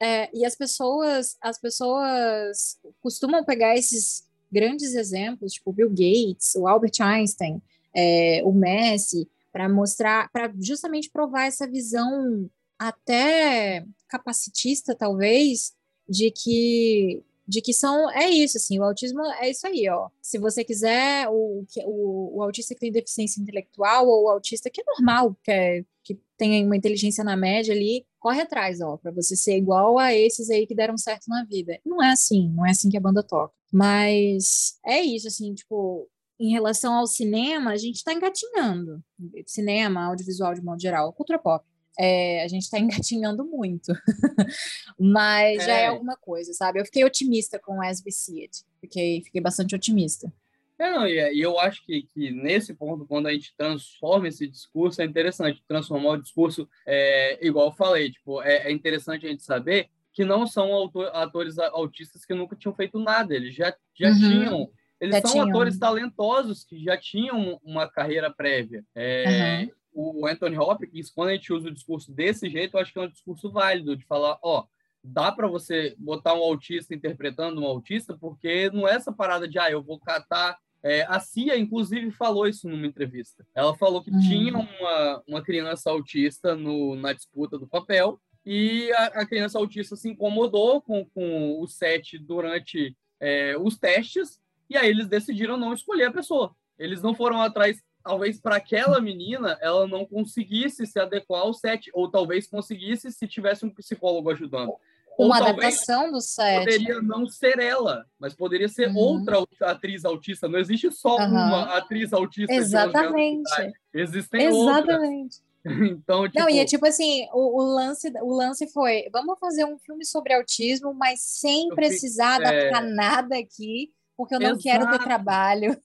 É, 0.00 0.30
e 0.32 0.44
as 0.44 0.54
pessoas, 0.54 1.36
as 1.40 1.58
pessoas 1.58 2.78
costumam 3.00 3.44
pegar 3.44 3.76
esses 3.76 4.28
grandes 4.50 4.94
exemplos, 4.94 5.54
tipo 5.54 5.72
Bill 5.72 5.90
Gates, 5.90 6.54
o 6.56 6.68
Albert 6.68 7.00
Einstein, 7.00 7.60
é, 7.94 8.40
o 8.44 8.52
Messi, 8.52 9.28
para 9.52 9.68
mostrar, 9.68 10.30
para 10.30 10.52
justamente 10.60 11.10
provar 11.10 11.46
essa 11.46 11.66
visão 11.66 12.48
até 12.78 13.84
capacitista, 14.08 14.94
talvez, 14.94 15.72
de 16.08 16.30
que 16.30 17.22
de 17.46 17.62
que 17.62 17.72
são 17.72 18.10
é 18.10 18.28
isso 18.28 18.58
assim 18.58 18.78
o 18.78 18.84
autismo 18.84 19.24
é 19.40 19.48
isso 19.48 19.66
aí 19.66 19.88
ó 19.88 20.10
se 20.20 20.36
você 20.36 20.62
quiser 20.62 21.26
o, 21.30 21.64
o, 21.86 22.36
o 22.36 22.42
autista 22.42 22.74
que 22.74 22.80
tem 22.80 22.92
deficiência 22.92 23.40
intelectual 23.40 24.06
ou 24.06 24.24
o 24.24 24.28
autista 24.28 24.68
que 24.68 24.82
é 24.82 24.84
normal 24.84 25.34
que, 25.42 25.50
é, 25.50 25.84
que 26.14 26.20
tem 26.36 26.64
uma 26.64 26.76
inteligência 26.76 27.22
na 27.22 27.36
média 27.36 27.74
ali 27.74 28.06
corre 28.18 28.40
atrás 28.40 28.80
ó 28.80 28.96
para 28.96 29.12
você 29.12 29.36
ser 29.36 29.56
igual 29.56 29.98
a 29.98 30.14
esses 30.14 30.50
aí 30.50 30.66
que 30.66 30.74
deram 30.74 30.96
certo 30.96 31.28
na 31.28 31.44
vida 31.44 31.78
não 31.84 32.02
é 32.02 32.10
assim 32.10 32.48
não 32.50 32.66
é 32.66 32.70
assim 32.70 32.88
que 32.88 32.96
a 32.96 33.00
banda 33.00 33.22
toca 33.22 33.54
mas 33.72 34.78
é 34.84 35.00
isso 35.00 35.28
assim 35.28 35.54
tipo 35.54 36.08
em 36.40 36.50
relação 36.50 36.94
ao 36.94 37.06
cinema, 37.06 37.72
a 37.72 37.76
gente 37.76 37.96
está 37.96 38.12
engatinhando. 38.12 39.02
Cinema, 39.44 40.04
audiovisual 40.04 40.54
de 40.54 40.62
modo 40.62 40.80
geral, 40.80 41.12
cultura 41.12 41.38
pop. 41.38 41.64
É, 41.98 42.44
a 42.44 42.48
gente 42.48 42.62
está 42.62 42.78
engatinhando 42.78 43.44
muito. 43.44 43.92
Mas 44.98 45.62
é. 45.62 45.66
já 45.66 45.72
é 45.72 45.86
alguma 45.88 46.16
coisa, 46.16 46.52
sabe? 46.52 46.80
Eu 46.80 46.84
fiquei 46.84 47.04
otimista 47.04 47.58
com 47.58 47.82
As 47.82 48.00
We 48.04 48.12
See 48.12 48.42
It. 48.42 48.64
Fiquei, 48.80 49.22
fiquei 49.24 49.40
bastante 49.40 49.74
otimista. 49.74 50.32
É, 50.78 50.90
não, 50.90 51.08
e 51.08 51.40
eu 51.40 51.58
acho 51.58 51.84
que, 51.84 52.02
que 52.02 52.30
nesse 52.30 52.72
ponto, 52.72 53.04
quando 53.04 53.26
a 53.26 53.32
gente 53.32 53.52
transforma 53.56 54.28
esse 54.28 54.46
discurso, 54.46 55.02
é 55.02 55.04
interessante 55.04 55.62
transformar 55.66 56.10
o 56.10 56.22
discurso, 56.22 56.68
é, 56.86 57.44
igual 57.44 57.66
eu 57.66 57.72
falei, 57.72 58.12
tipo, 58.12 58.40
é, 58.42 58.68
é 58.68 58.72
interessante 58.72 59.26
a 59.26 59.28
gente 59.28 59.42
saber 59.42 59.88
que 60.12 60.24
não 60.24 60.46
são 60.46 60.72
autor, 60.72 61.10
atores 61.12 61.58
autistas 61.58 62.24
que 62.24 62.34
nunca 62.34 62.54
tinham 62.54 62.74
feito 62.74 62.98
nada, 62.98 63.34
eles 63.34 63.54
já, 63.54 63.74
já 63.94 64.08
uhum. 64.08 64.18
tinham 64.18 64.70
eles 65.00 65.14
já 65.14 65.22
são 65.22 65.32
tinham. 65.32 65.48
atores 65.48 65.78
talentosos 65.78 66.64
que 66.64 66.82
já 66.82 66.96
tinham 66.96 67.60
uma 67.62 67.88
carreira 67.88 68.32
prévia. 68.32 68.84
É, 68.94 69.68
uhum. 69.94 70.20
O 70.20 70.26
Anthony 70.26 70.58
Hopkins, 70.58 71.10
quando 71.10 71.30
a 71.30 71.32
gente 71.32 71.52
usa 71.52 71.68
o 71.68 71.72
discurso 71.72 72.12
desse 72.12 72.48
jeito, 72.48 72.76
eu 72.76 72.80
acho 72.80 72.92
que 72.92 72.98
é 72.98 73.02
um 73.02 73.10
discurso 73.10 73.50
válido, 73.50 73.96
de 73.96 74.04
falar, 74.04 74.38
ó, 74.42 74.64
dá 75.02 75.30
para 75.32 75.46
você 75.46 75.94
botar 75.98 76.34
um 76.34 76.42
autista 76.42 76.94
interpretando 76.94 77.60
um 77.60 77.66
autista, 77.66 78.16
porque 78.16 78.70
não 78.70 78.88
é 78.88 78.94
essa 78.94 79.12
parada 79.12 79.48
de, 79.48 79.58
ah, 79.58 79.70
eu 79.70 79.82
vou 79.82 79.98
catar 79.98 80.58
é, 80.82 81.02
a 81.02 81.18
Cia, 81.18 81.58
inclusive, 81.58 82.10
falou 82.10 82.46
isso 82.46 82.68
numa 82.68 82.86
entrevista. 82.86 83.46
Ela 83.54 83.76
falou 83.76 84.02
que 84.02 84.10
uhum. 84.10 84.20
tinha 84.20 84.56
uma, 84.56 85.22
uma 85.26 85.42
criança 85.42 85.90
autista 85.90 86.54
no, 86.54 86.94
na 86.94 87.12
disputa 87.12 87.58
do 87.58 87.66
papel 87.66 88.20
e 88.46 88.90
a, 88.92 89.04
a 89.06 89.26
criança 89.26 89.58
autista 89.58 89.96
se 89.96 90.08
incomodou 90.08 90.80
com, 90.80 91.04
com 91.06 91.60
o 91.60 91.66
set 91.66 92.18
durante 92.18 92.96
é, 93.20 93.56
os 93.58 93.76
testes 93.76 94.40
e 94.70 94.76
aí 94.76 94.88
eles 94.88 95.08
decidiram 95.08 95.56
não 95.56 95.72
escolher 95.72 96.04
a 96.04 96.12
pessoa. 96.12 96.54
Eles 96.78 97.02
não 97.02 97.14
foram 97.14 97.40
atrás, 97.40 97.82
talvez 98.02 98.40
para 98.40 98.56
aquela 98.56 99.00
menina 99.00 99.58
ela 99.60 99.86
não 99.86 100.04
conseguisse 100.06 100.86
se 100.86 101.00
adequar 101.00 101.42
ao 101.42 101.54
set, 101.54 101.90
ou 101.92 102.08
talvez 102.08 102.46
conseguisse 102.46 103.10
se 103.10 103.26
tivesse 103.26 103.66
um 103.66 103.70
psicólogo 103.70 104.30
ajudando. 104.30 104.74
Uma 105.18 105.38
adaptação 105.38 106.12
do 106.12 106.20
set. 106.20 106.60
Poderia 106.60 107.02
não 107.02 107.26
ser 107.26 107.58
ela, 107.58 108.06
mas 108.20 108.34
poderia 108.34 108.68
ser 108.68 108.88
uhum. 108.88 108.96
outra 108.96 109.44
atriz 109.62 110.04
autista. 110.04 110.48
Não 110.48 110.58
existe 110.58 110.92
só 110.92 111.16
uhum. 111.16 111.26
uma 111.26 111.76
atriz 111.76 112.12
autista. 112.12 112.54
Exatamente. 112.54 113.50
Existem 113.92 114.44
Exatamente. 114.44 115.40
Outras. 115.40 115.48
Então, 115.68 116.26
tipo... 116.26 116.38
Não, 116.38 116.48
e 116.48 116.60
é 116.60 116.64
tipo 116.64 116.86
assim, 116.86 117.26
o, 117.32 117.60
o, 117.60 117.74
lance, 117.74 118.10
o 118.22 118.32
lance 118.34 118.66
foi, 118.72 119.08
vamos 119.12 119.38
fazer 119.38 119.64
um 119.64 119.76
filme 119.78 120.04
sobre 120.04 120.32
autismo, 120.32 120.94
mas 120.94 121.20
sem 121.20 121.68
precisar 121.70 122.36
fiz, 122.38 122.46
adaptar 122.46 122.84
é... 122.84 122.90
nada 122.90 123.36
aqui, 123.36 123.92
porque 124.18 124.34
eu 124.34 124.40
não 124.40 124.48
Exato. 124.48 124.62
quero 124.64 124.90
ter 124.90 124.98
trabalho. 124.98 125.80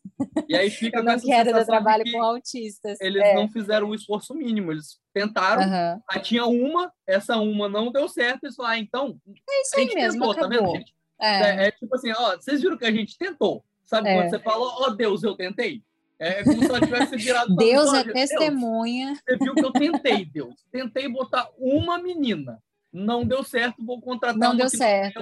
E 0.50 0.58
aí 0.58 0.72
fica 0.72 0.98
eu 0.98 1.04
não 1.04 1.20
quero 1.20 1.54
ter 1.54 1.66
trabalho 1.66 2.04
com 2.12 2.24
autistas. 2.24 3.00
Eles 3.00 3.22
é. 3.22 3.36
não 3.36 3.48
fizeram 3.48 3.90
um 3.90 3.94
esforço 3.94 4.34
mínimo, 4.34 4.72
eles 4.72 5.00
tentaram, 5.14 5.62
uhum. 5.62 6.02
aí 6.10 6.20
tinha 6.20 6.44
uma, 6.46 6.92
essa 7.06 7.38
uma 7.38 7.70
não 7.70 7.92
deu 7.92 8.10
certo, 8.10 8.46
eles 8.46 8.56
falaram, 8.56 8.76
ah, 8.76 8.80
então. 8.80 9.22
É 9.28 9.62
isso 9.62 9.78
aí 9.78 9.94
mesmo, 9.94 10.22
tentou, 10.22 10.36
tá 10.36 10.48
vendo, 10.48 10.72
gente? 10.72 10.96
É. 11.22 11.42
é. 11.42 11.68
É, 11.68 11.72
tipo 11.72 11.94
assim, 11.96 12.12
ó, 12.12 12.36
vocês 12.36 12.60
viram 12.60 12.76
que 12.76 12.86
a 12.86 12.92
gente 12.92 13.16
tentou. 13.20 13.64
Sabe 13.86 14.10
é. 14.10 14.16
quando 14.16 14.30
você 14.32 14.40
falou, 14.40 14.68
ó, 14.80 14.88
oh, 14.88 14.90
Deus, 14.90 15.22
eu 15.22 15.36
tentei? 15.36 15.84
É 16.18 16.44
como 16.44 16.58
se 16.58 16.70
ela 16.70 16.82
tivesse 16.82 17.16
virado 17.18 17.56
Deus 17.56 17.94
é 17.94 18.04
testemunha. 18.04 19.08
Deus, 19.08 19.20
você 19.26 19.38
viu 19.38 19.54
que 19.54 19.66
eu 19.66 19.72
tentei, 19.72 20.26
Deus. 20.26 20.56
Tentei 20.72 21.08
botar 21.08 21.50
uma 21.58 22.00
menina. 22.00 22.60
Não 22.92 23.26
deu 23.26 23.44
certo, 23.44 23.84
vou 23.86 24.02
contratar 24.02 24.38
Não 24.38 24.56
deu 24.56 24.70
certo. 24.70 25.20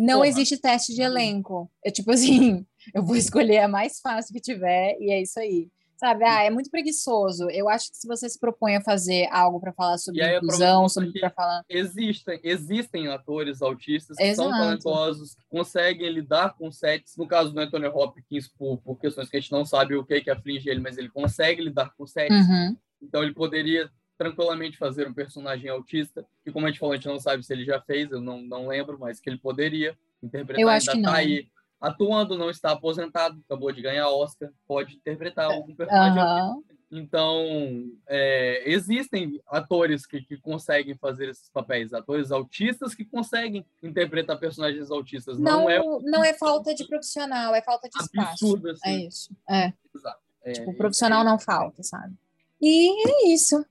Não 0.00 0.20
Porra. 0.20 0.28
existe 0.28 0.56
teste 0.56 0.94
de 0.94 1.02
elenco. 1.02 1.70
É 1.84 1.90
tipo 1.90 2.10
assim, 2.10 2.64
eu 2.94 3.04
vou 3.04 3.16
escolher 3.16 3.58
a 3.58 3.68
mais 3.68 4.00
fácil 4.00 4.32
que 4.32 4.40
tiver 4.40 4.96
e 4.98 5.12
é 5.12 5.20
isso 5.20 5.38
aí. 5.38 5.68
Sabe? 5.98 6.24
Ah, 6.24 6.42
é 6.42 6.48
muito 6.48 6.70
preguiçoso. 6.70 7.50
Eu 7.50 7.68
acho 7.68 7.90
que 7.90 7.98
se 7.98 8.08
você 8.08 8.26
se 8.26 8.40
propõe 8.40 8.76
a 8.76 8.80
fazer 8.80 9.28
algo 9.30 9.60
para 9.60 9.74
falar 9.74 9.98
sobre 9.98 10.34
inclusão, 10.34 10.88
sobre 10.88 11.12
para 11.12 11.28
falar. 11.28 11.62
Existem, 11.68 12.40
existem 12.42 13.08
atores 13.08 13.60
autistas 13.60 14.16
que 14.16 14.22
Exato. 14.22 14.48
são 14.48 14.58
talentosos, 14.58 15.34
que 15.34 15.44
conseguem 15.50 16.10
lidar 16.10 16.56
com 16.56 16.72
sets. 16.72 17.18
No 17.18 17.28
caso 17.28 17.52
do 17.52 17.60
Anthony 17.60 17.86
Hopkins, 17.88 18.48
por, 18.48 18.78
por 18.78 18.98
questões 18.98 19.28
que 19.28 19.36
a 19.36 19.40
gente 19.40 19.52
não 19.52 19.66
sabe 19.66 19.94
o 19.94 20.02
que, 20.02 20.22
que 20.22 20.30
aflige 20.30 20.70
ele, 20.70 20.80
mas 20.80 20.96
ele 20.96 21.10
consegue 21.10 21.60
lidar 21.60 21.92
com 21.94 22.06
sets. 22.06 22.34
Uhum. 22.34 22.74
Então 23.02 23.22
ele 23.22 23.34
poderia 23.34 23.90
tranquilamente 24.20 24.76
fazer 24.76 25.08
um 25.08 25.14
personagem 25.14 25.70
autista, 25.70 26.26
que 26.44 26.52
como 26.52 26.66
a 26.66 26.68
gente 26.68 26.78
falou, 26.78 26.92
a 26.92 26.96
gente 26.96 27.08
não 27.08 27.18
sabe 27.18 27.42
se 27.42 27.50
ele 27.54 27.64
já 27.64 27.80
fez, 27.80 28.12
eu 28.12 28.20
não, 28.20 28.42
não 28.42 28.68
lembro, 28.68 28.98
mas 29.00 29.18
que 29.18 29.30
ele 29.30 29.38
poderia 29.38 29.96
interpretar, 30.22 30.60
eu 30.60 30.68
acho 30.68 30.90
ainda 30.90 31.08
que 31.08 31.14
tá 31.14 31.18
aí. 31.18 31.48
atuando, 31.80 32.36
não 32.36 32.50
está 32.50 32.72
aposentado, 32.72 33.40
acabou 33.46 33.72
de 33.72 33.80
ganhar 33.80 34.10
Oscar, 34.10 34.50
pode 34.68 34.96
interpretar 34.96 35.46
algum 35.50 35.74
personagem. 35.74 36.18
Aham. 36.20 36.62
Então, 36.92 37.88
é, 38.06 38.62
existem 38.70 39.40
atores 39.46 40.04
que, 40.04 40.20
que 40.20 40.36
conseguem 40.36 40.94
fazer 40.96 41.30
esses 41.30 41.48
papéis, 41.48 41.94
atores 41.94 42.30
autistas 42.30 42.94
que 42.94 43.06
conseguem 43.06 43.64
interpretar 43.82 44.38
personagens 44.38 44.90
autistas. 44.90 45.38
Não, 45.38 45.62
Não, 45.62 45.70
é 45.70 45.78
não 46.02 46.22
é 46.22 46.34
falta 46.34 46.74
de 46.74 46.86
profissional, 46.86 47.54
é 47.54 47.62
falta 47.62 47.88
de 47.88 47.96
espaço. 47.96 48.28
absurdo 48.44 48.68
assim. 48.70 48.80
É 48.90 49.06
isso. 49.06 49.34
É. 49.48 49.72
Exato. 49.94 50.18
É, 50.44 50.52
Tipo, 50.52 50.72
o 50.72 50.76
profissional 50.76 51.24
não 51.24 51.38
falta, 51.38 51.82
sabe? 51.82 52.12
E 52.60 53.08
é 53.08 53.32
isso. 53.32 53.64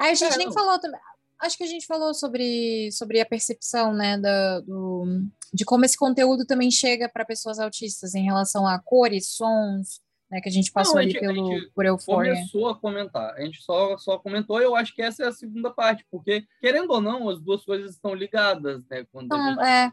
Aí 0.00 0.12
a 0.12 0.14
gente 0.14 0.34
É, 0.34 0.38
nem 0.38 0.52
falou 0.52 0.78
também. 0.80 1.00
Acho 1.40 1.56
que 1.56 1.64
a 1.64 1.66
gente 1.66 1.86
falou 1.86 2.12
sobre, 2.14 2.90
sobre 2.92 3.20
a 3.20 3.26
percepção, 3.26 3.92
né, 3.94 4.18
da, 4.18 4.60
do, 4.60 5.04
de 5.54 5.64
como 5.64 5.84
esse 5.84 5.96
conteúdo 5.96 6.44
também 6.44 6.70
chega 6.70 7.08
para 7.08 7.24
pessoas 7.24 7.58
autistas 7.58 8.14
em 8.14 8.22
relação 8.24 8.66
a 8.66 8.78
cores, 8.78 9.28
sons, 9.28 10.00
né, 10.30 10.40
que 10.42 10.48
a 10.50 10.52
gente 10.52 10.70
passou 10.70 10.94
Não, 10.94 11.00
a 11.00 11.02
ali 11.02 11.12
gente- 11.12 11.24
a 11.24 11.28
pelo, 11.32 11.46
gente 11.52 11.70
por 11.74 11.86
Euphoria. 11.86 12.34
começou 12.34 12.68
a 12.68 12.78
comentar. 12.78 13.34
A 13.34 13.40
gente 13.40 13.62
só, 13.62 13.96
só 13.96 14.18
comentou, 14.18 14.60
eu 14.60 14.76
acho 14.76 14.94
que 14.94 15.00
essa 15.02 15.24
é 15.24 15.26
a 15.28 15.32
segunda 15.32 15.70
parte, 15.70 16.04
porque, 16.10 16.44
querendo 16.60 16.90
ou 16.92 17.00
não, 17.00 17.28
as 17.30 17.40
duas 17.40 17.64
coisas 17.64 17.92
estão 17.92 18.14
ligadas, 18.14 18.84
né? 18.90 19.06
Quando 19.10 19.32
a 19.32 19.36
Então, 19.36 19.48
gente 19.54 19.64
é, 19.66 19.92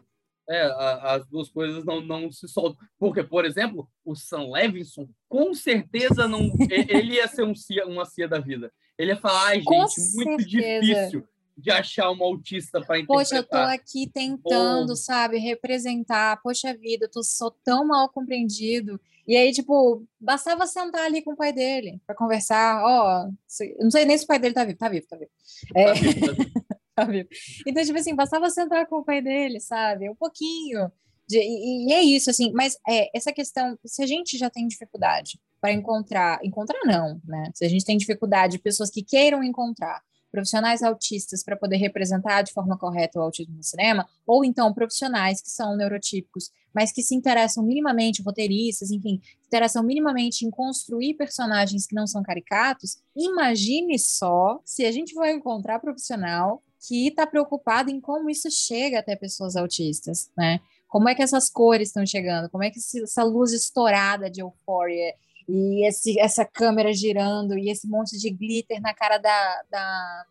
É, 0.50 0.62
a- 0.64 1.14
as 1.16 1.26
duas 1.26 1.48
coisas 1.50 1.84
não, 1.84 2.00
não 2.00 2.30
se 2.32 2.46
soltam. 2.48 2.78
Porque, 2.98 3.22
por 3.22 3.44
exemplo, 3.44 3.86
o 4.04 4.14
Sam 4.14 4.50
Levinson, 4.50 5.06
com 5.28 5.52
certeza 5.54 6.26
não. 6.28 6.50
ele 6.70 7.14
ia 7.14 7.26
ser 7.28 7.42
um 7.44 7.54
cia, 7.54 7.86
uma 7.86 8.04
cia 8.06 8.26
da 8.28 8.38
vida. 8.38 8.70
Ele 8.98 9.12
ia 9.12 9.16
falar, 9.16 9.46
ai, 9.48 9.62
Com 9.62 9.86
gente, 9.86 10.14
muito 10.16 10.42
certeza. 10.50 10.80
difícil 10.86 11.28
de 11.56 11.70
achar 11.70 12.10
uma 12.10 12.24
autista 12.24 12.80
para 12.80 13.04
Poxa, 13.04 13.36
eu 13.36 13.42
tô 13.42 13.56
interpretar. 13.56 13.70
aqui 13.70 14.10
tentando, 14.12 14.88
Pô. 14.88 14.96
sabe, 14.96 15.38
representar. 15.38 16.40
Poxa 16.42 16.76
vida, 16.76 17.06
eu 17.06 17.10
tô, 17.10 17.22
sou 17.22 17.50
tão 17.64 17.86
mal 17.86 18.08
compreendido. 18.08 19.00
E 19.26 19.36
aí, 19.36 19.52
tipo, 19.52 20.04
bastava 20.20 20.66
sentar 20.66 21.04
ali 21.04 21.20
com 21.22 21.32
o 21.32 21.36
pai 21.36 21.52
dele 21.52 22.00
para 22.06 22.14
conversar. 22.14 22.80
Ó, 22.82 23.26
eu 23.60 23.84
não 23.84 23.90
sei 23.90 24.04
nem 24.04 24.16
se 24.16 24.24
o 24.24 24.26
pai 24.26 24.38
dele 24.38 24.54
tá 24.54 24.64
vivo. 24.64 24.78
Tá 24.78 24.88
vivo, 24.88 25.06
tá 25.08 25.16
vivo. 25.16 25.30
É, 25.74 25.84
Tá 25.84 25.92
vendo? 25.94 26.20
Tá 26.26 26.32
vendo? 26.32 26.52
tá 26.94 27.04
vivo. 27.04 27.28
Então, 27.66 27.84
tipo 27.84 27.98
assim, 27.98 28.14
bastava 28.14 28.48
sentar 28.50 28.86
com 28.86 28.96
o 28.96 29.04
pai 29.04 29.20
dele, 29.20 29.60
sabe? 29.60 30.08
Um 30.08 30.14
pouquinho. 30.16 30.90
De- 31.28 31.38
e, 31.38 31.88
e 31.88 31.92
é 31.92 32.02
isso, 32.02 32.30
assim. 32.30 32.52
Mas 32.52 32.76
é, 32.88 33.10
essa 33.16 33.32
questão, 33.32 33.76
se 33.84 34.02
a 34.02 34.06
gente 34.06 34.38
já 34.38 34.48
tem 34.48 34.66
dificuldade 34.66 35.38
para 35.60 35.72
encontrar, 35.72 36.38
encontrar 36.44 36.80
não, 36.84 37.20
né? 37.24 37.50
Se 37.54 37.64
a 37.64 37.68
gente 37.68 37.84
tem 37.84 37.96
dificuldade, 37.96 38.58
pessoas 38.58 38.90
que 38.90 39.02
queiram 39.02 39.42
encontrar 39.42 40.00
profissionais 40.30 40.82
autistas 40.82 41.42
para 41.42 41.56
poder 41.56 41.76
representar 41.76 42.42
de 42.42 42.52
forma 42.52 42.76
correta 42.76 43.18
o 43.18 43.22
autismo 43.22 43.56
no 43.56 43.62
cinema, 43.62 44.06
ou 44.26 44.44
então 44.44 44.72
profissionais 44.72 45.40
que 45.40 45.50
são 45.50 45.76
neurotípicos, 45.76 46.50
mas 46.72 46.92
que 46.92 47.02
se 47.02 47.14
interessam 47.14 47.64
minimamente, 47.64 48.22
roteiristas, 48.22 48.90
enfim, 48.90 49.20
se 49.22 49.46
interessam 49.46 49.82
minimamente 49.82 50.44
em 50.44 50.50
construir 50.50 51.14
personagens 51.14 51.86
que 51.86 51.94
não 51.94 52.06
são 52.06 52.22
caricatos, 52.22 52.98
imagine 53.16 53.98
só 53.98 54.60
se 54.64 54.84
a 54.84 54.92
gente 54.92 55.14
vai 55.14 55.32
encontrar 55.32 55.80
profissional 55.80 56.62
que 56.86 57.08
está 57.08 57.26
preocupado 57.26 57.90
em 57.90 58.00
como 58.00 58.30
isso 58.30 58.48
chega 58.50 59.00
até 59.00 59.16
pessoas 59.16 59.56
autistas, 59.56 60.30
né? 60.36 60.60
Como 60.86 61.08
é 61.08 61.14
que 61.14 61.22
essas 61.22 61.50
cores 61.50 61.88
estão 61.88 62.06
chegando? 62.06 62.48
Como 62.48 62.64
é 62.64 62.70
que 62.70 62.78
essa 62.78 63.22
luz 63.22 63.52
estourada 63.52 64.30
de 64.30 64.40
euforia 64.40 65.12
e 65.48 65.86
esse, 65.86 66.18
essa 66.20 66.44
câmera 66.44 66.92
girando 66.92 67.56
e 67.56 67.70
esse 67.70 67.88
monte 67.88 68.18
de 68.18 68.30
glitter 68.30 68.80
na 68.80 68.92
cara 68.94 69.18
da, 69.18 69.62
da... 69.70 70.26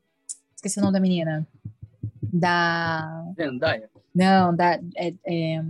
esqueci 0.56 0.78
o 0.80 0.82
nome 0.82 0.94
da 0.94 1.00
menina 1.00 1.48
da 2.22 3.26
Zendaya. 3.36 3.90
não 4.14 4.56
da 4.56 4.74
é, 4.96 5.14
é, 5.26 5.62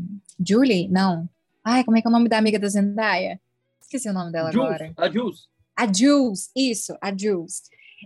Julie 0.46 0.88
não 0.90 1.30
ai 1.64 1.84
como 1.84 1.98
é 1.98 2.02
que 2.02 2.08
é 2.08 2.10
o 2.10 2.14
nome 2.14 2.28
da 2.30 2.38
amiga 2.38 2.60
da 2.60 2.68
Zendaya 2.68 3.40
esqueci 3.82 4.10
o 4.10 4.14
nome 4.14 4.32
dela 4.32 4.50
agora 4.50 4.86
Jules, 4.88 4.94
a 4.98 5.10
Jules. 5.10 5.50
a 5.76 5.94
Jules, 5.94 6.52
isso, 6.56 6.98
a 7.02 7.16
Jules. 7.16 7.64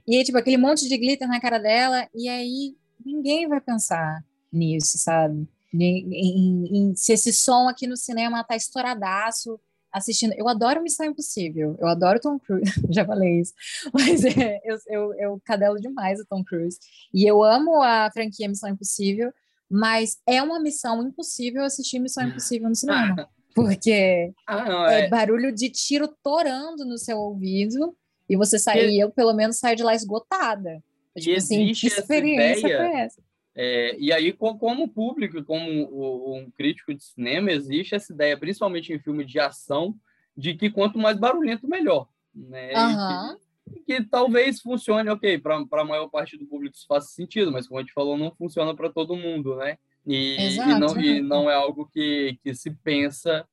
E 0.07 0.15
aí, 0.15 0.23
tipo, 0.23 0.37
aquele 0.37 0.57
monte 0.57 0.87
de 0.87 0.97
glitter 0.97 1.27
na 1.27 1.39
cara 1.41 1.57
dela, 1.57 2.07
e 2.15 2.29
aí 2.29 2.75
ninguém 3.05 3.47
vai 3.47 3.59
pensar 3.59 4.23
nisso, 4.51 4.97
sabe? 4.97 5.47
Em, 5.73 6.07
em- 6.13 6.77
em- 6.77 6.95
se 6.95 7.11
esse 7.13 7.33
som 7.33 7.67
aqui 7.67 7.87
no 7.87 7.97
cinema 7.97 8.43
tá 8.43 8.55
estouradaço, 8.55 9.59
assistindo. 9.91 10.33
Eu 10.37 10.47
adoro 10.47 10.81
Missão 10.81 11.05
Impossível, 11.05 11.75
eu 11.79 11.87
adoro 11.87 12.19
Tom 12.19 12.39
Cruise, 12.39 12.63
já 12.89 13.05
falei 13.05 13.41
isso, 13.41 13.53
mas 13.93 14.23
é, 14.25 14.59
eu, 14.63 14.77
eu, 14.87 15.13
eu 15.15 15.41
cadelo 15.45 15.79
demais 15.79 16.19
o 16.19 16.25
Tom 16.25 16.43
Cruise. 16.43 16.77
E 17.13 17.25
eu 17.25 17.43
amo 17.43 17.81
a 17.81 18.09
franquia 18.11 18.47
Missão 18.47 18.69
Impossível, 18.69 19.31
mas 19.69 20.17
é 20.27 20.41
uma 20.41 20.59
missão 20.59 21.01
impossível 21.01 21.63
assistir 21.63 21.99
Missão 21.99 22.23
Impossível 22.27 22.67
no 22.69 22.75
cinema. 22.75 23.29
Porque 23.55 24.31
Ah, 24.47 24.63
não, 24.63 24.85
é 24.85 25.01
é. 25.01 25.09
barulho 25.09 25.51
de 25.53 25.69
tiro 25.69 26.07
torando 26.23 26.85
no 26.85 26.97
seu 26.97 27.17
ouvido 27.17 27.95
e 28.29 28.37
você 28.37 28.57
sai, 28.57 28.85
E- 28.85 28.95
e 28.95 28.99
eu 28.99 29.11
pelo 29.11 29.33
menos 29.33 29.57
saio 29.59 29.75
de 29.75 29.83
lá 29.83 29.93
esgotada. 29.93 30.81
Tipo 31.17 31.37
assim, 31.37 31.63
existe 31.63 31.81
que 31.81 31.87
essa 31.93 32.01
experiência 32.01 32.59
ideia- 32.67 32.77
foi 32.77 32.99
essa? 33.01 33.21
É, 33.55 33.95
e 33.99 34.13
aí, 34.13 34.31
co- 34.31 34.57
como 34.57 34.87
público, 34.87 35.43
como 35.43 36.35
um 36.37 36.49
crítico 36.51 36.93
de 36.93 37.03
cinema, 37.03 37.51
existe 37.51 37.95
essa 37.95 38.13
ideia, 38.13 38.37
principalmente 38.37 38.93
em 38.93 38.99
filme 38.99 39.25
de 39.25 39.39
ação, 39.39 39.95
de 40.35 40.53
que 40.55 40.69
quanto 40.69 40.97
mais 40.97 41.17
barulhento, 41.17 41.67
melhor. 41.67 42.07
Né? 42.33 42.71
E 42.73 42.75
que- 43.75 43.81
que, 43.85 44.03
talvez 44.03 44.61
funcione, 44.61 45.09
ok, 45.09 45.37
para 45.37 45.57
a 45.71 45.85
maior 45.85 46.07
parte 46.09 46.37
do 46.37 46.45
público 46.45 46.75
isso 46.75 46.85
faça 46.87 47.07
sentido, 47.07 47.51
mas 47.51 47.67
como 47.67 47.79
a 47.79 47.83
gente 47.83 47.93
falou, 47.93 48.17
não 48.17 48.31
funciona 48.31 48.73
para 48.75 48.89
todo 48.89 49.15
mundo, 49.15 49.55
né? 49.57 49.77
E, 50.05 50.35
e 50.71 50.79
não, 50.79 50.87
e 51.17 51.21
não 51.21 51.49
é 51.49 51.53
algo 51.53 51.87
que, 51.93 52.39
que 52.43 52.55
se 52.55 52.71
pensa 52.71 53.47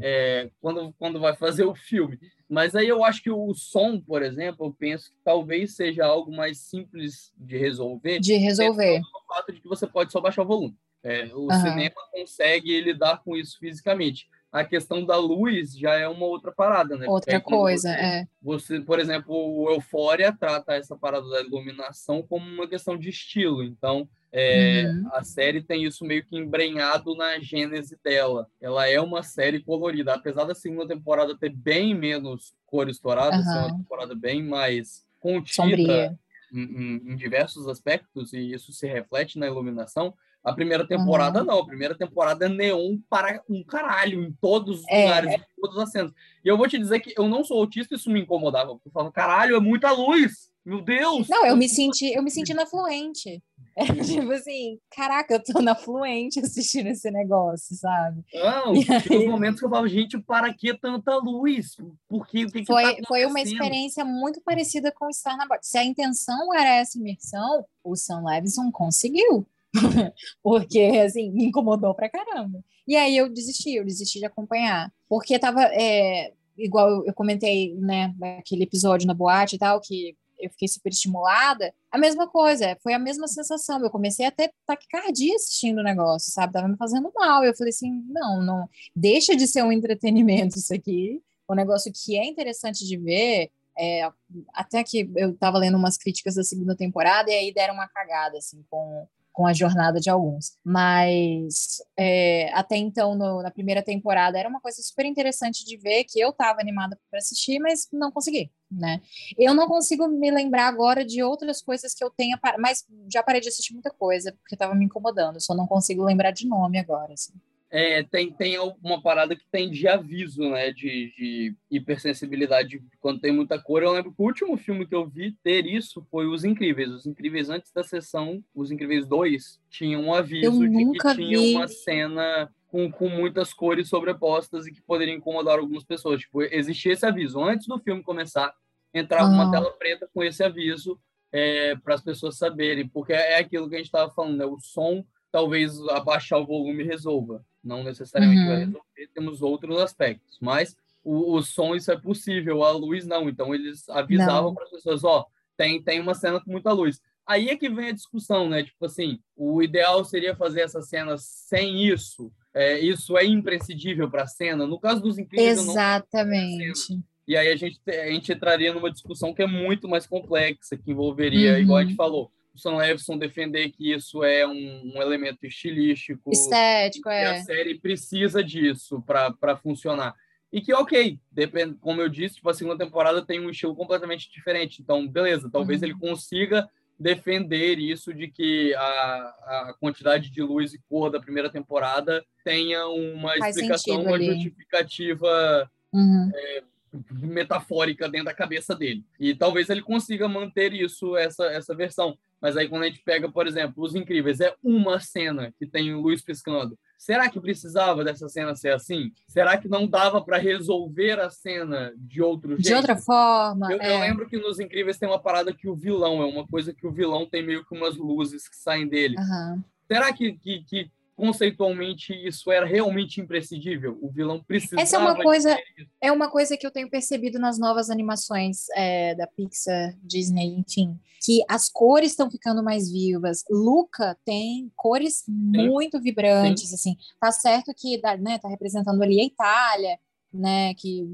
é, 0.00 0.50
quando, 0.60 0.92
quando 0.98 1.20
vai 1.20 1.34
fazer 1.36 1.64
o 1.66 1.74
filme. 1.74 2.18
Mas 2.48 2.74
aí 2.76 2.88
eu 2.88 3.02
acho 3.04 3.22
que 3.22 3.30
o 3.30 3.54
som, 3.54 4.00
por 4.00 4.22
exemplo, 4.22 4.66
eu 4.66 4.72
penso 4.72 5.10
que 5.10 5.16
talvez 5.24 5.74
seja 5.74 6.04
algo 6.04 6.30
mais 6.34 6.58
simples 6.58 7.32
de 7.36 7.56
resolver, 7.56 8.20
De 8.20 8.34
resolver. 8.36 9.00
o 9.00 9.34
fato 9.34 9.52
de 9.52 9.60
que 9.60 9.68
você 9.68 9.86
pode 9.86 10.12
só 10.12 10.20
baixar 10.20 10.42
o 10.42 10.46
volume. 10.46 10.76
É, 11.02 11.24
o 11.34 11.50
Aham. 11.50 11.60
cinema 11.60 11.94
consegue 12.12 12.80
lidar 12.80 13.22
com 13.24 13.36
isso 13.36 13.58
fisicamente. 13.58 14.28
A 14.52 14.64
questão 14.64 15.02
da 15.04 15.16
luz 15.16 15.74
já 15.76 15.94
é 15.94 16.06
uma 16.06 16.26
outra 16.26 16.52
parada, 16.52 16.96
né? 16.98 17.06
Outra 17.08 17.40
coisa, 17.40 17.88
você- 17.88 17.94
é. 17.98 18.26
Você, 18.42 18.80
por 18.80 19.00
exemplo, 19.00 19.34
o 19.34 19.70
Euphoria 19.70 20.30
trata 20.30 20.74
essa 20.74 20.94
parada 20.94 21.26
da 21.30 21.40
iluminação 21.40 22.22
como 22.22 22.44
uma 22.46 22.68
questão 22.68 22.98
de 22.98 23.08
estilo. 23.08 23.62
Então, 23.62 24.06
é, 24.30 24.90
Uhum. 24.94 25.08
a 25.12 25.24
série 25.24 25.62
tem 25.62 25.84
isso 25.84 26.04
meio 26.04 26.24
que 26.26 26.36
embrenhado 26.36 27.14
na 27.14 27.38
gênese 27.38 27.98
dela. 28.04 28.46
Ela 28.60 28.86
é 28.88 29.00
uma 29.00 29.22
série 29.22 29.60
colorida. 29.62 30.12
Apesar 30.14 30.44
da 30.44 30.54
segunda 30.54 30.86
temporada 30.88 31.36
ter 31.38 31.50
bem 31.50 31.94
menos 31.94 32.52
cor 32.66 32.88
estourada, 32.90 33.42
ser 33.42 33.58
uma 33.58 33.66
Aham. 33.68 33.76
temporada 33.78 34.14
bem 34.14 34.42
mais 34.42 35.06
contida 35.18 36.18
em, 36.52 36.60
em- 36.60 37.12
em 37.12 37.16
diversos 37.16 37.66
aspectos, 37.68 38.32
e 38.34 38.52
isso 38.52 38.70
se 38.72 38.86
reflete 38.86 39.38
na 39.38 39.46
iluminação. 39.46 40.12
A 40.44 40.52
primeira 40.52 40.86
temporada, 40.86 41.44
não. 41.44 41.58
A 41.60 41.66
primeira 41.66 41.94
temporada 41.96 42.46
é 42.46 42.48
neon 42.48 42.98
para 43.08 43.40
um 43.48 43.62
caralho, 43.62 44.22
em 44.24 44.32
todos 44.40 44.80
os 44.80 44.84
É. 44.88 45.04
lugares, 45.04 45.34
em 45.34 45.60
todas 45.60 45.78
as 45.78 45.90
cenas. 45.92 46.12
E 46.44 46.48
eu 46.48 46.56
vou 46.56 46.68
te 46.68 46.76
dizer 46.78 46.98
que 47.00 47.14
eu 47.16 47.28
não 47.28 47.44
sou 47.44 47.58
autista, 47.60 47.94
isso 47.94 48.10
me 48.10 48.20
incomodava. 48.20 48.72
Eu 48.72 48.80
falava, 48.92 49.12
caralho, 49.12 49.56
é 49.56 49.60
muita 49.60 49.90
luz! 49.92 50.50
Meu 50.64 50.80
Deus! 50.80 51.28
Não, 51.28 51.44
eu 51.44 51.56
me 51.56 51.68
senti, 51.68 52.12
eu 52.12 52.22
me 52.22 52.30
senti 52.30 52.54
na 52.54 52.64
fluente. 52.66 53.42
É, 53.76 53.84
tipo 54.28 54.30
assim, 54.32 54.78
caraca, 54.94 55.34
eu 55.34 55.42
tô 55.42 55.60
na 55.60 55.74
fluente 55.74 56.38
assistindo 56.40 56.86
esse 56.88 57.10
negócio, 57.10 57.74
sabe? 57.76 58.22
Não, 58.34 58.74
E 58.74 58.84
tinha 58.84 58.98
os 58.98 59.10
aí- 59.10 59.28
momentos 59.28 59.58
que 59.60 59.66
eu 59.66 59.70
falava, 59.70 59.88
gente, 59.88 60.18
para 60.20 60.52
que 60.54 60.72
tanta 60.76 61.16
luz? 61.16 61.76
Por 62.08 62.26
que, 62.28 62.46
que 62.46 62.60
que 62.60 62.66
Foi, 62.66 62.96
tá 62.96 63.02
foi 63.08 63.26
uma 63.26 63.40
experiência 63.40 64.04
muito 64.04 64.40
parecida 64.42 64.92
com 64.92 65.12
Star 65.12 65.36
na. 65.36 65.66
Se 65.66 65.78
a 65.78 65.84
intenção 65.84 66.52
era 66.54 66.76
essa 66.76 66.96
imersão, 66.98 67.64
o 67.82 67.96
Sam 67.96 68.22
Levinson 68.24 68.70
conseguiu. 68.70 69.44
Porque, 70.42 70.80
assim, 71.04 71.30
me 71.30 71.44
incomodou 71.46 71.94
pra 71.94 72.08
caramba. 72.08 72.62
E 72.86 72.96
aí 72.96 73.16
eu 73.16 73.32
desisti, 73.32 73.74
eu 73.74 73.84
desisti 73.84 74.18
de 74.18 74.26
acompanhar. 74.26 74.92
Porque 75.08 75.38
tava, 75.38 75.62
é, 75.72 76.32
igual 76.56 77.04
eu- 77.06 77.14
comentei, 77.14 77.74
né, 77.76 78.14
naquele 78.18 78.64
episódio 78.64 79.06
na 79.06 79.14
boate 79.14 79.56
e 79.56 79.58
tal, 79.58 79.80
que 79.80 80.16
eu 80.38 80.50
fiquei 80.50 80.66
super 80.68 80.90
estimulada. 80.90 81.72
A 81.90 81.96
mesma 81.96 82.26
coisa, 82.28 82.76
foi 82.82 82.92
a 82.94 82.98
mesma 82.98 83.28
sensação. 83.28 83.80
Eu 83.80 83.90
comecei 83.90 84.26
a 84.26 84.32
taquicardia 84.66 85.36
assistindo 85.36 85.78
o 85.78 85.84
negócio, 85.84 86.32
sabe? 86.32 86.52
Tava 86.52 86.66
me 86.68 86.76
fazendo 86.76 87.12
mal. 87.14 87.44
Eu 87.44 87.54
falei 87.56 87.70
assim, 87.70 88.02
não, 88.08 88.42
não, 88.42 88.68
deixa 88.94 89.36
de 89.36 89.46
ser 89.46 89.62
um 89.62 89.70
entretenimento 89.72 90.58
isso 90.58 90.74
aqui. 90.74 91.22
Um 91.48 91.54
negócio 91.54 91.92
que 91.94 92.16
é 92.18 92.24
interessante 92.24 92.84
de 92.86 92.96
ver, 92.96 93.50
é, 93.78 94.08
até 94.52 94.82
que 94.82 95.08
eu 95.16 95.30
estava 95.30 95.58
lendo 95.58 95.76
umas 95.76 95.96
críticas 95.96 96.34
da 96.34 96.42
segunda 96.42 96.76
temporada 96.76 97.30
e 97.30 97.34
aí 97.34 97.54
deram 97.54 97.74
uma 97.74 97.88
cagada 97.88 98.38
assim 98.38 98.64
com, 98.70 99.06
com 99.32 99.46
a 99.46 99.52
jornada 99.52 99.98
de 99.98 100.10
alguns. 100.10 100.56
Mas 100.64 101.78
é, 101.96 102.52
até 102.52 102.76
então, 102.76 103.14
no- 103.14 103.42
na 103.42 103.50
primeira 103.50 103.82
temporada, 103.82 104.38
era 104.38 104.48
uma 104.48 104.60
coisa 104.60 104.82
super 104.82 105.06
interessante 105.06 105.64
de 105.64 105.76
ver 105.76 106.04
que 106.04 106.20
eu 106.20 106.30
estava 106.30 106.60
animada 106.60 106.98
para 107.10 107.18
assistir, 107.18 107.58
mas 107.58 107.88
não 107.92 108.12
consegui. 108.12 108.50
Né? 108.70 109.00
Eu 109.38 109.54
não 109.54 109.66
consigo 109.68 110.08
me 110.08 110.30
lembrar 110.30 110.66
agora 110.66 111.04
de 111.04 111.22
outras 111.22 111.60
coisas 111.60 111.92
que 111.94 112.02
eu 112.02 112.10
tenha, 112.10 112.38
mas 112.58 112.84
já 113.12 113.22
parei 113.22 113.40
de 113.40 113.48
assistir 113.48 113.74
muita 113.74 113.90
coisa 113.90 114.32
porque 114.32 114.54
estava 114.54 114.74
me 114.74 114.84
incomodando. 114.84 115.40
Só 115.40 115.54
não 115.54 115.66
consigo 115.66 116.04
lembrar 116.04 116.30
de 116.30 116.46
nome 116.46 116.78
agora. 116.78 117.12
Assim. 117.12 117.32
É, 117.74 118.02
tem, 118.02 118.30
tem 118.30 118.58
uma 118.84 119.00
parada 119.00 119.34
que 119.34 119.46
tem 119.50 119.70
de 119.70 119.88
aviso, 119.88 120.42
né? 120.42 120.70
De, 120.70 121.10
de 121.16 121.56
hipersensibilidade 121.70 122.82
quando 123.00 123.18
tem 123.18 123.32
muita 123.32 123.58
cor. 123.58 123.82
Eu 123.82 123.92
lembro 123.92 124.12
que 124.12 124.20
o 124.20 124.26
último 124.26 124.58
filme 124.58 124.86
que 124.86 124.94
eu 124.94 125.08
vi 125.08 125.32
ter 125.42 125.64
isso 125.64 126.06
foi 126.10 126.26
Os 126.26 126.44
Incríveis. 126.44 126.90
Os 126.90 127.06
Incríveis, 127.06 127.48
antes 127.48 127.72
da 127.72 127.82
sessão, 127.82 128.44
Os 128.54 128.70
Incríveis 128.70 129.08
2, 129.08 129.58
tinha 129.70 129.98
um 129.98 130.12
aviso 130.12 130.68
de 130.68 130.90
que 130.92 131.14
tinha 131.14 131.38
vi. 131.38 131.54
uma 131.54 131.66
cena 131.66 132.52
com, 132.68 132.92
com 132.92 133.08
muitas 133.08 133.54
cores 133.54 133.88
sobrepostas 133.88 134.66
e 134.66 134.72
que 134.72 134.82
poderia 134.82 135.14
incomodar 135.14 135.58
algumas 135.58 135.82
pessoas. 135.82 136.20
Tipo, 136.20 136.42
existia 136.42 136.92
esse 136.92 137.06
aviso. 137.06 137.42
Antes 137.42 137.66
do 137.66 137.78
filme 137.78 138.02
começar, 138.02 138.52
entrava 138.92 139.30
uma 139.30 139.50
tela 139.50 139.70
preta 139.78 140.06
com 140.12 140.22
esse 140.22 140.44
aviso 140.44 141.00
é, 141.32 141.74
para 141.76 141.94
as 141.94 142.02
pessoas 142.02 142.36
saberem, 142.36 142.86
porque 142.86 143.14
é 143.14 143.38
aquilo 143.38 143.66
que 143.66 143.76
a 143.76 143.78
gente 143.78 143.86
estava 143.86 144.12
falando, 144.12 144.36
né? 144.36 144.44
O 144.44 144.60
som 144.60 145.02
talvez 145.30 145.80
abaixar 145.88 146.38
o 146.38 146.46
volume 146.46 146.84
resolva. 146.84 147.42
Não 147.62 147.84
necessariamente 147.84 148.40
uhum. 148.40 148.46
vai 148.48 148.58
resolver, 148.58 149.10
temos 149.14 149.42
outros 149.42 149.78
aspectos. 149.80 150.38
Mas 150.40 150.76
o, 151.04 151.36
o, 151.36 151.42
som, 151.42 151.74
isso 151.74 151.92
é 151.92 151.96
possível, 151.96 152.64
a 152.64 152.70
luz 152.70 153.06
não. 153.06 153.28
Então, 153.28 153.54
eles 153.54 153.88
avisavam 153.88 154.54
para 154.54 154.64
as 154.64 154.70
pessoas: 154.70 155.04
ó, 155.04 155.26
tem, 155.56 155.82
tem 155.82 156.00
uma 156.00 156.14
cena 156.14 156.40
com 156.40 156.50
muita 156.50 156.72
luz. 156.72 157.00
Aí 157.26 157.48
é 157.48 157.56
que 157.56 157.68
vem 157.68 157.88
a 157.88 157.92
discussão, 157.92 158.48
né? 158.48 158.64
Tipo 158.64 158.84
assim, 158.84 159.20
o 159.36 159.62
ideal 159.62 160.04
seria 160.04 160.34
fazer 160.34 160.62
essa 160.62 160.82
cena 160.82 161.16
sem 161.18 161.84
isso. 161.86 162.32
É, 162.54 162.78
isso 162.78 163.16
é 163.16 163.24
imprescindível 163.24 164.10
para 164.10 164.24
a 164.24 164.26
cena. 164.26 164.66
No 164.66 164.78
caso 164.78 165.00
dos 165.00 165.18
incríveis, 165.18 165.58
exatamente. 165.58 167.00
E 167.26 167.36
aí 167.36 167.48
a 167.48 167.56
gente, 167.56 167.80
a 167.86 168.10
gente 168.10 168.32
entraria 168.32 168.74
numa 168.74 168.90
discussão 168.90 169.32
que 169.32 169.42
é 169.42 169.46
muito 169.46 169.88
mais 169.88 170.06
complexa, 170.06 170.76
que 170.76 170.90
envolveria, 170.90 171.54
uhum. 171.54 171.58
igual 171.58 171.78
a 171.78 171.84
gente 171.84 171.94
falou, 171.94 172.30
o 172.54 172.58
Sam 172.58 172.76
Levinson 172.76 173.16
defender 173.16 173.70
que 173.70 173.92
isso 173.92 174.22
é 174.22 174.46
um, 174.46 174.92
um 174.94 175.02
elemento 175.02 175.46
estilístico. 175.46 176.30
Estético, 176.30 177.08
é. 177.08 177.38
a 177.38 177.42
série 177.42 177.78
precisa 177.78 178.42
disso 178.44 179.02
para 179.02 179.56
funcionar. 179.56 180.14
E 180.52 180.60
que, 180.60 180.74
ok, 180.74 181.18
depende, 181.30 181.76
como 181.80 182.02
eu 182.02 182.10
disse, 182.10 182.34
tipo, 182.36 182.50
a 182.50 182.54
segunda 182.54 182.84
temporada 182.84 183.24
tem 183.24 183.40
um 183.40 183.48
estilo 183.48 183.74
completamente 183.74 184.30
diferente. 184.30 184.82
Então, 184.82 185.08
beleza, 185.08 185.48
talvez 185.50 185.80
uhum. 185.80 185.88
ele 185.88 185.98
consiga 185.98 186.68
defender 186.98 187.78
isso 187.78 188.12
de 188.12 188.28
que 188.28 188.74
a, 188.74 188.80
a 188.80 189.74
quantidade 189.80 190.30
de 190.30 190.42
luz 190.42 190.74
e 190.74 190.80
cor 190.88 191.10
da 191.10 191.18
primeira 191.18 191.50
temporada 191.50 192.24
tenha 192.44 192.86
uma 192.86 193.34
Faz 193.38 193.56
explicação, 193.56 194.02
uma 194.02 194.14
ali. 194.14 194.26
justificativa 194.34 195.70
uhum. 195.92 196.30
é, 196.34 196.62
metafórica 197.10 198.08
dentro 198.08 198.26
da 198.26 198.34
cabeça 198.34 198.74
dele. 198.74 199.02
E 199.18 199.34
talvez 199.34 199.70
ele 199.70 199.82
consiga 199.82 200.28
manter 200.28 200.74
isso, 200.74 201.16
essa, 201.16 201.46
essa 201.46 201.74
versão. 201.74 202.16
Mas 202.42 202.56
aí 202.56 202.68
quando 202.68 202.82
a 202.82 202.86
gente 202.86 203.00
pega, 203.04 203.30
por 203.30 203.46
exemplo, 203.46 203.84
Os 203.84 203.94
Incríveis, 203.94 204.40
é 204.40 204.52
uma 204.62 204.98
cena 204.98 205.54
que 205.56 205.64
tem 205.64 205.94
luz 205.94 206.20
piscando. 206.20 206.76
Será 206.98 207.28
que 207.30 207.40
precisava 207.40 208.02
dessa 208.02 208.28
cena 208.28 208.56
ser 208.56 208.72
assim? 208.72 209.12
Será 209.28 209.56
que 209.56 209.68
não 209.68 209.86
dava 209.86 210.20
para 210.20 210.38
resolver 210.38 211.20
a 211.20 211.30
cena 211.30 211.92
de 211.96 212.20
outro 212.20 212.50
jeito? 212.50 212.62
De 212.62 212.74
outra 212.74 212.96
forma. 212.96 213.72
Eu, 213.72 213.80
é. 213.80 213.94
eu, 213.94 214.00
lembro 214.00 214.28
que 214.28 214.36
nos 214.36 214.58
Incríveis 214.58 214.98
tem 214.98 215.08
uma 215.08 215.20
parada 215.20 215.54
que 215.54 215.68
o 215.68 215.74
vilão 215.76 216.20
é 216.20 216.26
uma 216.26 216.46
coisa 216.46 216.74
que 216.74 216.86
o 216.86 216.92
vilão 216.92 217.24
tem 217.24 217.44
meio 217.44 217.64
que 217.64 217.76
umas 217.76 217.96
luzes 217.96 218.48
que 218.48 218.56
saem 218.56 218.88
dele. 218.88 219.16
Uhum. 219.18 219.62
Será 219.86 220.12
que, 220.12 220.32
que, 220.32 220.64
que 220.64 220.90
conceitualmente 221.16 222.12
isso 222.12 222.50
era 222.50 222.66
realmente 222.66 223.20
imprescindível. 223.20 223.98
O 224.00 224.10
vilão 224.10 224.42
precisava. 224.42 224.82
Essa 224.82 224.96
é 224.96 224.98
uma 224.98 225.16
coisa, 225.16 225.58
é 226.00 226.12
uma 226.12 226.30
coisa 226.30 226.56
que 226.56 226.66
eu 226.66 226.70
tenho 226.70 226.90
percebido 226.90 227.38
nas 227.38 227.58
novas 227.58 227.90
animações 227.90 228.66
é, 228.74 229.14
da 229.14 229.26
Pixar, 229.26 229.96
Disney, 230.02 230.56
enfim, 230.58 230.98
que 231.24 231.44
as 231.48 231.68
cores 231.68 232.12
estão 232.12 232.30
ficando 232.30 232.62
mais 232.62 232.90
vivas. 232.90 233.44
Luca 233.50 234.16
tem 234.24 234.70
cores 234.74 235.18
Sim. 235.24 235.32
muito 235.32 236.00
vibrantes, 236.00 236.70
Sim. 236.70 236.74
assim. 236.74 236.96
Tá 237.20 237.30
certo 237.30 237.72
que, 237.76 238.00
né, 238.18 238.38
tá 238.38 238.48
representando 238.48 239.02
ali 239.02 239.20
a 239.20 239.24
Itália, 239.24 239.98
né, 240.32 240.72
que 240.74 241.06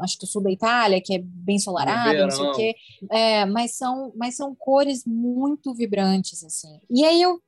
acho 0.00 0.18
que 0.18 0.24
o 0.24 0.26
sul 0.26 0.42
da 0.42 0.50
Itália, 0.50 1.00
que 1.00 1.14
é 1.14 1.18
bem 1.18 1.58
solarado, 1.58 2.18
não 2.22 2.30
sei 2.30 2.46
o 2.46 2.52
quê, 2.54 2.74
é, 3.10 3.44
mas 3.44 3.76
são, 3.76 4.12
mas 4.16 4.34
são 4.34 4.54
cores 4.54 5.04
muito 5.04 5.74
vibrantes 5.74 6.42
assim. 6.42 6.80
E 6.90 7.04
aí 7.04 7.20
eu 7.20 7.38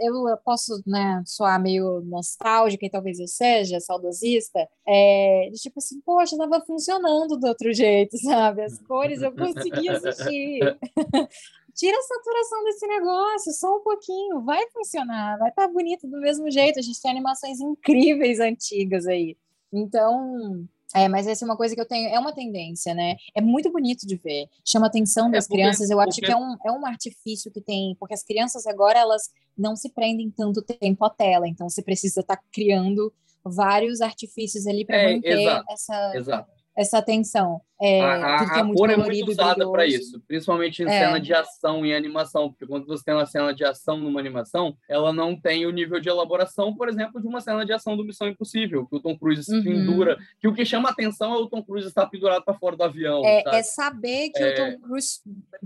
eu 0.00 0.36
posso 0.44 0.82
né, 0.86 1.22
soar 1.26 1.60
meio 1.60 2.00
nostálgica, 2.02 2.86
e 2.86 2.90
talvez 2.90 3.18
eu 3.18 3.28
seja 3.28 3.80
saudosista, 3.80 4.68
é, 4.86 5.48
de 5.52 5.58
tipo 5.58 5.78
assim, 5.78 6.00
poxa, 6.00 6.34
estava 6.34 6.64
funcionando 6.64 7.36
do 7.36 7.46
outro 7.46 7.72
jeito, 7.72 8.16
sabe? 8.22 8.62
As 8.62 8.78
cores 8.80 9.22
eu 9.22 9.32
conseguia 9.32 9.92
assistir. 9.92 10.60
Tira 11.74 11.96
a 11.96 12.02
saturação 12.02 12.64
desse 12.64 12.86
negócio, 12.88 13.52
só 13.52 13.76
um 13.76 13.80
pouquinho, 13.80 14.40
vai 14.40 14.68
funcionar, 14.70 15.38
vai 15.38 15.50
estar 15.50 15.68
tá 15.68 15.72
bonito 15.72 16.08
do 16.08 16.18
mesmo 16.18 16.50
jeito. 16.50 16.80
A 16.80 16.82
gente 16.82 17.00
tem 17.00 17.10
animações 17.10 17.60
incríveis 17.60 18.40
antigas 18.40 19.06
aí. 19.06 19.36
Então, 19.72 20.66
é, 20.94 21.08
mas 21.08 21.26
essa 21.26 21.44
é 21.44 21.46
uma 21.46 21.56
coisa 21.56 21.74
que 21.74 21.80
eu 21.80 21.86
tenho, 21.86 22.08
é 22.08 22.18
uma 22.18 22.32
tendência, 22.32 22.94
né? 22.94 23.16
É 23.34 23.40
muito 23.40 23.70
bonito 23.70 24.06
de 24.06 24.16
ver, 24.16 24.48
chama 24.64 24.86
a 24.86 24.88
atenção 24.88 25.28
é, 25.28 25.32
das 25.32 25.44
é 25.44 25.48
porque, 25.48 25.62
crianças. 25.62 25.90
Eu 25.90 26.00
acho 26.00 26.20
porque... 26.20 26.26
que 26.26 26.32
é 26.32 26.36
um, 26.36 26.56
é 26.64 26.72
um 26.72 26.86
artifício 26.86 27.50
que 27.50 27.60
tem, 27.60 27.96
porque 27.98 28.14
as 28.14 28.22
crianças 28.22 28.66
agora 28.66 28.98
elas 28.98 29.30
não 29.56 29.76
se 29.76 29.90
prendem 29.90 30.30
tanto 30.30 30.62
tempo 30.62 31.04
à 31.04 31.10
tela, 31.10 31.48
então 31.48 31.68
você 31.68 31.82
precisa 31.82 32.20
estar 32.20 32.36
tá 32.36 32.42
criando 32.52 33.12
vários 33.44 34.00
artifícios 34.00 34.66
ali 34.66 34.84
para 34.84 34.96
é, 34.96 35.14
manter 35.14 35.40
exato, 35.40 35.72
essa, 35.72 36.16
exato 36.16 36.57
essa 36.78 36.98
atenção. 36.98 37.60
É, 37.80 38.00
a, 38.00 38.40
a, 38.40 38.58
é 38.58 38.60
a 38.60 38.72
cor 38.72 38.88
é 38.88 38.96
muito 38.96 39.30
usada 39.30 39.68
para 39.70 39.84
isso, 39.84 40.20
principalmente 40.26 40.82
em 40.82 40.86
é. 40.86 41.06
cena 41.06 41.20
de 41.20 41.34
ação 41.34 41.84
e 41.84 41.92
animação, 41.92 42.48
porque 42.48 42.66
quando 42.66 42.86
você 42.86 43.04
tem 43.04 43.14
uma 43.14 43.26
cena 43.26 43.52
de 43.52 43.64
ação 43.64 43.96
numa 43.96 44.20
animação, 44.20 44.76
ela 44.88 45.12
não 45.12 45.38
tem 45.38 45.66
o 45.66 45.70
nível 45.70 46.00
de 46.00 46.08
elaboração, 46.08 46.74
por 46.74 46.88
exemplo, 46.88 47.20
de 47.20 47.26
uma 47.26 47.40
cena 47.40 47.66
de 47.66 47.72
ação 47.72 47.96
do 47.96 48.04
Missão 48.04 48.28
Impossível, 48.28 48.86
que 48.86 48.96
o 48.96 49.00
Tom 49.00 49.18
Cruise 49.18 49.44
se 49.44 49.54
uhum. 49.54 49.64
pendura, 49.64 50.18
que 50.40 50.46
o 50.46 50.54
que 50.54 50.64
chama 50.64 50.90
atenção 50.90 51.34
é 51.34 51.38
o 51.38 51.48
Tom 51.48 51.62
Cruise 51.62 51.88
estar 51.88 52.06
pendurado 52.06 52.44
para 52.44 52.54
fora 52.54 52.76
do 52.76 52.84
avião. 52.84 53.22
É, 53.24 53.42
é 53.46 53.62
saber 53.62 54.30
que 54.30 54.42
o 54.42 54.54
Tom 54.54 54.62
é. 54.62 54.76
Cruise 54.78 55.20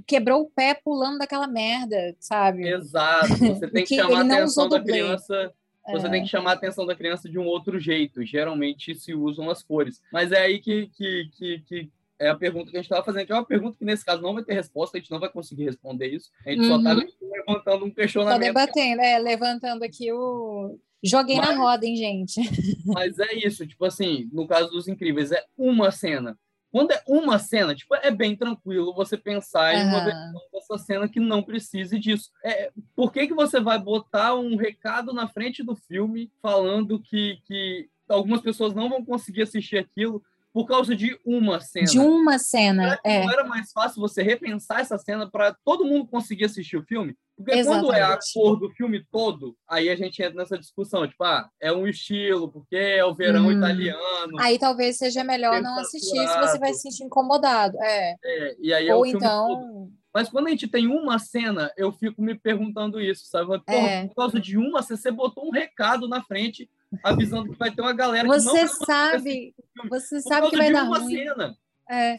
quebrou 0.06 0.42
o 0.42 0.50
pé 0.50 0.78
pulando 0.82 1.18
daquela 1.18 1.46
merda, 1.46 2.16
sabe? 2.18 2.68
Exato. 2.68 3.36
Você 3.36 3.68
tem 3.68 3.84
que, 3.84 3.96
que 3.96 4.02
chamar 4.02 4.20
a 4.20 4.24
atenção 4.24 4.68
da 4.68 4.80
criança 4.80 5.52
você 5.86 6.06
é. 6.06 6.10
tem 6.10 6.22
que 6.22 6.28
chamar 6.28 6.50
a 6.50 6.54
atenção 6.54 6.86
da 6.86 6.94
criança 6.94 7.28
de 7.28 7.38
um 7.38 7.44
outro 7.44 7.78
jeito. 7.78 8.24
Geralmente 8.24 8.94
se 8.94 9.14
usam 9.14 9.50
as 9.50 9.62
cores. 9.62 10.00
Mas 10.12 10.32
é 10.32 10.42
aí 10.42 10.60
que, 10.60 10.88
que, 10.96 11.28
que, 11.36 11.58
que 11.60 11.90
é 12.18 12.28
a 12.28 12.36
pergunta 12.36 12.70
que 12.70 12.76
a 12.76 12.80
gente 12.80 12.86
estava 12.86 13.04
fazendo, 13.04 13.26
que 13.26 13.32
é 13.32 13.34
uma 13.34 13.44
pergunta 13.44 13.76
que 13.76 13.84
nesse 13.84 14.04
caso 14.04 14.22
não 14.22 14.34
vai 14.34 14.44
ter 14.44 14.54
resposta, 14.54 14.96
a 14.96 15.00
gente 15.00 15.10
não 15.10 15.18
vai 15.18 15.28
conseguir 15.28 15.64
responder 15.64 16.06
isso. 16.06 16.30
A 16.46 16.50
gente 16.50 16.62
uhum. 16.62 16.68
só 16.68 16.76
está 16.78 17.06
levantando 17.20 17.84
um 17.84 17.90
questionamento. 17.90 18.40
Só 18.40 18.46
debatendo, 18.46 19.02
é, 19.02 19.18
levantando 19.18 19.82
aqui 19.82 20.12
o. 20.12 20.78
Joguei 21.02 21.36
mas, 21.36 21.48
na 21.48 21.56
roda, 21.56 21.84
hein, 21.84 21.96
gente? 21.96 22.40
Mas 22.86 23.18
é 23.18 23.34
isso, 23.34 23.66
tipo 23.66 23.84
assim, 23.84 24.30
no 24.32 24.46
caso 24.46 24.70
dos 24.70 24.86
incríveis, 24.86 25.32
é 25.32 25.44
uma 25.58 25.90
cena. 25.90 26.38
Quando 26.72 26.90
é 26.90 27.02
uma 27.06 27.38
cena, 27.38 27.74
tipo, 27.74 27.94
é 27.94 28.10
bem 28.10 28.34
tranquilo 28.34 28.94
você 28.94 29.18
pensar 29.18 29.74
uhum. 29.74 29.80
em 29.80 29.88
uma 29.88 30.04
versão 30.04 30.40
dessa 30.50 30.78
cena 30.78 31.06
que 31.06 31.20
não 31.20 31.42
precise 31.42 31.98
disso. 31.98 32.30
É, 32.42 32.72
por 32.96 33.12
que, 33.12 33.26
que 33.26 33.34
você 33.34 33.60
vai 33.60 33.78
botar 33.78 34.34
um 34.34 34.56
recado 34.56 35.12
na 35.12 35.28
frente 35.28 35.62
do 35.62 35.76
filme 35.76 36.32
falando 36.40 36.98
que, 36.98 37.38
que 37.44 37.90
algumas 38.08 38.40
pessoas 38.40 38.74
não 38.74 38.88
vão 38.88 39.04
conseguir 39.04 39.42
assistir 39.42 39.76
aquilo 39.76 40.24
por 40.52 40.66
causa 40.66 40.94
de 40.94 41.18
uma 41.24 41.60
cena. 41.60 41.86
De 41.86 41.98
uma 41.98 42.38
cena, 42.38 42.98
é. 43.02 43.24
Não 43.24 43.32
era 43.32 43.44
mais 43.44 43.72
fácil 43.72 44.00
você 44.00 44.22
repensar 44.22 44.80
essa 44.80 44.98
cena 44.98 45.28
para 45.28 45.56
todo 45.64 45.84
mundo 45.84 46.06
conseguir 46.06 46.44
assistir 46.44 46.76
o 46.76 46.84
filme? 46.84 47.16
Porque 47.36 47.52
Exatamente. 47.52 47.86
quando 47.86 47.96
é 47.96 48.02
a 48.02 48.18
cor 48.34 48.56
do 48.56 48.70
filme 48.70 49.04
todo, 49.10 49.56
aí 49.68 49.88
a 49.88 49.96
gente 49.96 50.22
entra 50.22 50.34
nessa 50.34 50.58
discussão, 50.58 51.08
tipo, 51.08 51.24
ah, 51.24 51.48
é 51.58 51.72
um 51.72 51.86
estilo, 51.86 52.50
porque 52.50 52.76
é 52.76 53.04
o 53.04 53.14
verão 53.14 53.46
hum. 53.46 53.52
italiano. 53.52 54.38
Aí 54.38 54.58
talvez 54.58 54.98
seja 54.98 55.24
melhor 55.24 55.62
não 55.62 55.78
assistir 55.78 56.28
se 56.28 56.38
você 56.38 56.58
vai 56.58 56.74
se 56.74 56.82
sentir 56.82 57.04
incomodado. 57.04 57.76
É. 57.80 58.16
é 58.22 58.56
e 58.60 58.74
aí 58.74 58.88
é 58.88 58.94
Ou 58.94 59.06
então... 59.06 59.48
Todo. 59.48 60.02
Mas 60.14 60.28
quando 60.28 60.48
a 60.48 60.50
gente 60.50 60.68
tem 60.68 60.86
uma 60.86 61.18
cena, 61.18 61.72
eu 61.74 61.90
fico 61.90 62.20
me 62.20 62.34
perguntando 62.34 63.00
isso, 63.00 63.24
sabe? 63.24 63.62
É. 63.66 64.06
Por 64.08 64.16
causa 64.16 64.38
de 64.38 64.58
uma, 64.58 64.82
você 64.82 65.10
botou 65.10 65.46
um 65.46 65.50
recado 65.50 66.06
na 66.06 66.22
frente 66.22 66.68
avisando 67.02 67.52
que 67.52 67.58
vai 67.58 67.70
ter 67.70 67.80
uma 67.80 67.92
galera 67.92 68.26
você 68.26 68.62
que 68.62 68.84
sabe, 68.86 69.54
Você 69.88 70.20
sabe 70.20 70.50
que 70.50 70.56
vai 70.56 70.72
dar 70.72 70.84
ruim. 70.84 71.16
Cena, 71.16 71.56
é. 71.90 72.16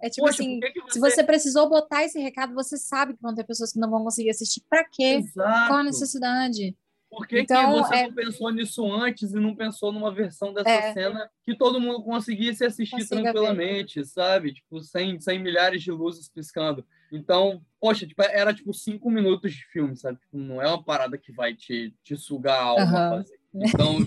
É 0.00 0.08
tipo 0.08 0.26
Poxa, 0.26 0.42
assim, 0.42 0.60
que 0.60 0.80
você... 0.80 0.92
se 0.92 1.00
você 1.00 1.24
precisou 1.24 1.68
botar 1.68 2.04
esse 2.04 2.20
recado, 2.20 2.54
você 2.54 2.76
sabe 2.76 3.14
que 3.14 3.22
vão 3.22 3.34
ter 3.34 3.44
pessoas 3.44 3.72
que 3.72 3.80
não 3.80 3.90
vão 3.90 4.04
conseguir 4.04 4.30
assistir. 4.30 4.62
Para 4.70 4.84
quê? 4.84 5.20
Exato. 5.24 5.66
Qual 5.68 5.80
a 5.80 5.82
necessidade? 5.82 6.76
Por 7.10 7.26
que, 7.26 7.40
então, 7.40 7.72
que 7.72 7.78
você 7.80 7.94
é... 7.94 8.02
não 8.06 8.14
pensou 8.14 8.50
nisso 8.50 8.92
antes 8.92 9.32
e 9.32 9.40
não 9.40 9.56
pensou 9.56 9.90
numa 9.90 10.12
versão 10.12 10.52
dessa 10.52 10.68
é... 10.68 10.92
cena 10.92 11.28
que 11.42 11.56
todo 11.56 11.80
mundo 11.80 12.02
conseguisse 12.02 12.64
assistir 12.64 12.96
Consiga 12.96 13.22
tranquilamente, 13.22 14.00
ver. 14.00 14.06
sabe? 14.06 14.52
Tipo, 14.52 14.80
sem, 14.82 15.18
sem 15.18 15.38
milhares 15.38 15.82
de 15.82 15.90
luzes 15.90 16.28
piscando. 16.28 16.84
Então, 17.10 17.62
poxa, 17.80 18.06
tipo, 18.06 18.22
era 18.22 18.52
tipo 18.52 18.74
cinco 18.74 19.10
minutos 19.10 19.52
de 19.52 19.64
filme, 19.72 19.96
sabe? 19.96 20.18
Tipo, 20.20 20.36
não 20.36 20.60
é 20.60 20.68
uma 20.68 20.84
parada 20.84 21.16
que 21.16 21.32
vai 21.32 21.54
te, 21.54 21.94
te 22.04 22.14
sugar 22.16 22.60
a 22.60 22.64
alma 22.64 22.84
uhum. 22.84 23.16
fazer. 23.16 23.38
Então, 23.62 23.98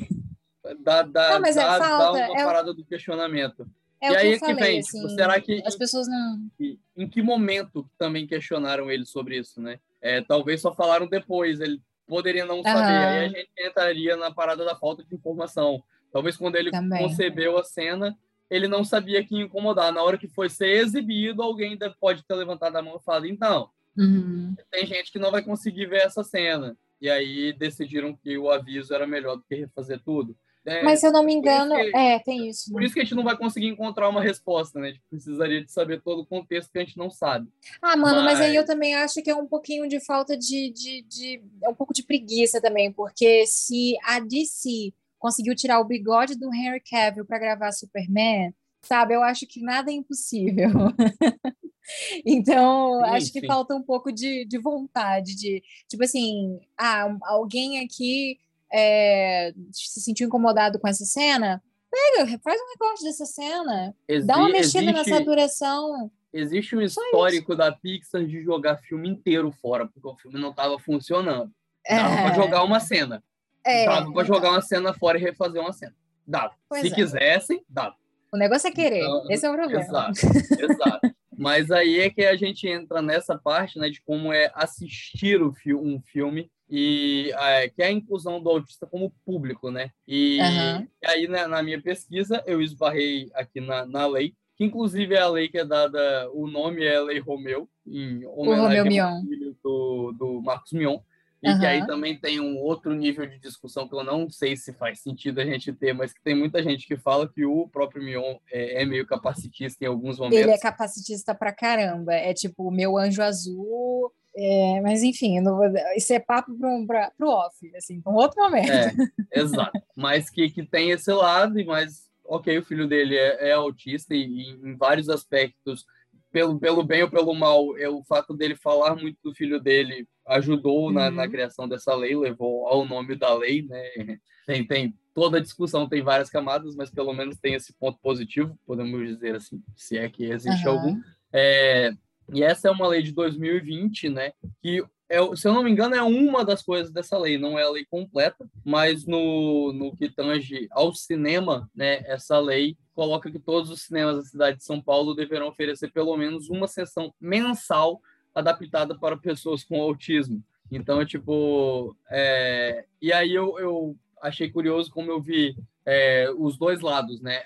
dá, 0.80 1.04
dá, 1.04 1.40
não, 1.40 1.48
é 1.48 1.54
dá, 1.54 1.80
dá, 1.80 2.12
uma 2.12 2.40
é 2.40 2.44
parada 2.44 2.74
do 2.74 2.86
questionamento. 2.86 3.68
É 4.02 4.12
e 4.12 4.16
aí 4.16 4.40
que, 4.40 4.46
que 4.46 4.54
vem, 4.56 4.82
tipo, 4.82 4.98
assim, 4.98 5.02
tipo, 5.02 5.10
será 5.10 5.40
que 5.40 5.62
as 5.64 5.76
pessoas 5.76 6.08
não 6.08 6.50
em, 6.60 6.80
em, 6.98 7.08
que 7.08 7.22
momento 7.22 7.88
também 8.00 8.26
questionaram 8.26 8.90
ele 8.90 9.06
sobre 9.06 9.38
isso, 9.38 9.62
né? 9.62 9.80
É, 10.02 10.22
talvez 10.22 10.60
só 10.60 10.74
falaram 10.74 11.08
depois, 11.08 11.60
ele 11.60 11.80
poderia 12.08 12.44
não 12.44 12.64
saber. 12.64 12.80
Uhum. 12.80 13.08
Aí 13.08 13.26
a 13.26 13.30
gente 13.30 13.50
entraria 13.60 14.18
na 14.18 14.32
parada 14.32 14.66
da 14.66 14.76
falta 14.76 15.04
de 15.04 15.16
informação. 15.16 15.84
Talvez 16.12 16.36
quando 16.36 16.56
ele 16.56 16.72
Também. 16.72 17.02
concebeu 17.02 17.58
a 17.58 17.64
cena, 17.64 18.18
ele 18.50 18.68
não 18.68 18.84
sabia 18.84 19.24
que 19.24 19.40
incomodar. 19.40 19.94
Na 19.94 20.04
hora 20.04 20.18
que 20.18 20.28
foi 20.28 20.50
ser 20.50 20.82
exibido, 20.82 21.42
alguém 21.42 21.78
pode 22.00 22.24
ter 22.24 22.34
levantado 22.34 22.76
a 22.76 22.82
mão 22.82 22.98
e 22.98 23.04
falado: 23.04 23.28
então, 23.28 23.70
uhum. 23.98 24.56
tem 24.72 24.86
gente 24.86 25.12
que 25.12 25.20
não 25.20 25.32
vai 25.32 25.44
conseguir 25.44 25.86
ver 25.86 26.02
essa 26.02 26.24
cena. 26.24 26.76
E 27.02 27.10
aí 27.10 27.52
decidiram 27.54 28.16
que 28.16 28.38
o 28.38 28.50
aviso 28.50 28.94
era 28.94 29.08
melhor 29.08 29.36
do 29.36 29.44
que 29.44 29.56
refazer 29.56 30.00
tudo. 30.06 30.38
É, 30.64 30.84
Mas 30.84 31.00
se 31.00 31.08
eu 31.08 31.12
não 31.12 31.24
me 31.24 31.34
engano, 31.34 31.74
que, 31.74 31.98
é, 31.98 32.20
tem 32.20 32.48
isso. 32.48 32.70
Né? 32.70 32.74
Por 32.74 32.84
isso 32.84 32.94
que 32.94 33.00
a 33.00 33.04
gente 33.04 33.16
não 33.16 33.24
vai 33.24 33.36
conseguir 33.36 33.68
encontrar 33.68 34.08
uma 34.08 34.22
resposta, 34.22 34.80
né? 34.80 34.90
A 34.90 34.92
gente 34.92 35.02
precisaria 35.10 35.64
de 35.64 35.72
saber 35.72 36.02
todo 36.02 36.22
o 36.22 36.26
contexto 36.26 36.72
que 36.72 36.78
a 36.78 36.84
gente 36.84 36.98
não 36.98 37.10
sabe. 37.10 37.48
Ah, 37.82 37.98
mano, 37.98 38.24
mas, 38.24 38.38
mas 38.38 38.42
aí 38.42 38.56
eu 38.56 38.66
também 38.66 38.96
acho 38.96 39.24
que 39.24 39.30
é 39.32 39.36
um 39.36 39.48
pouquinho 39.48 39.88
de 39.88 40.00
falta 40.00 40.38
de, 40.38 40.72
de, 40.72 41.02
de, 41.02 41.44
É 41.64 41.70
um 41.70 41.74
pouco 41.74 41.94
de 41.94 42.04
preguiça 42.04 42.62
também, 42.62 42.92
porque 42.92 43.46
se 43.48 43.96
a 44.04 44.20
DC 44.20 44.94
conseguiu 45.18 45.56
tirar 45.56 45.80
o 45.80 45.86
bigode 45.86 46.38
do 46.38 46.54
Henry 46.54 46.82
Cavill 46.82 47.26
para 47.26 47.40
gravar 47.40 47.72
Superman, 47.72 48.54
sabe? 48.82 49.14
Eu 49.14 49.24
acho 49.24 49.46
que 49.48 49.62
nada 49.62 49.92
é 49.92 49.94
impossível. 49.94 50.70
então, 52.26 53.00
sim, 53.00 53.10
acho 53.10 53.34
que 53.34 53.46
falta 53.46 53.76
um 53.76 53.84
pouco 53.84 54.12
de, 54.12 54.46
de 54.46 54.58
vontade, 54.58 55.36
de 55.36 55.64
tipo 55.88 56.04
assim, 56.04 56.60
ah, 56.78 57.16
alguém 57.24 57.84
aqui 57.84 58.40
é, 58.72 59.54
se 59.72 60.02
sentiu 60.02 60.28
incomodado 60.28 60.80
com 60.80 60.88
essa 60.88 61.06
cena, 61.06 61.62
pega, 61.90 62.40
faz 62.44 62.60
um 62.62 62.70
recorte 62.72 63.04
dessa 63.04 63.26
cena, 63.26 63.94
Exi 64.08 64.26
dá 64.26 64.38
uma 64.38 64.50
mexida 64.50 64.92
existe, 64.92 65.10
na 65.10 65.18
saturação. 65.18 66.12
Existe 66.34 66.76
um 66.76 66.82
histórico 66.82 67.56
da 67.56 67.72
Pixar 67.72 68.26
de 68.26 68.42
jogar 68.42 68.78
filme 68.78 69.10
inteiro 69.10 69.52
fora, 69.52 69.86
porque 69.86 70.08
o 70.08 70.16
filme 70.16 70.40
não 70.40 70.52
estava 70.52 70.80
funcionando. 70.80 71.52
Dava 71.88 72.14
é. 72.14 72.24
para 72.24 72.36
jogar 72.36 72.64
uma 72.64 72.80
cena. 72.80 73.22
É. 73.66 73.86
Dava 73.86 74.14
para 74.14 74.24
jogar 74.24 74.52
uma 74.52 74.62
cena 74.62 74.94
fora 74.94 75.18
e 75.18 75.22
refazer 75.22 75.62
uma 75.62 75.74
cena. 75.74 75.94
Dava. 76.26 76.54
Pois 76.70 76.82
se 76.82 76.88
é. 76.88 76.96
quisessem, 76.96 77.66
dava. 77.68 77.96
O 78.34 78.38
negócio 78.38 78.68
é 78.68 78.72
querer, 78.72 79.00
então, 79.00 79.26
esse 79.30 79.46
é 79.46 79.50
o 79.50 79.54
problema. 79.54 79.82
Exato, 79.82 80.20
exato. 80.60 81.16
Mas 81.38 81.72
aí 81.72 82.00
é 82.00 82.10
que 82.10 82.24
a 82.24 82.36
gente 82.36 82.68
entra 82.68 83.02
nessa 83.02 83.38
parte, 83.38 83.80
né, 83.80 83.90
de 83.90 84.02
como 84.02 84.32
é 84.32 84.52
assistir 84.54 85.42
o 85.42 85.52
fi 85.52 85.74
um 85.74 86.00
filme 86.00 86.52
e 86.70 87.34
é, 87.36 87.68
que 87.68 87.82
é 87.82 87.88
a 87.88 87.92
inclusão 87.92 88.42
do 88.42 88.50
autista 88.50 88.86
como 88.86 89.14
público, 89.26 89.70
né? 89.70 89.90
E, 90.08 90.40
uhum. 90.40 90.88
e 91.02 91.08
aí, 91.08 91.28
né, 91.28 91.48
na 91.48 91.62
minha 91.62 91.82
pesquisa, 91.82 92.42
eu 92.46 92.62
esbarrei 92.62 93.30
aqui 93.34 93.60
na, 93.60 93.86
na 93.86 94.06
lei, 94.08 94.34
que 94.56 94.64
inclusive 94.64 95.16
é 95.16 95.20
a 95.20 95.28
lei 95.28 95.50
que 95.50 95.58
é 95.58 95.66
dada, 95.66 96.30
o 96.32 96.48
nome 96.48 96.86
é 96.86 97.00
Lei 97.00 97.20
Romeu, 97.20 97.68
em 97.86 98.26
homenagem 98.26 99.00
ao 99.00 99.22
filho 99.22 99.58
do, 99.64 100.12
do 100.18 100.42
Marcos 100.42 100.72
Mion, 100.72 101.00
e 101.42 101.50
uhum. 101.50 101.60
que 101.60 101.66
aí 101.66 101.86
também 101.86 102.16
tem 102.16 102.40
um 102.40 102.58
outro 102.58 102.94
nível 102.94 103.26
de 103.26 103.40
discussão 103.40 103.88
que 103.88 103.96
eu 103.96 104.04
não 104.04 104.30
sei 104.30 104.56
se 104.56 104.74
faz 104.74 105.00
sentido 105.00 105.40
a 105.40 105.46
gente 105.46 105.74
ter, 105.74 105.94
mas 105.94 106.14
que 106.14 106.22
tem 106.22 106.36
muita 106.36 106.62
gente 106.62 106.86
que 106.86 106.96
fala 106.96 107.28
que 107.28 107.46
o 107.46 107.68
próprio 107.68 108.04
Mion 108.04 108.36
é, 108.52 108.84
é 108.84 108.86
meio 108.86 109.06
capacitista 109.06 109.84
em 109.84 109.88
alguns 109.88 110.20
momentos. 110.20 110.40
Ele 110.40 110.52
é 110.52 110.60
capacitista 110.60 111.34
pra 111.34 111.52
caramba, 111.52 112.14
é 112.14 112.34
tipo 112.34 112.68
o 112.68 112.72
meu 112.72 112.98
anjo 112.98 113.22
azul 113.22 114.12
é, 114.34 114.80
mas 114.82 115.04
enfim, 115.04 115.42
não, 115.42 115.60
isso 115.96 116.14
é 116.14 116.20
papo 116.20 116.58
para 116.88 117.12
o 117.20 117.28
off, 117.28 117.76
assim, 117.76 118.00
para 118.00 118.14
um 118.14 118.16
outro 118.16 118.42
momento. 118.42 118.72
É, 118.72 118.92
exato. 119.40 119.78
Mas 119.96 120.30
que, 120.30 120.50
que 120.50 120.64
tem 120.66 120.92
esse 120.92 121.12
lado, 121.12 121.60
e 121.60 121.66
mas 121.66 122.10
ok, 122.24 122.58
o 122.58 122.64
filho 122.64 122.88
dele 122.88 123.18
é, 123.18 123.50
é 123.50 123.52
autista 123.52 124.16
e, 124.16 124.24
e, 124.24 124.50
em 124.52 124.76
vários 124.78 125.10
aspectos, 125.10 125.86
pelo, 126.32 126.60
pelo 126.60 126.84
bem 126.84 127.04
ou 127.04 127.10
pelo 127.10 127.34
mal, 127.34 127.78
é, 127.78 127.90
o 127.90 128.04
fato 128.04 128.34
dele 128.34 128.56
falar 128.56 128.96
muito 128.96 129.18
do 129.24 129.34
filho 129.34 129.60
dele 129.60 130.08
ajudou 130.28 130.88
uhum. 130.88 130.92
na, 130.92 131.12
na 131.12 131.28
criação 131.28 131.68
dessa 131.68 131.94
lei, 131.94 132.16
levou 132.16 132.68
ao 132.68 132.86
nome 132.86 133.16
da 133.16 133.34
lei, 133.34 133.64
né? 133.64 134.18
Tem, 134.48 134.66
tem 134.66 134.94
toda 135.14 135.38
a 135.38 135.42
discussão 135.42 135.88
tem 135.88 136.02
várias 136.02 136.30
camadas, 136.30 136.76
mas 136.76 136.90
pelo 136.90 137.14
menos 137.14 137.38
tem 137.38 137.54
esse 137.54 137.74
ponto 137.74 138.00
positivo, 138.02 138.58
podemos 138.66 139.08
dizer 139.08 139.36
assim, 139.36 139.62
se 139.76 139.98
é 139.98 140.10
que 140.10 140.26
existe 140.26 140.68
uhum. 140.68 140.74
algum. 140.74 141.02
É, 141.34 141.92
e 142.34 142.44
essa 142.44 142.68
é 142.68 142.72
uma 142.72 142.88
lei 142.88 143.02
de 143.02 143.12
2020, 143.12 144.10
né? 144.10 144.32
Que, 144.62 144.84
é, 145.10 145.20
se 145.36 145.48
eu 145.48 145.54
não 145.54 145.64
me 145.64 145.72
engano, 145.72 145.96
é 145.96 146.02
uma 146.02 146.46
das 146.46 146.62
coisas 146.62 146.92
dessa 146.92 147.18
lei, 147.18 147.38
não 147.38 147.60
é 147.60 147.64
a 147.64 147.70
lei 147.70 147.86
completa, 147.86 148.50
mas 148.64 149.06
no, 149.06 149.74
no 149.74 149.96
que 149.96 150.10
tange 150.10 150.68
ao 150.72 150.94
cinema, 150.94 151.70
né? 151.76 152.02
Essa 152.06 152.40
lei 152.40 152.78
coloca 153.02 153.32
que 153.32 153.40
todos 153.40 153.72
os 153.72 153.82
cinemas 153.82 154.18
da 154.18 154.24
cidade 154.24 154.58
de 154.58 154.64
São 154.64 154.80
Paulo 154.80 155.16
deverão 155.16 155.48
oferecer 155.48 155.92
pelo 155.92 156.16
menos 156.16 156.52
uma 156.52 156.68
sessão 156.68 157.12
mensal 157.20 158.00
adaptada 158.36 158.96
para 158.96 159.18
pessoas 159.18 159.64
com 159.64 159.82
autismo. 159.82 160.44
Então, 160.72 161.04
tipo, 161.04 161.98
é... 162.12 162.86
e 163.02 163.12
aí 163.12 163.34
eu, 163.34 163.58
eu 163.58 163.98
achei 164.22 164.52
curioso 164.52 164.92
como 164.92 165.10
eu 165.10 165.20
vi 165.20 165.56
é, 165.84 166.30
os 166.38 166.60
dois 166.60 166.82
lados, 166.82 167.20
né? 167.22 167.42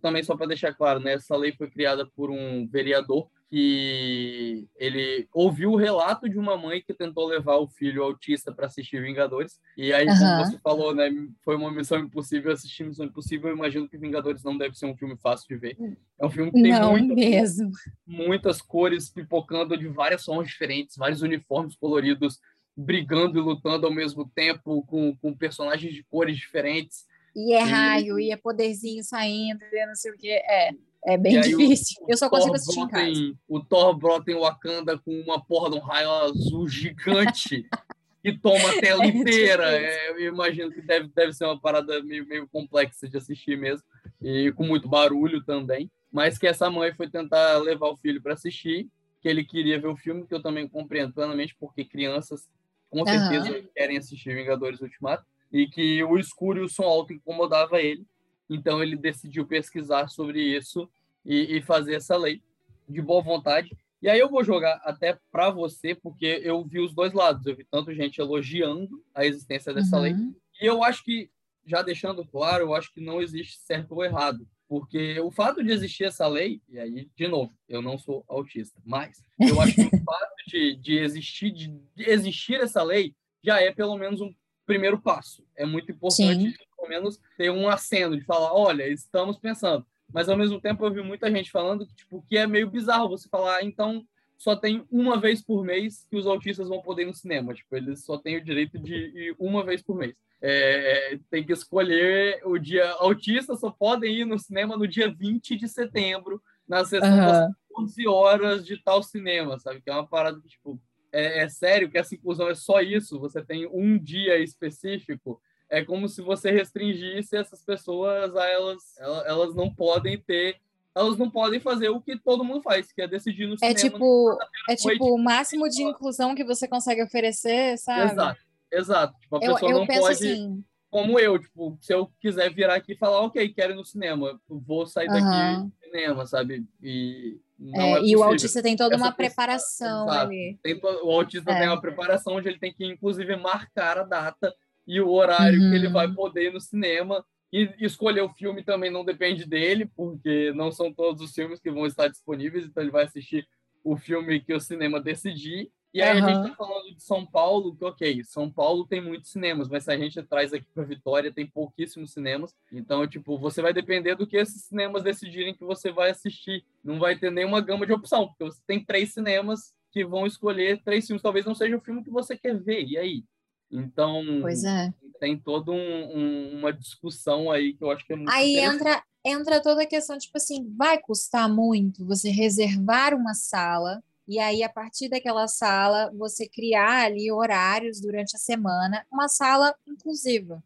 Também 0.00 0.22
só 0.22 0.34
para 0.34 0.46
deixar 0.46 0.72
claro, 0.72 1.00
né? 1.00 1.12
Essa 1.12 1.36
lei 1.36 1.52
foi 1.52 1.68
criada 1.68 2.06
por 2.06 2.30
um 2.30 2.66
vereador 2.66 3.28
que 3.50 4.68
ele 4.76 5.26
ouviu 5.32 5.72
o 5.72 5.76
relato 5.76 6.28
de 6.28 6.38
uma 6.38 6.56
mãe 6.56 6.82
que 6.82 6.92
tentou 6.92 7.26
levar 7.26 7.56
o 7.56 7.66
filho 7.66 8.02
autista 8.02 8.52
para 8.52 8.66
assistir 8.66 9.00
Vingadores. 9.00 9.58
E 9.76 9.92
aí, 9.92 10.06
uhum. 10.06 10.18
como 10.18 10.44
você 10.44 10.58
falou, 10.58 10.94
né, 10.94 11.10
foi 11.42 11.56
uma 11.56 11.70
missão 11.70 11.98
impossível 11.98 12.52
assistir 12.52 12.84
Missão 12.84 13.06
Impossível. 13.06 13.48
Eu 13.48 13.56
imagino 13.56 13.88
que 13.88 13.96
Vingadores 13.96 14.44
não 14.44 14.56
deve 14.56 14.76
ser 14.76 14.84
um 14.84 14.96
filme 14.96 15.16
fácil 15.16 15.48
de 15.48 15.56
ver. 15.56 15.76
É 16.20 16.26
um 16.26 16.30
filme 16.30 16.52
que 16.52 16.62
tem 16.62 16.72
não, 16.72 16.90
muita, 16.90 17.14
mesmo. 17.14 17.70
muitas 18.06 18.60
cores 18.60 19.08
pipocando 19.10 19.76
de 19.78 19.88
várias 19.88 20.22
sons 20.24 20.46
diferentes, 20.46 20.96
vários 20.96 21.22
uniformes 21.22 21.74
coloridos 21.74 22.38
brigando 22.76 23.38
e 23.38 23.42
lutando 23.42 23.86
ao 23.86 23.92
mesmo 23.92 24.30
tempo 24.34 24.84
com, 24.84 25.16
com 25.16 25.34
personagens 25.34 25.94
de 25.94 26.04
cores 26.04 26.36
diferentes. 26.36 27.06
E 27.34 27.54
é 27.54 27.62
raio, 27.62 28.18
e, 28.18 28.26
e 28.26 28.30
é 28.30 28.36
poderzinho 28.36 29.02
saindo, 29.02 29.60
não 29.86 29.94
sei 29.94 30.12
o 30.12 30.16
que. 30.16 30.30
É. 30.30 30.70
É 31.06 31.16
bem 31.16 31.40
difícil. 31.40 32.02
O, 32.02 32.10
eu 32.10 32.16
só 32.16 32.28
consigo 32.28 32.54
assistir 32.54 32.80
em 32.80 32.88
casa. 32.88 33.10
Em, 33.10 33.38
o 33.48 33.60
Thor 33.60 33.96
brota 33.96 34.30
em 34.30 34.38
Wakanda 34.38 34.98
com 34.98 35.12
uma 35.20 35.42
porra 35.42 35.70
de 35.70 35.76
um 35.76 35.80
raio 35.80 36.10
azul 36.10 36.68
gigante 36.68 37.66
que 38.22 38.36
toma 38.36 38.70
a 38.70 38.80
tela 38.80 39.04
é 39.04 39.08
inteira. 39.08 39.76
É, 39.76 40.10
eu 40.10 40.20
imagino 40.20 40.70
que 40.70 40.82
deve, 40.82 41.08
deve 41.14 41.32
ser 41.32 41.44
uma 41.44 41.58
parada 41.58 42.02
meio, 42.02 42.26
meio 42.26 42.48
complexa 42.48 43.08
de 43.08 43.16
assistir 43.16 43.56
mesmo. 43.56 43.84
E 44.20 44.52
com 44.52 44.64
muito 44.64 44.88
barulho 44.88 45.42
também. 45.44 45.90
Mas 46.10 46.38
que 46.38 46.46
essa 46.46 46.70
mãe 46.70 46.92
foi 46.94 47.08
tentar 47.08 47.58
levar 47.58 47.88
o 47.88 47.96
filho 47.96 48.22
para 48.22 48.34
assistir, 48.34 48.88
que 49.20 49.28
ele 49.28 49.44
queria 49.44 49.80
ver 49.80 49.88
o 49.88 49.96
filme, 49.96 50.26
que 50.26 50.34
eu 50.34 50.42
também 50.42 50.68
compreendo 50.68 51.12
plenamente, 51.12 51.54
porque 51.58 51.84
crianças 51.84 52.48
com 52.90 53.04
certeza 53.04 53.50
uhum. 53.50 53.68
querem 53.74 53.98
assistir 53.98 54.34
Vingadores 54.34 54.80
Ultimato. 54.80 55.24
E 55.52 55.66
que 55.66 56.02
o 56.04 56.18
escuro 56.18 56.60
e 56.60 56.64
o 56.64 56.68
som 56.68 56.84
alto 56.84 57.12
incomodava 57.12 57.80
ele. 57.80 58.04
Então 58.48 58.82
ele 58.82 58.96
decidiu 58.96 59.46
pesquisar 59.46 60.08
sobre 60.08 60.40
isso 60.40 60.88
e, 61.24 61.56
e 61.56 61.62
fazer 61.62 61.94
essa 61.94 62.16
lei 62.16 62.42
de 62.88 63.02
boa 63.02 63.22
vontade. 63.22 63.76
E 64.00 64.08
aí 64.08 64.18
eu 64.18 64.30
vou 64.30 64.44
jogar 64.44 64.80
até 64.84 65.18
para 65.30 65.50
você, 65.50 65.94
porque 65.94 66.40
eu 66.42 66.64
vi 66.64 66.80
os 66.80 66.94
dois 66.94 67.12
lados. 67.12 67.44
Eu 67.46 67.56
vi 67.56 67.64
tanto 67.64 67.92
gente 67.92 68.20
elogiando 68.20 69.04
a 69.14 69.26
existência 69.26 69.74
dessa 69.74 69.96
uhum. 69.96 70.02
lei. 70.02 70.14
E 70.60 70.66
eu 70.66 70.82
acho 70.84 71.04
que, 71.04 71.30
já 71.66 71.82
deixando 71.82 72.24
claro, 72.24 72.64
eu 72.64 72.74
acho 72.74 72.92
que 72.92 73.00
não 73.00 73.20
existe 73.20 73.58
certo 73.58 73.92
ou 73.92 74.04
errado. 74.04 74.46
Porque 74.68 75.18
o 75.20 75.30
fato 75.30 75.64
de 75.64 75.72
existir 75.72 76.04
essa 76.04 76.26
lei, 76.28 76.60
e 76.68 76.78
aí, 76.78 77.08
de 77.16 77.26
novo, 77.26 77.52
eu 77.68 77.80
não 77.80 77.98
sou 77.98 78.22
autista, 78.28 78.80
mas 78.84 79.22
eu 79.40 79.60
acho 79.60 79.74
que 79.74 79.82
o 79.82 79.90
fato 80.04 80.34
de, 80.46 80.76
de, 80.76 80.98
existir, 80.98 81.50
de 81.50 81.80
existir 81.96 82.60
essa 82.60 82.82
lei 82.82 83.14
já 83.42 83.60
é 83.60 83.72
pelo 83.72 83.96
menos 83.96 84.20
um 84.20 84.32
primeiro 84.68 85.00
passo. 85.00 85.42
É 85.56 85.64
muito 85.64 85.90
importante, 85.90 86.50
Sim. 86.50 86.54
pelo 86.76 86.88
menos, 86.90 87.18
ter 87.38 87.50
um 87.50 87.66
aceno 87.66 88.16
de 88.16 88.24
falar, 88.24 88.52
olha, 88.52 88.86
estamos 88.86 89.38
pensando. 89.38 89.84
Mas, 90.12 90.28
ao 90.28 90.36
mesmo 90.36 90.60
tempo, 90.60 90.84
eu 90.84 90.92
vi 90.92 91.02
muita 91.02 91.30
gente 91.30 91.50
falando 91.50 91.86
que, 91.86 91.94
tipo, 91.96 92.22
que 92.28 92.36
é 92.36 92.46
meio 92.46 92.70
bizarro 92.70 93.08
você 93.08 93.28
falar, 93.28 93.56
ah, 93.56 93.64
então, 93.64 94.06
só 94.36 94.54
tem 94.54 94.86
uma 94.90 95.18
vez 95.18 95.42
por 95.42 95.64
mês 95.64 96.06
que 96.10 96.16
os 96.16 96.26
autistas 96.26 96.68
vão 96.68 96.82
poder 96.82 97.02
ir 97.02 97.06
no 97.06 97.14
cinema. 97.14 97.54
Tipo, 97.54 97.76
eles 97.76 98.04
só 98.04 98.18
têm 98.18 98.36
o 98.36 98.44
direito 98.44 98.78
de 98.78 98.94
ir 98.94 99.36
uma 99.38 99.64
vez 99.64 99.82
por 99.82 99.96
mês. 99.96 100.14
É, 100.40 101.18
tem 101.30 101.44
que 101.44 101.52
escolher 101.52 102.40
o 102.44 102.58
dia. 102.58 102.90
Autistas 102.92 103.58
só 103.58 103.70
podem 103.70 104.20
ir 104.20 104.24
no 104.24 104.38
cinema 104.38 104.76
no 104.76 104.86
dia 104.86 105.12
20 105.12 105.56
de 105.56 105.66
setembro, 105.66 106.40
na 106.68 106.84
sessão 106.84 107.10
uhum. 107.10 107.16
das 107.16 107.50
11 107.76 108.06
horas 108.06 108.66
de 108.66 108.76
tal 108.82 109.02
cinema, 109.02 109.58
sabe? 109.58 109.80
Que 109.80 109.90
é 109.90 109.94
uma 109.94 110.06
parada 110.06 110.40
que, 110.40 110.48
tipo, 110.48 110.80
é, 111.12 111.42
é, 111.42 111.48
sério 111.48 111.90
que 111.90 111.98
essa 111.98 112.14
inclusão 112.14 112.48
é 112.48 112.54
só 112.54 112.80
isso? 112.80 113.18
Você 113.20 113.42
tem 113.42 113.66
um 113.66 113.98
dia 113.98 114.38
específico? 114.38 115.40
É 115.70 115.84
como 115.84 116.08
se 116.08 116.22
você 116.22 116.50
restringisse 116.50 117.36
essas 117.36 117.62
pessoas 117.62 118.34
a 118.34 118.46
elas, 118.48 118.96
elas 119.26 119.54
não 119.54 119.72
podem 119.72 120.18
ter, 120.18 120.56
elas 120.94 121.18
não 121.18 121.30
podem 121.30 121.60
fazer 121.60 121.90
o 121.90 122.00
que 122.00 122.18
todo 122.18 122.44
mundo 122.44 122.62
faz, 122.62 122.90
que 122.90 123.02
é 123.02 123.08
decidir 123.08 123.46
no 123.46 123.54
é 123.54 123.56
cinema. 123.58 123.74
Tipo, 123.74 124.38
é 124.68 124.76
tipo 124.76 125.14
o 125.14 125.18
máximo 125.18 125.68
de 125.68 125.82
inclusão 125.82 126.34
que 126.34 126.44
você 126.44 126.66
consegue 126.66 127.02
oferecer, 127.02 127.76
sabe? 127.78 128.12
Exato, 128.12 128.40
exato. 128.72 129.20
Tipo, 129.20 129.36
a 129.36 129.40
pessoa 129.40 129.60
eu, 129.60 129.68
eu 129.68 129.78
não 129.80 129.86
pode, 129.86 130.12
assim... 130.12 130.64
como 130.90 131.20
eu, 131.20 131.38
tipo, 131.38 131.76
se 131.80 131.92
eu 131.92 132.10
quiser 132.18 132.52
virar 132.52 132.76
aqui 132.76 132.92
e 132.92 132.98
falar, 132.98 133.20
ok, 133.20 133.48
quero 133.50 133.74
ir 133.74 133.76
no 133.76 133.84
cinema, 133.84 134.40
vou 134.48 134.86
sair 134.86 135.08
daqui, 135.08 135.70
cinema, 135.88 136.26
sabe? 136.26 136.64
E, 136.82 137.38
é, 137.74 137.92
é 137.92 138.02
e 138.04 138.16
o 138.16 138.22
autista 138.22 138.62
tem 138.62 138.76
toda 138.76 138.94
Essa 138.94 139.04
uma 139.04 139.12
preparação 139.12 140.08
ali. 140.10 140.58
Tem. 140.62 140.80
O 140.82 141.10
autista 141.10 141.50
é. 141.50 141.58
tem 141.58 141.68
uma 141.68 141.80
preparação 141.80 142.34
onde 142.34 142.48
ele 142.48 142.58
tem 142.58 142.72
que, 142.72 142.84
inclusive, 142.84 143.36
marcar 143.36 143.98
a 143.98 144.04
data 144.04 144.54
e 144.86 145.00
o 145.00 145.10
horário 145.10 145.60
uhum. 145.60 145.70
que 145.70 145.76
ele 145.76 145.88
vai 145.88 146.06
uhum. 146.06 146.14
poder 146.14 146.44
ir 146.44 146.52
no 146.52 146.60
cinema. 146.60 147.24
E 147.52 147.70
escolher 147.80 148.20
o 148.20 148.32
filme 148.34 148.62
também 148.62 148.90
não 148.90 149.04
depende 149.04 149.46
dele, 149.46 149.90
porque 149.96 150.52
não 150.54 150.70
são 150.70 150.92
todos 150.92 151.22
os 151.22 151.32
filmes 151.32 151.60
que 151.60 151.70
vão 151.70 151.86
estar 151.86 152.08
disponíveis, 152.08 152.66
então 152.66 152.82
ele 152.82 152.92
vai 152.92 153.04
assistir 153.04 153.48
o 153.82 153.96
filme 153.96 154.40
que 154.40 154.52
o 154.52 154.60
cinema 154.60 155.00
decidir. 155.00 155.70
E 155.92 156.02
aí 156.02 156.20
uhum. 156.20 156.26
a 156.26 156.32
gente 156.32 156.50
tá 156.50 156.56
falando 156.56 156.94
de 156.94 157.02
São 157.02 157.24
Paulo, 157.24 157.74
que 157.74 157.84
ok, 157.84 158.22
São 158.24 158.50
Paulo 158.50 158.86
tem 158.86 159.00
muitos 159.00 159.30
cinemas, 159.30 159.68
mas 159.68 159.84
se 159.84 159.90
a 159.90 159.96
gente 159.96 160.22
traz 160.22 160.52
aqui 160.52 160.66
para 160.74 160.84
Vitória, 160.84 161.32
tem 161.32 161.46
pouquíssimos 161.46 162.12
cinemas. 162.12 162.54
Então, 162.70 163.06
tipo, 163.06 163.38
você 163.38 163.62
vai 163.62 163.72
depender 163.72 164.14
do 164.14 164.26
que 164.26 164.36
esses 164.36 164.64
cinemas 164.64 165.02
decidirem 165.02 165.54
que 165.54 165.64
você 165.64 165.90
vai 165.90 166.10
assistir. 166.10 166.64
Não 166.84 166.98
vai 166.98 167.18
ter 167.18 167.32
nenhuma 167.32 167.60
gama 167.60 167.86
de 167.86 167.92
opção, 167.92 168.28
porque 168.28 168.44
você 168.44 168.60
tem 168.66 168.84
três 168.84 169.14
cinemas 169.14 169.72
que 169.90 170.04
vão 170.04 170.26
escolher 170.26 170.82
três 170.82 171.06
filmes. 171.06 171.22
Talvez 171.22 171.46
não 171.46 171.54
seja 171.54 171.76
o 171.76 171.80
filme 171.80 172.04
que 172.04 172.10
você 172.10 172.36
quer 172.36 172.58
ver, 172.58 172.84
e 172.84 172.98
aí? 172.98 173.24
Então, 173.70 174.22
é. 174.48 174.92
tem 175.20 175.38
toda 175.38 175.72
um, 175.72 175.76
um, 175.76 176.58
uma 176.58 176.72
discussão 176.72 177.50
aí 177.50 177.74
que 177.74 177.84
eu 177.84 177.90
acho 177.90 178.04
que 178.06 178.12
é 178.12 178.16
muito 178.16 178.30
Aí 178.30 178.56
entra, 178.56 179.02
entra 179.24 179.62
toda 179.62 179.82
a 179.82 179.86
questão, 179.86 180.16
tipo 180.18 180.36
assim, 180.36 180.70
vai 180.76 180.98
custar 180.98 181.48
muito 181.48 182.04
você 182.04 182.30
reservar 182.30 183.14
uma 183.14 183.34
sala 183.34 184.02
e 184.28 184.38
aí, 184.38 184.62
a 184.62 184.68
partir 184.68 185.08
daquela 185.08 185.48
sala, 185.48 186.12
você 186.14 186.46
criar 186.46 187.06
ali 187.06 187.32
horários 187.32 187.98
durante 187.98 188.36
a 188.36 188.38
semana, 188.38 189.06
uma 189.10 189.26
sala 189.26 189.74
inclusiva. 189.86 190.62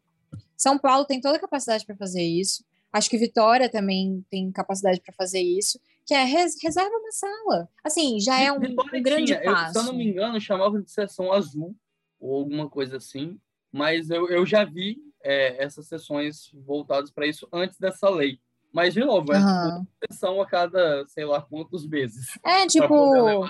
São 0.56 0.76
Paulo 0.76 1.04
tem 1.04 1.20
toda 1.20 1.36
a 1.36 1.40
capacidade 1.40 1.86
para 1.86 1.96
fazer 1.96 2.22
isso. 2.22 2.64
Acho 2.92 3.08
que 3.08 3.16
Vitória 3.16 3.70
também 3.70 4.26
tem 4.28 4.50
capacidade 4.50 5.00
para 5.00 5.14
fazer 5.14 5.40
isso, 5.40 5.80
que 6.04 6.12
é 6.12 6.24
res, 6.24 6.56
reserva 6.60 6.90
uma 6.90 7.12
sala. 7.12 7.68
Assim, 7.84 8.18
já 8.18 8.40
é 8.40 8.52
um, 8.52 8.56
um 8.56 9.02
grande 9.02 9.26
tinha, 9.26 9.42
passo. 9.44 9.78
Eu, 9.78 9.82
se 9.82 9.88
eu 9.88 9.92
não 9.92 9.98
me 9.98 10.08
engano, 10.08 10.40
chamava 10.40 10.82
de 10.82 10.90
sessão 10.90 11.32
azul 11.32 11.74
ou 12.18 12.40
alguma 12.40 12.68
coisa 12.68 12.96
assim, 12.96 13.38
mas 13.70 14.10
eu, 14.10 14.28
eu 14.28 14.44
já 14.44 14.64
vi 14.64 14.98
é, 15.22 15.62
essas 15.62 15.86
sessões 15.86 16.50
voltadas 16.52 17.12
para 17.12 17.28
isso 17.28 17.48
antes 17.52 17.78
dessa 17.78 18.10
lei. 18.10 18.40
Mas, 18.72 18.94
de 18.94 19.00
novo, 19.00 19.32
é 19.32 19.38
uhum. 19.38 19.86
sessão 20.10 20.40
a 20.40 20.46
cada, 20.46 21.04
sei 21.08 21.24
lá, 21.24 21.42
quantos 21.42 21.86
meses. 21.86 22.38
É, 22.44 22.66
tipo. 22.66 23.46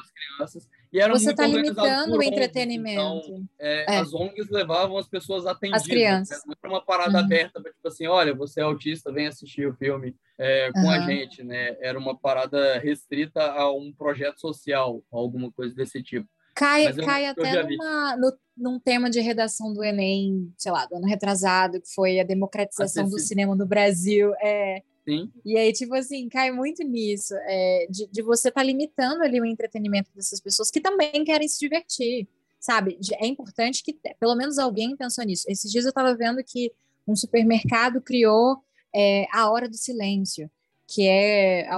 E 0.92 1.00
era 1.00 1.12
você 1.12 1.30
está 1.30 1.46
limitando 1.46 2.18
o 2.18 2.22
entretenimento. 2.22 3.00
Então, 3.00 3.48
é, 3.58 3.94
é. 3.94 3.98
As 3.98 4.12
ONGs 4.12 4.50
levavam 4.50 4.98
as 4.98 5.08
pessoas 5.08 5.46
atendidas. 5.46 5.82
As 5.82 5.88
crianças. 5.88 6.42
Não 6.44 6.54
era 6.62 6.72
uma 6.72 6.84
parada 6.84 7.18
uhum. 7.18 7.24
aberta, 7.24 7.62
tipo 7.62 7.88
assim, 7.88 8.06
olha, 8.06 8.34
você 8.34 8.60
é 8.60 8.64
autista, 8.64 9.10
vem 9.10 9.26
assistir 9.26 9.66
o 9.66 9.74
filme 9.74 10.14
é, 10.36 10.70
com 10.72 10.80
uhum. 10.80 10.90
a 10.90 11.00
gente, 11.00 11.42
né? 11.42 11.76
Era 11.80 11.98
uma 11.98 12.14
parada 12.18 12.78
restrita 12.78 13.42
a 13.42 13.72
um 13.72 13.90
projeto 13.90 14.38
social, 14.38 15.02
alguma 15.10 15.50
coisa 15.52 15.74
desse 15.74 16.02
tipo. 16.02 16.28
Cai, 16.54 16.86
eu, 16.86 16.96
cai 17.06 17.26
até 17.26 17.62
numa, 17.62 18.16
no, 18.16 18.32
num 18.54 18.78
tema 18.78 19.08
de 19.08 19.20
redação 19.20 19.72
do 19.72 19.82
Enem, 19.82 20.52
sei 20.58 20.70
lá, 20.70 20.84
do 20.84 20.96
ano 20.96 21.06
retrasado, 21.06 21.80
que 21.80 21.90
foi 21.94 22.20
a 22.20 22.24
democratização 22.24 23.08
do 23.08 23.18
cinema 23.18 23.56
no 23.56 23.66
Brasil. 23.66 24.34
É, 24.42 24.82
Sim. 25.04 25.30
E 25.44 25.56
aí, 25.56 25.72
tipo 25.72 25.94
assim, 25.94 26.28
cai 26.28 26.52
muito 26.52 26.82
nisso, 26.84 27.34
é, 27.34 27.86
de, 27.90 28.06
de 28.06 28.22
você 28.22 28.48
estar 28.48 28.60
tá 28.60 28.64
limitando 28.64 29.22
ali 29.22 29.40
o 29.40 29.44
entretenimento 29.44 30.10
dessas 30.14 30.40
pessoas 30.40 30.70
que 30.70 30.80
também 30.80 31.24
querem 31.24 31.48
se 31.48 31.58
divertir, 31.58 32.28
sabe? 32.60 32.98
É 33.14 33.26
importante 33.26 33.82
que 33.82 33.96
pelo 34.18 34.36
menos 34.36 34.58
alguém 34.58 34.96
pensou 34.96 35.24
nisso. 35.24 35.44
Esses 35.48 35.70
dias 35.70 35.84
eu 35.84 35.90
estava 35.90 36.14
vendo 36.14 36.42
que 36.44 36.72
um 37.06 37.16
supermercado 37.16 38.00
criou 38.00 38.62
é, 38.94 39.26
a 39.32 39.50
Hora 39.50 39.68
do 39.68 39.76
Silêncio, 39.76 40.50
que 40.86 41.06
é. 41.06 41.68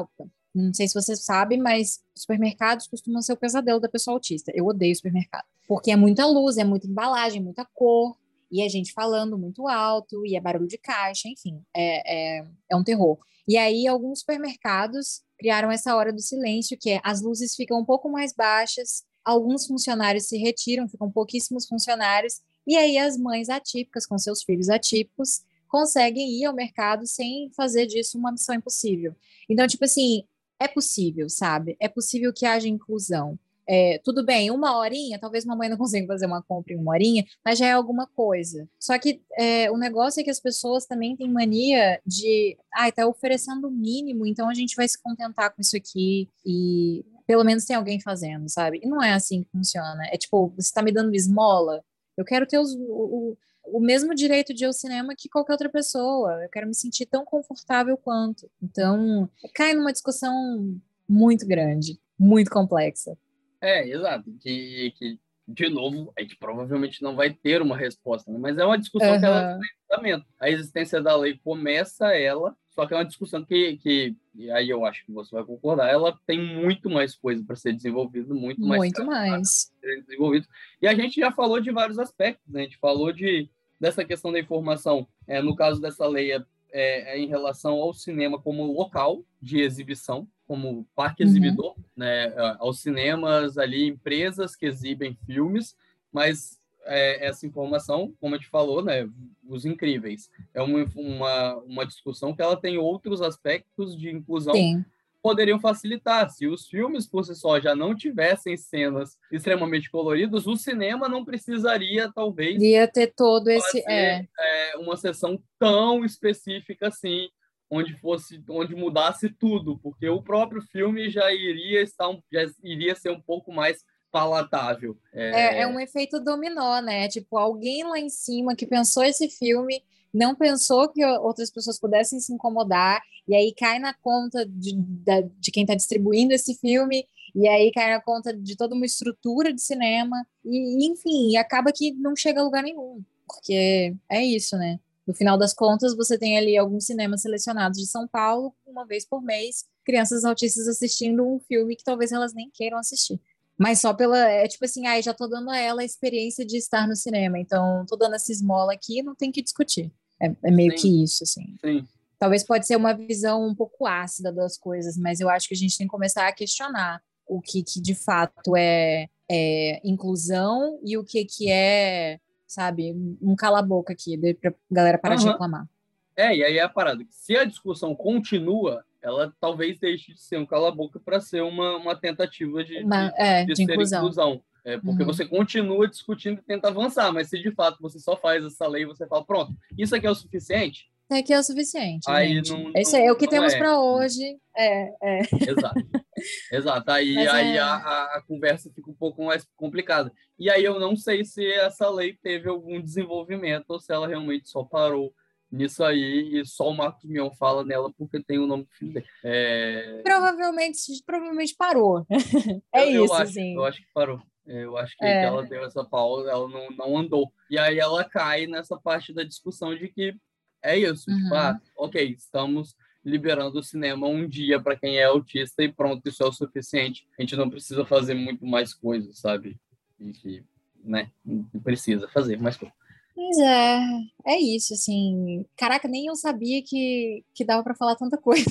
Não 0.54 0.72
sei 0.72 0.86
se 0.86 0.94
você 0.94 1.16
sabe, 1.16 1.56
mas 1.56 2.00
supermercados 2.14 2.86
costumam 2.86 3.20
ser 3.20 3.32
o 3.32 3.36
pesadelo 3.36 3.80
da 3.80 3.88
pessoa 3.88 4.14
autista. 4.14 4.52
Eu 4.54 4.66
odeio 4.66 4.94
supermercado. 4.94 5.44
Porque 5.66 5.90
é 5.90 5.96
muita 5.96 6.26
luz, 6.26 6.58
é 6.58 6.64
muita 6.64 6.86
embalagem, 6.86 7.42
muita 7.42 7.64
cor, 7.64 8.16
e 8.54 8.62
a 8.62 8.68
gente 8.68 8.92
falando 8.92 9.36
muito 9.36 9.66
alto, 9.66 10.24
e 10.24 10.36
é 10.36 10.40
barulho 10.40 10.68
de 10.68 10.78
caixa, 10.78 11.28
enfim, 11.28 11.60
é, 11.74 12.38
é, 12.38 12.44
é 12.70 12.76
um 12.76 12.84
terror. 12.84 13.18
E 13.48 13.56
aí, 13.56 13.84
alguns 13.88 14.20
supermercados 14.20 15.22
criaram 15.36 15.72
essa 15.72 15.96
hora 15.96 16.12
do 16.12 16.20
silêncio, 16.20 16.78
que 16.80 16.90
é 16.90 17.00
as 17.02 17.20
luzes 17.20 17.56
ficam 17.56 17.80
um 17.80 17.84
pouco 17.84 18.08
mais 18.08 18.32
baixas, 18.32 19.02
alguns 19.24 19.66
funcionários 19.66 20.28
se 20.28 20.38
retiram, 20.38 20.88
ficam 20.88 21.10
pouquíssimos 21.10 21.66
funcionários, 21.66 22.40
e 22.64 22.76
aí 22.76 22.96
as 22.96 23.18
mães 23.18 23.48
atípicas 23.48 24.06
com 24.06 24.16
seus 24.16 24.44
filhos 24.44 24.68
atípicos 24.68 25.42
conseguem 25.66 26.40
ir 26.40 26.44
ao 26.44 26.54
mercado 26.54 27.08
sem 27.08 27.50
fazer 27.56 27.86
disso 27.86 28.16
uma 28.16 28.30
missão 28.30 28.54
impossível. 28.54 29.16
Então, 29.50 29.66
tipo 29.66 29.84
assim, 29.84 30.22
é 30.60 30.68
possível, 30.68 31.28
sabe? 31.28 31.76
É 31.80 31.88
possível 31.88 32.32
que 32.32 32.46
haja 32.46 32.68
inclusão. 32.68 33.36
É, 33.66 34.00
tudo 34.04 34.24
bem, 34.24 34.50
uma 34.50 34.76
horinha, 34.76 35.18
talvez 35.18 35.44
mamãe 35.44 35.68
não 35.68 35.76
consiga 35.78 36.06
fazer 36.06 36.26
uma 36.26 36.42
compra 36.42 36.74
em 36.74 36.76
uma 36.76 36.92
horinha, 36.92 37.24
mas 37.44 37.58
já 37.58 37.66
é 37.66 37.72
alguma 37.72 38.06
coisa. 38.06 38.68
Só 38.78 38.98
que 38.98 39.22
é, 39.38 39.70
o 39.70 39.76
negócio 39.76 40.20
é 40.20 40.24
que 40.24 40.30
as 40.30 40.40
pessoas 40.40 40.86
também 40.86 41.16
têm 41.16 41.30
mania 41.30 42.00
de, 42.06 42.56
ah, 42.72 42.90
tá 42.92 43.06
oferecendo 43.06 43.68
o 43.68 43.70
mínimo, 43.70 44.26
então 44.26 44.48
a 44.48 44.54
gente 44.54 44.76
vai 44.76 44.88
se 44.88 45.00
contentar 45.00 45.54
com 45.54 45.60
isso 45.60 45.76
aqui 45.76 46.28
e 46.44 47.04
pelo 47.26 47.44
menos 47.44 47.64
tem 47.64 47.74
alguém 47.74 48.00
fazendo, 48.00 48.48
sabe? 48.50 48.80
E 48.82 48.88
não 48.88 49.02
é 49.02 49.14
assim 49.14 49.42
que 49.42 49.50
funciona. 49.50 50.06
É 50.12 50.18
tipo, 50.18 50.48
você 50.50 50.68
está 50.68 50.82
me 50.82 50.92
dando 50.92 51.14
esmola, 51.14 51.82
eu 52.16 52.24
quero 52.24 52.46
ter 52.46 52.58
os, 52.58 52.74
o, 52.74 53.36
o 53.66 53.80
mesmo 53.80 54.14
direito 54.14 54.52
de 54.54 54.64
ir 54.64 54.66
ao 54.66 54.72
cinema 54.72 55.14
que 55.16 55.28
qualquer 55.28 55.52
outra 55.52 55.68
pessoa. 55.68 56.42
Eu 56.42 56.48
quero 56.48 56.66
me 56.66 56.74
sentir 56.74 57.06
tão 57.06 57.24
confortável 57.24 57.96
quanto. 57.96 58.48
Então, 58.62 59.28
cai 59.54 59.74
numa 59.74 59.92
discussão 59.92 60.78
muito 61.08 61.46
grande, 61.46 61.98
muito 62.18 62.50
complexa. 62.50 63.16
É, 63.64 63.88
exato. 63.88 64.30
Que, 64.40 64.92
que, 64.98 65.18
de 65.48 65.68
novo, 65.68 66.12
a 66.16 66.20
gente 66.20 66.36
provavelmente 66.36 67.02
não 67.02 67.16
vai 67.16 67.32
ter 67.32 67.62
uma 67.62 67.76
resposta, 67.76 68.30
né? 68.30 68.38
mas 68.38 68.58
é 68.58 68.64
uma 68.64 68.78
discussão 68.78 69.12
uhum. 69.12 69.20
que 69.20 69.26
ela 69.26 69.58
tem 69.58 69.68
fundamento. 69.88 70.26
A 70.38 70.50
existência 70.50 71.00
da 71.02 71.16
lei 71.16 71.38
começa 71.42 72.14
ela, 72.14 72.54
só 72.70 72.86
que 72.86 72.92
é 72.92 72.96
uma 72.96 73.04
discussão 73.04 73.44
que, 73.44 73.78
que 73.78 74.16
e 74.34 74.50
aí 74.50 74.68
eu 74.68 74.84
acho 74.84 75.04
que 75.06 75.12
você 75.12 75.34
vai 75.34 75.44
concordar, 75.44 75.88
ela 75.88 76.18
tem 76.26 76.40
muito 76.40 76.90
mais 76.90 77.14
coisa 77.14 77.42
para 77.44 77.56
ser 77.56 77.72
desenvolvida, 77.72 78.34
muito 78.34 78.60
mais. 78.60 78.80
Muito 78.80 79.04
mais. 79.04 79.72
Desenvolvido. 80.06 80.46
E 80.82 80.88
a 80.88 80.94
gente 80.94 81.20
já 81.20 81.30
falou 81.30 81.60
de 81.60 81.70
vários 81.70 81.98
aspectos, 81.98 82.52
né? 82.52 82.60
A 82.60 82.64
gente 82.64 82.78
falou 82.78 83.12
de, 83.12 83.48
dessa 83.80 84.04
questão 84.04 84.32
da 84.32 84.40
informação, 84.40 85.06
é, 85.26 85.40
no 85.40 85.54
caso 85.54 85.80
dessa 85.80 86.06
lei, 86.06 86.32
é, 86.32 86.44
é, 86.74 87.14
é 87.14 87.18
em 87.18 87.28
relação 87.28 87.74
ao 87.74 87.94
cinema 87.94 88.38
como 88.38 88.64
local 88.64 89.24
de 89.40 89.60
exibição, 89.60 90.28
como 90.46 90.86
parque 90.94 91.22
uhum. 91.22 91.28
exibidor, 91.28 91.74
né, 91.96 92.34
aos 92.58 92.80
cinemas 92.80 93.56
ali, 93.56 93.86
empresas 93.86 94.56
que 94.56 94.66
exibem 94.66 95.16
filmes, 95.24 95.76
mas 96.12 96.60
é, 96.84 97.26
essa 97.26 97.46
informação, 97.46 98.12
como 98.20 98.34
a 98.34 98.38
gente 98.38 98.50
falou, 98.50 98.82
né, 98.84 99.08
os 99.48 99.64
incríveis, 99.64 100.28
é 100.52 100.60
uma, 100.60 100.84
uma, 100.96 101.54
uma 101.58 101.86
discussão 101.86 102.34
que 102.34 102.42
ela 102.42 102.56
tem 102.56 102.76
outros 102.76 103.22
aspectos 103.22 103.96
de 103.96 104.10
inclusão 104.10 104.54
Sim. 104.54 104.84
Poderiam 105.24 105.58
facilitar. 105.58 106.28
Se 106.28 106.46
os 106.46 106.68
filmes 106.68 107.06
por 107.06 107.24
si 107.24 107.34
só 107.34 107.58
já 107.58 107.74
não 107.74 107.96
tivessem 107.96 108.58
cenas 108.58 109.16
extremamente 109.32 109.90
coloridas, 109.90 110.46
o 110.46 110.54
cinema 110.54 111.08
não 111.08 111.24
precisaria, 111.24 112.12
talvez, 112.14 112.60
ia 112.60 112.86
ter 112.86 113.14
todo 113.16 113.48
esse 113.48 113.82
é. 113.88 114.26
é 114.38 114.76
uma 114.76 114.98
sessão 114.98 115.42
tão 115.58 116.04
específica 116.04 116.88
assim 116.88 117.30
onde 117.70 117.98
fosse 117.98 118.44
onde 118.50 118.76
mudasse 118.76 119.30
tudo, 119.30 119.78
porque 119.78 120.06
o 120.10 120.22
próprio 120.22 120.60
filme 120.60 121.08
já 121.08 121.32
iria 121.32 121.80
estar 121.80 122.14
já 122.30 122.44
iria 122.62 122.94
ser 122.94 123.10
um 123.10 123.20
pouco 123.20 123.50
mais 123.50 123.82
palatável. 124.12 124.94
É... 125.10 125.30
É, 125.30 125.60
é 125.62 125.66
um 125.66 125.80
efeito 125.80 126.20
dominó, 126.20 126.82
né? 126.82 127.08
Tipo, 127.08 127.38
alguém 127.38 127.82
lá 127.82 127.98
em 127.98 128.10
cima 128.10 128.54
que 128.54 128.66
pensou 128.66 129.02
esse 129.02 129.30
filme 129.30 129.82
não 130.14 130.34
pensou 130.34 130.88
que 130.88 131.04
outras 131.04 131.50
pessoas 131.50 131.78
pudessem 131.78 132.20
se 132.20 132.32
incomodar, 132.32 133.02
e 133.26 133.34
aí 133.34 133.52
cai 133.52 133.78
na 133.78 133.92
conta 133.92 134.46
de, 134.46 134.72
de, 134.74 135.22
de 135.40 135.50
quem 135.50 135.64
está 135.64 135.74
distribuindo 135.74 136.32
esse 136.32 136.54
filme, 136.54 137.06
e 137.34 137.48
aí 137.48 137.72
cai 137.72 137.90
na 137.90 138.00
conta 138.00 138.32
de 138.32 138.56
toda 138.56 138.74
uma 138.74 138.86
estrutura 138.86 139.52
de 139.52 139.60
cinema, 139.60 140.24
e 140.44 140.86
enfim, 140.86 141.30
e 141.30 141.36
acaba 141.36 141.72
que 141.72 141.92
não 141.92 142.14
chega 142.14 142.40
a 142.40 142.44
lugar 142.44 142.62
nenhum, 142.62 143.02
porque 143.26 143.94
é 144.08 144.24
isso, 144.24 144.56
né? 144.56 144.78
No 145.06 145.12
final 145.12 145.36
das 145.36 145.52
contas, 145.52 145.94
você 145.94 146.16
tem 146.16 146.38
ali 146.38 146.56
alguns 146.56 146.86
cinemas 146.86 147.20
selecionados 147.20 147.78
de 147.78 147.86
São 147.86 148.08
Paulo, 148.08 148.54
uma 148.66 148.86
vez 148.86 149.04
por 149.04 149.20
mês, 149.20 149.64
crianças 149.84 150.24
autistas 150.24 150.66
assistindo 150.66 151.26
um 151.26 151.38
filme 151.40 151.76
que 151.76 151.84
talvez 151.84 152.10
elas 152.10 152.32
nem 152.32 152.50
queiram 152.50 152.78
assistir. 152.78 153.20
Mas 153.56 153.80
só 153.80 153.92
pela. 153.94 154.18
É 154.18 154.48
tipo 154.48 154.64
assim, 154.64 154.86
ah, 154.86 155.00
já 155.00 155.14
tô 155.14 155.28
dando 155.28 155.50
a 155.50 155.58
ela 155.58 155.82
a 155.82 155.84
experiência 155.84 156.44
de 156.44 156.56
estar 156.56 156.88
no 156.88 156.96
cinema, 156.96 157.38
então 157.38 157.84
tô 157.86 157.96
dando 157.96 158.14
essa 158.14 158.32
esmola 158.32 158.72
aqui 158.72 159.02
não 159.02 159.14
tem 159.14 159.30
que 159.30 159.42
discutir. 159.42 159.92
É, 160.20 160.32
é 160.44 160.50
meio 160.50 160.72
Sim. 160.72 160.76
que 160.76 161.04
isso, 161.04 161.24
assim. 161.24 161.56
Sim. 161.60 161.86
Talvez 162.18 162.44
pode 162.44 162.66
ser 162.66 162.76
uma 162.76 162.94
visão 162.94 163.46
um 163.46 163.54
pouco 163.54 163.86
ácida 163.86 164.32
das 164.32 164.56
coisas, 164.56 164.96
mas 164.96 165.20
eu 165.20 165.28
acho 165.28 165.48
que 165.48 165.54
a 165.54 165.58
gente 165.58 165.76
tem 165.76 165.86
que 165.86 165.90
começar 165.90 166.26
a 166.26 166.32
questionar 166.32 167.02
o 167.26 167.40
que, 167.40 167.62
que 167.62 167.80
de 167.80 167.94
fato 167.94 168.56
é, 168.56 169.08
é 169.30 169.80
inclusão 169.84 170.78
e 170.84 170.96
o 170.96 171.04
que, 171.04 171.24
que 171.24 171.50
é 171.50 172.18
sabe? 172.54 172.94
Um 173.20 173.34
cala-boca 173.34 173.92
aqui, 173.92 174.16
pra 174.34 174.54
galera 174.70 174.98
parar 174.98 175.16
uhum. 175.16 175.20
de 175.20 175.28
reclamar. 175.28 175.68
É, 176.16 176.36
e 176.36 176.44
aí 176.44 176.58
é 176.58 176.62
a 176.62 176.68
parada. 176.68 177.04
Se 177.10 177.36
a 177.36 177.44
discussão 177.44 177.94
continua, 177.94 178.84
ela 179.02 179.34
talvez 179.40 179.78
deixe 179.78 180.12
de 180.12 180.20
ser 180.20 180.38
um 180.38 180.46
cala-boca 180.46 181.00
para 181.00 181.20
ser 181.20 181.42
uma, 181.42 181.76
uma 181.76 181.96
tentativa 181.96 182.62
de, 182.62 182.78
uma, 182.78 183.08
de, 183.08 183.20
é, 183.20 183.44
de, 183.44 183.54
de 183.54 183.62
inclusão. 183.64 183.98
inclusão. 183.98 184.42
É, 184.64 184.78
porque 184.78 185.02
uhum. 185.02 185.06
você 185.06 185.26
continua 185.26 185.86
discutindo 185.88 186.38
e 186.38 186.42
tenta 186.42 186.68
avançar, 186.68 187.12
mas 187.12 187.28
se 187.28 187.38
de 187.38 187.50
fato 187.50 187.78
você 187.80 187.98
só 187.98 188.16
faz 188.16 188.44
essa 188.44 188.66
lei, 188.66 188.86
você 188.86 189.06
fala, 189.06 189.24
pronto, 189.24 189.52
isso 189.76 189.94
aqui 189.94 190.06
é 190.06 190.10
o 190.10 190.14
suficiente, 190.14 190.88
é 191.10 191.22
que 191.22 191.32
é 191.32 191.38
o 191.38 191.42
suficiente. 191.42 192.10
Aí 192.10 192.36
gente. 192.36 192.50
não, 192.50 192.72
Isso 192.74 192.96
é 192.96 193.12
o 193.12 193.16
que 193.16 193.28
temos 193.28 193.52
é. 193.52 193.58
para 193.58 193.78
hoje. 193.78 194.38
É, 194.56 194.88
é. 195.02 195.20
Exato. 195.20 195.74
Exato. 196.50 196.90
Aí, 196.90 197.16
aí 197.28 197.56
é... 197.56 197.58
a, 197.58 197.76
a, 197.76 198.22
conversa 198.26 198.70
fica 198.74 198.90
um 198.90 198.94
pouco 198.94 199.24
mais 199.24 199.46
complicada. 199.54 200.10
E 200.38 200.48
aí 200.48 200.64
eu 200.64 200.80
não 200.80 200.96
sei 200.96 201.24
se 201.24 201.46
essa 201.52 201.90
lei 201.90 202.14
teve 202.14 202.48
algum 202.48 202.80
desenvolvimento 202.80 203.66
ou 203.68 203.80
se 203.80 203.92
ela 203.92 204.08
realmente 204.08 204.48
só 204.48 204.64
parou 204.64 205.12
nisso 205.52 205.84
aí 205.84 206.40
e 206.40 206.46
só 206.46 206.68
o 206.70 206.76
Marcos 206.76 207.04
Mion 207.04 207.30
fala 207.30 207.64
nela 207.64 207.92
porque 207.96 208.20
tem 208.22 208.38
o 208.38 208.46
nome 208.46 208.64
do 208.64 208.70
filho 208.70 208.94
dele. 208.94 209.06
É... 209.22 210.00
Provavelmente, 210.02 210.80
provavelmente 211.04 211.54
parou. 211.56 212.06
é 212.74 212.88
eu, 212.88 213.04
isso, 213.04 213.14
eu 213.14 213.18
acho, 213.18 213.32
sim. 213.32 213.54
Eu 213.54 213.64
acho 213.64 213.78
que 213.78 213.86
parou. 213.92 214.20
Eu 214.46 214.76
acho 214.76 214.96
que, 214.96 215.04
É. 215.04 215.20
que 215.20 215.26
ela 215.26 215.42
deu 215.44 215.64
essa 215.64 215.84
pausa, 215.84 216.30
ela 216.30 216.48
não, 216.48 216.70
não 216.70 216.96
andou. 216.98 217.32
E 217.50 217.58
aí 217.58 217.78
ela 217.78 218.04
cai 218.04 218.46
nessa 218.46 218.76
parte 218.78 219.12
da 219.12 219.22
discussão 219.22 219.74
de 219.74 219.88
que 219.88 220.14
é 220.62 220.78
isso, 220.78 221.10
Uhum. 221.10 221.16
tipo, 221.22 221.34
ah, 221.34 221.60
ok, 221.76 222.14
estamos 222.16 222.74
liberando 223.04 223.58
o 223.58 223.62
cinema 223.62 224.06
um 224.06 224.26
dia 224.26 224.58
para 224.60 224.76
quem 224.76 224.96
é 224.98 225.04
autista 225.04 225.62
e 225.62 225.70
pronto, 225.72 226.08
isso 226.08 226.22
é 226.22 226.26
o 226.26 226.32
suficiente. 226.32 227.06
A 227.18 227.22
gente 227.22 227.36
não 227.36 227.50
precisa 227.50 227.84
fazer 227.84 228.14
muito 228.14 228.46
mais 228.46 228.72
coisas, 228.72 229.18
sabe? 229.18 229.58
E 230.00 230.12
que, 230.12 230.42
né, 230.82 231.10
não 231.24 231.44
precisa 231.62 232.08
fazer 232.08 232.38
mais 232.40 232.56
coisas. 232.56 232.74
Pois 233.14 233.38
é, 233.38 233.78
é 234.26 234.38
isso, 234.40 234.72
assim. 234.74 235.44
Caraca, 235.56 235.86
nem 235.86 236.06
eu 236.06 236.16
sabia 236.16 236.62
que, 236.66 237.22
que 237.34 237.44
dava 237.44 237.62
para 237.62 237.74
falar 237.74 237.94
tanta 237.94 238.16
coisa 238.18 238.50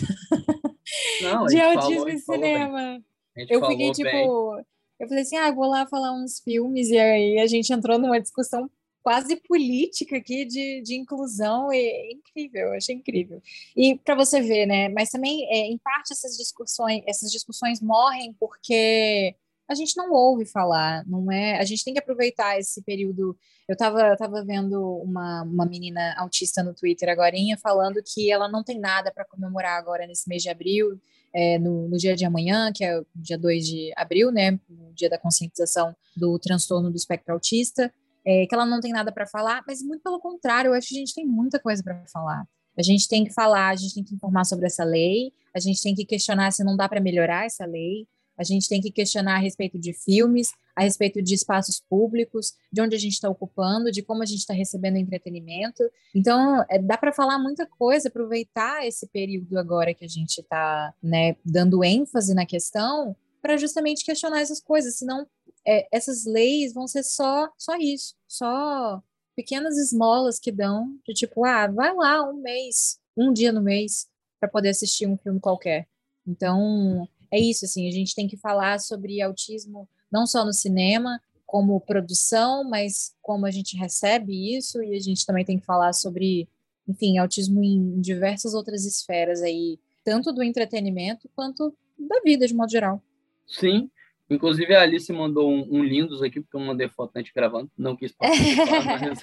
Não, 1.22 1.46
de 1.46 1.60
autismo 1.60 1.90
falou 1.90 2.06
bem. 2.06 2.20
cinema. 2.20 3.04
Eu 3.50 3.66
fiquei 3.68 3.92
tipo. 3.92 4.56
bem. 4.56 4.66
Eu 5.00 5.08
falei 5.08 5.24
assim, 5.24 5.38
ah, 5.38 5.52
vou 5.52 5.68
lá 5.68 5.86
falar 5.88 6.14
uns 6.14 6.40
filmes, 6.40 6.90
e 6.90 6.98
aí 6.98 7.40
a 7.40 7.48
gente 7.48 7.72
entrou 7.74 7.98
numa 8.00 8.20
discussão 8.20 8.70
quase 9.04 9.36
política 9.36 10.18
aqui 10.18 10.46
de, 10.46 10.82
de 10.82 10.96
inclusão, 10.96 11.70
é 11.72 12.12
incrível, 12.12 12.68
eu 12.68 12.74
achei 12.74 12.96
incrível. 12.96 13.42
E 13.76 13.98
para 13.98 14.16
você 14.16 14.42
ver, 14.42 14.66
né? 14.66 14.88
Mas 14.90 15.10
também, 15.10 15.46
é, 15.52 15.68
em 15.68 15.78
parte, 15.78 16.14
essas 16.14 16.38
discussões, 16.38 17.04
essas 17.06 17.30
discussões 17.30 17.82
morrem 17.82 18.34
porque 18.40 19.36
a 19.68 19.76
gente 19.76 19.96
não 19.98 20.12
ouve 20.12 20.46
falar, 20.46 21.06
não 21.06 21.32
é? 21.32 21.60
A 21.60 21.66
gente 21.66 21.84
tem 21.84 21.94
que 21.94 22.00
aproveitar 22.00 22.58
esse 22.60 22.82
período. 22.84 23.38
Eu 23.68 23.74
estava 23.74 24.16
tava 24.18 24.44
vendo 24.44 24.82
uma, 24.98 25.44
uma 25.44 25.66
menina 25.66 26.16
autista 26.18 26.64
no 26.64 26.74
Twitter 26.74 27.10
agora 27.10 27.36
falando 27.62 28.02
que 28.06 28.32
ela 28.32 28.48
não 28.48 28.64
tem 28.64 28.80
nada 28.80 29.12
para 29.12 29.26
comemorar 29.26 29.78
agora 29.78 30.08
nesse 30.08 30.28
mês 30.30 30.44
de 30.44 30.50
abril, 30.50 31.00
é, 31.34 31.58
no, 31.58 31.90
no, 31.90 31.98
dia 31.98 32.16
de 32.16 32.26
amanhã, 32.26 32.72
que 32.72 32.84
é 32.84 33.00
o 33.00 33.06
dia 33.16 33.38
2 33.38 33.66
de 33.66 33.92
abril, 33.96 34.32
né, 34.32 34.60
o 34.70 34.94
dia 34.94 35.10
da 35.10 35.18
conscientização 35.18 35.96
do 36.16 36.38
transtorno 36.38 36.92
do 36.92 36.96
espectro 36.96 37.34
autista, 37.34 37.92
é, 38.26 38.46
que 38.46 38.54
ela 38.54 38.66
não 38.66 38.80
tem 38.80 38.92
nada 38.92 39.12
para 39.12 39.26
falar, 39.26 39.64
mas 39.68 39.82
muito 39.82 40.02
pelo 40.02 40.20
contrário, 40.20 40.70
eu 40.70 40.74
acho 40.74 40.90
que 40.90 40.96
a 40.96 41.00
gente 41.00 41.14
tem 41.14 41.26
muita 41.26 41.60
coisa 41.60 41.84
para 41.84 42.06
falar. 42.08 42.46
A 42.78 42.82
gente 42.82 43.08
tem 43.08 43.24
que 43.24 43.34
falar, 43.34 43.70
a 43.70 43.76
gente 43.76 43.96
tem 43.96 44.04
que 44.04 44.16
informar 44.16 44.46
sobre 44.46 44.66
essa 44.66 44.84
lei, 44.84 45.32
a 45.54 45.60
gente 45.60 45.82
tem 45.82 45.94
que 45.94 46.06
questionar 46.06 46.52
se 46.52 46.64
não 46.64 46.76
dá 46.76 46.90
para 46.90 47.02
melhorar 47.02 47.46
essa 47.46 47.66
lei, 47.66 48.08
a 48.38 48.44
gente 48.44 48.68
tem 48.68 48.82
que 48.82 48.92
questionar 48.92 49.36
a 49.36 49.40
respeito 49.40 49.78
de 49.80 49.94
filmes, 49.94 50.52
a 50.76 50.84
respeito 50.84 51.22
de 51.22 51.36
espaços 51.36 51.80
públicos, 51.80 52.54
de 52.72 52.82
onde 52.82 52.96
a 52.96 53.00
gente 53.00 53.14
está 53.14 53.30
ocupando, 53.30 53.92
de 53.92 54.02
como 54.02 54.24
a 54.24 54.26
gente 54.26 54.40
está 54.40 54.54
recebendo 54.54 54.98
entretenimento. 54.98 55.84
Então, 56.16 56.64
é, 56.70 56.80
dá 56.80 56.98
para 56.98 57.14
falar 57.14 57.38
muita 57.38 57.66
coisa, 57.66 58.08
aproveitar 58.08 58.86
esse 58.86 59.08
período 59.08 59.58
agora 59.58 59.94
que 59.94 60.06
a 60.06 60.08
gente 60.08 60.40
está 60.40 60.94
né, 61.02 61.36
dando 61.46 61.84
ênfase 61.84 62.34
na 62.34 62.46
questão, 62.46 63.16
para 63.42 63.58
justamente 63.58 64.06
questionar 64.06 64.42
essas 64.42 64.60
coisas. 64.60 64.96
Senão, 64.96 65.28
é, 65.66 65.88
essas 65.92 66.26
leis 66.26 66.74
vão 66.74 66.88
ser 66.88 67.04
só, 67.04 67.50
só 67.58 67.76
isso, 67.78 68.16
só 68.28 69.02
pequenas 69.36 69.78
esmolas 69.78 70.40
que 70.40 70.52
dão, 70.52 70.96
de 71.06 71.14
tipo, 71.14 71.44
ah, 71.46 71.68
vai 71.68 71.94
lá 71.94 72.24
um 72.28 72.42
mês, 72.42 73.00
um 73.18 73.34
dia 73.34 73.52
no 73.52 73.62
mês, 73.62 74.08
para 74.40 74.50
poder 74.50 74.70
assistir 74.70 75.08
um 75.08 75.18
filme 75.18 75.40
qualquer. 75.40 75.88
Então, 76.26 77.08
é 77.34 77.40
isso, 77.40 77.66
assim, 77.66 77.88
a 77.88 77.92
gente 77.92 78.14
tem 78.14 78.28
que 78.28 78.38
falar 78.38 78.80
sobre 78.80 79.20
autismo 79.20 79.90
não 80.12 80.28
só 80.28 80.46
no 80.46 80.54
cinema, 80.54 81.20
como 81.48 81.82
produção, 81.82 82.64
mas 82.64 83.16
como 83.24 83.48
a 83.48 83.52
gente 83.52 83.76
recebe 83.76 84.56
isso, 84.56 84.84
e 84.84 84.96
a 84.96 85.00
gente 85.00 85.26
também 85.26 85.44
tem 85.44 85.58
que 85.58 85.66
falar 85.66 85.94
sobre, 85.94 86.48
enfim, 86.88 87.18
autismo 87.18 87.64
em 87.64 88.00
diversas 88.00 88.54
outras 88.54 88.86
esferas 88.86 89.42
aí, 89.42 89.80
tanto 90.04 90.32
do 90.32 90.44
entretenimento 90.44 91.28
quanto 91.36 91.76
da 91.98 92.22
vida 92.22 92.46
de 92.46 92.54
modo 92.54 92.72
geral. 92.72 93.02
Sim, 93.48 93.90
inclusive 94.30 94.76
a 94.76 94.84
Alice 94.84 95.12
mandou 95.12 95.50
um, 95.50 95.68
um 95.72 95.84
lindos 95.84 96.22
aqui, 96.22 96.40
porque 96.40 96.56
eu 96.56 96.62
mandei 96.62 96.88
foto 96.88 97.18
antes 97.18 97.34
gravando, 97.34 97.72
não 97.76 97.96
quis 97.96 98.12
participar, 98.12 99.00
mas... 99.02 99.22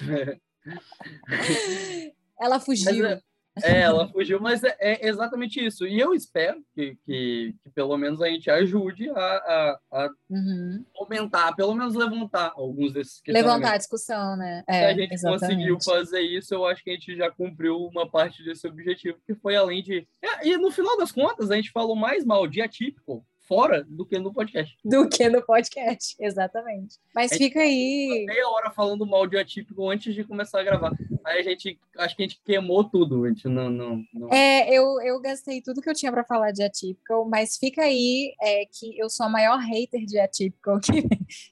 Ela 2.41 2.59
fugiu. 2.59 3.03
Mas, 3.03 3.21
é, 3.63 3.81
ela 3.81 4.07
fugiu, 4.07 4.39
mas 4.39 4.63
é, 4.63 4.75
é, 4.79 5.07
exatamente 5.07 5.63
isso. 5.63 5.85
E 5.85 5.99
eu 5.99 6.13
espero 6.13 6.63
que, 6.73 6.95
que, 7.05 7.55
que 7.63 7.69
pelo 7.73 7.97
menos 7.97 8.21
a 8.21 8.27
gente 8.27 8.49
ajude 8.49 9.09
a, 9.09 9.15
a, 9.15 9.79
a 9.91 10.09
uhum. 10.29 10.85
aumentar, 10.95 11.53
pelo 11.55 11.75
menos 11.75 11.93
levantar 11.93 12.53
alguns 12.55 12.93
desses 12.93 13.21
Levantar 13.27 13.73
a 13.73 13.77
discussão, 13.77 14.37
né? 14.37 14.63
É, 14.67 14.79
Se 14.79 14.85
a 14.85 14.93
gente 14.93 15.13
exatamente. 15.13 15.41
conseguiu 15.41 15.77
fazer 15.81 16.21
isso, 16.21 16.53
eu 16.53 16.65
acho 16.65 16.83
que 16.83 16.91
a 16.91 16.93
gente 16.93 17.15
já 17.15 17.29
cumpriu 17.29 17.77
uma 17.77 18.09
parte 18.09 18.43
desse 18.43 18.65
objetivo, 18.67 19.17
que 19.25 19.35
foi 19.35 19.55
além 19.55 19.83
de. 19.83 20.07
E 20.43 20.57
no 20.57 20.71
final 20.71 20.97
das 20.97 21.11
contas, 21.11 21.51
a 21.51 21.55
gente 21.55 21.71
falou 21.71 21.95
mais 21.95 22.25
mal 22.25 22.47
de 22.47 22.61
atípico 22.61 23.25
fora 23.51 23.83
do 23.83 24.05
que 24.05 24.17
no 24.17 24.33
podcast. 24.33 24.77
Do 24.85 25.09
que 25.09 25.27
no 25.27 25.41
podcast, 25.41 26.15
exatamente. 26.23 26.95
Mas 27.13 27.33
fica 27.33 27.59
aí. 27.59 28.23
Meia 28.25 28.47
hora 28.47 28.71
falando 28.71 29.05
mal 29.05 29.27
de 29.27 29.37
atípico 29.37 29.89
antes 29.89 30.15
de 30.15 30.23
começar 30.23 30.61
a 30.61 30.63
gravar. 30.63 30.93
Aí 31.25 31.41
a 31.41 31.43
gente, 31.43 31.77
acho 31.97 32.15
que 32.15 32.23
a 32.23 32.27
gente 32.27 32.41
queimou 32.45 32.85
tudo. 32.85 33.25
A 33.25 33.27
gente 33.27 33.49
não, 33.49 33.69
não, 33.69 34.01
não... 34.13 34.29
É, 34.29 34.69
eu, 34.69 35.01
eu 35.01 35.19
gastei 35.19 35.61
tudo 35.61 35.81
que 35.81 35.89
eu 35.89 35.93
tinha 35.93 36.13
para 36.13 36.23
falar 36.23 36.51
de 36.51 36.63
atípico, 36.63 37.25
mas 37.29 37.57
fica 37.57 37.81
aí 37.81 38.33
é, 38.41 38.63
que 38.71 38.97
eu 38.97 39.09
sou 39.09 39.25
a 39.25 39.29
maior 39.29 39.59
hater 39.59 40.05
de 40.05 40.17
atípico 40.17 40.79
que, 40.79 41.03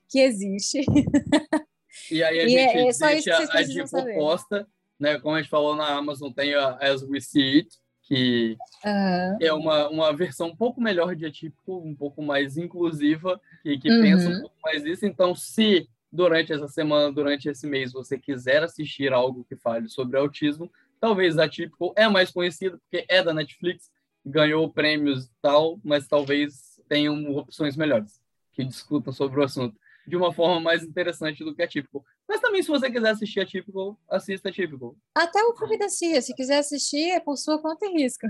que 0.07 0.19
existe. 0.21 0.85
E 2.09 2.23
aí 2.23 2.39
a 2.39 2.43
e 2.45 2.49
gente 2.49 2.77
é, 2.77 2.87
é 2.87 2.93
só 2.93 3.07
deixa 3.07 3.43
isso 3.43 3.51
que 3.51 3.57
a 3.57 3.61
de 3.61 3.89
proposta, 3.89 4.65
né? 4.97 5.19
Como 5.19 5.35
a 5.35 5.41
gente 5.41 5.49
falou 5.49 5.75
na 5.75 5.97
Amazon, 5.97 6.31
tem 6.31 6.55
a 6.55 6.77
As 6.77 7.03
We 7.03 7.19
See 7.19 7.57
It, 7.57 7.69
que 8.09 8.57
uhum. 8.83 9.37
é 9.39 9.53
uma, 9.53 9.87
uma 9.87 10.11
versão 10.11 10.47
um 10.47 10.55
pouco 10.55 10.81
melhor 10.81 11.15
de 11.15 11.27
atípico, 11.27 11.77
um 11.77 11.95
pouco 11.95 12.23
mais 12.23 12.57
inclusiva, 12.57 13.39
e 13.63 13.77
que 13.77 13.87
uhum. 13.87 14.01
pensa 14.01 14.29
um 14.29 14.41
pouco 14.41 14.55
mais 14.63 14.83
isso. 14.83 15.05
Então, 15.05 15.35
se 15.35 15.87
durante 16.11 16.51
essa 16.51 16.67
semana, 16.67 17.13
durante 17.13 17.47
esse 17.47 17.67
mês, 17.67 17.93
você 17.93 18.17
quiser 18.17 18.63
assistir 18.63 19.13
algo 19.13 19.45
que 19.47 19.55
fale 19.55 19.87
sobre 19.87 20.17
autismo, 20.17 20.71
talvez 20.99 21.37
atípico 21.37 21.93
é 21.95 22.09
mais 22.09 22.31
conhecido, 22.31 22.79
porque 22.79 23.05
é 23.07 23.21
da 23.23 23.31
Netflix, 23.31 23.91
ganhou 24.25 24.67
prêmios 24.73 25.25
e 25.25 25.31
tal, 25.39 25.79
mas 25.83 26.07
talvez 26.07 26.81
tenham 26.89 27.35
opções 27.35 27.77
melhores 27.77 28.19
que 28.53 28.65
discutam 28.65 29.13
sobre 29.13 29.39
o 29.39 29.43
assunto 29.43 29.79
de 30.07 30.17
uma 30.17 30.33
forma 30.33 30.59
mais 30.59 30.83
interessante 30.83 31.43
do 31.43 31.53
que 31.53 31.61
atípico. 31.61 32.03
Mas 32.29 32.41
também, 32.41 32.61
se 32.61 32.67
você 32.67 32.91
quiser 32.91 33.09
assistir 33.09 33.39
atípico, 33.39 33.99
assista 34.07 34.49
atípico. 34.49 34.95
Até 35.15 35.43
o 35.43 35.57
filme 35.57 35.79
da 35.79 35.89
Cia, 35.89 36.21
se 36.21 36.35
quiser 36.35 36.59
assistir, 36.59 37.09
é 37.09 37.19
por 37.19 37.35
sua 37.35 37.59
conta 37.59 37.87
e 37.87 38.03
risco. 38.03 38.27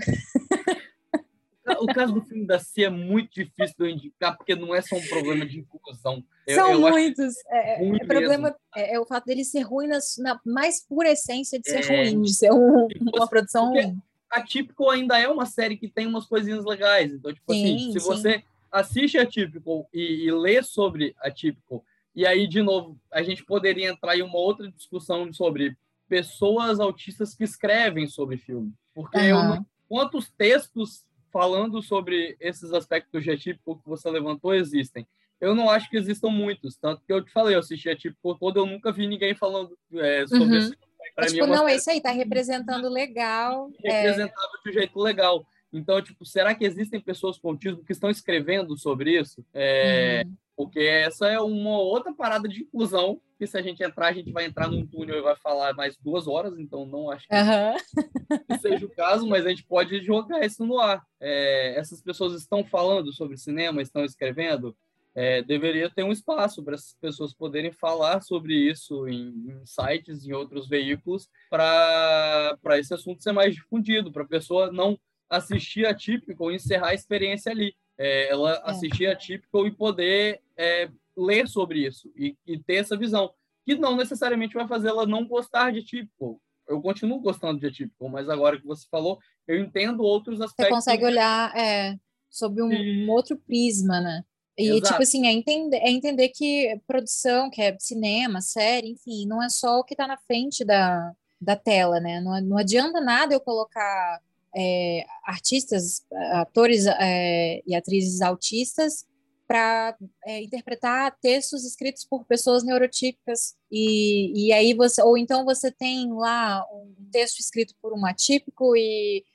O 1.81 1.85
caso 1.93 2.13
do 2.13 2.21
filme 2.21 2.47
da 2.47 2.57
Cia 2.57 2.87
é 2.87 2.89
muito 2.89 3.31
difícil 3.31 3.75
de 3.77 3.83
eu 3.83 3.89
indicar, 3.89 4.35
porque 4.35 4.55
não 4.55 4.73
é 4.73 4.81
só 4.81 4.95
um 4.95 5.07
problema 5.07 5.45
de 5.45 5.59
inclusão. 5.59 6.23
São 6.49 6.71
eu, 6.71 6.81
eu 6.81 6.89
muitos. 6.89 7.35
É, 7.47 7.85
é, 7.85 8.05
problema 8.05 8.55
é, 8.75 8.95
é, 8.95 8.99
o 8.99 9.05
fato 9.05 9.25
dele 9.25 9.43
ser 9.43 9.61
ruim 9.61 9.87
na, 9.87 9.99
na 10.19 10.39
mais 10.45 10.83
pura 10.83 11.11
essência 11.11 11.59
de 11.59 11.69
ser 11.69 11.85
ruim, 11.85 12.21
de 12.21 12.33
ser 12.33 12.51
um, 12.51 12.87
uma 13.13 13.27
produção 13.27 13.69
ruim. 13.69 14.01
Atípico 14.31 14.89
ainda 14.89 15.19
é 15.19 15.27
uma 15.27 15.45
série 15.45 15.77
que 15.77 15.87
tem 15.87 16.07
umas 16.07 16.25
coisinhas 16.25 16.65
legais. 16.65 17.11
Então, 17.11 17.31
tipo 17.33 17.53
sim, 17.53 17.75
assim, 17.75 17.91
se 17.91 17.99
sim. 17.99 18.05
você 18.07 18.43
assiste 18.71 19.17
Atípico 19.17 19.87
e, 19.93 20.25
e 20.25 20.31
lê 20.31 20.63
sobre 20.63 21.13
Atípico, 21.19 21.85
e 22.15 22.25
aí, 22.25 22.47
de 22.47 22.61
novo, 22.61 22.99
a 23.11 23.21
gente 23.21 23.45
poderia 23.45 23.89
entrar 23.89 24.17
em 24.17 24.21
uma 24.21 24.37
outra 24.37 24.69
discussão 24.71 25.31
sobre 25.31 25.77
pessoas 26.07 26.79
autistas 26.79 27.35
que 27.35 27.43
escrevem 27.43 28.07
sobre 28.07 28.37
filme. 28.37 28.73
Porque 28.93 29.17
uhum. 29.17 29.23
eu 29.23 29.43
não, 29.43 29.65
quantos 29.87 30.29
textos 30.31 31.05
falando 31.31 31.81
sobre 31.81 32.35
esses 32.39 32.73
aspectos 32.73 33.23
de 33.23 33.31
atípico 33.31 33.79
que 33.79 33.87
você 33.87 34.09
levantou 34.09 34.53
existem? 34.53 35.07
Eu 35.39 35.55
não 35.55 35.69
acho 35.69 35.89
que 35.89 35.97
existam 35.97 36.29
muitos, 36.29 36.75
tanto 36.75 37.01
que 37.05 37.13
eu 37.13 37.23
te 37.23 37.31
falei, 37.31 37.55
eu 37.55 37.59
assisti 37.59 37.89
atípico 37.89 38.35
todo, 38.35 38.59
eu 38.59 38.65
nunca 38.65 38.91
vi 38.91 39.07
ninguém 39.07 39.33
falando 39.33 39.77
é, 39.93 40.27
sobre 40.27 40.43
uhum. 40.43 40.57
isso. 40.57 40.75
É, 41.17 41.25
tipo, 41.27 41.47
não, 41.47 41.67
é 41.67 41.75
isso 41.75 41.89
aí, 41.89 42.01
tá 42.01 42.11
representando 42.11 42.89
legal. 42.89 43.69
Representado 43.83 44.49
é... 44.57 44.63
de 44.63 44.69
um 44.69 44.73
jeito 44.73 44.99
legal. 44.99 45.45
Então, 45.71 46.01
tipo, 46.01 46.25
será 46.25 46.55
que 46.55 46.65
existem 46.65 46.99
pessoas 46.99 47.37
com 47.37 47.49
autismo 47.49 47.83
que 47.83 47.91
estão 47.91 48.09
escrevendo 48.09 48.77
sobre 48.77 49.19
isso? 49.19 49.45
É, 49.53 50.23
uhum. 50.25 50.35
Porque 50.59 50.79
essa 50.79 51.27
é 51.27 51.39
uma 51.39 51.77
outra 51.77 52.13
parada 52.13 52.47
de 52.47 52.63
inclusão, 52.63 53.21
que 53.37 53.47
se 53.47 53.57
a 53.57 53.61
gente 53.61 53.81
entrar, 53.81 54.07
a 54.07 54.11
gente 54.11 54.31
vai 54.31 54.45
entrar 54.45 54.67
num 54.67 54.85
túnel 54.85 55.17
e 55.17 55.21
vai 55.21 55.35
falar 55.37 55.73
mais 55.73 55.95
duas 55.97 56.27
horas, 56.27 56.59
então 56.59 56.85
não 56.85 57.09
acho 57.09 57.25
que, 57.27 57.33
uhum. 57.33 58.39
que 58.45 58.57
seja 58.57 58.85
o 58.85 58.89
caso, 58.89 59.25
mas 59.25 59.45
a 59.45 59.49
gente 59.49 59.63
pode 59.63 60.01
jogar 60.01 60.45
isso 60.45 60.65
no 60.65 60.77
ar. 60.77 61.01
É, 61.19 61.79
essas 61.79 62.01
pessoas 62.01 62.33
estão 62.33 62.65
falando 62.65 63.13
sobre 63.13 63.37
cinema, 63.37 63.81
estão 63.81 64.03
escrevendo, 64.03 64.75
é, 65.15 65.41
deveria 65.41 65.89
ter 65.89 66.03
um 66.03 66.11
espaço 66.11 66.63
para 66.63 66.75
essas 66.75 66.95
pessoas 66.99 67.33
poderem 67.33 67.71
falar 67.71 68.21
sobre 68.21 68.53
isso 68.53 69.07
em, 69.07 69.29
em 69.49 69.65
sites, 69.65 70.25
em 70.25 70.33
outros 70.33 70.67
veículos, 70.67 71.29
para 71.49 72.57
esse 72.77 72.93
assunto 72.93 73.23
ser 73.23 73.31
mais 73.31 73.55
difundido, 73.55 74.11
para 74.11 74.23
a 74.23 74.27
pessoa 74.27 74.71
não 74.71 74.99
assistir 75.29 75.85
a 75.85 75.93
Típico 75.93 76.51
e 76.51 76.55
encerrar 76.55 76.89
a 76.89 76.93
experiência 76.93 77.51
ali. 77.51 77.75
É, 77.97 78.29
ela 78.29 78.53
é. 78.53 78.61
assistir 78.65 79.07
a 79.07 79.15
Típico 79.15 79.67
e 79.67 79.71
poder 79.71 80.41
é, 80.57 80.89
ler 81.15 81.47
sobre 81.47 81.85
isso 81.85 82.11
e, 82.15 82.35
e, 82.47 82.57
ter 82.57 82.75
essa 82.75 82.97
visão, 82.97 83.31
que 83.65 83.75
não 83.75 83.95
necessariamente 83.95 84.53
vai 84.53 84.67
fazer 84.67 84.87
ela 84.87 85.05
não 85.05 85.27
gostar 85.27 85.71
de 85.71 85.83
Típico. 85.83 86.41
Eu 86.67 86.81
continuo 86.81 87.19
gostando 87.19 87.59
de 87.59 87.65
Atípico, 87.65 88.07
mas 88.07 88.29
agora 88.29 88.59
que 88.59 88.65
você 88.65 88.87
falou, 88.89 89.17
eu 89.47 89.59
entendo 89.59 90.03
outros 90.03 90.39
aspectos. 90.39 90.67
Você 90.67 90.75
consegue 90.75 91.03
olhar 91.03 91.55
é, 91.57 91.97
sob 92.29 92.61
um, 92.61 92.71
e... 92.71 93.05
um 93.05 93.11
outro 93.11 93.35
prisma, 93.37 93.99
né? 93.99 94.23
E, 94.55 94.65
tipo 94.65 94.75
Exato. 94.75 94.91
tipo 94.91 95.03
assim, 95.03 95.25
é 95.25 95.31
entender, 95.31 95.77
é 95.77 95.89
entender 95.89 96.29
que 96.29 96.79
produção, 96.85 97.49
que 97.49 97.61
é 97.61 97.75
cinema, 97.79 98.39
série, 98.41 98.91
enfim, 98.91 99.25
não 99.25 99.41
é 99.41 99.49
só 99.49 99.79
o 99.79 99.83
que 99.83 99.93
está 99.93 100.05
na 100.05 100.17
frente 100.17 100.63
da, 100.63 101.11
da 101.41 101.55
tela, 101.55 101.99
né? 101.99 102.21
Não, 102.21 102.39
não 102.41 102.57
adianta 102.57 103.01
nada 103.01 103.33
eu 103.33 103.39
colocar 103.39 104.21
é, 104.55 105.05
artistas, 105.25 106.05
atores 106.33 106.85
é, 106.85 107.61
e 107.65 107.75
atrizes 107.75 108.21
autistas 108.21 109.05
para 109.47 109.97
é, 110.25 110.43
interpretar 110.43 111.17
textos 111.19 111.65
escritos 111.65 112.05
por 112.05 112.23
pessoas 112.25 112.63
neurotípicas. 112.63 113.55
E, 113.71 114.47
e 114.47 114.53
aí 114.53 114.73
você 114.73 115.01
ou 115.01 115.17
então 115.17 115.43
você 115.43 115.71
tem 115.71 116.11
lá 116.13 116.63
um 116.71 116.93
texto 117.11 117.39
escrito 117.39 117.73
por 117.81 117.93
um 117.93 118.05
atípico 118.05 118.75
e 118.75 119.25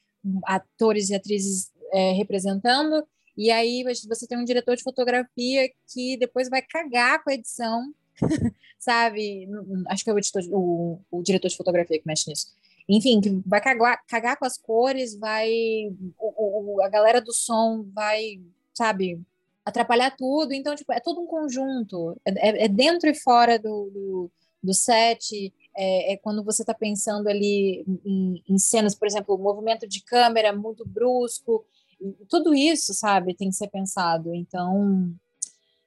atores 0.44 1.10
e 1.10 1.14
atrizes 1.14 1.72
é, 1.92 2.12
representando. 2.12 3.04
E 3.36 3.50
aí 3.50 3.82
você 3.82 4.26
tem 4.28 4.38
um 4.38 4.44
diretor 4.44 4.76
de 4.76 4.84
fotografia 4.84 5.68
que 5.92 6.16
depois 6.16 6.48
vai 6.48 6.62
cagar 6.62 7.22
com 7.24 7.30
a 7.30 7.34
edição 7.34 7.92
sabe? 8.78 9.48
Acho 9.88 10.04
que 10.04 10.10
é 10.10 10.12
o, 10.12 10.18
editor, 10.18 10.42
o, 10.50 11.00
o 11.10 11.22
diretor 11.22 11.48
de 11.48 11.56
fotografia 11.56 11.98
que 11.98 12.06
mexe 12.06 12.30
nisso 12.30 12.54
enfim, 12.88 13.20
que 13.20 13.30
vai 13.46 13.60
cagar, 13.60 14.04
cagar 14.06 14.36
com 14.36 14.44
as 14.44 14.58
cores, 14.58 15.18
vai. 15.18 15.50
O, 16.18 16.76
o, 16.76 16.82
a 16.82 16.88
galera 16.88 17.20
do 17.20 17.32
som 17.32 17.84
vai, 17.94 18.40
sabe, 18.74 19.20
atrapalhar 19.64 20.14
tudo. 20.16 20.52
Então, 20.52 20.74
tipo, 20.74 20.92
é 20.92 21.00
todo 21.00 21.20
um 21.20 21.26
conjunto. 21.26 22.20
É, 22.24 22.48
é, 22.48 22.64
é 22.64 22.68
dentro 22.68 23.08
e 23.08 23.14
fora 23.14 23.58
do, 23.58 23.90
do, 23.90 24.30
do 24.62 24.74
set. 24.74 25.52
É, 25.76 26.12
é, 26.12 26.16
quando 26.18 26.44
você 26.44 26.62
está 26.62 26.74
pensando 26.74 27.28
ali 27.28 27.84
em, 28.04 28.42
em, 28.48 28.58
cenas, 28.58 28.94
por 28.94 29.08
exemplo, 29.08 29.38
movimento 29.38 29.88
de 29.88 30.02
câmera 30.02 30.52
muito 30.52 30.86
brusco. 30.86 31.64
Tudo 32.28 32.54
isso, 32.54 32.92
sabe, 32.92 33.34
tem 33.34 33.48
que 33.48 33.56
ser 33.56 33.68
pensado. 33.68 34.34
Então, 34.34 35.14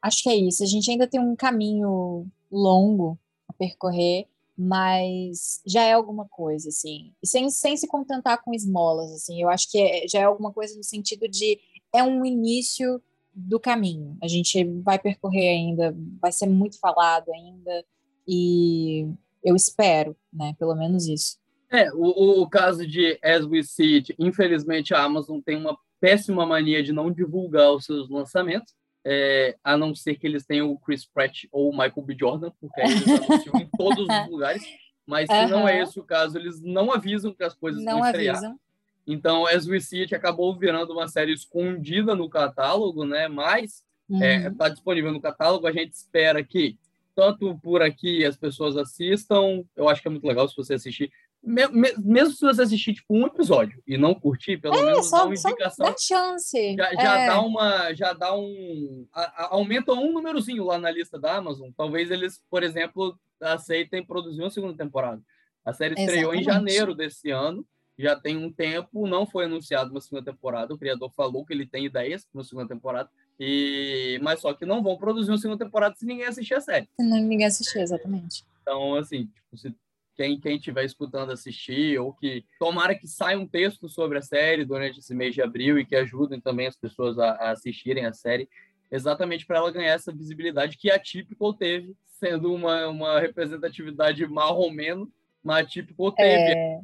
acho 0.02 0.24
que 0.24 0.30
é 0.30 0.36
isso. 0.36 0.64
A 0.64 0.68
gente 0.68 0.90
ainda 0.90 1.07
tem 1.07 1.19
um 1.19 1.36
caminho 1.36 2.26
longo 2.52 3.19
a 3.48 3.53
percorrer 3.53 4.28
mas 4.58 5.62
já 5.66 5.84
é 5.84 5.94
alguma 5.94 6.28
coisa, 6.28 6.70
assim. 6.70 7.14
Sem, 7.24 7.50
sem 7.50 7.78
se 7.78 7.88
contentar 7.88 8.42
com 8.44 8.54
esmolas, 8.54 9.12
assim. 9.12 9.42
Eu 9.42 9.50
acho 9.50 9.70
que 9.70 9.78
é, 9.80 10.08
já 10.08 10.20
é 10.20 10.24
alguma 10.24 10.52
coisa 10.52 10.76
no 10.76 10.84
sentido 10.84 11.28
de 11.28 11.60
é 11.94 12.04
um 12.04 12.26
início 12.26 13.02
do 13.34 13.60
caminho. 13.60 14.18
A 14.22 14.28
gente 14.28 14.64
vai 14.82 14.98
percorrer 14.98 15.50
ainda, 15.50 15.96
vai 16.20 16.32
ser 16.32 16.48
muito 16.48 16.80
falado 16.80 17.32
ainda, 17.32 17.86
e 18.28 19.08
eu 19.44 19.56
espero, 19.56 20.16
né? 20.34 20.56
Pelo 20.58 20.76
menos 20.76 21.08
isso. 21.08 21.38
É, 21.72 21.92
o, 21.94 22.42
o 22.42 22.50
caso 22.50 22.88
de 22.88 23.20
As 23.24 23.46
We 23.46 23.62
See 23.62 23.96
It, 23.96 24.16
infelizmente 24.18 24.94
a 24.94 25.04
Amazon 25.04 25.40
tem 25.40 25.56
uma 25.56 25.78
péssima 26.00 26.46
mania 26.46 26.82
de 26.82 26.92
não 26.92 27.12
divulgar 27.12 27.74
os 27.74 27.86
seus 27.86 28.10
lançamentos 28.10 28.74
é, 29.06 29.56
a 29.64 29.78
não 29.78 29.95
ser 29.95 30.15
que 30.15 30.28
eles 30.28 30.45
tenham 30.45 30.72
o 30.72 30.78
Chris 30.78 31.06
Pratt 31.06 31.45
ou 31.52 31.69
o 31.69 31.72
Michael 31.72 32.02
B. 32.03 32.15
Jordan, 32.19 32.52
porque 32.60 32.82
aí 32.82 32.91
eles 32.91 33.07
anunciam 33.07 33.60
em 33.60 33.69
todos 33.78 34.07
os 34.07 34.07
lugares. 34.30 34.64
Mas 35.06 35.28
se 35.28 35.45
não 35.45 35.68
é 35.68 35.82
esse 35.82 35.98
o 35.99 36.03
caso, 36.03 36.38
eles 36.38 36.61
não 36.61 36.91
avisam 36.91 37.34
que 37.34 37.44
as 37.44 37.53
coisas 37.53 37.82
não 37.84 37.99
vão 37.99 38.06
estrear. 38.06 38.36
Avisam. 38.36 38.60
Então, 39.07 39.48
As 39.48 39.65
We 39.65 39.80
See 39.80 40.02
It 40.02 40.14
acabou 40.14 40.53
virando 40.53 40.91
uma 40.91 41.07
série 41.07 41.32
escondida 41.32 42.14
no 42.14 42.30
catálogo, 42.30 43.06
né? 43.06 43.30
Mas 43.30 43.86
está 44.10 44.26
é, 44.26 44.49
uhum. 44.49 44.56
é, 44.60 44.69
disponível 44.69 45.14
no 45.14 45.22
catálogo. 45.22 45.65
A 45.65 45.72
gente 45.72 45.94
espera 45.94 46.44
que 46.44 46.78
tanto 47.15 47.57
por 47.60 47.82
aqui 47.82 48.26
as 48.26 48.36
pessoas 48.36 48.76
assistam. 48.76 49.64
Eu 49.78 49.88
acho 49.88 50.02
que 50.02 50.10
é 50.10 50.11
muito 50.11 50.28
legal 50.28 50.48
se 50.49 50.57
você 50.57 50.74
assistir 50.74 51.10
mesmo 51.44 52.32
se 52.32 52.46
você 52.46 52.62
assistir 52.62 52.94
tipo 52.94 53.16
um 53.16 53.26
episódio 53.26 53.82
e 53.88 53.98
não 53.98 54.14
curtir, 54.14 54.58
pelo 54.58 54.76
é, 54.76 54.86
menos 54.86 55.10
só, 55.10 55.20
dá 55.20 55.26
uma 55.26 55.34
indicação. 55.34 55.86
Dá 55.86 55.96
chance. 55.98 56.76
Já, 56.76 56.94
já 56.94 57.20
é. 57.20 57.28
dá 57.28 57.42
uma, 57.42 57.94
já 57.94 58.14
dá 58.14 58.36
um, 58.36 59.08
a, 59.14 59.22
a, 59.22 59.54
aumenta 59.54 59.94
um 59.94 60.12
númerozinho 60.12 60.66
lá 60.66 60.78
na 60.78 60.92
lista 60.92 61.20
da 61.20 61.36
Amazon. 61.36 61.70
Talvez 61.76 62.12
eles, 62.12 62.42
por 62.50 62.64
exemplo, 62.64 63.18
aceitem 63.42 64.06
produzir 64.06 64.42
uma 64.42 64.50
segunda 64.50 64.76
temporada. 64.76 65.22
A 65.64 65.74
série 65.74 65.94
estreou 65.94 66.34
Exatamente. 66.34 66.42
em 66.42 66.44
janeiro 66.44 66.96
desse 66.96 67.30
ano, 67.30 67.66
já 67.98 68.16
tem 68.16 68.38
um 68.38 68.52
tempo, 68.52 69.08
não 69.08 69.26
foi 69.26 69.46
anunciado 69.46 69.92
uma 69.92 70.02
segunda 70.02 70.32
temporada. 70.32 70.74
O 70.74 70.78
criador 70.78 71.12
falou 71.16 71.46
que 71.46 71.54
ele 71.54 71.66
tem 71.66 71.86
ideias 71.86 72.26
para 72.26 72.40
uma 72.40 72.44
segunda 72.44 72.68
temporada. 72.68 73.10
E 73.40 74.20
mas 74.22 74.40
só 74.40 74.54
que 74.54 74.66
não 74.66 74.84
vão 74.84 74.98
produzir 74.98 75.32
uma 75.32 75.38
segunda 75.38 75.64
temporada 75.64 75.96
se 75.96 76.06
ninguém 76.06 76.26
assistir 76.26 76.56
a 76.56 76.62
série. 76.62 76.90
Se 77.00 77.06
ninguém 77.06 77.46
assistir, 77.46 77.80
exatamente. 77.80 78.44
Então, 78.62 78.96
assim, 78.96 79.26
tipo, 79.28 79.58
se 79.58 79.74
quem 80.18 80.39
quem 80.39 80.57
estiver 80.57 80.84
escutando 80.84 81.31
assistir 81.31 81.99
ou 81.99 82.11
que 82.11 82.44
tomara 82.60 82.95
que 82.95 83.07
saia 83.07 83.38
um 83.38 83.48
texto 83.48 83.88
sobre 83.88 84.18
a 84.18 84.22
série 84.22 84.65
durante 84.65 84.99
esse 84.99 85.14
mês 85.14 85.34
de 85.34 85.41
abril 85.41 85.77
e 85.77 85.85
que 85.85 85.95
ajudem 85.95 86.41
também 86.41 86.65
as 86.65 86.76
pessoas 86.76 87.19
a, 87.19 87.31
a 87.34 87.52
assistirem 87.52 88.06
a 88.06 88.11
série 88.11 88.49
exatamente 88.91 89.45
para 89.45 89.57
ela 89.57 89.72
ganhar 89.72 89.94
essa 89.94 90.11
visibilidade 90.11 90.77
que 90.77 90.89
a 90.89 90.98
Typical 90.98 91.53
teve 91.53 91.95
sendo 92.06 92.52
uma, 92.52 92.88
uma 92.88 93.19
representatividade 93.19 94.26
marromeno 94.26 95.10
mas 95.44 95.65
a 95.65 95.69
Typical 95.69 96.11
teve 96.11 96.53
é... 96.57 96.80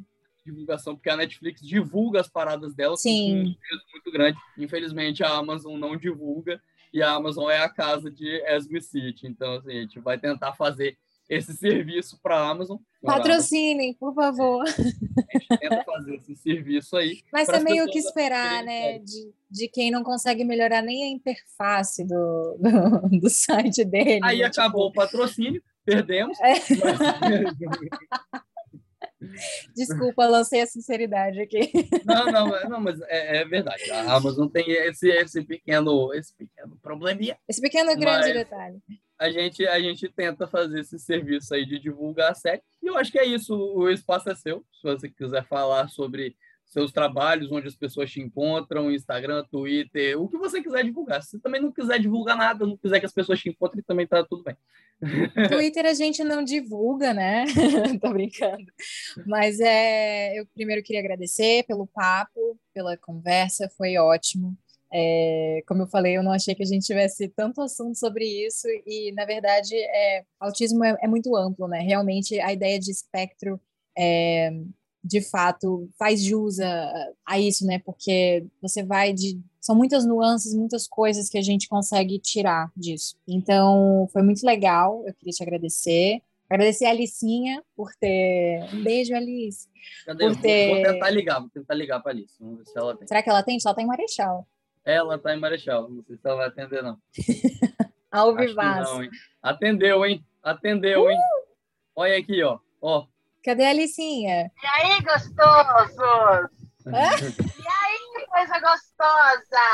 divulgação 0.46 0.94
porque 0.94 1.10
a 1.10 1.16
Netflix 1.16 1.60
divulga 1.60 2.20
as 2.20 2.28
paradas 2.28 2.72
dela 2.74 2.96
Sim. 2.96 3.10
com 3.10 3.50
um 3.50 3.54
peso 3.54 3.82
muito 3.92 4.12
grande 4.12 4.38
infelizmente 4.56 5.24
a 5.24 5.30
Amazon 5.30 5.76
não 5.76 5.96
divulga 5.96 6.62
e 6.92 7.02
a 7.02 7.10
Amazon 7.10 7.50
é 7.50 7.58
a 7.58 7.68
casa 7.68 8.08
de 8.08 8.28
Esme 8.46 8.80
City 8.80 9.26
então 9.26 9.54
assim, 9.54 9.76
a 9.76 9.80
gente 9.80 9.98
vai 9.98 10.16
tentar 10.18 10.54
fazer 10.54 10.96
esse 11.28 11.52
serviço 11.56 12.18
para 12.22 12.36
a 12.36 12.48
Amazon. 12.48 12.78
Patrocinem, 13.04 13.94
por 13.94 14.14
favor. 14.14 14.62
A 14.62 14.70
gente 14.70 15.48
tenta 15.60 15.84
fazer 15.84 16.14
esse 16.16 16.36
serviço 16.36 16.96
aí. 16.96 17.22
Mas 17.32 17.48
é 17.48 17.60
meio 17.60 17.86
que 17.86 17.98
esperar, 17.98 18.62
né? 18.62 18.98
De, 18.98 19.32
de 19.50 19.68
quem 19.68 19.90
não 19.90 20.02
consegue 20.02 20.44
melhorar 20.44 20.82
nem 20.82 21.04
a 21.04 21.08
interface 21.08 22.04
do, 22.04 22.58
do, 22.58 23.20
do 23.20 23.30
site 23.30 23.84
dele. 23.84 24.20
Aí 24.22 24.38
né? 24.40 24.46
acabou 24.46 24.88
tipo... 24.88 25.00
o 25.00 25.04
patrocínio, 25.04 25.62
perdemos. 25.84 26.38
É. 26.40 26.54
Mas... 26.54 28.44
Desculpa, 29.74 30.26
lancei 30.26 30.60
a 30.60 30.66
sinceridade 30.66 31.40
aqui. 31.40 31.70
Não, 32.04 32.26
não, 32.26 32.68
não 32.68 32.80
mas 32.80 33.00
é, 33.02 33.38
é, 33.38 33.44
verdade. 33.44 33.90
A 33.90 34.14
Amazon 34.14 34.48
tem 34.48 34.70
esse, 34.70 35.08
esse, 35.08 35.42
pequeno, 35.42 36.12
esse 36.14 36.34
pequeno 36.34 36.76
probleminha. 36.82 37.36
Esse 37.48 37.60
pequeno 37.60 37.96
grande 37.96 38.32
detalhe. 38.32 38.78
A 39.24 39.30
gente, 39.30 39.66
a 39.66 39.80
gente 39.80 40.06
tenta 40.10 40.46
fazer 40.46 40.80
esse 40.80 40.98
serviço 40.98 41.54
aí 41.54 41.64
de 41.64 41.78
divulgar 41.78 42.32
a 42.32 42.34
série. 42.34 42.60
E 42.82 42.86
eu 42.86 42.98
acho 42.98 43.10
que 43.10 43.18
é 43.18 43.24
isso. 43.24 43.56
O 43.56 43.88
espaço 43.88 44.28
é 44.28 44.34
seu. 44.34 44.62
Se 44.70 44.82
você 44.82 45.08
quiser 45.08 45.42
falar 45.46 45.88
sobre 45.88 46.36
seus 46.66 46.92
trabalhos, 46.92 47.50
onde 47.50 47.66
as 47.66 47.74
pessoas 47.74 48.10
te 48.10 48.20
encontram, 48.20 48.92
Instagram, 48.92 49.44
Twitter, 49.50 50.20
o 50.20 50.28
que 50.28 50.36
você 50.36 50.62
quiser 50.62 50.84
divulgar. 50.84 51.22
Se 51.22 51.30
você 51.30 51.38
também 51.38 51.62
não 51.62 51.72
quiser 51.72 51.98
divulgar 51.98 52.36
nada, 52.36 52.66
não 52.66 52.76
quiser 52.76 53.00
que 53.00 53.06
as 53.06 53.14
pessoas 53.14 53.40
te 53.40 53.48
encontrem, 53.48 53.82
também 53.82 54.06
tá 54.06 54.22
tudo 54.24 54.42
bem. 54.42 54.56
Twitter 55.48 55.86
a 55.86 55.94
gente 55.94 56.22
não 56.22 56.44
divulga, 56.44 57.14
né? 57.14 57.46
Tô 58.02 58.12
brincando. 58.12 58.66
Mas 59.26 59.58
é, 59.58 60.38
eu 60.38 60.46
primeiro 60.52 60.82
queria 60.82 61.00
agradecer 61.00 61.64
pelo 61.64 61.86
papo, 61.86 62.58
pela 62.74 62.94
conversa, 62.98 63.70
foi 63.74 63.96
ótimo. 63.96 64.54
É, 64.96 65.60
como 65.66 65.82
eu 65.82 65.88
falei, 65.88 66.16
eu 66.16 66.22
não 66.22 66.30
achei 66.30 66.54
que 66.54 66.62
a 66.62 66.66
gente 66.66 66.86
tivesse 66.86 67.26
tanto 67.28 67.60
assunto 67.60 67.98
sobre 67.98 68.24
isso 68.24 68.68
e, 68.86 69.10
na 69.10 69.24
verdade, 69.24 69.74
é, 69.74 70.24
autismo 70.38 70.84
é, 70.84 70.96
é 71.02 71.08
muito 71.08 71.34
amplo, 71.34 71.66
né? 71.66 71.80
Realmente, 71.80 72.38
a 72.38 72.52
ideia 72.52 72.78
de 72.78 72.92
espectro 72.92 73.60
é, 73.98 74.52
de 75.02 75.20
fato 75.20 75.90
faz 75.98 76.22
jus 76.22 76.60
a, 76.60 77.12
a, 77.26 77.40
isso, 77.40 77.66
né? 77.66 77.80
Porque 77.80 78.46
você 78.62 78.84
vai 78.84 79.12
de 79.12 79.40
são 79.60 79.74
muitas 79.74 80.06
nuances, 80.06 80.54
muitas 80.54 80.86
coisas 80.86 81.28
que 81.28 81.38
a 81.38 81.42
gente 81.42 81.68
consegue 81.68 82.20
tirar 82.20 82.70
disso. 82.76 83.16
Então, 83.26 84.08
foi 84.12 84.22
muito 84.22 84.46
legal. 84.46 85.02
Eu 85.06 85.14
queria 85.14 85.32
te 85.32 85.42
agradecer. 85.42 86.22
Agradecer 86.48 86.84
a 86.84 86.90
Alicinha 86.90 87.64
por 87.74 87.90
ter. 87.98 88.62
Um 88.72 88.84
beijo, 88.84 89.14
Alice. 89.14 89.66
Cadê? 90.04 90.26
Por 90.28 90.36
ter... 90.40 90.68
Vou, 90.68 90.76
vou, 90.76 90.92
tentar 90.92 91.10
ligar, 91.10 91.40
vou 91.40 91.48
tentar 91.48 91.74
ligar 91.74 92.00
para 92.00 92.12
Alice. 92.12 92.34
Vamos 92.38 92.58
ver 92.58 92.66
se 92.66 92.78
ela 92.78 92.96
tem. 92.96 93.08
Será 93.08 93.22
que 93.22 93.30
ela 93.30 93.42
tem? 93.42 93.58
Só 93.58 93.74
tem 93.74 93.86
Marechal. 93.86 94.46
Ela 94.84 95.18
tá 95.18 95.34
em 95.34 95.40
Marechal. 95.40 95.88
Não 95.88 96.02
sei 96.04 96.16
se 96.16 96.26
ela 96.26 96.36
vai 96.36 96.46
atender, 96.48 96.82
não. 96.82 96.98
Ao 98.10 98.34
vivaço. 98.36 99.00
Atendeu, 99.42 100.04
hein? 100.04 100.24
Atendeu, 100.42 101.04
uh! 101.04 101.10
hein? 101.10 101.18
Olha 101.96 102.18
aqui, 102.18 102.42
ó. 102.42 102.58
ó. 102.80 103.06
Cadê 103.42 103.64
a 103.64 103.70
Alicinha? 103.70 104.50
E 104.62 104.66
aí, 104.66 105.00
gostosos? 105.02 106.50
e 106.86 106.94
aí, 106.94 108.26
coisa 108.28 108.60
gostosa? 108.60 109.64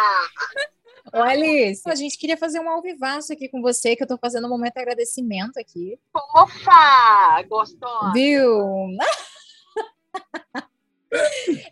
Ô, 1.13 1.23
Alice, 1.23 1.83
a 1.91 1.95
gente 1.95 2.17
queria 2.17 2.37
fazer 2.37 2.61
um 2.61 2.69
alvivaço 2.69 3.33
aqui 3.33 3.49
com 3.49 3.61
você, 3.61 3.97
que 3.97 4.03
eu 4.03 4.07
tô 4.07 4.17
fazendo 4.17 4.47
um 4.47 4.51
momento 4.51 4.75
de 4.75 4.81
agradecimento 4.81 5.59
aqui. 5.59 5.99
Fofa! 6.13 7.43
Gostosa! 7.49 8.13
Viu? 8.13 8.97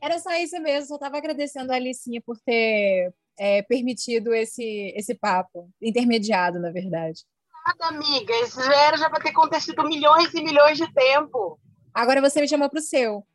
Era 0.01 0.19
só 0.19 0.33
isso 0.35 0.61
mesmo, 0.61 0.89
só 0.89 0.99
tava 0.99 1.19
agradecendo 1.19 1.73
a 1.73 1.77
Alicinha 1.77 2.21
por 2.21 2.37
ter 2.39 3.13
é, 3.39 3.63
permitido 3.63 4.35
esse, 4.35 4.93
esse 4.97 5.15
papo, 5.15 5.71
intermediado, 5.81 6.59
na 6.59 6.71
verdade. 6.71 7.25
Nada, 7.67 7.95
amiga, 7.95 8.35
isso 8.41 8.63
já 8.63 8.75
era 8.75 8.97
já 8.97 9.11
para 9.11 9.23
ter 9.23 9.31
acontecido 9.31 9.85
milhões 9.85 10.33
e 10.35 10.43
milhões 10.43 10.79
de 10.79 10.93
tempo. 10.93 11.59
Agora 11.93 12.21
você 12.21 12.41
me 12.41 12.49
chamou 12.49 12.69
pro 12.69 12.81
seu. 12.81 13.27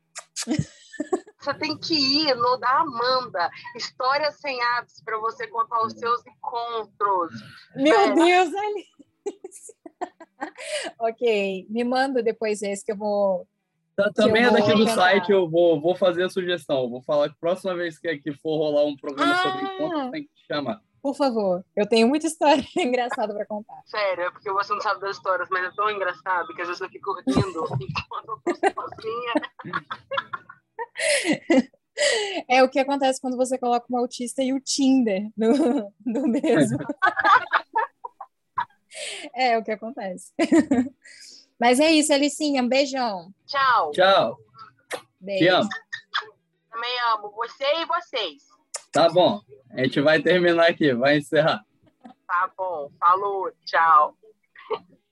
Você 1.39 1.53
tem 1.55 1.77
que 1.77 1.93
ir 1.93 2.35
no 2.35 2.57
da 2.57 2.79
Amanda, 2.79 3.49
Histórias 3.75 4.39
Sem 4.39 4.61
Ápice, 4.77 5.03
para 5.03 5.19
você 5.19 5.45
contar 5.47 5.85
os 5.85 5.93
seus 5.93 6.25
encontros. 6.25 7.33
Meu 7.75 7.99
é. 7.99 8.13
Deus, 8.13 8.53
Alice! 8.55 9.73
ok, 10.99 11.67
me 11.69 11.83
manda 11.83 12.23
depois 12.23 12.61
esse 12.61 12.83
que 12.83 12.91
eu 12.91 12.97
vou 12.97 13.47
também 14.13 14.43
é 14.43 14.51
daqui 14.51 14.73
do 14.73 14.87
site, 14.87 15.31
eu 15.31 15.49
vou, 15.49 15.79
vou 15.79 15.95
fazer 15.95 16.23
a 16.23 16.29
sugestão. 16.29 16.89
Vou 16.89 17.01
falar 17.01 17.29
que 17.29 17.39
próxima 17.39 17.75
vez 17.75 17.97
que, 17.99 18.17
que 18.17 18.33
for 18.33 18.57
rolar 18.57 18.85
um 18.85 18.95
programa 18.95 19.33
ah, 19.33 19.43
sobre 19.43 19.65
encontros, 19.65 20.11
tem 20.11 20.23
que 20.23 20.29
te 20.33 20.45
chamar. 20.47 20.81
Por 21.01 21.15
favor, 21.15 21.65
eu 21.75 21.85
tenho 21.85 22.07
muita 22.07 22.27
história 22.27 22.63
engraçada 22.77 23.33
para 23.33 23.45
contar. 23.45 23.81
Sério, 23.85 24.23
é 24.23 24.31
porque 24.31 24.49
você 24.49 24.73
não 24.73 24.81
sabe 24.81 25.01
das 25.01 25.17
histórias, 25.17 25.49
mas 25.51 25.65
é 25.65 25.71
tão 25.75 25.89
engraçado 25.89 26.47
que 26.55 26.61
às 26.61 26.67
vezes 26.67 26.81
eu 26.81 26.89
fico 26.89 27.13
rindo 27.27 27.67
enquanto 27.81 28.41
eu 28.47 28.73
tô 28.73 28.81
sozinha. 28.81 29.33
É 32.47 32.63
o 32.63 32.69
que 32.69 32.79
acontece 32.79 33.19
quando 33.19 33.37
você 33.37 33.57
coloca 33.57 33.85
um 33.91 33.97
autista 33.97 34.41
e 34.41 34.53
o 34.53 34.61
Tinder 34.61 35.29
no, 35.35 35.93
no 36.05 36.27
mesmo. 36.27 36.77
é 39.35 39.57
o 39.57 39.63
que 39.63 39.71
acontece. 39.71 40.31
Mas 41.59 41.79
é 41.79 41.91
isso, 41.91 42.13
Alicinha. 42.13 42.61
Um 42.61 42.67
beijão. 42.67 43.31
Tchau. 43.47 43.91
Tchau. 43.91 44.37
Beijo. 45.19 45.43
Te 45.43 45.47
amo. 45.47 45.69
Também 46.69 46.99
amo 47.13 47.31
você 47.31 47.63
e 47.63 47.85
vocês. 47.85 48.43
Tá 48.91 49.09
bom. 49.09 49.41
A 49.71 49.83
gente 49.83 50.01
vai 50.01 50.21
terminar 50.21 50.69
aqui, 50.69 50.93
vai 50.93 51.17
encerrar. 51.17 51.63
Tá 52.27 52.51
bom. 52.57 52.89
Falou. 52.99 53.51
Tchau. 53.65 54.15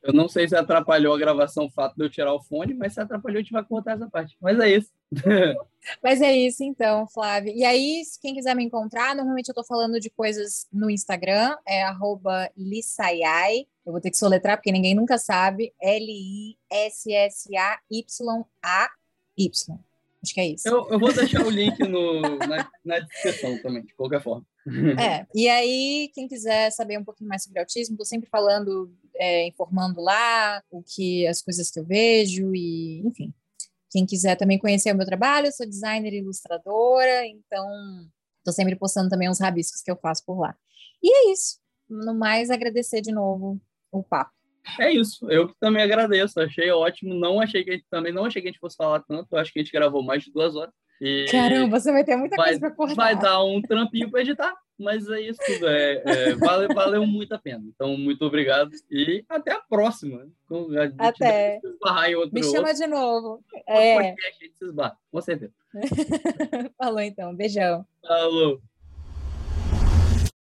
Eu 0.03 0.13
não 0.13 0.27
sei 0.27 0.47
se 0.47 0.55
atrapalhou 0.55 1.13
a 1.13 1.17
gravação 1.17 1.65
o 1.65 1.71
fato 1.71 1.95
de 1.95 2.03
eu 2.03 2.09
tirar 2.09 2.33
o 2.33 2.41
fone, 2.41 2.73
mas 2.73 2.93
se 2.93 2.99
atrapalhou, 2.99 3.37
a 3.37 3.41
gente 3.41 3.51
vai 3.51 3.63
cortar 3.63 3.93
essa 3.93 4.09
parte. 4.09 4.35
Mas 4.41 4.59
é 4.59 4.69
isso. 4.69 4.89
mas 6.01 6.21
é 6.21 6.35
isso, 6.35 6.63
então, 6.63 7.07
Flávio. 7.07 7.53
E 7.55 7.63
aí, 7.63 8.01
quem 8.19 8.33
quiser 8.33 8.55
me 8.55 8.63
encontrar, 8.63 9.15
normalmente 9.15 9.49
eu 9.49 9.55
tô 9.55 9.63
falando 9.63 9.99
de 9.99 10.09
coisas 10.09 10.67
no 10.73 10.89
Instagram, 10.89 11.55
é 11.67 11.83
arroba 11.83 12.49
lissayai. 12.57 13.67
Eu 13.85 13.91
vou 13.91 14.01
ter 14.01 14.09
que 14.09 14.17
soletrar, 14.17 14.57
porque 14.57 14.71
ninguém 14.71 14.95
nunca 14.95 15.19
sabe. 15.19 15.71
L-I-S-S-A-Y-A-Y. 15.79 16.51
Acho 20.23 20.33
que 20.33 20.39
é 20.39 20.47
isso. 20.47 20.67
Eu, 20.67 20.87
eu 20.89 20.99
vou 20.99 21.11
deixar 21.11 21.43
o 21.45 21.49
link 21.49 21.79
no, 21.79 22.21
na, 22.21 22.69
na 22.85 22.99
descrição 22.99 23.59
também, 23.61 23.83
de 23.83 23.93
qualquer 23.95 24.21
forma. 24.21 24.45
É, 24.99 25.25
e 25.33 25.49
aí, 25.49 26.11
quem 26.13 26.27
quiser 26.27 26.69
saber 26.71 26.99
um 26.99 27.03
pouquinho 27.03 27.27
mais 27.27 27.43
sobre 27.43 27.59
autismo, 27.59 27.95
estou 27.95 28.05
sempre 28.05 28.29
falando, 28.29 28.93
é, 29.21 29.47
informando 29.47 30.01
lá 30.01 30.63
o 30.71 30.81
que 30.81 31.27
as 31.27 31.43
coisas 31.43 31.69
que 31.69 31.79
eu 31.79 31.85
vejo 31.85 32.55
e, 32.55 33.05
enfim. 33.05 33.31
Quem 33.91 34.03
quiser 34.03 34.35
também 34.35 34.57
conhecer 34.57 34.91
o 34.91 34.97
meu 34.97 35.05
trabalho, 35.05 35.47
eu 35.47 35.51
sou 35.51 35.67
designer 35.67 36.11
e 36.11 36.17
ilustradora, 36.17 37.25
então 37.27 37.67
estou 38.39 38.51
sempre 38.51 38.75
postando 38.75 39.09
também 39.09 39.29
uns 39.29 39.39
rabiscos 39.39 39.83
que 39.83 39.91
eu 39.91 39.97
faço 39.97 40.25
por 40.25 40.39
lá. 40.39 40.55
E 41.03 41.13
é 41.13 41.31
isso. 41.33 41.59
No 41.87 42.15
mais, 42.15 42.49
agradecer 42.49 43.01
de 43.01 43.11
novo 43.11 43.61
o 43.91 44.01
papo. 44.01 44.31
É 44.79 44.91
isso, 44.91 45.29
eu 45.29 45.53
também 45.59 45.83
agradeço, 45.83 46.39
achei 46.39 46.71
ótimo. 46.71 47.13
Não 47.13 47.39
achei 47.39 47.63
que 47.63 47.71
a 47.71 47.73
gente 47.73 47.85
também 47.91 48.13
não 48.13 48.25
achei 48.25 48.41
que 48.41 48.47
a 48.47 48.51
gente 48.51 48.59
fosse 48.59 48.77
falar 48.77 49.01
tanto, 49.01 49.35
acho 49.35 49.53
que 49.53 49.59
a 49.59 49.63
gente 49.63 49.71
gravou 49.71 50.01
mais 50.01 50.23
de 50.23 50.31
duas 50.31 50.55
horas. 50.55 50.73
E 50.99 51.25
Caramba, 51.29 51.79
você 51.79 51.91
vai 51.91 52.03
ter 52.03 52.15
muita 52.15 52.35
vai, 52.35 52.47
coisa 52.47 52.59
para 52.59 52.71
cortar. 52.71 52.95
Vai 52.95 53.19
dar 53.19 53.43
um 53.43 53.61
trampinho 53.61 54.09
para 54.09 54.21
editar, 54.21 54.55
mas 54.81 55.07
é 55.09 55.21
isso 55.21 55.39
tudo. 55.45 55.67
É, 55.67 56.01
é, 56.05 56.35
valeu, 56.35 56.69
valeu 56.73 57.05
muito 57.05 57.33
a 57.33 57.37
pena. 57.39 57.63
Então, 57.67 57.95
muito 57.97 58.25
obrigado 58.25 58.71
e 58.89 59.23
até 59.29 59.53
a 59.53 59.59
próxima. 59.59 60.27
Até. 60.97 61.59
Outro, 62.15 62.33
Me 62.33 62.43
chama 62.43 62.69
outro, 62.69 62.75
de 62.75 62.87
novo. 62.87 63.43
É. 63.67 64.15
com 65.11 65.21
certeza. 65.21 65.53
Falou 66.77 66.99
então, 66.99 67.35
beijão. 67.35 67.85
Falou. 68.05 68.61